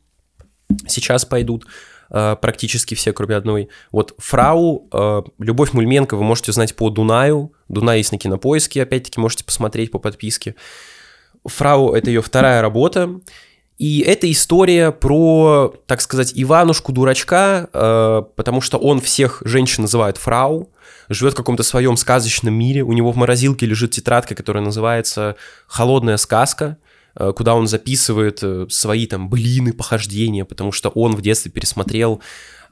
сейчас 0.88 1.26
пойдут 1.26 1.66
э, 2.10 2.36
практически 2.42 2.96
все, 2.96 3.14
кроме 3.14 3.36
одной. 3.36 3.70
Вот 3.92 4.16
Фрау, 4.18 4.88
э, 4.92 5.22
Любовь 5.40 5.74
Мульменко 5.74 6.16
вы 6.16 6.24
можете 6.24 6.52
узнать 6.52 6.76
по 6.76 6.90
Дунаю. 6.90 7.54
Дунай 7.68 7.98
есть 7.98 8.12
на 8.12 8.18
Кинопоиске, 8.18 8.84
опять-таки 8.84 9.20
можете 9.20 9.44
посмотреть 9.44 9.92
по 9.92 10.00
подписке. 10.00 10.56
Фрау— 11.46 11.94
это 11.94 12.10
ее 12.10 12.22
вторая 12.22 12.62
работа. 12.62 13.20
И 13.80 14.02
это 14.02 14.30
история 14.30 14.92
про, 14.92 15.74
так 15.88 16.02
сказать, 16.02 16.34
Иванушку-дурачка, 16.36 17.70
э, 17.72 18.24
потому 18.36 18.60
что 18.60 18.78
он 18.78 19.00
всех 19.00 19.42
женщин 19.46 19.84
называет 19.84 20.18
фрау, 20.18 20.70
живет 21.08 21.34
в 21.34 21.38
каком-то 21.38 21.64
своем 21.64 21.96
сказочном 21.96 22.54
мире. 22.54 22.84
У 22.84 22.92
него 22.92 23.14
в 23.14 23.16
морозилке 23.16 23.66
лежит 23.66 23.92
тетрадка, 23.92 24.36
которая 24.36 24.64
называется 24.64 25.38
«Холодная 25.66 26.18
сказка». 26.18 26.78
Э, 27.16 27.34
куда 27.36 27.56
он 27.56 27.68
записывает 27.68 28.40
э, 28.42 28.66
свои 28.70 29.06
там 29.08 29.30
блины, 29.30 29.74
похождения, 29.74 30.46
потому 30.46 30.72
что 30.72 30.90
он 30.90 31.16
в 31.16 31.22
детстве 31.22 31.52
пересмотрел 31.52 32.22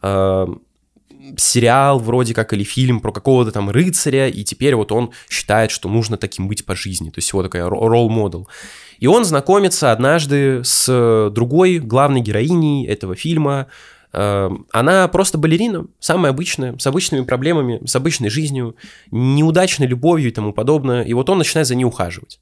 э, 0.01 0.47
сериал 1.37 1.99
вроде 1.99 2.33
как 2.33 2.53
или 2.53 2.63
фильм 2.63 2.99
про 2.99 3.11
какого-то 3.11 3.51
там 3.51 3.69
рыцаря, 3.69 4.27
и 4.27 4.43
теперь 4.43 4.75
вот 4.75 4.91
он 4.91 5.11
считает, 5.29 5.71
что 5.71 5.89
нужно 5.89 6.17
таким 6.17 6.47
быть 6.47 6.65
по 6.65 6.75
жизни, 6.75 7.09
то 7.09 7.17
есть 7.17 7.29
его 7.29 7.43
такая 7.43 7.67
ролл-модел. 7.67 8.47
И 8.99 9.07
он 9.07 9.25
знакомится 9.25 9.91
однажды 9.91 10.61
с 10.63 11.29
другой 11.31 11.79
главной 11.79 12.21
героиней 12.21 12.87
этого 12.87 13.15
фильма, 13.15 13.67
она 14.13 15.07
просто 15.09 15.37
балерина, 15.37 15.85
самая 15.99 16.31
обычная, 16.31 16.75
с 16.79 16.87
обычными 16.87 17.25
проблемами, 17.25 17.85
с 17.85 17.95
обычной 17.95 18.29
жизнью, 18.29 18.75
неудачной 19.11 19.85
любовью 19.85 20.29
и 20.29 20.31
тому 20.31 20.53
подобное. 20.53 21.03
И 21.03 21.13
вот 21.13 21.29
он 21.29 21.37
начинает 21.39 21.67
за 21.67 21.75
ней 21.75 21.83
ухаживать. 21.83 22.39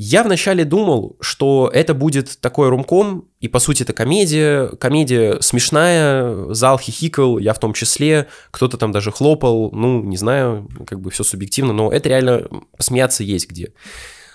Я 0.00 0.22
вначале 0.22 0.64
думал, 0.64 1.16
что 1.18 1.68
это 1.74 1.92
будет 1.92 2.38
такой 2.40 2.68
румком, 2.68 3.26
и 3.40 3.48
по 3.48 3.58
сути 3.58 3.82
это 3.82 3.92
комедия, 3.92 4.68
комедия 4.76 5.40
смешная, 5.40 6.54
зал 6.54 6.78
хихикал, 6.78 7.38
я 7.38 7.52
в 7.52 7.58
том 7.58 7.72
числе, 7.72 8.28
кто-то 8.52 8.78
там 8.78 8.92
даже 8.92 9.10
хлопал, 9.10 9.72
ну, 9.72 10.04
не 10.04 10.16
знаю, 10.16 10.68
как 10.86 11.00
бы 11.00 11.10
все 11.10 11.24
субъективно, 11.24 11.72
но 11.72 11.90
это 11.90 12.10
реально 12.10 12.46
смеяться 12.78 13.24
есть 13.24 13.50
где. 13.50 13.72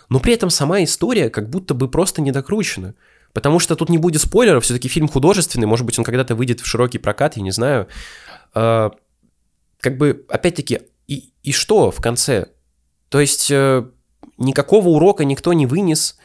Но 0.10 0.20
при 0.20 0.34
этом 0.34 0.50
сама 0.50 0.84
история 0.84 1.30
как 1.30 1.50
будто 1.50 1.74
бы 1.74 1.90
просто 1.90 2.22
недокручена. 2.22 2.96
Потому 3.32 3.60
что 3.60 3.78
тут 3.78 3.88
не 3.88 3.98
будет 3.98 4.22
спойлеров, 4.22 4.66
все-таки 4.66 4.90
фильм 4.90 5.08
художественный, 5.08 5.66
может 5.66 5.86
быть, 5.86 5.98
он 5.98 6.04
когда-то 6.04 6.36
выйдет 6.36 6.60
в 6.60 6.66
широкий 6.66 6.98
прокат, 6.98 7.38
я 7.38 7.42
не 7.42 7.52
знаю. 7.52 7.88
А, 8.54 8.92
как 9.80 9.98
бы, 9.98 10.26
опять-таки, 10.28 10.82
и, 11.08 11.32
и 11.42 11.54
что 11.54 11.90
в 11.90 12.02
конце? 12.02 12.48
То 13.08 13.22
есть 13.22 13.50
э, 13.50 13.86
никакого 14.38 14.90
урока 14.90 15.26
никто 15.26 15.54
не 15.54 15.66
вынес, 15.66 16.18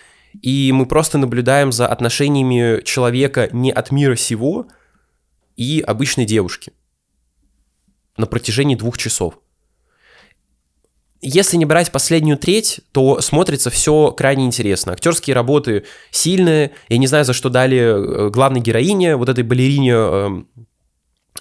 и 0.42 0.72
мы 0.72 0.86
просто 0.86 1.18
наблюдаем 1.18 1.72
за 1.72 1.86
отношениями 1.86 2.82
человека 2.84 3.48
не 3.52 3.70
от 3.70 3.90
мира 3.90 4.16
сего 4.16 4.66
и 5.56 5.80
обычной 5.80 6.24
девушки 6.24 6.72
на 8.16 8.26
протяжении 8.26 8.74
двух 8.74 8.98
часов. 8.98 9.38
если 11.20 11.56
не 11.56 11.64
брать 11.64 11.90
последнюю 11.90 12.38
треть, 12.38 12.80
то 12.92 13.20
смотрится 13.20 13.70
все 13.70 14.12
крайне 14.12 14.46
интересно. 14.46 14.92
Актерские 14.92 15.34
работы 15.34 15.84
сильные. 16.12 16.72
Я 16.88 16.98
не 16.98 17.08
знаю, 17.08 17.24
за 17.24 17.32
что 17.32 17.48
дали 17.48 17.78
э, 17.78 18.30
главной 18.30 18.60
героине, 18.60 19.16
вот 19.16 19.28
этой 19.28 19.42
балерине. 19.42 20.46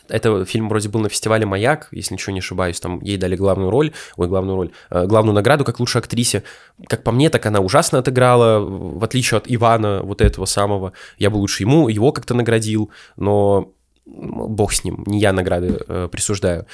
Это 0.08 0.46
фильм 0.46 0.70
вроде 0.70 0.90
был 0.90 1.02
на 1.02 1.10
фестивале 1.10 1.46
«Маяк», 1.46 1.90
если 1.92 2.14
ничего 2.14 2.34
не 2.34 2.40
ошибаюсь, 2.40 2.80
там 2.80 3.02
ей 3.02 3.18
дали 3.18 3.36
главную 3.36 3.70
роль, 3.70 3.94
ой, 4.16 4.28
главную 4.28 4.56
роль, 4.56 4.72
э, 4.90 5.06
главную 5.06 5.34
награду 5.34 5.66
как 5.66 5.80
лучшей 5.80 6.00
актрисе. 6.00 6.44
Как 6.88 7.04
по 7.04 7.12
мне, 7.12 7.30
так 7.30 7.46
она 7.46 7.60
ужасно 7.60 8.00
отыграла, 8.00 8.60
в 8.60 9.04
отличие 9.04 9.38
от 9.38 9.46
Ивана, 9.48 10.02
вот 10.04 10.22
этого 10.22 10.46
самого. 10.46 10.94
Я 11.18 11.30
бы 11.30 11.38
лучше 11.38 11.64
ему, 11.64 11.88
его 11.90 12.12
как-то 12.12 12.34
наградил, 12.34 12.92
но 13.16 13.74
бог 14.06 14.74
с 14.74 14.84
ним, 14.84 15.04
не 15.06 15.20
я 15.20 15.34
награды 15.34 15.80
э, 15.88 16.08
присуждаю. 16.12 16.66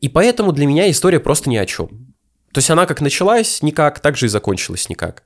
И 0.00 0.08
поэтому 0.08 0.52
для 0.52 0.66
меня 0.66 0.90
история 0.90 1.20
просто 1.20 1.50
ни 1.50 1.56
о 1.56 1.66
чем. 1.66 1.88
То 2.52 2.58
есть 2.58 2.70
она 2.70 2.86
как 2.86 3.00
началась 3.00 3.62
никак, 3.62 4.00
так 4.00 4.16
же 4.16 4.26
и 4.26 4.28
закончилась 4.28 4.88
никак. 4.88 5.24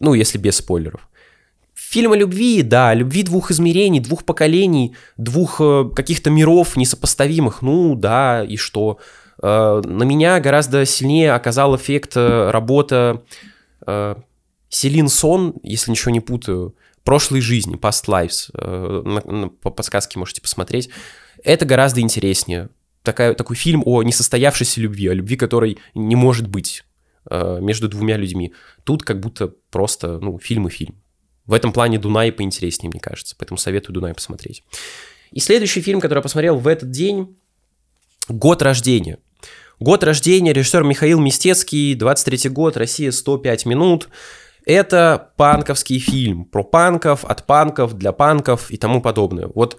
Ну, 0.00 0.14
если 0.14 0.38
без 0.38 0.56
спойлеров. 0.56 1.08
Фильм 1.88 2.12
о 2.12 2.16
любви, 2.16 2.62
да, 2.62 2.94
любви 2.94 3.22
двух 3.22 3.52
измерений, 3.52 4.00
двух 4.00 4.24
поколений, 4.24 4.96
двух 5.16 5.60
э, 5.60 5.88
каких-то 5.94 6.30
миров 6.30 6.76
несопоставимых, 6.76 7.62
ну 7.62 7.94
да, 7.94 8.42
и 8.42 8.56
что. 8.56 8.98
Э, 9.40 9.80
на 9.84 10.02
меня 10.02 10.40
гораздо 10.40 10.84
сильнее 10.84 11.32
оказал 11.32 11.76
эффект 11.76 12.16
э, 12.16 12.50
работа 12.50 13.22
Селин 14.68 15.08
Сон, 15.08 15.54
если 15.62 15.92
ничего 15.92 16.10
не 16.10 16.18
путаю, 16.18 16.74
прошлой 17.04 17.40
жизни, 17.40 17.78
Past 17.78 18.06
Lives, 18.08 19.48
по 19.62 19.70
подсказке 19.70 20.18
можете 20.18 20.42
посмотреть. 20.42 20.90
Это 21.44 21.66
гораздо 21.66 22.00
интереснее 22.00 22.68
такая, 23.04 23.34
такой 23.34 23.54
фильм 23.54 23.84
о 23.86 24.02
несостоявшейся 24.02 24.80
любви, 24.80 25.06
о 25.06 25.14
любви, 25.14 25.36
которой 25.36 25.78
не 25.94 26.16
может 26.16 26.48
быть 26.48 26.84
между 27.30 27.88
двумя 27.88 28.16
людьми. 28.16 28.54
Тут 28.82 29.04
как 29.04 29.20
будто 29.20 29.52
просто, 29.70 30.18
ну, 30.18 30.36
фильм 30.40 30.66
и 30.66 30.70
фильм. 30.70 30.96
В 31.46 31.52
этом 31.52 31.72
плане 31.72 31.98
Дунай 31.98 32.32
поинтереснее, 32.32 32.90
мне 32.90 33.00
кажется, 33.00 33.36
поэтому 33.38 33.58
советую 33.58 33.94
Дунай 33.94 34.14
посмотреть. 34.14 34.64
И 35.32 35.40
следующий 35.40 35.80
фильм, 35.80 36.00
который 36.00 36.18
я 36.18 36.22
посмотрел 36.22 36.58
в 36.58 36.66
этот 36.66 36.90
день, 36.90 37.36
«Год 38.28 38.62
рождения». 38.62 39.18
«Год 39.78 40.02
рождения», 40.02 40.52
режиссер 40.52 40.82
Михаил 40.84 41.20
Мистецкий, 41.20 41.94
23 41.94 42.48
год, 42.50 42.76
Россия, 42.76 43.10
105 43.10 43.66
минут. 43.66 44.08
Это 44.64 45.32
панковский 45.36 45.98
фильм 45.98 46.44
про 46.46 46.64
панков, 46.64 47.24
от 47.24 47.46
панков, 47.46 47.94
для 47.94 48.12
панков 48.12 48.70
и 48.70 48.78
тому 48.78 49.00
подобное. 49.00 49.48
Вот 49.54 49.78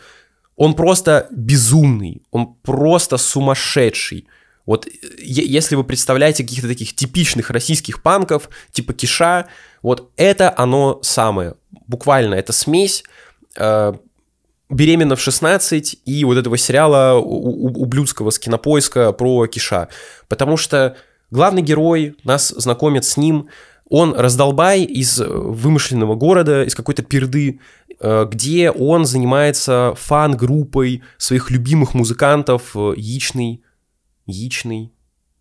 он 0.55 0.75
просто 0.75 1.27
безумный, 1.31 2.21
он 2.31 2.53
просто 2.61 3.17
сумасшедший. 3.17 4.27
Вот 4.65 4.87
если 5.19 5.75
вы 5.75 5.83
представляете 5.83 6.43
каких-то 6.43 6.67
таких 6.67 6.95
типичных 6.95 7.49
российских 7.49 8.03
панков, 8.03 8.49
типа 8.71 8.93
Киша, 8.93 9.47
вот 9.81 10.11
это 10.17 10.53
оно 10.55 10.99
самое. 11.01 11.55
Буквально 11.87 12.35
это 12.35 12.53
смесь 12.53 13.03
э, 13.55 13.93
«Беременна 14.69 15.15
в 15.15 15.25
16» 15.25 15.99
и 16.05 16.25
вот 16.25 16.37
этого 16.37 16.57
сериала 16.57 17.17
ублюдского 17.19 18.31
с 18.31 18.39
кинопоиска 18.39 19.11
про 19.13 19.47
Киша. 19.47 19.89
Потому 20.27 20.57
что 20.57 20.97
главный 21.31 21.61
герой, 21.61 22.15
нас 22.23 22.49
знакомит 22.49 23.05
с 23.05 23.17
ним, 23.17 23.47
он 23.89 24.13
раздолбай 24.13 24.83
из 24.83 25.17
вымышленного 25.19 26.15
города, 26.15 26.63
из 26.63 26.75
какой-то 26.75 27.03
перды, 27.03 27.61
Э, 27.99 28.27
где 28.29 28.69
он 28.69 29.05
занимается 29.05 29.93
фан-группой 29.97 31.01
своих 31.17 31.49
любимых 31.49 31.93
музыкантов, 31.95 32.75
э, 32.75 32.93
яичный, 32.95 33.63
яичный, 34.27 34.93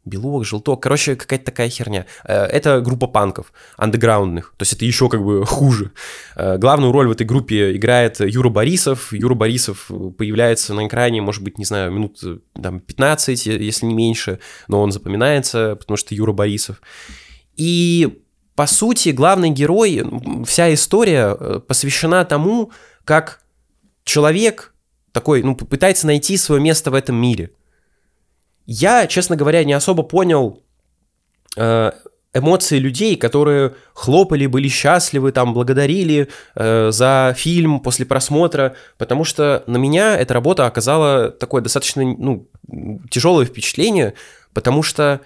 белок, 0.07 0.47
желток, 0.47 0.83
короче, 0.83 1.17
какая-то 1.17 1.45
такая 1.45 1.69
херня. 1.69 2.07
Э, 2.25 2.45
это 2.45 2.81
группа 2.81 3.07
панков, 3.07 3.53
андеграундных, 3.77 4.55
то 4.57 4.63
есть 4.63 4.73
это 4.73 4.85
еще 4.85 5.09
как 5.09 5.23
бы 5.23 5.45
хуже. 5.47 5.93
Главную 6.35 6.93
роль 6.93 7.09
в 7.09 7.11
этой 7.11 7.27
группе 7.27 7.77
играет 7.77 8.21
Юра 8.21 8.49
Борисов. 8.49 9.13
Юра 9.13 9.35
Борисов 9.35 9.91
появляется 10.17 10.73
на 10.73 10.87
экране, 10.87 11.21
может 11.21 11.43
быть, 11.43 11.59
не 11.59 11.65
знаю, 11.65 11.93
минут 11.93 12.19
там, 12.61 12.81
15, 12.81 13.47
если 13.47 13.87
не 13.87 13.95
меньше, 13.95 14.39
но 14.69 14.81
он 14.81 14.93
запоминается, 14.93 15.77
потому 15.77 15.97
что 15.97 16.15
Юра 16.15 16.33
Борисов. 16.33 16.81
И 17.57 18.23
по 18.57 18.67
сути, 18.67 19.11
главный 19.11 19.51
герой, 19.51 20.03
вся 20.47 20.73
история 20.73 21.37
э, 21.39 21.61
посвящена 21.61 22.25
тому, 22.25 22.73
как 23.05 23.43
человек 24.05 24.75
такой, 25.13 25.43
ну, 25.43 25.55
пытается 25.55 26.07
найти 26.07 26.39
свое 26.39 26.61
место 26.61 26.91
в 26.91 26.95
этом 26.95 27.17
мире. 27.17 27.51
Я, 28.67 29.07
честно 29.07 29.37
говоря, 29.37 29.65
не 29.65 29.73
особо 29.73 30.03
понял 30.03 30.63
э, 31.57 31.93
эмоции 32.35 32.79
людей, 32.79 33.17
которые 33.17 33.75
хлопали, 33.95 34.47
были 34.47 34.69
счастливы, 34.69 35.33
там, 35.33 35.55
благодарили 35.55 36.29
э, 36.55 36.91
за 36.91 37.35
фильм 37.37 37.81
после 37.81 38.05
просмотра, 38.05 38.75
потому 38.99 39.25
что 39.25 39.65
на 39.67 39.77
меня 39.77 40.17
эта 40.17 40.35
работа 40.35 40.67
оказала 40.67 41.31
такое 41.31 41.63
достаточно, 41.63 42.03
ну, 42.05 42.49
тяжелое 43.11 43.47
впечатление, 43.47 44.15
потому 44.53 44.83
что 44.83 45.21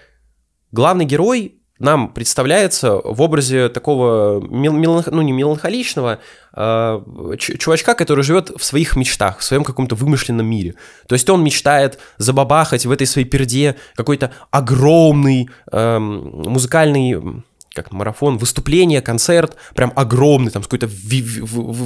главный 0.71 1.05
герой 1.05 1.60
нам 1.81 2.13
представляется 2.13 3.01
в 3.03 3.21
образе 3.23 3.69
такого, 3.71 4.41
меланх... 4.41 5.07
ну 5.09 5.23
не 5.23 5.33
меланхоличного, 5.33 6.19
а 6.53 7.03
чувачка, 7.39 7.95
который 7.95 8.23
живет 8.23 8.51
в 8.57 8.63
своих 8.63 8.97
мечтах, 8.97 9.39
в 9.39 9.45
своем 9.45 9.65
каком-то 9.65 9.95
вымышленном 9.95 10.47
мире. 10.47 10.75
То 11.09 11.15
есть 11.15 11.29
он 11.31 11.43
мечтает 11.43 11.99
забабахать 12.19 12.85
в 12.85 12.91
этой 12.91 13.07
своей 13.07 13.27
перде 13.27 13.77
какой-то 13.95 14.31
огромный 14.51 15.49
э, 15.73 15.99
музыкальный 15.99 17.43
как 17.73 17.93
марафон, 17.93 18.37
выступление, 18.37 19.01
концерт, 19.01 19.57
прям 19.75 19.93
огромный, 19.95 20.51
там, 20.51 20.63
с 20.63 20.67
какой-то 20.67 20.91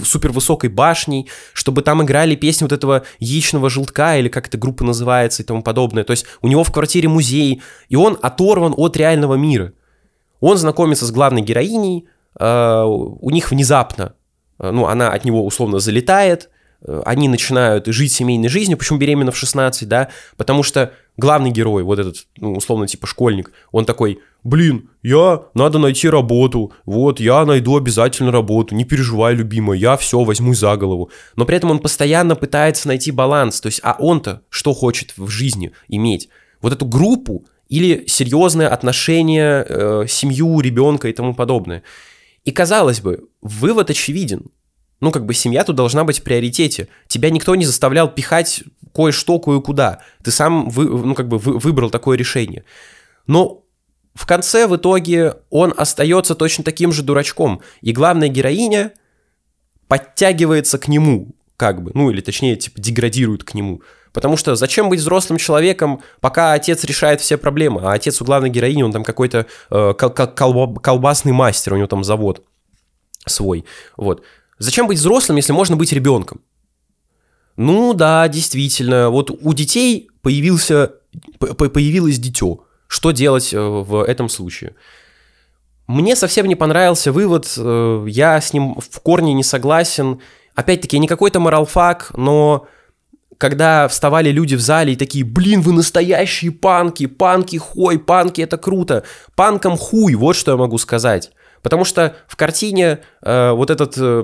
супер 0.05 0.33
высокой 0.33 0.71
башней, 0.71 1.29
чтобы 1.53 1.83
там 1.83 2.03
играли 2.03 2.35
песни 2.35 2.65
вот 2.65 2.73
этого 2.73 3.05
яичного 3.19 3.69
желтка, 3.71 4.16
или 4.19 4.29
как 4.29 4.49
эта 4.49 4.59
группа 4.59 4.83
называется 4.83 5.43
и 5.43 5.47
тому 5.47 5.62
подобное. 5.62 6.03
То 6.03 6.12
есть 6.12 6.27
у 6.41 6.49
него 6.49 6.65
в 6.65 6.73
квартире 6.73 7.09
музей, 7.09 7.62
и 7.89 7.97
он 7.97 8.19
оторван 8.23 8.75
от 8.77 8.97
реального 8.97 9.35
мира. 9.35 9.73
Он 10.40 10.56
знакомится 10.56 11.06
с 11.06 11.11
главной 11.11 11.43
героиней, 11.43 12.06
э, 12.39 12.82
у 12.85 13.31
них 13.31 13.51
внезапно, 13.51 14.15
э, 14.59 14.70
ну, 14.70 14.86
она 14.86 15.11
от 15.11 15.24
него 15.24 15.44
условно 15.44 15.78
залетает, 15.78 16.51
э, 16.82 17.02
они 17.05 17.28
начинают 17.28 17.86
жить 17.86 18.12
семейной 18.12 18.48
жизнью, 18.48 18.78
почему 18.78 18.98
беременна 18.98 19.32
в 19.32 19.36
16, 19.36 19.89
да, 19.89 20.09
потому 20.36 20.62
что 20.62 20.93
главный 21.16 21.51
герой, 21.51 21.82
вот 21.82 21.98
этот, 21.98 22.27
ну, 22.36 22.55
условно, 22.55 22.86
типа 22.86 23.06
школьник, 23.06 23.52
он 23.73 23.85
такой, 23.85 24.20
блин, 24.43 24.90
я, 25.02 25.43
надо 25.55 25.78
найти 25.78 26.09
работу, 26.09 26.73
вот, 26.85 27.20
я 27.20 27.44
найду 27.44 27.77
обязательно 27.77 28.32
работу, 28.32 28.74
не 28.74 28.85
переживай, 28.85 29.35
любимая, 29.35 29.78
я 29.78 29.97
все 29.97 30.23
возьму 30.23 30.55
за 30.55 30.77
голову. 30.77 31.11
Но 31.36 31.44
при 31.44 31.56
этом 31.56 31.70
он 31.70 31.78
постоянно 31.78 32.36
пытается 32.36 32.89
найти 32.89 33.11
баланс, 33.11 33.61
то 33.61 33.66
есть, 33.66 33.81
а 33.82 33.97
он-то 33.98 34.43
что 34.48 34.74
хочет 34.74 35.15
в 35.16 35.28
жизни 35.28 35.73
иметь? 35.89 36.28
Вот 36.61 36.73
эту 36.73 36.86
группу, 36.86 37.47
или 37.69 38.05
серьезное 38.07 38.69
отношение, 38.69 39.65
э, 39.69 40.05
семью, 40.09 40.61
ребенка 40.61 41.09
и 41.09 41.12
тому 41.12 41.35
подобное. 41.35 41.82
И 42.45 42.53
казалось 42.53 43.01
бы, 43.01 43.28
вывод 43.41 43.91
очевиден. 43.91 44.51
Ну, 45.01 45.11
как 45.11 45.27
бы 45.27 45.35
семья 45.35 45.65
тут 45.65 45.77
должна 45.77 46.05
быть 46.05 46.20
в 46.20 46.23
приоритете. 46.23 46.89
Тебя 47.09 47.31
никто 47.31 47.55
не 47.55 47.65
заставлял 47.65 48.09
пихать 48.09 48.65
кое-что 48.95 49.39
кое-куда. 49.39 50.01
Ты 50.23 50.31
сам 50.31 50.69
вы, 50.69 50.85
ну, 50.85 51.15
как 51.15 51.28
бы 51.28 51.39
вы, 51.39 51.59
выбрал 51.59 51.91
такое 51.91 52.16
решение. 52.16 52.65
Но 53.27 53.65
в 54.15 54.27
конце, 54.27 54.66
в 54.66 54.77
итоге, 54.77 55.35
он 55.51 55.74
остается 55.77 56.35
точно 56.35 56.65
таким 56.65 56.93
же 56.93 57.03
дурачком. 57.03 57.61
И 57.81 57.93
главная 57.93 58.28
героиня 58.28 58.93
подтягивается 59.89 60.78
к 60.78 60.89
нему, 60.89 61.35
как 61.57 61.82
бы, 61.82 61.91
ну, 61.95 62.11
или 62.11 62.20
точнее, 62.20 62.57
типа, 62.57 62.81
деградирует 62.81 63.45
к 63.45 63.55
нему. 63.55 63.82
Потому 64.15 64.36
что 64.36 64.55
зачем 64.55 64.89
быть 64.89 65.01
взрослым 65.01 65.39
человеком, 65.39 66.01
пока 66.20 66.53
отец 66.53 66.85
решает 66.85 67.20
все 67.20 67.36
проблемы, 67.36 67.81
а 67.82 67.93
отец 67.93 68.23
у 68.23 68.24
главной 68.24 68.49
героини, 68.49 68.85
он 68.85 68.93
там 68.93 69.03
какой-то 69.03 69.47
э, 69.70 69.95
кол- 69.99 70.78
колбасный 70.78 71.32
мастер, 71.32 71.74
у 71.74 71.77
него 71.77 71.89
там 71.89 72.05
завод 72.05 72.45
свой. 73.27 73.65
Вот. 73.97 74.23
Зачем 74.59 74.86
быть 74.86 74.99
взрослым, 74.99 75.36
если 75.36 75.53
можно 75.53 75.74
быть 75.74 75.93
ребенком? 75.93 76.41
Ну 77.57 77.93
да, 77.93 78.28
действительно, 78.28 79.11
вот 79.11 79.31
у 79.31 79.53
детей 79.53 80.09
появился, 80.23 80.93
появилось 81.39 82.19
дитё. 82.19 82.65
Что 82.86 83.11
делать 83.11 83.53
э, 83.53 83.59
в 83.59 84.05
этом 84.05 84.28
случае? 84.28 84.77
Мне 85.89 86.15
совсем 86.15 86.47
не 86.47 86.55
понравился 86.55 87.11
вывод, 87.11 87.53
э, 87.57 88.07
я 88.09 88.41
с 88.41 88.53
ним 88.53 88.77
в 88.78 89.01
корне 89.01 89.35
не 89.35 89.43
согласен. 89.43 90.20
Опять-таки, 90.55 91.01
не 91.01 91.09
какой-то 91.09 91.41
моралфак, 91.41 92.12
но 92.16 92.69
когда 93.45 93.89
вставали 93.89 94.31
люди 94.31 94.55
в 94.55 94.61
зале 94.62 94.95
и 94.95 94.97
такие, 94.97 95.23
блин, 95.23 95.61
вы 95.61 95.75
настоящие 95.75 96.51
панки, 96.51 97.05
панки 97.05 97.59
хой, 97.59 97.99
панки 97.99 98.41
это 98.41 98.57
круто, 98.57 99.05
панкам 99.37 99.77
хуй, 99.77 100.15
вот 100.15 100.35
что 100.35 100.53
я 100.53 100.57
могу 100.57 100.79
сказать. 100.79 101.31
Потому 101.61 101.85
что 101.85 102.16
в 102.27 102.37
картине 102.37 103.01
э, 103.21 103.51
вот 103.51 103.69
этот 103.69 103.99
э, 103.99 104.23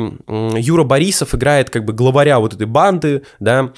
Юра 0.57 0.85
Борисов 0.85 1.35
играет 1.35 1.69
как 1.69 1.85
бы 1.85 1.93
главаря 1.93 2.39
вот 2.39 2.55
этой 2.55 2.67
банды, 2.67 3.23
да, 3.41 3.75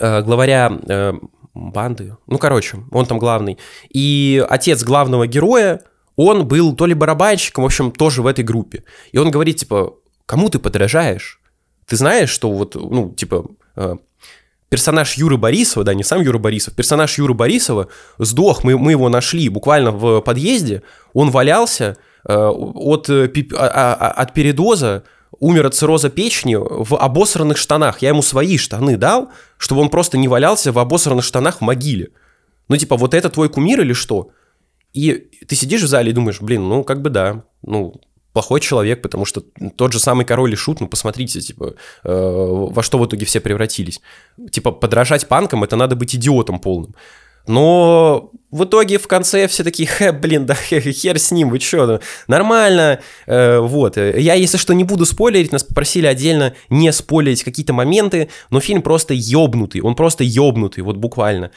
э, 0.00 0.22
главаря 0.22 0.72
э, 0.88 1.12
банды. 1.54 2.16
Ну, 2.26 2.38
короче, 2.38 2.78
он 2.90 3.06
там 3.06 3.20
главный. 3.20 3.58
И 3.90 4.44
отец 4.50 4.82
главного 4.82 5.28
героя, 5.28 5.82
он 6.16 6.48
был 6.48 6.74
то 6.74 6.86
ли 6.86 6.94
барабанщиком, 6.94 7.62
в 7.62 7.66
общем, 7.68 7.92
тоже 7.92 8.22
в 8.22 8.26
этой 8.26 8.42
группе. 8.42 8.82
И 9.12 9.18
он 9.18 9.30
говорит, 9.30 9.58
типа, 9.58 9.94
кому 10.26 10.48
ты 10.48 10.58
подражаешь? 10.58 11.40
Ты 11.86 11.94
знаешь, 11.94 12.30
что 12.30 12.50
вот, 12.50 12.74
ну, 12.74 13.14
типа, 13.14 13.46
э, 13.76 13.94
персонаж 14.72 15.18
Юры 15.18 15.36
Борисова, 15.36 15.84
да, 15.84 15.92
не 15.92 16.02
сам 16.02 16.22
Юра 16.22 16.38
Борисов, 16.38 16.72
персонаж 16.72 17.18
Юры 17.18 17.34
Борисова 17.34 17.88
сдох, 18.16 18.64
мы, 18.64 18.78
мы 18.78 18.92
его 18.92 19.10
нашли 19.10 19.50
буквально 19.50 19.90
в 19.90 20.22
подъезде, 20.22 20.82
он 21.12 21.28
валялся 21.28 21.98
э, 22.26 22.34
от, 22.34 23.10
э, 23.10 23.30
а, 23.52 23.66
а, 23.66 23.94
а, 23.94 24.10
от 24.12 24.32
передоза, 24.32 25.02
умер 25.38 25.66
от 25.66 25.74
цирроза 25.74 26.08
печени 26.08 26.56
в 26.58 26.96
обосранных 26.96 27.58
штанах. 27.58 28.00
Я 28.00 28.08
ему 28.08 28.22
свои 28.22 28.56
штаны 28.56 28.96
дал, 28.96 29.28
чтобы 29.58 29.82
он 29.82 29.90
просто 29.90 30.16
не 30.16 30.26
валялся 30.26 30.72
в 30.72 30.78
обосранных 30.78 31.26
штанах 31.26 31.58
в 31.58 31.60
могиле. 31.60 32.08
Ну, 32.68 32.78
типа, 32.78 32.96
вот 32.96 33.12
это 33.12 33.28
твой 33.28 33.50
кумир 33.50 33.82
или 33.82 33.92
что? 33.92 34.30
И 34.94 35.28
ты 35.46 35.54
сидишь 35.54 35.82
в 35.82 35.86
зале 35.86 36.12
и 36.12 36.14
думаешь, 36.14 36.40
блин, 36.40 36.66
ну, 36.66 36.82
как 36.82 37.02
бы 37.02 37.10
да, 37.10 37.44
ну, 37.60 38.00
плохой 38.32 38.60
человек, 38.60 39.02
потому 39.02 39.24
что 39.24 39.42
тот 39.76 39.92
же 39.92 39.98
самый 39.98 40.24
король 40.24 40.52
и 40.52 40.56
шут, 40.56 40.80
ну 40.80 40.88
посмотрите, 40.88 41.40
типа, 41.40 41.74
э, 42.04 42.08
во 42.10 42.82
что 42.82 42.98
в 42.98 43.06
итоге 43.06 43.26
все 43.26 43.40
превратились. 43.40 44.00
Типа, 44.50 44.72
подражать 44.72 45.28
панкам 45.28 45.64
это 45.64 45.76
надо 45.76 45.96
быть 45.96 46.14
идиотом 46.14 46.58
полным. 46.58 46.94
Но 47.46 48.30
в 48.50 48.64
итоге 48.64 48.98
в 48.98 49.08
конце 49.08 49.48
все 49.48 49.64
такие, 49.64 49.88
Хэ, 49.88 50.12
блин, 50.12 50.46
да 50.46 50.54
хер 50.54 51.18
с 51.18 51.32
ним, 51.32 51.50
вы 51.50 51.58
чё, 51.58 52.00
нормально, 52.28 53.00
э, 53.26 53.58
вот. 53.58 53.96
Я, 53.96 54.34
если 54.34 54.58
что, 54.58 54.74
не 54.74 54.84
буду 54.84 55.06
спойлерить, 55.06 55.52
нас 55.52 55.64
попросили 55.64 56.06
отдельно 56.06 56.54
не 56.70 56.92
спойлерить 56.92 57.42
какие-то 57.42 57.72
моменты, 57.72 58.28
но 58.50 58.60
фильм 58.60 58.82
просто 58.82 59.14
ёбнутый, 59.14 59.80
он 59.80 59.94
просто 59.94 60.22
ёбнутый, 60.24 60.84
вот 60.84 60.96
буквально. 60.96 61.50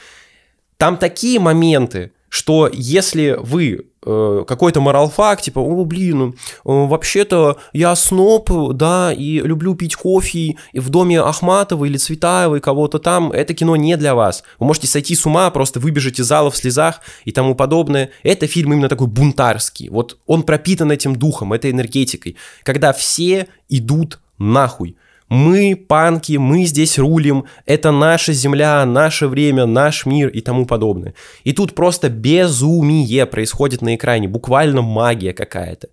Там 0.76 0.96
такие 0.96 1.38
моменты, 1.38 2.12
что 2.28 2.68
если 2.72 3.36
вы 3.38 3.86
э, 4.06 4.44
какой-то 4.46 4.80
моралфак, 4.80 5.42
типа, 5.42 5.58
о, 5.58 5.84
блин, 5.84 6.32
э, 6.32 6.32
вообще-то 6.64 7.58
я 7.72 7.94
сноб, 7.96 8.50
да, 8.74 9.12
и 9.12 9.40
люблю 9.40 9.74
пить 9.74 9.96
кофе 9.96 10.56
и 10.72 10.78
в 10.78 10.88
доме 10.88 11.20
Ахматова 11.20 11.84
или 11.84 11.96
Цветаева 11.96 12.56
и 12.56 12.60
кого-то 12.60 12.98
там, 12.98 13.32
это 13.32 13.52
кино 13.54 13.76
не 13.76 13.96
для 13.96 14.14
вас. 14.14 14.44
Вы 14.58 14.66
можете 14.66 14.86
сойти 14.86 15.14
с 15.14 15.26
ума, 15.26 15.50
просто 15.50 15.80
выбежать 15.80 16.20
из 16.20 16.26
зала 16.26 16.50
в 16.50 16.56
слезах 16.56 17.00
и 17.24 17.32
тому 17.32 17.54
подобное. 17.54 18.10
Это 18.22 18.46
фильм 18.46 18.72
именно 18.72 18.88
такой 18.88 19.08
бунтарский. 19.08 19.88
Вот 19.88 20.18
он 20.26 20.42
пропитан 20.42 20.92
этим 20.92 21.16
духом, 21.16 21.52
этой 21.52 21.70
энергетикой, 21.70 22.36
когда 22.62 22.92
все 22.92 23.48
идут 23.68 24.20
нахуй. 24.38 24.96
Мы 25.28 25.74
панки, 25.74 26.36
мы 26.36 26.64
здесь 26.64 26.98
рулим, 26.98 27.46
это 27.64 27.90
наша 27.90 28.32
земля, 28.32 28.84
наше 28.86 29.26
время, 29.26 29.66
наш 29.66 30.06
мир 30.06 30.28
и 30.28 30.40
тому 30.40 30.66
подобное. 30.66 31.14
И 31.42 31.52
тут 31.52 31.74
просто 31.74 32.08
безумие 32.08 33.26
происходит 33.26 33.82
на 33.82 33.96
экране, 33.96 34.28
буквально 34.28 34.82
магия 34.82 35.32
какая-то. 35.32 35.88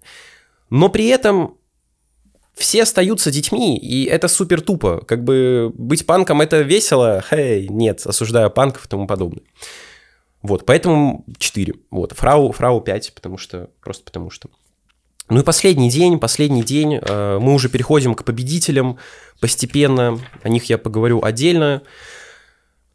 Но 0.70 0.90
при 0.90 1.08
этом 1.08 1.58
все 2.54 2.84
остаются 2.84 3.32
детьми, 3.32 3.78
и 3.78 4.06
это 4.06 4.28
супер 4.28 4.62
тупо. 4.62 5.04
Как 5.06 5.24
бы 5.24 5.72
быть 5.76 6.06
панком 6.06 6.42
это 6.42 6.62
весело, 6.62 7.24
хей, 7.28 7.68
нет, 7.68 8.06
осуждаю 8.06 8.52
панков 8.52 8.86
и 8.86 8.90
тому 8.90 9.08
подобное. 9.08 9.44
Вот, 10.44 10.66
поэтому 10.66 11.26
4. 11.38 11.74
Вот, 11.90 12.12
фрау, 12.12 12.52
фрау 12.52 12.82
5, 12.82 13.14
потому 13.16 13.38
что, 13.38 13.70
просто 13.82 14.04
потому 14.04 14.30
что. 14.30 14.50
Ну 15.30 15.40
и 15.40 15.44
последний 15.44 15.90
день, 15.90 16.20
последний 16.20 16.64
день, 16.64 17.00
э, 17.02 17.40
мы 17.42 17.54
уже 17.54 17.70
переходим 17.70 18.14
к 18.14 18.24
победителям 18.24 18.98
постепенно, 19.40 20.20
о 20.44 20.50
них 20.50 20.66
я 20.66 20.78
поговорю 20.78 21.24
отдельно. 21.24 21.82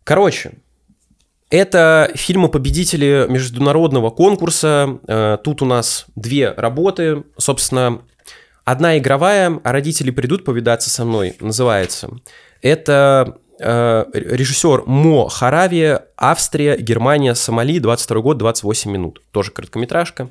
Короче, 0.05 0.53
это 1.51 2.11
фильмы-победители 2.15 3.27
международного 3.29 4.11
конкурса. 4.11 4.99
Э, 5.07 5.39
тут 5.43 5.63
у 5.63 5.65
нас 5.65 6.07
две 6.15 6.53
работы. 6.53 7.25
Собственно, 7.39 8.03
одна 8.65 8.99
игровая, 8.99 9.59
а 9.65 9.73
родители 9.73 10.11
придут 10.11 10.45
повидаться 10.45 10.91
со 10.91 11.07
мной, 11.07 11.37
называется. 11.41 12.11
Это 12.61 13.39
э, 13.59 14.05
режиссер 14.13 14.85
Мо 14.85 15.31
Харави, 15.31 16.01
Австрия, 16.19 16.77
Германия, 16.77 17.35
Сомали, 17.35 17.79
22 17.79 18.21
год, 18.21 18.37
28 18.37 18.91
минут. 18.91 19.23
Тоже 19.31 19.51
короткометражка. 19.51 20.29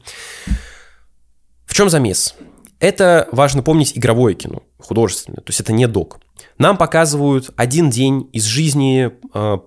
Чем 1.77 1.91
замес? 1.91 2.33
Это, 2.79 3.29
важно 3.31 3.61
помнить, 3.61 3.95
игровое 3.95 4.33
кино, 4.33 4.63
художественное, 4.79 5.41
то 5.41 5.49
есть 5.51 5.59
это 5.59 5.73
не 5.73 5.87
док. 5.87 6.19
Нам 6.57 6.75
показывают 6.75 7.51
один 7.55 7.91
день 7.91 8.27
из 8.33 8.45
жизни 8.45 9.11
э, 9.31 9.57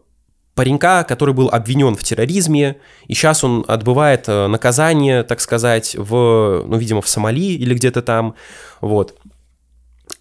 паренька, 0.56 1.04
который 1.04 1.34
был 1.34 1.50
обвинен 1.50 1.94
в 1.94 2.02
терроризме, 2.02 2.80
и 3.06 3.14
сейчас 3.14 3.44
он 3.44 3.64
отбывает 3.68 4.24
э, 4.26 4.48
наказание, 4.48 5.22
так 5.22 5.40
сказать, 5.40 5.94
в, 5.96 6.64
ну, 6.66 6.76
видимо, 6.78 7.00
в 7.00 7.08
Сомали 7.08 7.52
или 7.52 7.74
где-то 7.74 8.02
там, 8.02 8.34
вот. 8.80 9.16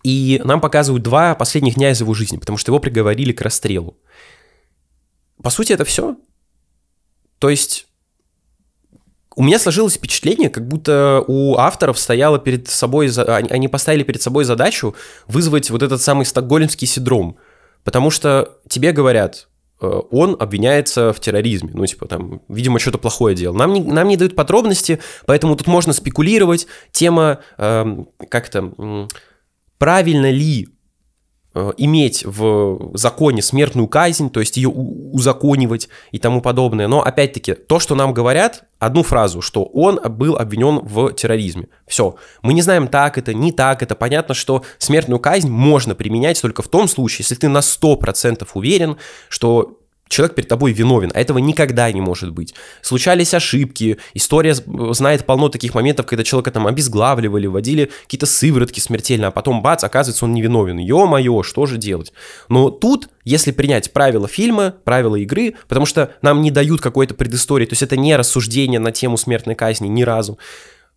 И 0.04 0.40
нам 0.44 0.62
показывают 0.62 1.02
два 1.02 1.34
последних 1.34 1.74
дня 1.74 1.90
из 1.90 2.02
его 2.02 2.14
жизни, 2.14 2.38
потому 2.38 2.60
что 2.60 2.70
его 2.70 2.78
приговорили 2.78 3.32
к 3.32 3.42
расстрелу. 3.42 3.98
По 5.42 5.50
сути, 5.50 5.74
это 5.74 5.86
все. 5.86 6.18
То 7.40 7.50
есть 7.50 7.89
у 9.40 9.44
меня 9.44 9.58
сложилось 9.58 9.94
впечатление, 9.94 10.50
как 10.50 10.68
будто 10.68 11.24
у 11.26 11.56
авторов 11.56 11.98
стояло 11.98 12.40
перед 12.40 12.68
собой, 12.68 13.10
они 13.10 13.70
поставили 13.70 14.04
перед 14.04 14.22
собой 14.22 14.44
задачу 14.44 14.96
вызвать 15.28 15.70
вот 15.70 15.82
этот 15.82 16.02
самый 16.02 16.26
стокгольмский 16.26 16.86
синдром. 16.86 17.38
Потому 17.86 18.10
что 18.10 18.58
тебе 18.68 18.92
говорят, 18.92 19.48
э, 19.82 19.88
он 20.12 20.36
обвиняется 20.38 21.14
в 21.14 21.22
терроризме. 21.22 21.72
Ну, 21.74 21.86
типа, 21.86 22.06
там, 22.06 22.42
видимо, 22.50 22.80
что-то 22.80 22.98
плохое 22.98 23.34
делал. 23.34 23.56
Нам 23.56 23.72
не, 23.72 23.82
нам 23.82 24.10
не 24.10 24.18
дают 24.18 24.36
подробности, 24.36 25.00
поэтому 25.26 25.56
тут 25.56 25.68
можно 25.68 25.94
спекулировать. 25.94 26.68
Тема, 26.92 27.40
э, 27.58 27.86
как-то, 28.28 29.08
правильно 29.78 30.30
ли 30.30 30.68
иметь 31.78 32.24
в 32.26 32.92
законе 32.94 33.42
смертную 33.42 33.88
казнь, 33.88 34.30
то 34.30 34.40
есть 34.40 34.58
ее 34.58 34.70
узаконивать 34.70 35.90
и 36.12 36.20
тому 36.20 36.42
подобное. 36.42 36.88
Но 36.88 37.02
опять-таки, 37.02 37.54
то, 37.54 37.80
что 37.80 37.96
нам 37.96 38.14
говорят, 38.14 38.66
одну 38.78 39.04
фразу, 39.04 39.42
что 39.42 39.64
он 39.64 40.00
был 40.10 40.36
обвинен 40.38 40.80
в 40.80 41.12
терроризме. 41.14 41.68
Все. 41.88 42.16
Мы 42.44 42.54
не 42.54 42.62
знаем, 42.62 42.88
так 42.88 43.18
это, 43.18 43.34
не 43.34 43.52
так 43.52 43.82
это. 43.82 43.96
Понятно, 43.96 44.36
что 44.36 44.64
смертную 44.78 45.20
казнь 45.20 45.50
можно 45.50 45.96
применять 45.96 46.42
только 46.42 46.62
в 46.62 46.68
том 46.68 46.88
случае, 46.88 47.24
если 47.24 47.36
ты 47.36 47.50
на 47.50 47.60
100% 47.60 48.48
уверен, 48.54 48.98
что 49.28 49.79
человек 50.10 50.36
перед 50.36 50.50
тобой 50.50 50.74
виновен, 50.74 51.12
а 51.14 51.20
этого 51.22 51.38
никогда 51.38 51.90
не 51.92 52.02
может 52.02 52.32
быть. 52.32 52.54
Случались 52.82 53.34
ошибки, 53.34 53.98
история 54.14 54.56
знает 54.56 55.26
полно 55.26 55.50
таких 55.50 55.74
моментов, 55.76 56.08
когда 56.08 56.24
человека 56.24 56.52
там 56.52 56.68
обезглавливали, 56.68 57.48
вводили 57.48 57.92
какие-то 58.04 58.26
сыворотки 58.26 58.80
смертельно, 58.80 59.28
а 59.28 59.32
потом 59.32 59.62
бац, 59.62 59.84
оказывается, 59.84 60.26
он 60.26 60.34
невиновен. 60.34 60.80
Ё-моё, 60.80 61.44
что 61.44 61.66
же 61.66 61.78
делать? 61.78 62.12
Но 62.50 62.72
тут, 62.72 63.10
если 63.24 63.52
принять 63.52 63.94
правила 63.94 64.28
фильма, 64.28 64.76
правила 64.84 65.16
игры, 65.16 65.56
потому 65.68 65.86
что 65.86 66.12
нам 66.22 66.42
не 66.42 66.52
дают 66.52 66.82
какой-то 66.82 67.14
предыстории, 67.14 67.66
то 67.66 67.74
есть 67.74 67.84
это 67.84 67.96
не 67.96 68.16
рассуждение 68.16 68.80
на 68.80 68.92
тему 68.92 69.18
смертной 69.18 69.56
казни 69.56 69.88
ни 69.88 70.02
разу, 70.02 70.40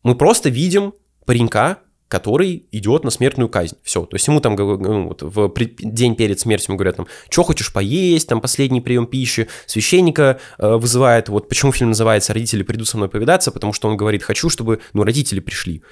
мы 0.02 0.14
просто 0.14 0.48
видим 0.48 0.94
паренька, 1.26 1.78
который 2.12 2.66
идет 2.72 3.04
на 3.04 3.10
смертную 3.10 3.48
казнь. 3.48 3.76
Все. 3.82 4.04
То 4.04 4.16
есть 4.16 4.28
ему 4.28 4.40
там 4.40 4.54
ну, 4.54 5.08
вот, 5.08 5.22
в 5.22 5.50
день 5.80 6.14
перед 6.14 6.38
смертью 6.38 6.66
ему 6.68 6.76
говорят, 6.76 6.96
там, 6.96 7.06
что 7.30 7.42
хочешь 7.42 7.72
поесть, 7.72 8.28
там 8.28 8.42
последний 8.42 8.82
прием 8.82 9.06
пищи. 9.06 9.48
Священника 9.64 10.38
э, 10.58 10.74
вызывает, 10.76 11.30
вот 11.30 11.48
почему 11.48 11.72
фильм 11.72 11.88
называется 11.88 12.34
«Родители 12.34 12.64
придут 12.64 12.86
со 12.86 12.98
мной 12.98 13.08
повидаться», 13.08 13.50
потому 13.50 13.72
что 13.72 13.88
он 13.88 13.96
говорит, 13.96 14.22
хочу, 14.22 14.50
чтобы 14.50 14.80
ну, 14.92 15.04
родители 15.04 15.40
пришли. 15.40 15.82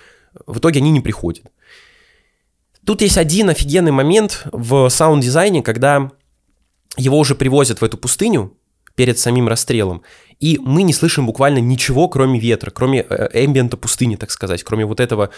В 0.47 0.59
итоге 0.59 0.81
они 0.81 0.91
не 0.91 1.01
приходят. 1.01 1.47
Тут 2.85 3.01
есть 3.01 3.17
один 3.17 3.49
офигенный 3.49 3.93
момент 3.93 4.45
в 4.53 4.91
саунд-дизайне, 4.91 5.63
когда 5.63 6.11
его 6.99 7.19
уже 7.19 7.35
привозят 7.35 7.81
в 7.81 7.83
эту 7.83 7.97
пустыню 7.97 8.59
перед 8.95 9.19
самим 9.19 9.49
расстрелом, 9.49 10.03
и 10.41 10.59
мы 10.59 10.83
не 10.83 10.95
слышим 10.95 11.27
буквально 11.27 11.59
ничего, 11.59 12.09
кроме 12.09 12.41
ветра, 12.41 12.71
кроме 12.71 13.05
э, 13.09 13.29
эмбиента 13.45 13.77
пустыни, 13.77 14.17
так 14.17 14.31
сказать, 14.31 14.65
кроме 14.65 14.87
вот 14.87 14.99
этого 14.99 15.29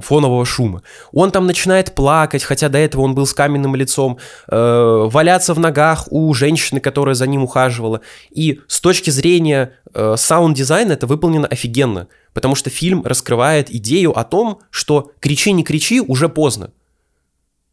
фонового 0.00 0.44
шума. 0.46 0.82
Он 1.12 1.30
там 1.30 1.46
начинает 1.46 1.94
плакать, 1.94 2.42
хотя 2.42 2.70
до 2.70 2.78
этого 2.78 3.02
он 3.02 3.14
был 3.14 3.26
с 3.26 3.34
каменным 3.34 3.76
лицом, 3.76 4.18
э, 4.50 5.08
валяться 5.10 5.52
в 5.52 5.60
ногах 5.60 6.08
у 6.10 6.32
женщины, 6.32 6.80
которая 6.80 7.14
за 7.14 7.26
ним 7.26 7.42
ухаживала. 7.42 8.00
И 8.30 8.60
с 8.68 8.80
точки 8.80 9.10
зрения 9.10 9.74
э, 9.92 10.14
саунд-дизайна 10.16 10.92
это 10.92 11.06
выполнено 11.06 11.46
офигенно, 11.46 12.08
потому 12.32 12.54
что 12.54 12.70
фильм 12.70 13.04
раскрывает 13.04 13.70
идею 13.70 14.18
о 14.18 14.24
том, 14.24 14.60
что 14.70 15.12
кричи, 15.20 15.52
не 15.52 15.62
кричи, 15.62 16.00
уже 16.00 16.30
поздно 16.30 16.70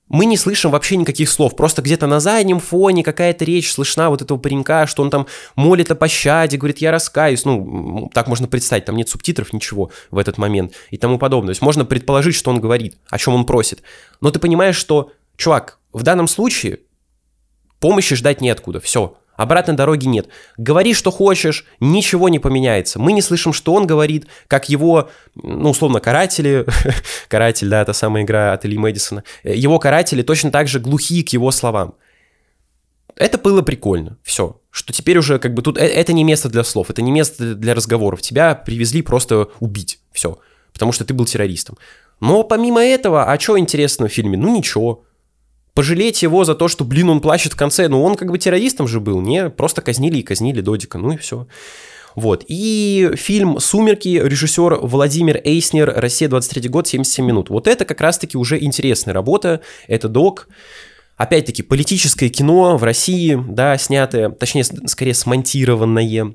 мы 0.07 0.25
не 0.25 0.37
слышим 0.37 0.71
вообще 0.71 0.97
никаких 0.97 1.29
слов, 1.29 1.55
просто 1.55 1.81
где-то 1.81 2.05
на 2.05 2.19
заднем 2.19 2.59
фоне 2.59 3.03
какая-то 3.03 3.43
речь 3.43 3.71
слышна 3.71 4.09
вот 4.09 4.21
этого 4.21 4.37
паренька, 4.37 4.85
что 4.85 5.01
он 5.01 5.09
там 5.09 5.25
молит 5.55 5.89
о 5.91 5.95
пощаде, 5.95 6.57
говорит, 6.57 6.77
я 6.77 6.91
раскаюсь, 6.91 7.43
ну, 7.43 8.09
так 8.13 8.27
можно 8.27 8.47
представить, 8.47 8.85
там 8.85 8.95
нет 8.97 9.09
субтитров, 9.09 9.51
ничего 9.51 9.91
в 10.11 10.17
этот 10.19 10.37
момент 10.37 10.73
и 10.91 10.97
тому 10.97 11.17
подобное. 11.17 11.47
То 11.47 11.51
есть 11.51 11.61
можно 11.61 11.85
предположить, 11.85 12.35
что 12.35 12.51
он 12.51 12.59
говорит, 12.59 12.97
о 13.09 13.17
чем 13.17 13.33
он 13.33 13.45
просит. 13.45 13.81
Но 14.21 14.29
ты 14.29 14.39
понимаешь, 14.39 14.75
что, 14.75 15.11
чувак, 15.37 15.79
в 15.91 16.03
данном 16.03 16.27
случае 16.27 16.81
помощи 17.79 18.15
ждать 18.15 18.41
неоткуда, 18.41 18.79
все. 18.79 19.17
Обратной 19.35 19.75
дороги 19.75 20.05
нет. 20.05 20.27
Говори, 20.57 20.93
что 20.93 21.11
хочешь, 21.11 21.65
ничего 21.79 22.29
не 22.29 22.39
поменяется. 22.39 22.99
Мы 22.99 23.11
не 23.11 23.21
слышим, 23.21 23.53
что 23.53 23.73
он 23.73 23.85
говорит, 23.85 24.27
как 24.47 24.69
его, 24.69 25.09
ну, 25.35 25.71
условно, 25.71 25.99
каратели, 25.99 26.65
каратель, 27.27 27.69
да, 27.69 27.81
это 27.81 27.93
самая 27.93 28.23
игра 28.23 28.53
от 28.53 28.65
Ильи 28.65 28.77
Мэдисона, 28.77 29.23
его 29.43 29.79
каратели 29.79 30.21
точно 30.21 30.51
так 30.51 30.67
же 30.67 30.79
глухие 30.79 31.23
к 31.23 31.29
его 31.29 31.51
словам. 31.51 31.95
Это 33.15 33.37
было 33.37 33.61
прикольно, 33.61 34.17
все. 34.23 34.59
Что 34.71 34.91
теперь 34.91 35.17
уже 35.17 35.39
как 35.39 35.53
бы 35.53 35.61
тут... 35.61 35.77
Э, 35.77 35.85
это 35.85 36.11
не 36.11 36.23
место 36.23 36.49
для 36.49 36.63
слов, 36.63 36.89
это 36.89 37.01
не 37.01 37.11
место 37.11 37.55
для 37.55 37.73
разговоров. 37.73 38.21
Тебя 38.21 38.55
привезли 38.55 39.01
просто 39.01 39.49
убить, 39.59 39.99
все. 40.11 40.37
Потому 40.73 40.91
что 40.91 41.05
ты 41.05 41.13
был 41.13 41.25
террористом. 41.25 41.77
Но 42.19 42.43
помимо 42.43 42.83
этого, 42.83 43.31
а 43.31 43.39
что 43.39 43.57
интересного 43.57 44.09
в 44.09 44.13
фильме? 44.13 44.37
Ну 44.37 44.53
ничего 44.53 45.05
пожалеть 45.75 46.23
его 46.23 46.43
за 46.43 46.55
то, 46.55 46.67
что, 46.67 46.83
блин, 46.83 47.09
он 47.09 47.21
плачет 47.21 47.53
в 47.53 47.57
конце. 47.57 47.87
Ну, 47.87 48.01
он 48.01 48.15
как 48.15 48.31
бы 48.31 48.39
террористом 48.39 48.87
же 48.87 48.99
был, 48.99 49.21
не? 49.21 49.49
Просто 49.49 49.81
казнили 49.81 50.17
и 50.17 50.23
казнили 50.23 50.61
Додика, 50.61 50.97
ну 50.97 51.11
и 51.11 51.17
все. 51.17 51.47
Вот. 52.15 52.45
И 52.47 53.11
фильм 53.15 53.59
«Сумерки», 53.59 54.21
режиссер 54.23 54.79
Владимир 54.81 55.41
Эйснер, 55.43 55.93
Россия, 55.93 56.29
23 56.29 56.69
год, 56.69 56.87
77 56.87 57.25
минут. 57.25 57.49
Вот 57.49 57.67
это 57.67 57.83
как 57.83 57.99
раз-таки 57.99 58.37
уже 58.37 58.57
интересная 58.57 59.13
работа. 59.13 59.61
Это 59.87 60.07
док. 60.07 60.47
Опять-таки, 61.17 61.61
политическое 61.61 62.29
кино 62.29 62.77
в 62.77 62.83
России, 62.83 63.37
да, 63.47 63.77
снятое, 63.77 64.29
точнее, 64.29 64.63
скорее 64.63 65.13
смонтированное, 65.13 66.33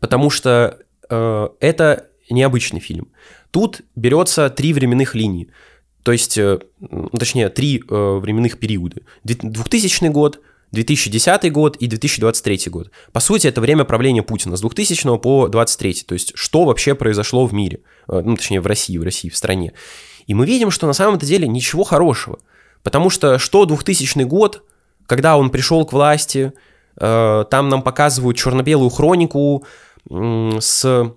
потому 0.00 0.30
что 0.30 0.78
э, 1.08 1.48
это 1.60 2.06
необычный 2.28 2.80
фильм. 2.80 3.12
Тут 3.52 3.82
берется 3.94 4.50
три 4.50 4.72
временных 4.72 5.14
линии. 5.14 5.48
То 6.04 6.12
есть, 6.12 6.36
э, 6.36 6.58
точнее, 7.18 7.48
три 7.48 7.82
э, 7.88 8.18
временных 8.18 8.58
периода. 8.58 9.00
2000 9.24 10.08
год, 10.08 10.38
2010 10.70 11.50
год 11.50 11.76
и 11.76 11.86
2023 11.86 12.70
год. 12.70 12.90
По 13.12 13.20
сути, 13.20 13.46
это 13.46 13.62
время 13.62 13.84
правления 13.84 14.22
Путина 14.22 14.56
с 14.56 14.60
2000 14.60 15.18
по 15.18 15.48
2023. 15.48 16.04
То 16.06 16.12
есть, 16.12 16.32
что 16.34 16.66
вообще 16.66 16.94
произошло 16.94 17.46
в 17.46 17.54
мире, 17.54 17.80
э, 18.08 18.20
ну, 18.22 18.36
точнее, 18.36 18.60
в 18.60 18.66
России, 18.66 18.98
в 18.98 19.02
России, 19.02 19.30
в 19.30 19.36
стране. 19.36 19.72
И 20.26 20.34
мы 20.34 20.44
видим, 20.44 20.70
что 20.70 20.86
на 20.86 20.92
самом-то 20.92 21.24
деле 21.24 21.48
ничего 21.48 21.84
хорошего. 21.84 22.38
Потому 22.82 23.08
что 23.08 23.38
что 23.38 23.64
2000 23.64 24.24
год, 24.24 24.62
когда 25.06 25.38
он 25.38 25.48
пришел 25.48 25.86
к 25.86 25.92
власти, 25.94 26.52
там 26.96 27.68
нам 27.68 27.82
показывают 27.82 28.36
черно-белую 28.36 28.90
хронику 28.90 29.64
с... 30.08 31.12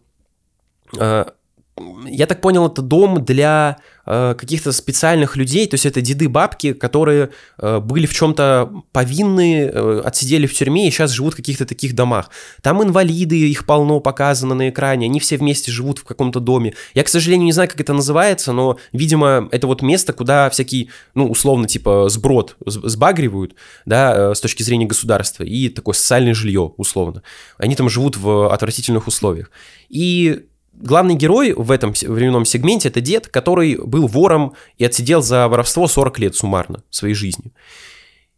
Я 2.06 2.26
так 2.26 2.42
понял, 2.42 2.68
это 2.68 2.82
дом 2.82 3.24
для 3.24 3.78
Э, 4.10 4.36
каких-то 4.38 4.72
специальных 4.72 5.36
людей, 5.36 5.68
то 5.68 5.74
есть 5.74 5.86
это 5.86 6.00
деды-бабки, 6.00 6.72
которые 6.72 7.32
э, 7.58 7.80
были 7.82 8.06
в 8.06 8.14
чем-то 8.14 8.72
повинны, 8.94 9.64
э, 9.64 10.02
отсидели 10.06 10.48
в 10.48 10.54
тюрьме 10.54 10.88
и 10.88 10.92
сейчас 10.92 11.12
живут 11.12 11.34
в 11.34 11.36
каких-то 11.36 11.66
таких 11.66 11.94
домах. 11.94 12.30
Там 12.62 12.82
инвалиды, 12.82 13.36
их 13.50 13.66
полно 13.66 14.00
показано 14.00 14.56
на 14.56 14.70
экране, 14.70 15.08
они 15.08 15.20
все 15.20 15.36
вместе 15.36 15.74
живут 15.74 16.00
в 16.00 16.06
каком-то 16.06 16.40
доме. 16.40 16.74
Я, 16.94 17.04
к 17.04 17.10
сожалению, 17.10 17.48
не 17.48 17.52
знаю, 17.52 17.68
как 17.68 17.82
это 17.82 17.92
называется, 17.92 18.54
но, 18.54 18.78
видимо, 18.94 19.50
это 19.52 19.68
вот 19.68 19.82
место, 19.82 20.14
куда 20.14 20.50
всякие, 20.50 20.88
ну, 21.14 21.30
условно, 21.30 21.68
типа, 21.68 22.08
сброд 22.08 22.56
сбагривают, 22.66 23.56
да, 23.86 24.34
с 24.34 24.40
точки 24.40 24.64
зрения 24.64 24.86
государства, 24.86 25.44
и 25.44 25.68
такое 25.68 25.94
социальное 25.94 26.34
жилье, 26.34 26.72
условно. 26.78 27.24
Они 27.58 27.76
там 27.76 27.90
живут 27.90 28.16
в 28.16 28.54
отвратительных 28.54 29.08
условиях. 29.08 29.52
И 29.90 30.47
главный 30.78 31.16
герой 31.16 31.54
в 31.54 31.72
этом 31.72 31.94
временном 31.94 32.46
сегменте 32.46 32.90
это 32.90 33.02
дед, 33.02 33.28
который 33.28 33.78
был 33.78 34.08
вором 34.08 34.54
и 34.78 34.86
отсидел 34.86 35.22
за 35.22 35.48
воровство 35.48 35.88
40 35.88 36.20
лет 36.20 36.36
суммарно 36.36 36.84
своей 36.90 37.14
жизни. 37.14 37.52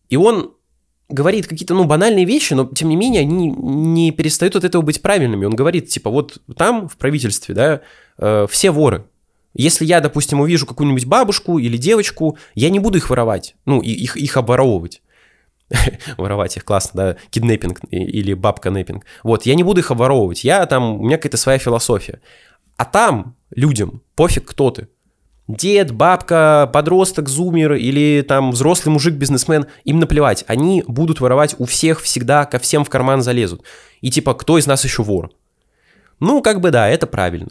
И 0.10 0.16
он 0.16 0.54
говорит 1.10 1.48
какие-то, 1.48 1.74
ну, 1.74 1.86
банальные 1.86 2.26
вещи, 2.26 2.54
но, 2.54 2.66
тем 2.66 2.90
не 2.90 2.96
менее, 2.96 3.22
они 3.22 3.50
не 3.50 4.12
перестают 4.12 4.56
от 4.56 4.64
этого 4.64 4.82
быть 4.82 5.02
правильными. 5.02 5.46
Он 5.46 5.56
говорит, 5.56 5.90
типа, 5.90 6.10
вот 6.10 6.42
там, 6.56 6.88
в 6.88 6.98
правительстве, 6.98 7.56
да, 7.56 7.82
э, 8.18 8.48
все 8.50 8.72
воры. 8.72 9.06
Если 9.56 9.86
я, 9.86 10.00
допустим, 10.00 10.40
увижу 10.40 10.68
какую-нибудь 10.68 11.06
бабушку 11.06 11.58
или 11.58 11.76
девочку, 11.78 12.38
я 12.54 12.70
не 12.70 12.80
буду 12.80 13.00
их 13.00 13.10
воровать, 13.10 13.56
ну, 13.66 13.82
их, 13.82 14.16
их 14.16 14.38
обворовывать. 14.38 15.02
воровать 16.18 16.58
их, 16.58 16.66
классно, 16.66 16.92
да, 16.98 17.18
киднеппинг 17.30 17.82
или 17.92 18.34
бабка-неппинг. 18.34 19.06
Вот, 19.24 19.46
я 19.46 19.56
не 19.56 19.64
буду 19.64 19.80
их 19.80 19.92
обворовывать, 19.92 20.44
я 20.44 20.66
там, 20.66 21.00
у 21.00 21.04
меня 21.04 21.18
какая-то 21.18 21.38
своя 21.38 21.60
философия. 21.60 22.22
А 22.78 22.86
там 22.86 23.36
людям 23.56 24.02
пофиг, 24.16 24.46
кто 24.46 24.72
ты. 24.72 24.88
Дед, 25.48 25.92
бабка, 25.92 26.70
подросток, 26.72 27.28
зумер 27.28 27.74
или 27.74 28.22
там 28.22 28.52
взрослый 28.52 28.94
мужик-бизнесмен, 28.94 29.66
им 29.84 30.00
наплевать. 30.00 30.44
Они 30.48 30.84
будут 30.88 31.22
воровать 31.22 31.56
у 31.58 31.66
всех 31.66 32.02
всегда, 32.02 32.46
ко 32.46 32.60
всем 32.60 32.86
в 32.86 32.90
карман 32.90 33.24
залезут. 33.24 33.64
И 34.02 34.12
типа, 34.12 34.36
кто 34.36 34.60
из 34.60 34.68
нас 34.68 34.84
еще 34.84 35.02
вор? 35.02 35.32
Ну, 36.20 36.42
как 36.44 36.62
бы 36.62 36.70
да, 36.70 36.88
это 36.88 37.08
правильно. 37.08 37.50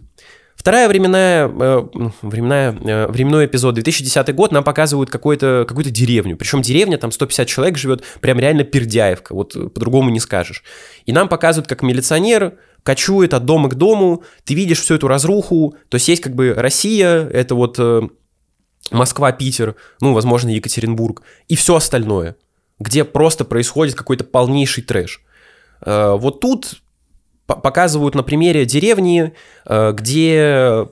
Вторая 0.58 0.88
временная, 0.88 1.46
э, 1.46 1.88
временная, 2.22 2.72
э, 2.72 3.06
временной 3.06 3.46
эпизод, 3.46 3.76
2010 3.76 4.32
год, 4.34 4.50
нам 4.50 4.64
показывают 4.64 5.08
какую-то 5.08 5.64
какую 5.68 5.84
деревню. 5.84 6.36
Причем 6.36 6.62
деревня, 6.62 6.98
там 6.98 7.12
150 7.12 7.46
человек 7.46 7.78
живет, 7.78 8.02
прям 8.20 8.40
реально 8.40 8.64
пердяевка, 8.64 9.36
вот 9.36 9.52
по-другому 9.72 10.10
не 10.10 10.18
скажешь. 10.18 10.64
И 11.06 11.12
нам 11.12 11.28
показывают, 11.28 11.68
как 11.68 11.82
милиционер 11.82 12.58
кочует 12.82 13.34
от 13.34 13.44
дома 13.44 13.68
к 13.68 13.76
дому, 13.76 14.24
ты 14.42 14.54
видишь 14.54 14.80
всю 14.80 14.96
эту 14.96 15.06
разруху, 15.06 15.76
то 15.88 15.94
есть 15.94 16.08
есть 16.08 16.22
как 16.22 16.34
бы 16.34 16.52
Россия, 16.52 17.28
это 17.28 17.54
вот 17.54 17.76
э, 17.78 18.08
Москва, 18.90 19.30
Питер, 19.30 19.76
ну, 20.00 20.12
возможно, 20.12 20.48
Екатеринбург, 20.48 21.22
и 21.46 21.54
все 21.54 21.76
остальное, 21.76 22.34
где 22.80 23.04
просто 23.04 23.44
происходит 23.44 23.94
какой-то 23.94 24.24
полнейший 24.24 24.82
трэш. 24.82 25.22
Э, 25.86 26.16
вот 26.18 26.40
тут 26.40 26.82
показывают 27.54 28.14
на 28.14 28.22
примере 28.22 28.64
деревни, 28.66 29.32
э, 29.64 29.92
где 29.92 30.86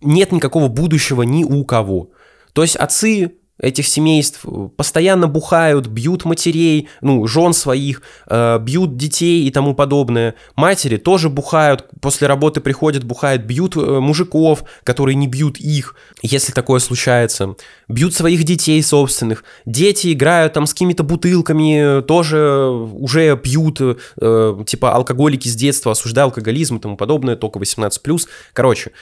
нет 0.00 0.32
никакого 0.32 0.68
будущего 0.68 1.22
ни 1.22 1.44
у 1.44 1.64
кого. 1.64 2.10
То 2.52 2.62
есть 2.62 2.76
отцы 2.76 3.34
этих 3.60 3.86
семейств 3.86 4.44
постоянно 4.76 5.28
бухают, 5.28 5.86
бьют 5.86 6.24
матерей, 6.24 6.88
ну, 7.00 7.26
жен 7.26 7.52
своих, 7.52 8.02
э, 8.26 8.58
бьют 8.58 8.96
детей 8.96 9.46
и 9.46 9.50
тому 9.50 9.74
подобное. 9.74 10.34
Матери 10.56 10.98
тоже 10.98 11.30
бухают, 11.30 11.86
после 12.00 12.26
работы 12.26 12.60
приходят, 12.60 13.04
бухают, 13.04 13.42
бьют 13.42 13.76
э, 13.76 13.80
мужиков, 13.80 14.64
которые 14.84 15.14
не 15.14 15.26
бьют 15.26 15.58
их, 15.58 15.94
если 16.22 16.52
такое 16.52 16.80
случается. 16.80 17.54
Бьют 17.88 18.14
своих 18.14 18.44
детей 18.44 18.82
собственных. 18.82 19.44
Дети 19.64 20.12
играют 20.12 20.52
там 20.52 20.66
с 20.66 20.72
какими-то 20.72 21.02
бутылками, 21.02 22.02
тоже 22.02 22.68
уже 22.68 23.36
пьют, 23.36 23.80
э, 23.80 24.64
типа 24.66 24.94
алкоголики 24.94 25.48
с 25.48 25.54
детства, 25.54 25.92
осуждают 25.92 26.26
алкоголизм 26.26 26.76
и 26.76 26.80
тому 26.80 26.96
подобное, 26.96 27.36
только 27.36 27.58
18+. 27.58 28.28
Короче, 28.52 28.92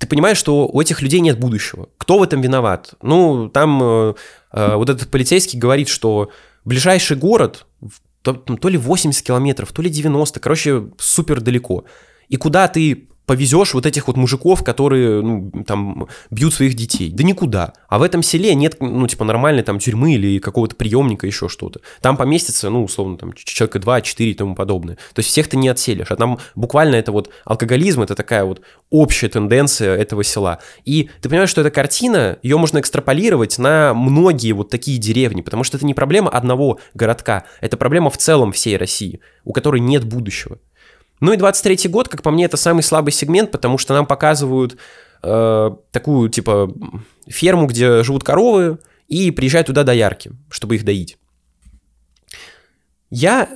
ты 0.00 0.06
понимаешь, 0.06 0.38
что 0.38 0.66
у 0.66 0.80
этих 0.80 1.02
людей 1.02 1.20
нет 1.20 1.38
будущего. 1.38 1.90
Кто 1.98 2.18
в 2.18 2.22
этом 2.22 2.40
виноват? 2.40 2.94
Ну, 3.02 3.50
там 3.50 3.82
э, 3.82 4.14
э, 4.52 4.74
вот 4.74 4.88
этот 4.88 5.10
полицейский 5.10 5.58
говорит, 5.58 5.88
что 5.88 6.30
ближайший 6.64 7.18
город 7.18 7.66
то, 8.22 8.32
то 8.32 8.68
ли 8.68 8.78
80 8.78 9.22
километров, 9.22 9.72
то 9.72 9.82
ли 9.82 9.90
90, 9.90 10.40
короче, 10.40 10.88
супер 10.98 11.42
далеко. 11.42 11.84
И 12.28 12.36
куда 12.36 12.66
ты 12.68 13.09
повезешь 13.30 13.74
вот 13.74 13.86
этих 13.86 14.08
вот 14.08 14.16
мужиков, 14.16 14.64
которые, 14.64 15.22
ну, 15.22 15.52
там, 15.64 16.08
бьют 16.32 16.52
своих 16.52 16.74
детей? 16.74 17.12
Да 17.12 17.22
никуда. 17.22 17.74
А 17.88 18.00
в 18.00 18.02
этом 18.02 18.24
селе 18.24 18.56
нет, 18.56 18.78
ну, 18.80 19.06
типа, 19.06 19.24
нормальной 19.24 19.62
там 19.62 19.78
тюрьмы 19.78 20.14
или 20.14 20.40
какого-то 20.40 20.74
приемника, 20.74 21.28
еще 21.28 21.48
что-то. 21.48 21.80
Там 22.00 22.16
поместится, 22.16 22.70
ну, 22.70 22.82
условно, 22.82 23.18
там, 23.18 23.32
человека 23.34 23.78
2-4 23.78 24.24
и 24.24 24.34
тому 24.34 24.56
подобное. 24.56 24.96
То 25.14 25.20
есть 25.20 25.28
всех 25.28 25.46
ты 25.46 25.56
не 25.56 25.68
отселишь. 25.68 26.10
А 26.10 26.16
там 26.16 26.40
буквально 26.56 26.96
это 26.96 27.12
вот 27.12 27.30
алкоголизм, 27.44 28.02
это 28.02 28.16
такая 28.16 28.44
вот 28.44 28.62
общая 28.90 29.28
тенденция 29.28 29.96
этого 29.96 30.24
села. 30.24 30.58
И 30.84 31.08
ты 31.22 31.28
понимаешь, 31.28 31.50
что 31.50 31.60
эта 31.60 31.70
картина, 31.70 32.36
ее 32.42 32.58
можно 32.58 32.80
экстраполировать 32.80 33.58
на 33.58 33.94
многие 33.94 34.50
вот 34.50 34.70
такие 34.70 34.98
деревни, 34.98 35.42
потому 35.42 35.62
что 35.62 35.76
это 35.76 35.86
не 35.86 35.94
проблема 35.94 36.30
одного 36.30 36.80
городка, 36.94 37.44
это 37.60 37.76
проблема 37.76 38.10
в 38.10 38.16
целом 38.18 38.50
всей 38.50 38.76
России, 38.76 39.20
у 39.44 39.52
которой 39.52 39.80
нет 39.80 40.02
будущего. 40.02 40.58
Ну 41.20 41.32
и 41.32 41.36
23-й 41.36 41.88
год, 41.88 42.08
как 42.08 42.22
по 42.22 42.30
мне, 42.30 42.46
это 42.46 42.56
самый 42.56 42.82
слабый 42.82 43.12
сегмент, 43.12 43.50
потому 43.50 43.78
что 43.78 43.94
нам 43.94 44.06
показывают 44.06 44.76
э, 45.22 45.70
такую, 45.90 46.28
типа, 46.30 46.72
ферму, 47.26 47.66
где 47.66 48.02
живут 48.02 48.24
коровы, 48.24 48.78
и 49.08 49.30
приезжают 49.30 49.66
туда 49.66 49.82
доярки, 49.82 50.32
чтобы 50.50 50.76
их 50.76 50.84
доить. 50.84 51.18
Я, 53.10 53.48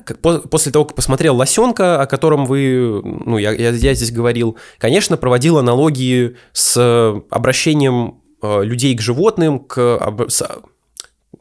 после 0.50 0.72
того, 0.72 0.84
как 0.84 0.96
посмотрел 0.96 1.36
«Лосенка», 1.36 2.02
о 2.02 2.06
котором 2.06 2.44
вы, 2.44 3.00
ну, 3.04 3.38
я, 3.38 3.52
я, 3.52 3.70
я 3.70 3.94
здесь 3.94 4.10
говорил, 4.10 4.58
конечно, 4.78 5.16
проводил 5.16 5.58
аналогии 5.58 6.36
с 6.52 7.22
обращением 7.30 8.20
э, 8.42 8.64
людей 8.64 8.96
к 8.96 9.00
животным, 9.00 9.60
к... 9.60 9.96
Об, 9.96 10.28
с, 10.28 10.42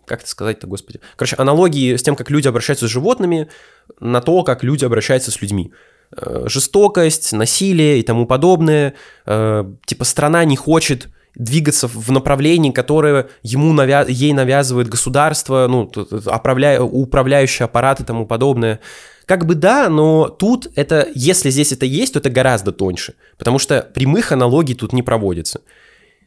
как 0.06 0.22
это 0.22 0.30
сказать-то, 0.30 0.68
господи? 0.68 1.00
Короче, 1.16 1.38
аналогии 1.38 1.95
с 1.95 2.04
тем, 2.04 2.16
как 2.16 2.30
люди 2.30 2.48
обращаются 2.48 2.88
с 2.88 2.91
животными, 2.91 3.50
на 4.00 4.22
то, 4.22 4.44
как 4.44 4.64
люди 4.64 4.86
обращаются 4.86 5.32
с 5.32 5.41
людьми. 5.41 5.74
Э, 6.15 6.44
жестокость, 6.48 7.34
насилие 7.34 7.99
и 7.99 8.03
тому 8.03 8.26
подобное. 8.26 8.94
Э, 9.26 9.65
типа 9.85 10.03
страна 10.03 10.45
не 10.45 10.56
хочет 10.56 11.07
двигаться 11.35 11.88
в 11.88 12.11
направлении, 12.11 12.72
которое 12.72 13.30
ему 13.41 13.73
навя... 13.73 14.06
ей 14.07 14.34
навязывает 14.34 14.90
государство, 14.90 15.68
ну, 15.68 15.91
управля... 16.26 16.84
управляющий 16.84 17.64
аппарат 17.64 17.99
и 17.99 18.03
тому 18.03 18.27
подобное. 18.27 18.80
Как 19.26 19.45
бы 19.45 19.56
да, 19.56 19.90
но 19.90 20.27
тут 20.27 20.68
это, 20.76 21.07
если 21.15 21.49
здесь 21.49 21.72
это 21.72 21.85
есть, 21.85 22.14
то 22.14 22.19
это 22.19 22.30
гораздо 22.30 22.72
тоньше, 22.72 23.15
потому 23.38 23.57
что 23.57 23.81
прямых 23.81 24.31
аналогий 24.31 24.76
тут 24.76 24.94
не 24.94 25.02
проводится. 25.02 25.61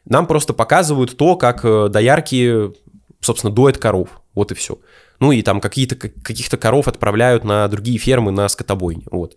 Нам 0.06 0.26
просто 0.26 0.54
показывают 0.54 1.16
то, 1.16 1.36
как 1.36 1.64
э, 1.64 1.88
доярки, 1.88 2.72
собственно, 3.20 3.52
доят 3.52 3.78
коров, 3.78 4.22
вот 4.34 4.50
и 4.50 4.54
все. 4.54 4.78
Ну 5.20 5.30
и 5.32 5.42
там 5.42 5.60
какие-то, 5.60 5.94
каких-то 5.96 6.56
коров 6.56 6.88
отправляют 6.88 7.44
на 7.44 7.68
другие 7.68 7.98
фермы, 7.98 8.32
на 8.32 8.48
скотобойни, 8.48 9.04
вот. 9.10 9.36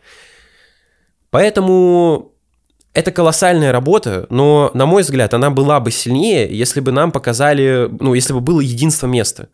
Поэтому 1.32 2.34
это 2.94 3.12
колоссальная 3.12 3.72
работа, 3.72 4.26
но, 4.30 4.72
на 4.74 4.86
мой 4.86 5.04
взгляд, 5.04 5.34
она 5.34 5.50
была 5.50 5.80
бы 5.80 5.92
сильнее, 5.92 6.48
если 6.50 6.80
бы 6.80 6.92
нам 6.92 7.12
показали, 7.12 7.88
ну, 8.00 8.14
если 8.14 8.34
бы 8.34 8.42
было 8.42 8.60
единство 8.62 9.08
места. 9.08 9.50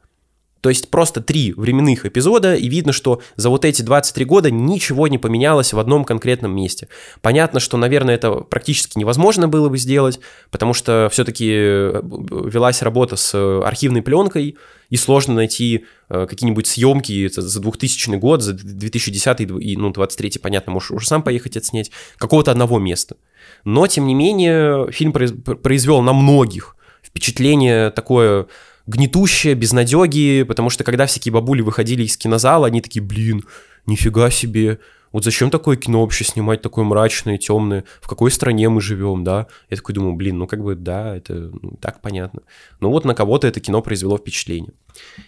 То 0.66 0.70
есть 0.70 0.90
просто 0.90 1.22
три 1.22 1.54
временных 1.54 2.08
эпизода, 2.08 2.56
и 2.56 2.68
видно, 2.68 2.92
что 2.92 3.22
за 3.36 3.52
вот 3.52 3.66
эти 3.66 3.84
23 3.84 4.26
года 4.26 4.50
ничего 4.50 5.08
не 5.08 5.20
поменялось 5.20 5.74
в 5.74 5.78
одном 5.78 6.04
конкретном 6.04 6.56
месте. 6.56 6.88
Понятно, 7.22 7.60
что, 7.60 7.78
наверное, 7.78 8.16
это 8.16 8.32
практически 8.32 8.98
невозможно 8.98 9.48
было 9.48 9.70
бы 9.70 9.78
сделать, 9.78 10.20
потому 10.50 10.74
что 10.74 11.08
все-таки 11.12 11.52
э, 11.52 12.02
велась 12.02 12.82
работа 12.82 13.16
с 13.16 13.36
архивной 13.64 14.02
пленкой, 14.02 14.58
и 14.90 14.98
сложно 14.98 15.36
найти 15.36 15.86
э, 16.10 16.26
какие-нибудь 16.28 16.66
съемки 16.66 17.30
за 17.32 17.62
2000 17.62 18.16
год, 18.16 18.42
за 18.42 18.54
2010 18.54 19.42
и, 19.42 19.78
ну, 19.78 19.92
23 19.92 20.40
понятно, 20.42 20.74
можешь 20.74 20.90
уже 20.90 21.06
сам 21.06 21.22
поехать 21.22 21.58
отснять, 21.58 21.92
какого-то 22.18 22.50
одного 22.50 22.80
места. 22.80 23.18
Но, 23.66 23.86
тем 23.86 24.08
не 24.08 24.16
менее, 24.16 24.92
фильм 24.92 25.14
произвел 25.14 26.02
на 26.02 26.14
многих 26.14 26.76
впечатление 27.04 27.92
такое 27.92 28.48
гнетущее, 28.88 29.56
безнадеги, 29.56 30.44
потому 30.44 30.70
что 30.70 30.84
когда 30.84 31.06
всякие 31.06 31.34
бабули 31.34 31.62
выходили 31.62 32.04
из 32.04 32.18
кинозала, 32.18 32.68
они 32.68 32.82
такие, 32.82 33.02
блин, 33.04 33.44
нифига 33.86 34.30
себе, 34.30 34.80
вот 35.12 35.24
зачем 35.24 35.50
такое 35.50 35.78
кино 35.78 36.02
вообще 36.02 36.26
снимать, 36.26 36.62
такое 36.62 36.84
мрачное, 36.84 37.38
темное, 37.38 37.86
в 38.02 38.08
какой 38.10 38.32
стране 38.32 38.68
мы 38.68 38.82
живем, 38.82 39.24
да? 39.24 39.48
Я 39.70 39.78
такой 39.78 39.96
думаю, 39.96 40.14
блин, 40.14 40.38
ну 40.38 40.46
как 40.46 40.62
бы, 40.62 40.76
да, 40.76 41.16
это 41.16 41.52
ну, 41.62 41.78
так 41.80 42.02
понятно. 42.02 42.42
Но 42.82 42.90
вот 42.92 43.06
на 43.06 43.16
кого-то 43.16 43.48
это 43.48 43.62
кино 43.62 43.82
произвело 43.82 44.18
впечатление. 44.18 44.74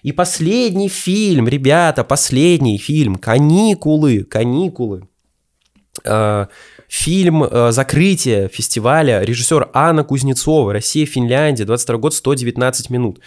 И 0.03 0.11
последний 0.11 0.89
фильм, 0.89 1.47
ребята, 1.47 2.03
последний 2.03 2.77
фильм, 2.77 3.15
«Каникулы», 3.15 4.23
«Каникулы». 4.23 5.07
А, 6.03 6.47
фильм 6.87 7.43
э, 7.43 7.71
«Закрытие» 7.71 8.49
фестиваля, 8.49 9.21
режиссер 9.21 9.69
Анна 9.73 10.03
Кузнецова, 10.03 10.73
Россия, 10.73 11.05
Финляндия, 11.05 11.65
22 11.65 11.97
год, 11.97 12.13
119 12.13 12.89
минут. 12.89 13.19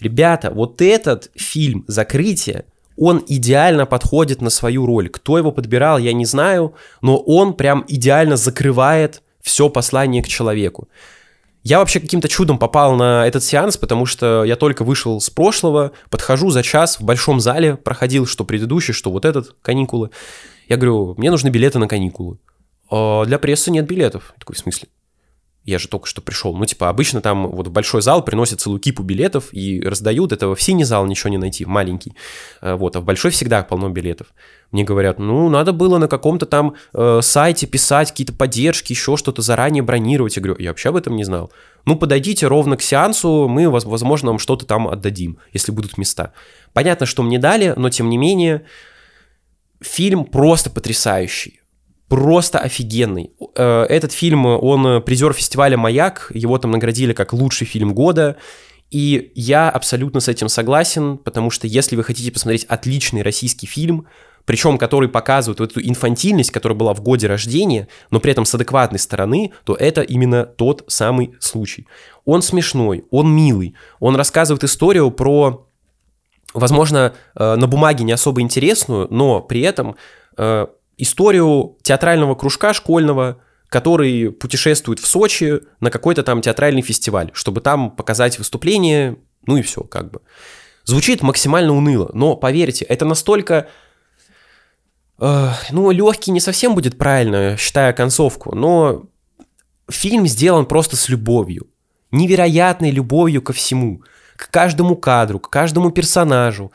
Ребята, 0.00 0.50
вот 0.50 0.80
этот 0.80 1.30
фильм 1.36 1.84
«Закрытие», 1.86 2.64
он 2.96 3.24
идеально 3.26 3.86
подходит 3.86 4.40
на 4.42 4.50
свою 4.50 4.86
роль. 4.86 5.08
Кто 5.08 5.38
его 5.38 5.50
подбирал, 5.50 5.98
я 5.98 6.12
не 6.12 6.26
знаю, 6.26 6.74
но 7.00 7.16
он 7.18 7.54
прям 7.54 7.84
идеально 7.88 8.36
закрывает 8.36 9.22
все 9.40 9.68
послание 9.68 10.22
к 10.22 10.28
человеку. 10.28 10.88
Я 11.62 11.78
вообще 11.78 12.00
каким-то 12.00 12.28
чудом 12.28 12.58
попал 12.58 12.96
на 12.96 13.26
этот 13.26 13.44
сеанс, 13.44 13.76
потому 13.76 14.04
что 14.04 14.42
я 14.44 14.56
только 14.56 14.82
вышел 14.82 15.20
с 15.20 15.30
прошлого, 15.30 15.92
подхожу 16.10 16.50
за 16.50 16.62
час 16.62 16.98
в 16.98 17.04
большом 17.04 17.40
зале, 17.40 17.76
проходил 17.76 18.26
что 18.26 18.44
предыдущий, 18.44 18.92
что 18.92 19.12
вот 19.12 19.24
этот, 19.24 19.54
каникулы. 19.62 20.10
Я 20.68 20.76
говорю, 20.76 21.14
мне 21.16 21.30
нужны 21.30 21.48
билеты 21.48 21.78
на 21.78 21.88
каникулы 21.88 22.38
а 22.92 23.24
для 23.24 23.38
прессы 23.38 23.70
нет 23.70 23.86
билетов. 23.86 24.34
Я 24.34 24.40
такой, 24.40 24.54
в 24.54 24.58
смысле? 24.58 24.88
Я 25.64 25.78
же 25.78 25.88
только 25.88 26.06
что 26.06 26.20
пришел. 26.20 26.54
Ну, 26.54 26.66
типа, 26.66 26.90
обычно 26.90 27.22
там 27.22 27.48
вот 27.48 27.68
в 27.68 27.70
большой 27.70 28.02
зал 28.02 28.22
приносят 28.22 28.60
целую 28.60 28.80
кипу 28.80 29.02
билетов 29.02 29.48
и 29.52 29.80
раздают. 29.80 30.32
Это 30.32 30.54
в 30.54 30.60
синий 30.60 30.84
зал 30.84 31.06
ничего 31.06 31.30
не 31.30 31.38
найти, 31.38 31.64
в 31.64 31.68
маленький. 31.68 32.14
А, 32.60 32.76
вот, 32.76 32.96
а 32.96 33.00
в 33.00 33.04
большой 33.04 33.30
всегда 33.30 33.62
полно 33.62 33.88
билетов. 33.88 34.26
Мне 34.72 34.84
говорят, 34.84 35.18
ну, 35.18 35.48
надо 35.48 35.72
было 35.72 35.96
на 35.96 36.08
каком-то 36.08 36.44
там 36.44 36.74
э, 36.92 37.20
сайте 37.22 37.66
писать 37.66 38.10
какие-то 38.10 38.34
поддержки, 38.34 38.92
еще 38.92 39.16
что-то 39.16 39.40
заранее 39.40 39.82
бронировать. 39.82 40.36
Я 40.36 40.42
говорю, 40.42 40.60
я 40.60 40.70
вообще 40.70 40.90
об 40.90 40.96
этом 40.96 41.16
не 41.16 41.24
знал. 41.24 41.50
Ну, 41.86 41.96
подойдите 41.96 42.46
ровно 42.46 42.76
к 42.76 42.82
сеансу, 42.82 43.48
мы, 43.48 43.70
возможно, 43.70 44.30
вам 44.30 44.38
что-то 44.38 44.66
там 44.66 44.88
отдадим, 44.88 45.38
если 45.52 45.72
будут 45.72 45.96
места. 45.96 46.32
Понятно, 46.74 47.06
что 47.06 47.22
мне 47.22 47.38
дали, 47.38 47.72
но 47.76 47.88
тем 47.88 48.10
не 48.10 48.18
менее, 48.18 48.66
фильм 49.82 50.24
просто 50.24 50.70
потрясающий 50.70 51.58
просто 52.08 52.58
офигенный. 52.58 53.30
Э, 53.56 53.84
этот 53.84 54.12
фильм, 54.12 54.44
он 54.44 55.02
призер 55.02 55.32
фестиваля 55.32 55.78
«Маяк», 55.78 56.30
его 56.34 56.58
там 56.58 56.72
наградили 56.72 57.14
как 57.14 57.32
лучший 57.32 57.66
фильм 57.66 57.94
года, 57.94 58.36
и 58.90 59.32
я 59.34 59.70
абсолютно 59.70 60.20
с 60.20 60.28
этим 60.28 60.50
согласен, 60.50 61.16
потому 61.16 61.48
что 61.48 61.66
если 61.66 61.96
вы 61.96 62.04
хотите 62.04 62.30
посмотреть 62.30 62.64
отличный 62.64 63.22
российский 63.22 63.66
фильм, 63.66 64.06
причем 64.44 64.76
который 64.76 65.08
показывает 65.08 65.60
вот 65.60 65.70
эту 65.70 65.80
инфантильность, 65.80 66.50
которая 66.50 66.76
была 66.76 66.92
в 66.92 67.00
годе 67.00 67.28
рождения, 67.28 67.88
но 68.10 68.20
при 68.20 68.32
этом 68.32 68.44
с 68.44 68.54
адекватной 68.54 68.98
стороны, 68.98 69.52
то 69.64 69.74
это 69.74 70.02
именно 70.02 70.44
тот 70.44 70.84
самый 70.88 71.34
случай. 71.40 71.86
Он 72.26 72.42
смешной, 72.42 73.06
он 73.10 73.34
милый, 73.34 73.74
он 74.00 74.16
рассказывает 74.16 74.64
историю 74.64 75.10
про, 75.10 75.66
возможно, 76.54 77.14
э, 77.34 77.54
на 77.56 77.66
бумаге 77.66 78.04
не 78.04 78.12
особо 78.12 78.40
интересную, 78.40 79.08
но 79.10 79.40
при 79.40 79.60
этом 79.60 79.96
э, 80.36 80.66
историю 80.96 81.76
театрального 81.82 82.34
кружка 82.34 82.72
школьного, 82.72 83.38
который 83.68 84.30
путешествует 84.30 84.98
в 84.98 85.06
Сочи 85.06 85.60
на 85.80 85.90
какой-то 85.90 86.22
там 86.22 86.42
театральный 86.42 86.82
фестиваль, 86.82 87.30
чтобы 87.32 87.60
там 87.60 87.90
показать 87.90 88.38
выступление, 88.38 89.16
ну 89.46 89.56
и 89.56 89.62
все, 89.62 89.82
как 89.82 90.10
бы. 90.10 90.20
Звучит 90.84 91.22
максимально 91.22 91.74
уныло, 91.74 92.10
но 92.12 92.36
поверьте, 92.36 92.84
это 92.84 93.04
настолько... 93.04 93.68
Э, 95.18 95.50
ну, 95.70 95.90
легкий 95.90 96.30
не 96.30 96.40
совсем 96.40 96.74
будет 96.74 96.98
правильно, 96.98 97.56
считая 97.56 97.92
концовку, 97.92 98.54
но 98.54 99.04
фильм 99.90 100.26
сделан 100.26 100.66
просто 100.66 100.96
с 100.96 101.08
любовью. 101.08 101.68
Невероятной 102.10 102.90
любовью 102.90 103.42
ко 103.42 103.52
всему. 103.52 104.02
К 104.42 104.50
каждому 104.50 104.96
кадру, 104.96 105.38
к 105.38 105.48
каждому 105.48 105.92
персонажу. 105.92 106.72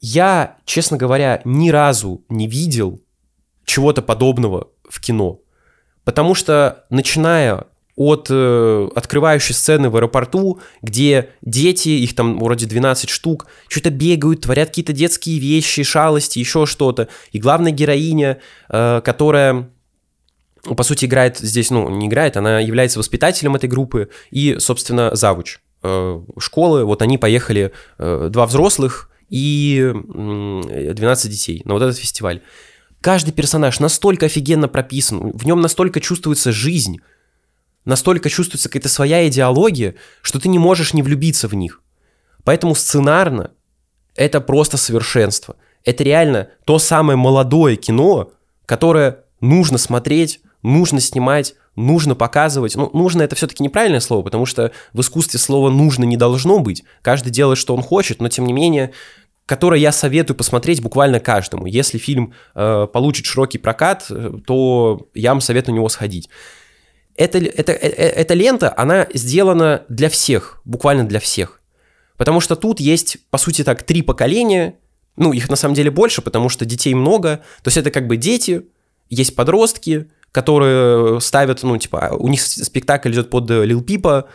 Я, 0.00 0.56
честно 0.64 0.96
говоря, 0.96 1.42
ни 1.44 1.68
разу 1.68 2.24
не 2.30 2.48
видел 2.48 3.02
чего-то 3.66 4.00
подобного 4.00 4.68
в 4.88 4.98
кино. 4.98 5.38
Потому 6.04 6.34
что, 6.34 6.86
начиная 6.88 7.66
от 7.94 8.28
э, 8.30 8.88
открывающей 8.96 9.54
сцены 9.54 9.90
в 9.90 9.96
аэропорту, 9.96 10.60
где 10.80 11.28
дети, 11.42 11.90
их 11.90 12.14
там 12.14 12.38
вроде 12.38 12.64
12 12.64 13.10
штук, 13.10 13.48
что-то 13.68 13.90
бегают, 13.90 14.40
творят 14.40 14.68
какие-то 14.68 14.94
детские 14.94 15.38
вещи, 15.40 15.82
шалости, 15.82 16.38
еще 16.38 16.64
что-то. 16.64 17.08
И 17.32 17.38
главная 17.38 17.72
героиня, 17.72 18.38
э, 18.70 19.02
которая 19.04 19.68
по 20.62 20.82
сути, 20.82 21.04
играет 21.04 21.36
здесь, 21.36 21.70
ну, 21.70 21.90
не 21.90 22.06
играет, 22.06 22.38
она 22.38 22.60
является 22.60 22.98
воспитателем 22.98 23.56
этой 23.56 23.68
группы 23.68 24.08
и, 24.30 24.56
собственно, 24.58 25.14
завуч 25.14 25.60
школы. 25.82 26.84
Вот 26.84 27.02
они 27.02 27.18
поехали, 27.18 27.72
э, 27.98 28.28
два 28.30 28.46
взрослых 28.46 29.10
и 29.28 29.92
э, 29.94 30.92
12 30.94 31.30
детей 31.30 31.62
на 31.64 31.74
вот 31.74 31.82
этот 31.82 31.96
фестиваль. 31.98 32.42
Каждый 33.00 33.32
персонаж 33.32 33.78
настолько 33.78 34.26
офигенно 34.26 34.68
прописан, 34.68 35.30
в 35.32 35.46
нем 35.46 35.60
настолько 35.60 36.00
чувствуется 36.00 36.50
жизнь, 36.50 36.98
настолько 37.84 38.28
чувствуется 38.28 38.68
какая-то 38.68 38.88
своя 38.88 39.26
идеология, 39.28 39.94
что 40.20 40.40
ты 40.40 40.48
не 40.48 40.58
можешь 40.58 40.94
не 40.94 41.02
влюбиться 41.02 41.46
в 41.46 41.54
них. 41.54 41.80
Поэтому 42.42 42.74
сценарно 42.74 43.52
это 44.16 44.40
просто 44.40 44.76
совершенство. 44.76 45.56
Это 45.84 46.02
реально 46.02 46.48
то 46.64 46.78
самое 46.80 47.16
молодое 47.16 47.76
кино, 47.76 48.32
которое 48.66 49.24
нужно 49.40 49.78
смотреть, 49.78 50.40
нужно 50.62 51.00
снимать, 51.00 51.54
нужно 51.78 52.14
показывать. 52.14 52.76
Ну, 52.76 52.90
нужно 52.92 53.22
это 53.22 53.36
все-таки 53.36 53.62
неправильное 53.62 54.00
слово, 54.00 54.22
потому 54.22 54.46
что 54.46 54.72
в 54.92 55.00
искусстве 55.00 55.38
слова 55.38 55.70
нужно 55.70 56.04
не 56.04 56.16
должно 56.16 56.58
быть. 56.58 56.84
Каждый 57.02 57.30
делает, 57.30 57.58
что 57.58 57.74
он 57.74 57.82
хочет, 57.82 58.20
но 58.20 58.28
тем 58.28 58.46
не 58.46 58.52
менее 58.52 58.92
который 59.46 59.80
я 59.80 59.92
советую 59.92 60.36
посмотреть 60.36 60.82
буквально 60.82 61.20
каждому. 61.20 61.64
Если 61.64 61.96
фильм 61.96 62.34
э, 62.54 62.86
получит 62.92 63.24
широкий 63.24 63.56
прокат, 63.56 64.04
э, 64.10 64.32
то 64.46 65.08
я 65.14 65.30
вам 65.30 65.40
советую 65.40 65.72
на 65.72 65.76
него 65.78 65.88
сходить. 65.88 66.28
Эта, 67.16 67.38
эта, 67.38 67.72
э, 67.72 67.88
э, 67.88 68.08
эта 68.10 68.34
лента, 68.34 68.74
она 68.76 69.06
сделана 69.14 69.84
для 69.88 70.10
всех, 70.10 70.60
буквально 70.66 71.04
для 71.04 71.18
всех. 71.18 71.62
Потому 72.18 72.40
что 72.40 72.56
тут 72.56 72.78
есть, 72.78 73.18
по 73.30 73.38
сути 73.38 73.64
так, 73.64 73.84
три 73.84 74.02
поколения, 74.02 74.74
ну, 75.16 75.32
их 75.32 75.48
на 75.48 75.56
самом 75.56 75.74
деле 75.74 75.90
больше, 75.90 76.20
потому 76.20 76.50
что 76.50 76.66
детей 76.66 76.92
много. 76.92 77.38
То 77.62 77.68
есть 77.68 77.78
это 77.78 77.90
как 77.90 78.06
бы 78.06 78.18
дети, 78.18 78.66
есть 79.08 79.34
подростки, 79.34 80.10
которые 80.32 81.20
ставят, 81.20 81.62
ну, 81.62 81.76
типа, 81.76 82.10
у 82.18 82.28
них 82.28 82.42
спектакль 82.42 83.12
идет 83.12 83.30
под 83.30 83.50
Лил 83.50 83.82
Пипа, 83.82 84.28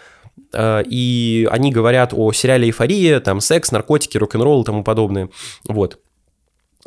Э, 0.54 0.84
и 0.86 1.48
они 1.52 1.72
говорят 1.72 2.14
о 2.14 2.32
сериале 2.32 2.68
«Эйфория», 2.68 3.20
там 3.20 3.42
секс, 3.42 3.72
наркотики, 3.72 4.18
рок-н-ролл 4.18 4.62
и 4.62 4.66
тому 4.66 4.84
подобное. 4.84 5.30
Вот. 5.68 6.00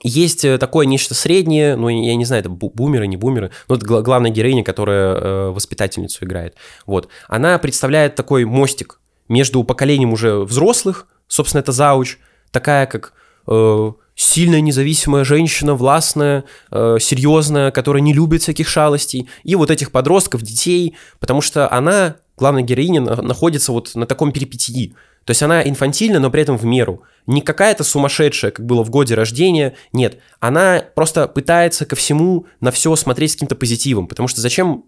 есть 0.02 0.44
э, 0.44 0.58
такое 0.58 0.86
нечто 0.86 1.14
среднее, 1.14 1.76
ну, 1.76 1.88
я 1.88 2.14
не 2.16 2.24
знаю, 2.24 2.40
это 2.40 2.50
бумеры, 2.50 3.06
не 3.06 3.16
бумеры, 3.16 3.50
но 3.68 3.76
это 3.76 3.86
главная 4.02 4.30
героиня, 4.30 4.62
которая 4.62 5.14
э, 5.14 5.50
воспитательницу 5.50 6.24
играет. 6.24 6.54
Вот. 6.86 7.08
Она 7.28 7.58
представляет 7.58 8.14
такой 8.14 8.44
мостик 8.44 9.00
между 9.28 9.64
поколением 9.64 10.12
уже 10.12 10.40
взрослых, 10.40 11.08
собственно, 11.26 11.60
это 11.60 11.72
зауч, 11.72 12.18
такая 12.50 12.86
как 12.86 13.12
э, 13.48 13.92
сильная 14.16 14.62
независимая 14.62 15.24
женщина, 15.24 15.74
властная, 15.74 16.44
э, 16.72 16.96
серьезная, 16.98 17.70
которая 17.70 18.02
не 18.02 18.14
любит 18.14 18.42
всяких 18.42 18.66
шалостей, 18.66 19.28
и 19.44 19.54
вот 19.54 19.70
этих 19.70 19.92
подростков, 19.92 20.42
детей, 20.42 20.96
потому 21.20 21.42
что 21.42 21.70
она, 21.70 22.16
главная 22.36 22.62
героиня, 22.62 23.02
находится 23.02 23.70
вот 23.70 23.94
на 23.94 24.06
таком 24.06 24.32
перипетии. 24.32 24.94
То 25.24 25.32
есть 25.32 25.42
она 25.42 25.62
инфантильна, 25.62 26.18
но 26.18 26.30
при 26.30 26.42
этом 26.42 26.56
в 26.56 26.64
меру. 26.64 27.02
Не 27.26 27.42
какая-то 27.42 27.84
сумасшедшая, 27.84 28.52
как 28.52 28.64
было 28.64 28.82
в 28.84 28.90
годе 28.90 29.14
рождения, 29.14 29.74
нет. 29.92 30.20
Она 30.40 30.82
просто 30.94 31.28
пытается 31.28 31.84
ко 31.84 31.96
всему, 31.96 32.46
на 32.60 32.70
все 32.70 32.94
смотреть 32.96 33.32
с 33.32 33.34
каким-то 33.34 33.56
позитивом, 33.56 34.06
потому 34.06 34.28
что 34.28 34.40
зачем 34.40 34.84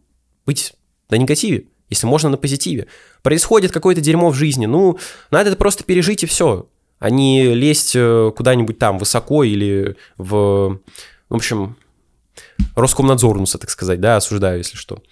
быть 0.47 0.75
на 1.11 1.17
негативе? 1.17 1.67
если 1.91 2.07
можно 2.07 2.29
на 2.29 2.37
позитиве. 2.37 2.87
Происходит 3.23 3.73
какое-то 3.73 4.03
дерьмо 4.03 4.29
в 4.29 4.35
жизни, 4.35 4.67
ну, 4.67 4.99
надо 5.31 5.49
это 5.49 5.59
просто 5.59 5.85
пережить 5.85 6.23
и 6.23 6.27
все, 6.27 6.69
а 6.99 7.11
не 7.11 7.55
лезть 7.55 7.93
э, 7.95 8.33
куда-нибудь 8.37 8.79
там 8.79 8.99
высоко 8.99 9.45
или 9.45 9.97
в, 10.17 10.81
в 11.29 11.35
общем, 11.35 11.77
Роскомнадзорнуса, 12.75 13.59
так 13.59 13.71
сказать, 13.71 14.01
да, 14.01 14.17
осуждаю, 14.17 14.59
если 14.59 14.77
что. 14.77 15.03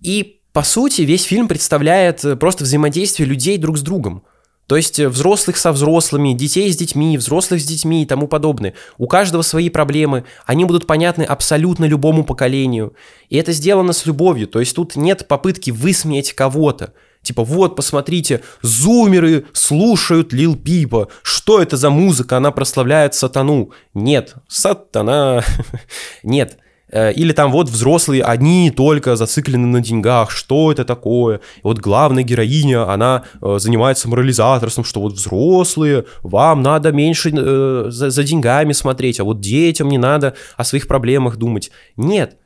И, 0.00 0.40
по 0.52 0.62
сути, 0.62 1.02
весь 1.02 1.24
фильм 1.24 1.48
представляет 1.48 2.24
э, 2.24 2.36
просто 2.36 2.64
взаимодействие 2.64 3.28
людей 3.28 3.58
друг 3.58 3.78
с 3.78 3.82
другом. 3.82 4.24
То 4.66 4.76
есть 4.76 4.98
э, 4.98 5.08
взрослых 5.08 5.56
со 5.56 5.72
взрослыми, 5.72 6.32
детей 6.32 6.72
с 6.72 6.76
детьми, 6.76 7.18
взрослых 7.18 7.60
с 7.60 7.64
детьми 7.64 8.02
и 8.02 8.06
тому 8.06 8.28
подобное. 8.28 8.74
У 8.98 9.06
каждого 9.06 9.42
свои 9.42 9.68
проблемы, 9.68 10.24
они 10.46 10.64
будут 10.64 10.86
понятны 10.86 11.22
абсолютно 11.22 11.84
любому 11.84 12.24
поколению. 12.24 12.94
И 13.28 13.36
это 13.36 13.52
сделано 13.52 13.92
с 13.92 14.06
любовью, 14.06 14.46
то 14.48 14.60
есть 14.60 14.74
тут 14.74 14.96
нет 14.96 15.28
попытки 15.28 15.70
высмеять 15.70 16.32
кого-то. 16.32 16.92
Типа, 17.22 17.44
вот, 17.44 17.76
посмотрите, 17.76 18.42
зумеры 18.62 19.46
слушают 19.52 20.32
Лил 20.32 20.56
Пипа. 20.56 21.08
Что 21.22 21.62
это 21.62 21.76
за 21.76 21.90
музыка? 21.90 22.36
Она 22.36 22.50
прославляет 22.50 23.14
сатану. 23.14 23.70
Нет, 23.94 24.34
сатана... 24.48 25.44
Нет, 26.22 26.58
Э, 26.92 27.10
или 27.10 27.32
там 27.32 27.50
вот 27.50 27.68
взрослые, 27.68 28.22
одни 28.22 28.70
только 28.70 29.16
зациклены 29.16 29.66
на 29.66 29.80
деньгах, 29.80 30.30
что 30.30 30.70
это 30.70 30.84
такое? 30.84 31.38
И 31.38 31.60
вот 31.62 31.78
главная 31.78 32.22
героиня, 32.22 32.88
она 32.88 33.24
э, 33.40 33.56
занимается 33.58 34.08
морализаторством, 34.08 34.84
что 34.84 35.00
вот 35.00 35.14
взрослые, 35.14 36.04
вам 36.22 36.62
надо 36.62 36.92
меньше 36.92 37.32
э, 37.34 37.86
за, 37.88 38.10
за 38.10 38.22
деньгами 38.22 38.72
смотреть, 38.72 39.20
а 39.20 39.24
вот 39.24 39.40
детям 39.40 39.88
не 39.88 39.98
надо 39.98 40.34
о 40.56 40.64
своих 40.64 40.86
проблемах 40.86 41.36
думать. 41.36 41.70
Нет, 41.96 42.36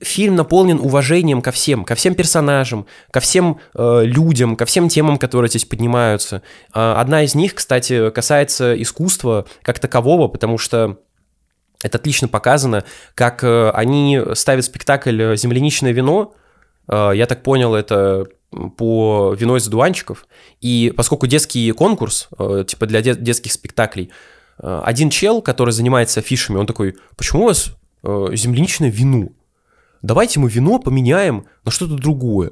фильм 0.00 0.34
наполнен 0.34 0.78
уважением 0.80 1.42
ко 1.42 1.50
всем, 1.50 1.84
ко 1.84 1.94
всем 1.94 2.14
персонажам, 2.14 2.86
ко 3.10 3.20
всем 3.20 3.60
э, 3.74 4.02
людям, 4.04 4.56
ко 4.56 4.64
всем 4.64 4.88
темам, 4.88 5.18
которые 5.18 5.48
здесь 5.48 5.64
поднимаются. 5.64 6.42
Э, 6.74 6.94
одна 6.96 7.22
из 7.22 7.34
них, 7.34 7.54
кстати, 7.54 8.10
касается 8.10 8.80
искусства 8.80 9.46
как 9.62 9.78
такового, 9.78 10.28
потому 10.28 10.58
что 10.58 10.98
это 11.82 11.98
отлично 11.98 12.28
показано, 12.28 12.84
как 13.14 13.42
э, 13.42 13.70
они 13.70 14.20
ставят 14.34 14.64
спектакль 14.64 15.34
«Земляничное 15.36 15.92
вино». 15.92 16.34
Э, 16.88 17.12
я 17.14 17.26
так 17.26 17.42
понял, 17.42 17.74
это 17.74 18.26
по 18.76 19.34
вино 19.38 19.56
из 19.56 19.66
одуванчиков. 19.66 20.26
И 20.60 20.92
поскольку 20.96 21.26
детский 21.26 21.72
конкурс, 21.72 22.28
э, 22.38 22.64
типа 22.66 22.86
для 22.86 23.00
детских 23.00 23.52
спектаклей, 23.52 24.10
один 24.58 25.08
чел, 25.08 25.40
который 25.40 25.70
занимается 25.70 26.20
афишами, 26.20 26.58
он 26.58 26.66
такой, 26.66 26.98
почему 27.16 27.44
у 27.44 27.46
вас 27.46 27.74
земляничное 28.02 28.90
вино? 28.90 29.28
Давайте 30.02 30.40
мы 30.40 30.48
вино 30.48 30.78
поменяем 30.78 31.46
на 31.64 31.70
что-то 31.70 31.94
другое. 31.94 32.50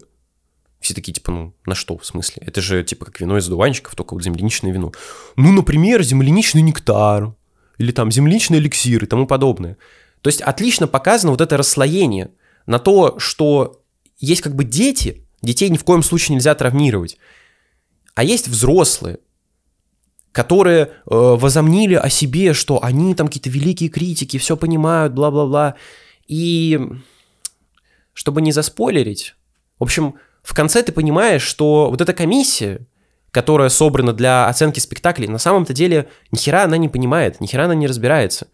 Все 0.80 0.94
такие, 0.94 1.12
типа, 1.12 1.32
ну, 1.32 1.54
на 1.66 1.74
что, 1.74 1.98
в 1.98 2.06
смысле? 2.06 2.42
Это 2.46 2.60
же, 2.60 2.84
типа, 2.84 3.06
как 3.06 3.20
вино 3.20 3.38
из 3.38 3.46
одуванчиков, 3.46 3.94
только 3.96 4.14
вот 4.14 4.22
земляничное 4.22 4.72
вино. 4.72 4.92
Ну, 5.36 5.52
например, 5.52 6.02
земляничный 6.02 6.62
нектар 6.62 7.34
или 7.78 7.90
там 7.90 8.12
земляничный 8.12 8.58
эликсир 8.58 9.02
и 9.02 9.06
тому 9.06 9.26
подобное. 9.26 9.76
То 10.20 10.28
есть 10.28 10.40
отлично 10.40 10.86
показано 10.86 11.32
вот 11.32 11.40
это 11.40 11.56
расслоение 11.56 12.30
на 12.66 12.78
то, 12.78 13.18
что 13.18 13.82
есть 14.18 14.42
как 14.42 14.54
бы 14.54 14.64
дети, 14.64 15.26
детей 15.42 15.68
ни 15.68 15.76
в 15.76 15.84
коем 15.84 16.02
случае 16.02 16.34
нельзя 16.34 16.54
травмировать, 16.54 17.18
а 18.14 18.24
есть 18.24 18.48
взрослые, 18.48 19.18
которые 20.32 20.84
э, 20.84 20.88
возомнили 21.06 21.94
о 21.94 22.10
себе, 22.10 22.52
что 22.52 22.82
они 22.84 23.14
там 23.14 23.28
какие-то 23.28 23.48
великие 23.50 23.88
критики, 23.88 24.38
все 24.38 24.56
понимают, 24.56 25.12
бла-бла-бла. 25.12 25.76
И 26.26 26.78
чтобы 28.18 28.42
не 28.42 28.50
заспойлерить, 28.50 29.36
в 29.78 29.84
общем, 29.84 30.16
в 30.42 30.52
конце 30.54 30.82
ты 30.82 30.90
понимаешь, 30.90 31.42
что 31.42 31.88
вот 31.88 32.00
эта 32.00 32.12
комиссия, 32.12 32.80
которая 33.30 33.68
собрана 33.68 34.12
для 34.12 34.48
оценки 34.48 34.80
спектаклей, 34.80 35.28
на 35.28 35.38
самом-то 35.38 35.72
деле 35.72 36.08
ни 36.32 36.36
хера 36.36 36.64
она 36.64 36.76
не 36.78 36.88
понимает, 36.88 37.40
ни 37.40 37.46
хера 37.46 37.66
она 37.66 37.76
не 37.76 37.86
разбирается. 37.86 38.48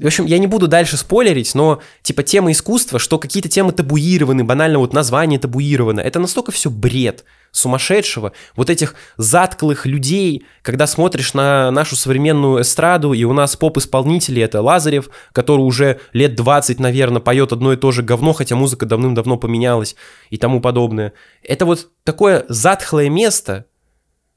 В 0.00 0.06
общем, 0.06 0.24
я 0.24 0.38
не 0.38 0.46
буду 0.46 0.66
дальше 0.66 0.96
спойлерить, 0.96 1.54
но 1.54 1.82
типа 2.02 2.22
тема 2.22 2.52
искусства, 2.52 2.98
что 2.98 3.18
какие-то 3.18 3.50
темы 3.50 3.72
табуированы, 3.72 4.44
банально 4.44 4.78
вот 4.78 4.94
название 4.94 5.38
табуировано, 5.38 6.00
это 6.00 6.18
настолько 6.18 6.52
все 6.52 6.70
бред 6.70 7.24
сумасшедшего, 7.50 8.32
вот 8.56 8.70
этих 8.70 8.94
затклых 9.18 9.84
людей, 9.84 10.46
когда 10.62 10.86
смотришь 10.86 11.34
на 11.34 11.70
нашу 11.70 11.96
современную 11.96 12.62
эстраду, 12.62 13.12
и 13.12 13.24
у 13.24 13.34
нас 13.34 13.56
поп-исполнители, 13.56 14.40
это 14.40 14.62
Лазарев, 14.62 15.10
который 15.32 15.60
уже 15.60 16.00
лет 16.14 16.34
20, 16.34 16.80
наверное, 16.80 17.20
поет 17.20 17.52
одно 17.52 17.74
и 17.74 17.76
то 17.76 17.90
же 17.90 18.02
говно, 18.02 18.32
хотя 18.32 18.56
музыка 18.56 18.86
давным-давно 18.86 19.36
поменялась 19.36 19.96
и 20.30 20.38
тому 20.38 20.62
подобное. 20.62 21.12
Это 21.42 21.66
вот 21.66 21.90
такое 22.04 22.46
затхлое 22.48 23.10
место, 23.10 23.66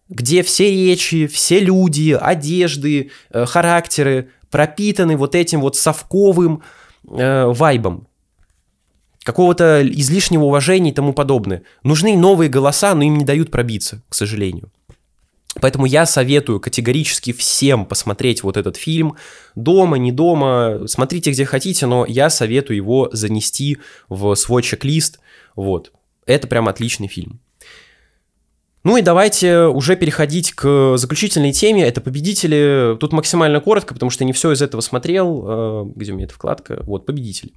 где 0.10 0.44
все 0.44 0.70
речи, 0.70 1.28
все 1.28 1.60
люди, 1.60 2.18
одежды, 2.20 3.12
э, 3.30 3.46
характеры 3.46 4.30
пропитаны 4.54 5.18
вот 5.18 5.34
этим 5.34 5.62
вот 5.62 5.76
совковым 5.76 6.62
э, 7.10 7.46
вайбом 7.48 8.08
какого-то 9.24 9.82
излишнего 9.84 10.44
уважения 10.44 10.92
и 10.92 10.94
тому 10.94 11.12
подобное. 11.12 11.64
Нужны 11.82 12.16
новые 12.16 12.52
голоса, 12.52 12.94
но 12.94 13.02
им 13.02 13.18
не 13.18 13.26
дают 13.26 13.50
пробиться, 13.50 14.04
к 14.10 14.14
сожалению. 14.14 14.72
Поэтому 15.60 15.88
я 15.88 16.06
советую 16.06 16.60
категорически 16.60 17.34
всем 17.34 17.88
посмотреть 17.88 18.44
вот 18.44 18.56
этот 18.56 18.78
фильм. 18.78 19.16
Дома, 19.56 19.98
не 19.98 20.12
дома, 20.12 20.82
смотрите 20.86 21.32
где 21.32 21.46
хотите, 21.46 21.88
но 21.88 22.06
я 22.06 22.30
советую 22.30 22.78
его 22.78 23.10
занести 23.12 23.80
в 24.08 24.36
свой 24.36 24.62
чек-лист. 24.62 25.20
Вот. 25.56 25.92
Это 26.28 26.48
прям 26.48 26.68
отличный 26.68 27.08
фильм. 27.08 27.40
Ну 28.84 28.98
и 28.98 29.02
давайте 29.02 29.62
уже 29.62 29.96
переходить 29.96 30.52
к 30.52 30.98
заключительной 30.98 31.54
теме. 31.54 31.88
Это 31.88 32.02
победители. 32.02 32.98
Тут 33.00 33.14
максимально 33.14 33.62
коротко, 33.62 33.94
потому 33.94 34.10
что 34.10 34.26
не 34.26 34.34
все 34.34 34.52
из 34.52 34.62
этого 34.62 34.82
смотрел. 34.82 35.46
Э, 35.46 35.92
где 35.96 36.12
у 36.12 36.16
меня 36.16 36.26
эта 36.26 36.34
вкладка? 36.34 36.84
Вот, 36.84 37.06
победитель. 37.06 37.54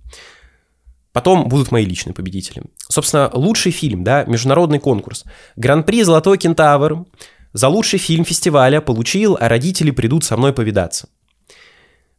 Потом 1.13 1.49
будут 1.49 1.73
мои 1.73 1.85
личные 1.85 2.15
победители. 2.15 2.63
Собственно, 2.89 3.31
лучший 3.33 3.73
фильм, 3.73 4.05
да, 4.05 4.25
международный 4.25 4.79
конкурс. 4.79 5.25
Гран-при 5.57 6.05
«Золотой 6.05 6.39
кентавр» 6.39 7.07
за 7.53 7.69
лучший 7.69 7.99
фильм 7.99 8.25
фестиваля 8.25 8.81
получил 8.81 9.37
«А 9.41 9.49
родители 9.49 9.91
придут 9.91 10.23
со 10.23 10.37
мной 10.37 10.53
повидаться». 10.53 11.09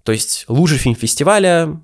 То 0.03 0.11
есть 0.11 0.45
лучший 0.49 0.79
фильм 0.79 0.95
фестиваля, 0.95 1.79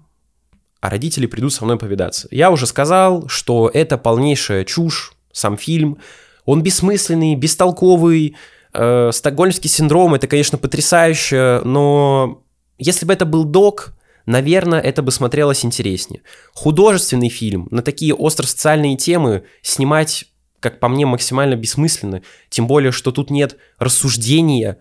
а 0.81 0.89
родители 0.89 1.27
придут 1.27 1.53
со 1.53 1.63
мной 1.63 1.77
повидаться. 1.77 2.27
Я 2.31 2.51
уже 2.51 2.67
сказал, 2.67 3.29
что 3.29 3.69
это 3.73 3.97
полнейшая 3.97 4.65
чушь, 4.65 5.13
сам 5.31 5.55
фильм– 5.55 5.99
он 6.45 6.61
бессмысленный, 6.63 7.35
бестолковый. 7.35 8.35
Э, 8.73 9.11
Стокгольмский 9.11 9.69
синдром 9.69 10.13
это, 10.13 10.27
конечно, 10.27 10.57
потрясающе, 10.57 11.61
но 11.63 12.43
если 12.77 13.05
бы 13.05 13.13
это 13.13 13.25
был 13.25 13.45
док, 13.45 13.93
наверное, 14.25 14.79
это 14.79 15.01
бы 15.01 15.11
смотрелось 15.11 15.65
интереснее. 15.65 16.21
Художественный 16.53 17.29
фильм 17.29 17.67
на 17.71 17.81
такие 17.81 18.13
остро-социальные 18.13 18.97
темы 18.97 19.43
снимать, 19.61 20.25
как 20.59 20.79
по 20.79 20.87
мне, 20.87 21.05
максимально 21.05 21.55
бессмысленно. 21.55 22.21
Тем 22.49 22.67
более, 22.67 22.91
что 22.91 23.11
тут 23.11 23.29
нет 23.29 23.57
рассуждения 23.79 24.79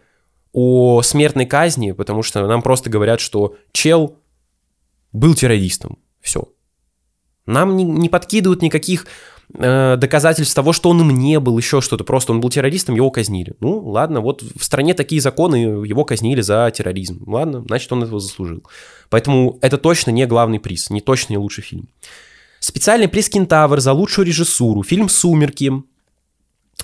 о 0.52 1.02
смертной 1.02 1.46
казни, 1.46 1.92
потому 1.92 2.22
что 2.22 2.46
нам 2.46 2.62
просто 2.62 2.90
говорят, 2.90 3.20
что 3.20 3.56
чел 3.72 4.18
был 5.12 5.34
террористом. 5.34 5.98
Все. 6.20 6.48
Нам 7.46 7.76
не, 7.76 7.84
не 7.84 8.08
подкидывают 8.08 8.62
никаких 8.62 9.06
э, 9.54 9.96
доказательств 9.96 10.54
того, 10.54 10.72
что 10.72 10.90
он 10.90 11.00
им 11.00 11.10
не 11.10 11.38
был, 11.40 11.56
еще 11.58 11.80
что-то. 11.80 12.04
Просто 12.04 12.32
он 12.32 12.40
был 12.40 12.50
террористом, 12.50 12.94
его 12.94 13.10
казнили. 13.10 13.54
Ну, 13.60 13.78
ладно, 13.80 14.20
вот 14.20 14.42
в 14.42 14.62
стране 14.62 14.94
такие 14.94 15.20
законы, 15.20 15.56
его 15.56 16.04
казнили 16.04 16.40
за 16.40 16.70
терроризм. 16.74 17.22
Ладно, 17.26 17.62
значит, 17.66 17.92
он 17.92 18.02
этого 18.02 18.20
заслужил. 18.20 18.62
Поэтому 19.10 19.58
это 19.62 19.78
точно 19.78 20.10
не 20.10 20.26
главный 20.26 20.60
приз, 20.60 20.90
не 20.90 21.00
точно 21.00 21.34
не 21.34 21.38
лучший 21.38 21.62
фильм. 21.62 21.88
Специальный 22.60 23.08
приз 23.08 23.28
«Кентавр» 23.28 23.80
за 23.80 23.92
лучшую 23.92 24.26
режиссуру. 24.26 24.82
Фильм 24.82 25.08
«Сумерки». 25.08 25.72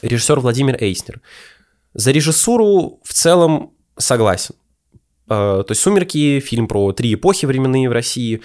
Режиссер 0.02 0.40
Владимир 0.40 0.76
Эйснер. 0.82 1.20
За 1.94 2.10
режиссуру 2.10 3.00
в 3.04 3.12
целом 3.12 3.72
Согласен. 3.98 4.54
Э, 5.28 5.62
то 5.66 5.70
есть 5.70 5.82
«Сумерки»— 5.82 6.40
фильм 6.44 6.68
про 6.68 6.92
три 6.92 7.14
эпохи 7.14 7.46
временные 7.46 7.88
в 7.88 7.92
России. 7.92 8.40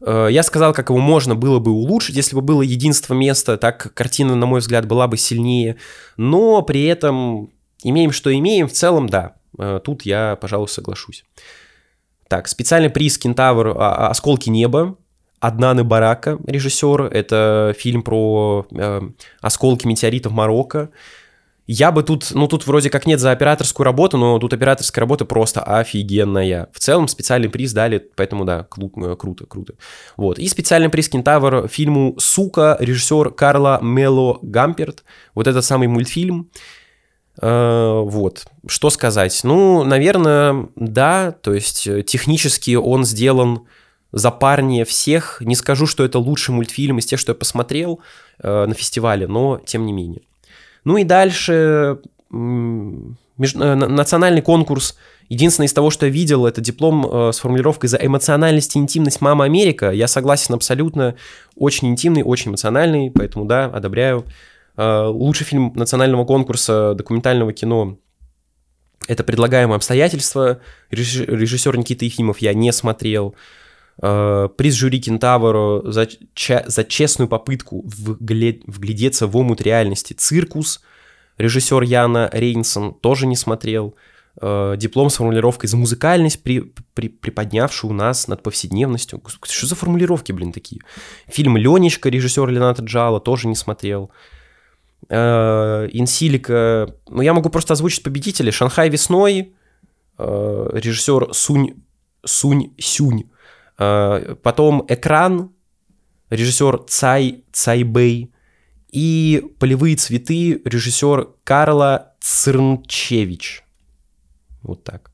Э, 0.00 0.28
я 0.30 0.42
сказал, 0.42 0.72
как 0.72 0.90
его 0.90 0.98
можно 0.98 1.34
было 1.34 1.58
бы 1.58 1.70
улучшить, 1.70 2.16
если 2.16 2.34
бы 2.34 2.42
было 2.42 2.62
единство 2.62 3.14
места, 3.14 3.56
так 3.56 3.92
картина, 3.94 4.34
на 4.34 4.46
мой 4.46 4.60
взгляд, 4.60 4.86
была 4.86 5.06
бы 5.08 5.16
сильнее. 5.16 5.76
Но 6.16 6.62
при 6.62 6.84
этом 6.84 7.50
имеем, 7.82 8.12
что 8.12 8.34
имеем, 8.34 8.68
в 8.68 8.72
целом, 8.72 9.08
да. 9.08 9.34
Э, 9.58 9.80
тут 9.82 10.02
я, 10.02 10.36
пожалуй, 10.40 10.68
соглашусь. 10.68 11.24
Так, 12.28 12.48
специальный 12.48 12.90
приз 12.90 13.18
«Кентавр. 13.18 13.68
А, 13.76 14.08
Осколки 14.08 14.50
неба». 14.50 14.96
Аднаны 15.40 15.84
Барака, 15.84 16.38
режиссер. 16.46 17.02
Это 17.02 17.72
фильм 17.78 18.02
про 18.02 18.66
э, 18.72 19.00
осколки 19.40 19.86
метеоритов 19.86 20.32
Марокко. 20.32 20.90
Я 21.70 21.92
бы 21.92 22.02
тут, 22.02 22.30
ну 22.32 22.48
тут 22.48 22.66
вроде 22.66 22.88
как 22.88 23.04
нет 23.04 23.20
за 23.20 23.30
операторскую 23.30 23.84
работу, 23.84 24.16
но 24.16 24.38
тут 24.38 24.54
операторская 24.54 25.02
работа 25.02 25.26
просто 25.26 25.62
офигенная. 25.62 26.70
В 26.72 26.78
целом 26.78 27.08
специальный 27.08 27.50
приз 27.50 27.74
дали, 27.74 27.98
поэтому 28.16 28.46
да, 28.46 28.66
кру- 28.70 29.16
круто, 29.16 29.44
круто. 29.44 29.74
Вот. 30.16 30.38
И 30.38 30.48
специальный 30.48 30.88
приз 30.88 31.10
Кентавр 31.10 31.68
фильму 31.68 32.14
«Сука», 32.18 32.78
режиссер 32.80 33.32
Карла 33.32 33.80
Мело 33.82 34.38
Гамперт. 34.40 35.04
Вот 35.34 35.46
этот 35.46 35.62
самый 35.62 35.88
мультфильм. 35.88 36.50
Э, 37.38 38.00
вот. 38.02 38.46
Что 38.66 38.88
сказать? 38.88 39.38
Ну, 39.42 39.84
наверное, 39.84 40.68
да, 40.74 41.32
то 41.32 41.52
есть 41.52 41.86
э, 41.86 42.02
технически 42.02 42.76
он 42.76 43.04
сделан 43.04 43.66
запарнее 44.10 44.86
всех. 44.86 45.42
Не 45.42 45.54
скажу, 45.54 45.86
что 45.86 46.02
это 46.02 46.18
лучший 46.18 46.54
мультфильм 46.54 46.98
из 46.98 47.04
тех, 47.04 47.20
что 47.20 47.32
я 47.32 47.36
посмотрел 47.36 48.00
э, 48.42 48.64
на 48.64 48.72
фестивале, 48.72 49.26
но 49.26 49.60
тем 49.66 49.84
не 49.84 49.92
менее. 49.92 50.22
Ну 50.84 50.96
и 50.96 51.04
дальше. 51.04 51.98
Э, 52.32 52.36
национальный 53.38 54.42
конкурс. 54.42 54.96
Единственное 55.28 55.66
из 55.66 55.72
того, 55.72 55.90
что 55.90 56.06
я 56.06 56.12
видел, 56.12 56.46
это 56.46 56.60
диплом 56.60 57.06
э, 57.06 57.32
с 57.32 57.38
формулировкой 57.38 57.88
за 57.88 57.98
эмоциональность 57.98 58.74
и 58.74 58.78
интимность 58.78 59.20
«Мама 59.20 59.44
Америка». 59.44 59.90
Я 59.90 60.08
согласен 60.08 60.54
абсолютно. 60.54 61.14
Очень 61.54 61.88
интимный, 61.88 62.22
очень 62.22 62.50
эмоциональный, 62.50 63.10
поэтому 63.10 63.44
да, 63.44 63.66
одобряю. 63.66 64.24
Э, 64.76 65.06
лучший 65.06 65.44
фильм 65.44 65.72
национального 65.74 66.24
конкурса 66.24 66.94
документального 66.94 67.52
кино 67.52 67.98
это 69.06 69.24
«Предлагаемые 69.24 69.76
обстоятельства». 69.76 70.60
Режиссер 70.90 71.76
Никита 71.76 72.04
Ефимов 72.04 72.38
я 72.38 72.52
не 72.52 72.72
смотрел. 72.72 73.34
Э, 74.00 74.48
приз 74.56 74.74
жюри 74.74 75.00
Кентавр 75.00 75.90
за, 75.90 76.08
за 76.66 76.84
честную 76.84 77.28
попытку 77.28 77.84
вглед, 77.84 78.62
вглядеться 78.66 79.26
в 79.26 79.36
омут 79.36 79.60
реальности. 79.60 80.12
«Циркус», 80.14 80.80
режиссер 81.36 81.82
Яна 81.82 82.30
Рейнсон, 82.32 82.94
тоже 82.94 83.26
не 83.26 83.36
смотрел. 83.36 83.96
Э, 84.40 84.76
диплом 84.76 85.10
с 85.10 85.16
формулировкой 85.16 85.68
за 85.68 85.76
музыкальность, 85.76 86.42
при, 86.42 86.72
при, 86.94 87.08
приподнявшую 87.08 87.92
нас 87.92 88.28
над 88.28 88.42
повседневностью. 88.42 89.20
Что 89.42 89.66
за 89.66 89.74
формулировки, 89.74 90.30
блин, 90.30 90.52
такие? 90.52 90.80
Фильм 91.26 91.56
«Ленечка», 91.56 92.08
режиссер 92.08 92.48
Лената 92.48 92.82
Джала, 92.82 93.18
тоже 93.18 93.48
не 93.48 93.56
смотрел. 93.56 94.12
Э, 95.08 95.88
Инсилика, 95.92 96.94
ну 97.08 97.22
я 97.22 97.34
могу 97.34 97.48
просто 97.50 97.72
озвучить 97.72 98.04
победителей. 98.04 98.52
«Шанхай 98.52 98.88
весной», 98.90 99.54
режиссер 100.18 101.32
Сунь, 101.32 101.74
Сунь 102.24 102.74
Сюнь, 102.76 103.30
потом 103.78 104.84
«Экран», 104.88 105.52
режиссер 106.30 106.84
Цай 106.88 107.44
Цайбэй, 107.52 108.32
и 108.90 109.44
«Полевые 109.58 109.96
цветы», 109.96 110.60
режиссер 110.64 111.28
Карла 111.44 112.14
Цирнчевич. 112.20 113.62
Вот 114.62 114.84
так. 114.84 115.12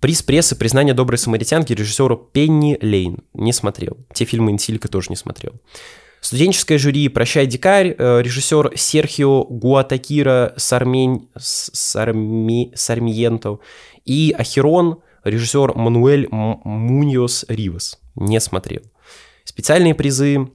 Приз 0.00 0.22
прессы 0.22 0.54
«Признание 0.56 0.94
доброй 0.94 1.18
самаритянки» 1.18 1.72
режиссеру 1.72 2.16
Пенни 2.16 2.78
Лейн. 2.80 3.24
Не 3.34 3.52
смотрел. 3.52 3.96
Те 4.12 4.24
фильмы 4.24 4.52
Инсилька 4.52 4.88
тоже 4.88 5.08
не 5.10 5.16
смотрел. 5.16 5.54
Студенческое 6.20 6.78
жюри 6.78 7.08
«Прощай, 7.08 7.46
дикарь», 7.46 7.94
э, 7.96 8.22
режиссер 8.22 8.72
Серхио 8.76 9.44
Гуатакира 9.44 10.54
Сармень, 10.56 11.28
Сарми, 11.36 12.72
Сармиенто 12.74 13.58
и 14.04 14.34
Ахирон, 14.36 15.02
режиссер 15.26 15.74
Мануэль 15.74 16.28
Муньос 16.30 17.44
Ривас. 17.48 17.98
Не 18.14 18.40
смотрел. 18.40 18.82
Специальные 19.44 19.94
призы. 19.94 20.50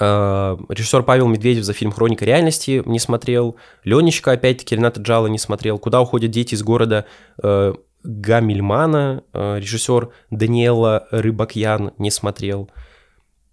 Э, 0.00 0.56
режиссер 0.68 1.02
Павел 1.02 1.28
Медведев 1.28 1.64
за 1.64 1.72
фильм 1.72 1.92
«Хроника 1.92 2.24
реальности» 2.24 2.82
не 2.86 2.98
смотрел. 2.98 3.56
Ленечка, 3.84 4.32
опять-таки, 4.32 4.74
Рената 4.76 5.00
Джала 5.00 5.26
не 5.26 5.38
смотрел. 5.38 5.78
«Куда 5.78 6.00
уходят 6.00 6.30
дети 6.30 6.54
из 6.54 6.62
города» 6.62 7.06
э, 7.42 7.74
Гамильмана, 8.04 9.24
э, 9.32 9.58
режиссер 9.58 10.10
Даниэла 10.30 11.08
Рыбакьян 11.10 11.92
не 11.98 12.10
смотрел. 12.10 12.70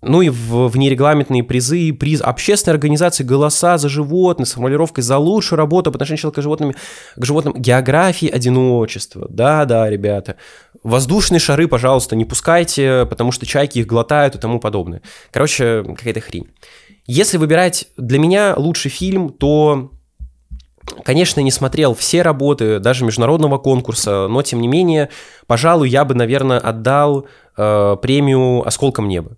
Ну 0.02 0.22
и 0.22 0.30
в, 0.30 0.68
в 0.68 0.78
нерегламентные 0.78 1.44
призы, 1.44 1.94
приз 1.94 2.22
общественной 2.22 2.73
организации 2.73 3.23
«Голоса 3.23 3.78
за 3.78 3.88
животных» 3.88 4.48
с 4.48 4.53
формулировкой 4.53 5.03
«За 5.03 5.18
лучшую 5.18 5.57
работу 5.57 5.91
по 5.91 5.98
отношению 5.98 6.19
человека 6.19 6.41
к 6.41 6.44
животным, 6.44 6.73
к 7.15 7.26
животным 7.26 7.53
географии 7.56 8.28
одиночества». 8.28 9.28
Да-да, 9.30 9.90
ребята. 9.90 10.38
Воздушные 10.82 11.40
шары, 11.40 11.68
пожалуйста, 11.68 12.15
не 12.15 12.26
пускайте, 12.26 13.06
потому 13.07 13.32
что 13.32 13.45
чайки 13.45 13.80
их 13.80 13.86
глотают 13.86 14.36
и 14.36 14.40
тому 14.40 14.60
подобное. 14.60 15.03
Короче, 15.30 15.84
какая-то 15.84 16.19
хрень. 16.19 16.48
Если 17.06 17.38
выбирать 17.38 17.88
для 17.98 18.18
меня 18.18 18.56
лучший 18.57 18.90
фильм, 18.90 19.30
то 19.30 19.91
Конечно, 21.03 21.40
не 21.41 21.52
смотрел 21.52 21.94
все 21.94 22.23
работы, 22.23 22.80
даже 22.80 23.06
международного 23.06 23.60
конкурса, 23.60 24.28
но 24.28 24.41
тем 24.41 24.61
не 24.61 24.68
менее, 24.68 25.10
пожалуй, 25.45 25.88
я 25.90 26.03
бы, 26.06 26.15
наверное, 26.15 26.57
отдал 26.57 27.28
э, 27.56 27.98
премию 28.02 28.68
«Осколком 28.68 29.07
неба». 29.07 29.38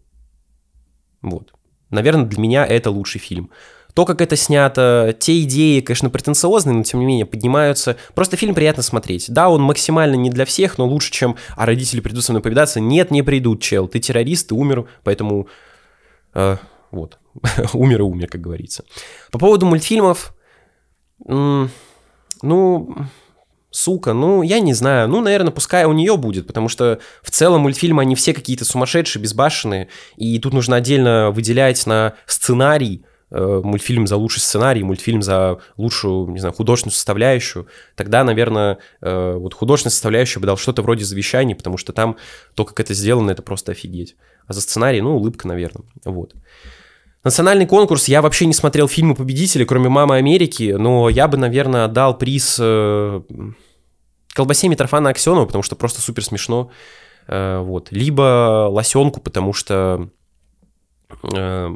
Вот. 1.24 1.54
Наверное, 1.90 2.26
для 2.26 2.40
меня 2.40 2.66
это 2.66 2.92
лучший 2.92 3.20
фильм. 3.20 3.50
То, 3.94 4.06
как 4.06 4.22
это 4.22 4.36
снято, 4.36 5.16
те 5.18 5.44
идеи, 5.44 5.80
конечно, 5.80 6.10
претенциозные, 6.10 6.76
но 6.76 6.84
тем 6.84 7.00
не 7.00 7.06
менее 7.06 7.26
поднимаются. 7.28 7.96
Просто 8.16 8.38
фильм 8.38 8.56
приятно 8.56 8.82
смотреть. 8.82 9.32
Да, 9.32 9.50
он 9.50 9.62
максимально 9.62 10.16
не 10.16 10.32
для 10.32 10.46
всех, 10.46 10.80
но 10.80 10.88
лучше, 10.88 11.12
чем 11.12 11.36
«А 11.56 11.66
родители 11.66 12.02
придут 12.02 12.24
со 12.24 12.32
мной 12.32 12.42
повидаться». 12.42 12.80
Нет, 12.80 13.12
не 13.12 13.22
придут, 13.22 13.62
чел. 13.62 13.88
Ты 13.88 14.00
террорист, 14.00 14.50
ты 14.50 14.56
умер, 14.56 14.88
поэтому... 15.04 15.48
Э, 16.34 16.58
вот. 16.90 17.20
умер 17.74 18.00
и 18.00 18.04
умер, 18.04 18.28
как 18.30 18.42
говорится. 18.42 18.84
По 19.32 19.38
поводу 19.38 19.68
мультфильмов... 19.68 20.36
ну, 21.24 21.70
сука, 23.74 24.14
ну, 24.14 24.44
я 24.44 24.60
не 24.60 24.74
знаю, 24.74 25.10
ну, 25.10 25.20
наверное, 25.20 25.52
пускай 25.52 25.86
у 25.86 25.94
нее 25.94 26.16
будет, 26.16 26.46
потому 26.48 26.70
что 26.70 27.00
в 27.24 27.32
целом 27.32 27.62
мультфильмы, 27.62 28.04
они 28.04 28.16
все 28.16 28.34
какие-то 28.34 28.66
сумасшедшие, 28.66 29.22
безбашенные, 29.22 29.90
и 30.16 30.40
тут 30.40 30.54
нужно 30.54 30.76
отдельно 30.76 31.32
выделять 31.32 31.86
на 31.88 32.14
сценарий, 32.28 33.04
э, 33.32 33.62
мультфильм 33.64 34.06
за 34.06 34.16
лучший 34.16 34.42
сценарий, 34.42 34.84
мультфильм 34.84 35.24
за 35.24 35.58
лучшую, 35.76 36.30
не 36.30 36.40
знаю, 36.40 36.54
художественную 36.54 36.94
составляющую, 36.94 37.68
тогда, 37.96 38.24
наверное, 38.24 38.78
э, 39.02 39.34
вот 39.34 39.56
художественная 39.56 39.92
составляющая 39.92 40.40
бы 40.40 40.46
дал 40.46 40.58
что-то 40.58 40.84
вроде 40.84 41.04
завещаний, 41.04 41.56
потому 41.56 41.78
что 41.78 41.94
там 41.94 42.18
то, 42.54 42.66
как 42.66 42.80
это 42.80 42.94
сделано, 42.94 43.32
это 43.32 43.42
просто 43.42 43.72
офигеть. 43.72 44.16
А 44.46 44.54
за 44.54 44.62
сценарий, 44.62 45.02
ну, 45.02 45.16
улыбка, 45.16 45.48
наверное, 45.48 45.86
вот. 46.06 46.36
Национальный 47.24 47.66
конкурс, 47.66 48.10
я 48.10 48.22
вообще 48.22 48.46
не 48.46 48.54
смотрел 48.54 48.88
фильмы 48.88 49.16
победителей, 49.16 49.66
кроме 49.66 49.88
«Мамы 49.88 50.18
Америки», 50.18 50.76
но 50.78 51.08
я 51.08 51.30
бы, 51.30 51.38
наверное, 51.38 51.86
отдал 51.86 52.18
приз 52.18 52.58
э, 52.60 53.22
колбасе 54.34 54.68
Митрофана 54.68 55.10
Аксенова, 55.10 55.46
потому 55.46 55.64
что 55.64 55.78
просто 55.78 56.02
супер 56.02 56.26
смешно. 56.26 56.70
Э, 57.28 57.60
вот. 57.60 57.92
Либо 57.92 58.68
лосенку, 58.70 59.22
потому 59.22 59.54
что 59.54 60.10
э, 61.34 61.70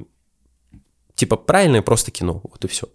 типа 1.16 1.38
правильное 1.38 1.82
просто 1.82 2.12
кино, 2.12 2.42
вот 2.44 2.66
и 2.66 2.68
все. 2.68 2.90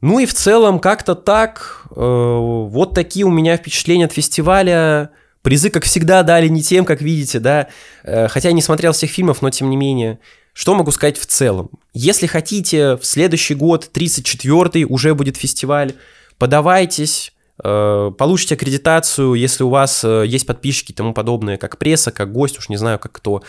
Ну 0.00 0.18
и 0.20 0.26
в 0.26 0.34
целом 0.34 0.78
как-то 0.78 1.14
так, 1.14 1.86
э, 1.90 2.00
вот 2.00 2.94
такие 2.94 3.26
у 3.26 3.30
меня 3.30 3.56
впечатления 3.56 4.04
от 4.04 4.12
фестиваля. 4.12 5.10
Призы, 5.42 5.70
как 5.70 5.84
всегда, 5.84 6.22
дали 6.22 6.48
не 6.48 6.62
тем, 6.62 6.84
как 6.84 7.00
видите, 7.00 7.40
да. 7.40 7.68
Э, 8.04 8.28
хотя 8.28 8.50
я 8.50 8.54
не 8.54 8.62
смотрел 8.62 8.92
всех 8.92 9.10
фильмов, 9.10 9.42
но 9.42 9.50
тем 9.50 9.70
не 9.70 9.76
менее. 9.76 10.20
Что 10.56 10.74
могу 10.74 10.90
сказать 10.90 11.18
в 11.18 11.26
целом? 11.26 11.68
Если 11.92 12.26
хотите, 12.26 12.96
в 12.96 13.04
следующий 13.04 13.54
год, 13.54 13.90
34-й, 13.92 14.86
уже 14.88 15.14
будет 15.14 15.36
фестиваль, 15.36 15.92
подавайтесь, 16.38 17.34
э, 17.62 18.10
получите 18.16 18.54
аккредитацию, 18.54 19.34
если 19.34 19.64
у 19.64 19.68
вас 19.68 20.02
э, 20.02 20.24
есть 20.26 20.46
подписчики 20.46 20.92
и 20.92 20.94
тому 20.94 21.12
подобное, 21.12 21.58
как 21.58 21.76
пресса, 21.76 22.10
как 22.10 22.32
гость, 22.32 22.58
уж 22.58 22.70
не 22.70 22.78
знаю, 22.78 22.98
как 22.98 23.12
кто. 23.12 23.42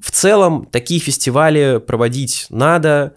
В 0.00 0.12
целом, 0.12 0.66
такие 0.66 1.00
фестивали 1.00 1.82
проводить 1.84 2.46
надо, 2.48 3.16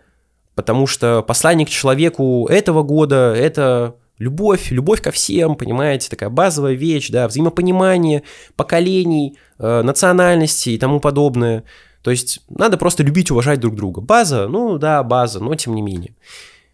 потому 0.56 0.88
что 0.88 1.22
посланник 1.22 1.70
человеку 1.70 2.48
этого 2.48 2.82
года— 2.82 3.32
это 3.38 3.96
любовь, 4.18 4.72
любовь 4.72 5.04
ко 5.04 5.12
всем, 5.12 5.56
понимаете, 5.56 6.10
такая 6.10 6.32
базовая 6.32 6.74
вещь, 6.74 7.10
да, 7.12 7.28
взаимопонимание 7.28 8.24
поколений, 8.56 9.38
э, 9.60 9.84
национальностей 9.84 10.74
и 10.74 10.80
тому 10.80 11.00
подобное– 11.00 11.64
то 12.04 12.12
есть 12.12 12.42
надо 12.50 12.78
просто 12.78 13.02
любить, 13.02 13.32
уважать 13.32 13.60
друг 13.60 13.76
друга. 13.76 14.02
База, 14.02 14.48
ну 14.48 14.78
да, 14.78 15.02
база, 15.04 15.40
но 15.40 15.56
тем 15.56 15.74
не 15.74 15.82
менее. 15.82 16.14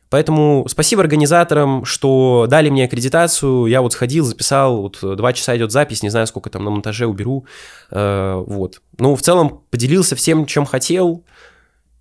Поэтому 0.10 0.65
спасибо 0.68 1.03
организаторам, 1.03 1.85
что 1.85 2.47
дали 2.49 2.72
мне 2.72 2.85
аккредитацию. 2.85 3.68
Я 3.68 3.84
вот 3.84 3.93
сходил, 3.93 4.26
записал, 4.26 4.81
вот 4.81 4.97
два 5.01 5.34
часа 5.34 5.56
идет 5.56 5.72
запись, 5.72 6.01
не 6.01 6.10
знаю, 6.10 6.26
сколько 6.26 6.49
там 6.49 6.64
на 6.64 6.72
монтаже 6.72 7.06
уберу. 7.06 7.45
Э, 7.91 8.43
вот. 8.45 8.81
Ну, 8.97 9.15
в 9.15 9.22
целом, 9.22 9.61
поделился 9.69 10.15
всем, 10.15 10.47
чем 10.47 10.65
хотел. 10.65 11.23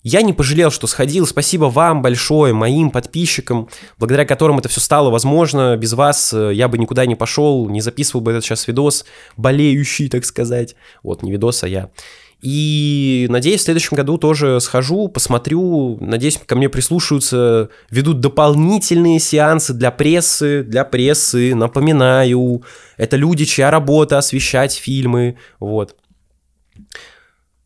Я 0.03 0.23
не 0.23 0.33
пожалел, 0.33 0.71
что 0.71 0.87
сходил. 0.87 1.27
Спасибо 1.27 1.67
вам 1.67 2.01
большое, 2.01 2.55
моим 2.55 2.91
подписчикам, 2.91 3.69
благодаря 3.99 4.25
которым 4.25 4.59
это 4.59 4.71
все 4.71 4.81
стало 4.81 5.11
возможно. 5.11 5.77
Без 5.77 5.93
вас 5.93 6.33
э, 6.33 6.55
я 6.55 6.69
бы 6.69 6.79
никуда 6.79 7.05
не 7.05 7.15
пошел, 7.15 7.69
не 7.69 7.83
записывал 7.83 8.23
бы 8.23 8.31
этот 8.31 8.43
сейчас 8.43 8.67
видос, 8.67 9.05
болеющий, 9.37 10.09
так 10.09 10.25
сказать. 10.25 10.77
Вот, 11.03 11.23
не 11.23 11.31
видос, 11.31 11.63
а 11.63 11.69
я. 11.69 11.91
И 12.41 13.27
надеюсь, 13.31 13.63
в 13.63 13.65
следующем 13.65 13.97
году 13.97 14.17
тоже 14.17 14.61
схожу, 14.61 15.09
посмотрю. 15.09 15.99
Надеюсь, 16.01 16.39
ко 16.47 16.55
мне 16.55 16.69
прислушаются, 16.69 17.69
ведут 17.91 18.21
дополнительные 18.21 19.19
сеансы 19.19 19.75
для 19.75 19.91
прессы, 19.91 20.63
для 20.63 20.85
прессы. 20.85 21.55
Напоминаю, 21.55 22.63
это 22.97 23.17
люди, 23.17 23.45
чья 23.45 23.71
работа 23.71 24.19
освещать 24.19 24.75
фильмы. 24.75 25.37
Вот. 25.59 25.97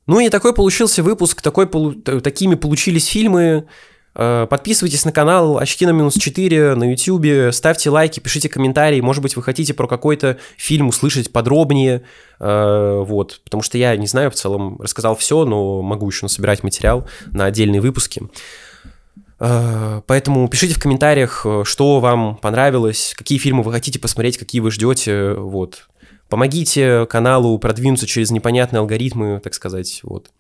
Ну 0.07 0.21
и 0.21 0.31
такой 0.31 0.55
получился 0.55 1.03
выпуск, 1.03 1.43
такой, 1.43 1.67
такими 2.23 2.55
получились 2.55 3.07
фильмы. 3.07 3.67
Э, 4.15 4.47
подписывайтесь 4.49 5.05
на 5.05 5.13
канал 5.13 5.59
Очки 5.59 5.87
на 5.87 5.91
минус 5.91 6.15
4 6.15 6.75
на 6.75 6.91
YouTube, 6.91 7.53
ставьте 7.55 7.91
лайки, 7.91 8.21
пишите 8.21 8.49
комментарии. 8.49 9.01
Может 9.01 9.23
быть, 9.23 9.37
вы 9.37 9.43
хотите 9.43 9.75
про 9.75 9.87
какой-то 9.87 10.39
фильм 10.57 10.89
услышать 10.89 11.33
подробнее. 11.33 12.03
Э, 12.39 13.03
вот, 13.05 13.41
потому 13.45 13.63
что 13.63 13.79
я 13.79 13.97
не 13.97 14.07
знаю, 14.07 14.31
в 14.31 14.35
целом 14.35 14.81
рассказал 14.81 15.17
все, 15.17 15.45
но 15.45 15.83
могу 15.83 16.09
еще 16.09 16.25
насобирать 16.25 16.63
материал 16.63 17.07
на 17.33 17.47
отдельные 17.47 17.81
выпуски. 17.81 18.23
Э, 19.41 20.03
поэтому 20.07 20.49
пишите 20.49 20.75
в 20.75 20.79
комментариях, 20.79 21.47
что 21.65 22.01
вам 22.01 22.37
понравилось, 22.37 23.15
какие 23.17 23.39
фильмы 23.39 23.63
вы 23.63 23.73
хотите 23.73 23.99
посмотреть, 23.99 24.39
какие 24.39 24.61
вы 24.61 24.71
ждете. 24.71 25.33
Вот. 25.35 25.89
Помогите 26.29 27.07
каналу 27.07 27.59
продвинуться 27.59 28.07
через 28.07 28.31
непонятные 28.31 28.81
алгоритмы, 28.81 29.41
так 29.41 29.53
сказать. 29.55 30.01
Вот. 30.03 30.31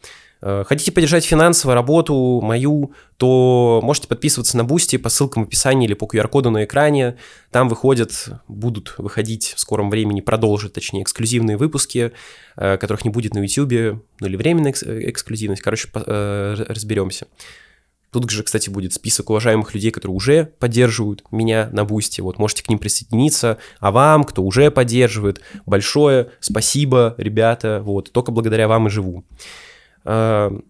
Э, 0.43 0.64
хотите 0.66 0.90
поддержать 0.90 1.24
финансово 1.24 1.74
работу 1.74 2.40
мою, 2.43 2.93
то 3.16 3.81
можете 3.82 4.09
подписываться 4.09 4.56
на 4.56 4.64
Boosty 4.64 4.97
по 4.97 5.09
ссылкам 5.09 5.44
в 5.44 5.47
описании 5.47 5.86
или 5.86 5.94
по 5.94 6.05
QR-коду 6.05 6.51
на 6.51 6.64
экране. 6.64 7.16
Там 7.52 7.69
выходят, 7.69 8.28
будут 8.48 8.94
выходить 8.98 9.55
в 9.56 9.60
скором 9.60 9.89
времени, 9.89 10.20
продолжат, 10.20 10.73
точнее, 10.73 11.02
эксклюзивные 11.02 11.56
выпуски, 11.56 12.12
э, 12.56 12.77
которых 12.77 13.05
не 13.05 13.10
будет 13.10 13.35
на 13.35 13.39
YouTube, 13.39 14.02
ну 14.19 14.27
или 14.27 14.36
временная 14.36 14.74
э, 14.85 15.10
эксклюзивность. 15.10 15.62
Короче, 15.62 15.89
разберемся. 15.94 17.27
Тут 18.10 18.28
же, 18.28 18.43
кстати, 18.43 18.69
будет 18.69 18.93
список 18.93 19.31
уважаемых 19.31 19.73
людей, 19.74 19.90
которые 19.90 20.14
уже 20.14 20.52
поддерживают 20.59 21.24
меня 21.31 21.70
на 21.73 21.85
Boosty. 21.85 22.20
Вот 22.20 22.39
можете 22.39 22.62
к 22.62 22.69
ним 22.69 22.78
присоединиться. 22.78 23.56
А 23.81 23.90
вам, 23.90 24.24
кто 24.24 24.43
уже 24.43 24.70
поддерживает, 24.70 25.40
большое 25.64 26.31
спасибо, 26.40 27.14
ребята. 27.16 27.81
Вот 27.82 28.12
только 28.12 28.31
благодаря 28.31 28.69
вам 28.69 28.89
и 28.89 28.90
живу. 28.90 29.24
Эм, 30.05 30.65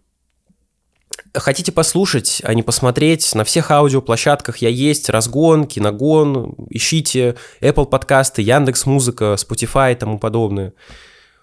хотите 1.35 1.73
послушать, 1.73 2.43
а 2.45 2.55
не 2.55 2.63
посмотреть, 2.63 3.35
на 3.35 3.45
всех 3.45 3.71
аудиоплощадках 3.71 4.59
я 4.59 4.69
есть, 4.69 5.09
Разгон, 5.09 5.67
Киногон, 5.67 6.55
ищите 6.71 7.37
Apple 7.61 7.87
подкасты, 7.87 8.43
Яндекс 8.43 8.87
Музыка, 8.87 9.37
Spotify 9.39 9.93
и 9.93 9.97
тому 9.97 10.19
подобное. 10.19 10.75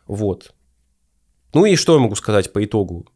Вот. 0.07 0.53
Ну 1.53 1.65
и 1.65 1.75
что 1.75 1.95
я 1.95 1.99
могу 1.99 2.15
сказать 2.15 2.53
по 2.53 2.63
итогу? 2.63 3.07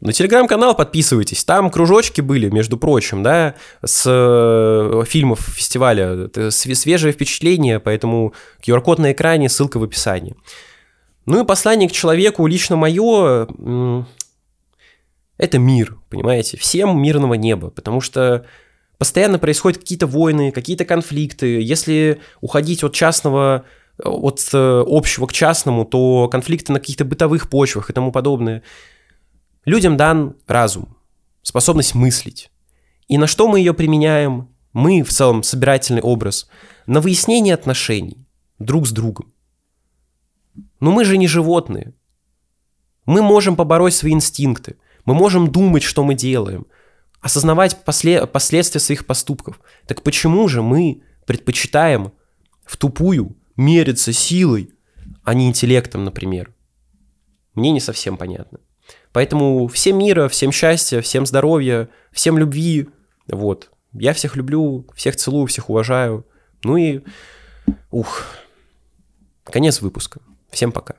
На 0.00 0.12
телеграм-канал 0.12 0.76
подписывайтесь, 0.76 1.42
там 1.44 1.70
кружочки 1.70 2.20
были, 2.20 2.48
между 2.48 2.76
прочим, 2.76 3.24
да, 3.24 3.56
с 3.84 4.04
э, 4.06 5.02
фильмов 5.06 5.40
фестиваля. 5.40 6.26
Это 6.26 6.52
свежее 6.52 7.12
впечатление, 7.12 7.80
поэтому 7.80 8.32
QR-код 8.64 9.00
на 9.00 9.10
экране, 9.10 9.48
ссылка 9.48 9.78
в 9.78 9.82
описании. 9.82 10.36
Ну 11.28 11.42
и 11.42 11.46
послание 11.46 11.90
к 11.90 11.92
человеку 11.92 12.46
лично 12.46 12.76
мое– 12.76 13.48
это 15.36 15.58
мир, 15.58 15.98
понимаете? 16.08 16.56
Всем 16.56 17.02
мирного 17.02 17.34
неба, 17.34 17.68
потому 17.68 18.00
что 18.00 18.46
постоянно 18.96 19.38
происходят 19.38 19.78
какие-то 19.78 20.06
войны, 20.06 20.52
какие-то 20.52 20.86
конфликты. 20.86 21.60
Если 21.60 22.22
уходить 22.40 22.82
от 22.82 22.94
частного, 22.94 23.66
от 24.02 24.40
э, 24.54 24.84
общего 24.86 25.26
к 25.26 25.34
частному, 25.34 25.84
то 25.84 26.28
конфликты 26.28 26.72
на 26.72 26.80
каких-то 26.80 27.04
бытовых 27.04 27.50
почвах 27.50 27.90
и 27.90 27.92
тому 27.92 28.10
подобное. 28.10 28.62
Людям 29.66 29.98
дан 29.98 30.34
разум, 30.46 30.96
способность 31.42 31.94
мыслить. 31.94 32.50
И 33.06 33.18
на 33.18 33.26
что 33.26 33.48
мы 33.48 33.58
ее 33.58 33.74
применяем? 33.74 34.48
Мы, 34.72 35.02
в 35.02 35.10
целом, 35.10 35.42
собирательный 35.42 36.00
образ, 36.00 36.48
на 36.86 37.02
выяснение 37.02 37.52
отношений 37.52 38.26
друг 38.58 38.86
с 38.86 38.92
другом. 38.92 39.30
Но 40.80 40.90
мы 40.90 41.04
же 41.04 41.16
не 41.16 41.26
животные. 41.26 41.94
Мы 43.06 43.22
можем 43.22 43.56
побороть 43.56 43.94
свои 43.94 44.12
инстинкты. 44.12 44.76
Мы 45.04 45.14
можем 45.14 45.50
думать, 45.50 45.82
что 45.82 46.04
мы 46.04 46.14
делаем. 46.14 46.66
Осознавать 47.20 47.82
после... 47.84 48.26
последствия 48.26 48.80
своих 48.80 49.06
поступков. 49.06 49.60
Так 49.86 50.02
почему 50.02 50.46
же 50.48 50.62
мы 50.62 51.02
предпочитаем 51.26 52.12
в 52.64 52.76
тупую 52.76 53.36
мериться 53.56 54.12
силой, 54.12 54.70
а 55.24 55.34
не 55.34 55.48
интеллектом, 55.48 56.04
например? 56.04 56.54
Мне 57.54 57.72
не 57.72 57.80
совсем 57.80 58.16
понятно. 58.16 58.60
Поэтому 59.12 59.66
всем 59.68 59.98
мира, 59.98 60.28
всем 60.28 60.52
счастья, 60.52 61.00
всем 61.00 61.26
здоровья, 61.26 61.88
всем 62.12 62.38
любви. 62.38 62.88
Вот. 63.26 63.70
Я 63.92 64.12
всех 64.12 64.36
люблю, 64.36 64.86
всех 64.94 65.16
целую, 65.16 65.46
всех 65.46 65.70
уважаю. 65.70 66.26
Ну 66.62 66.76
и... 66.76 67.00
Ух. 67.90 68.26
Конец 69.44 69.80
выпуска. 69.80 70.20
Всем 70.50 70.72
пока. 70.72 70.96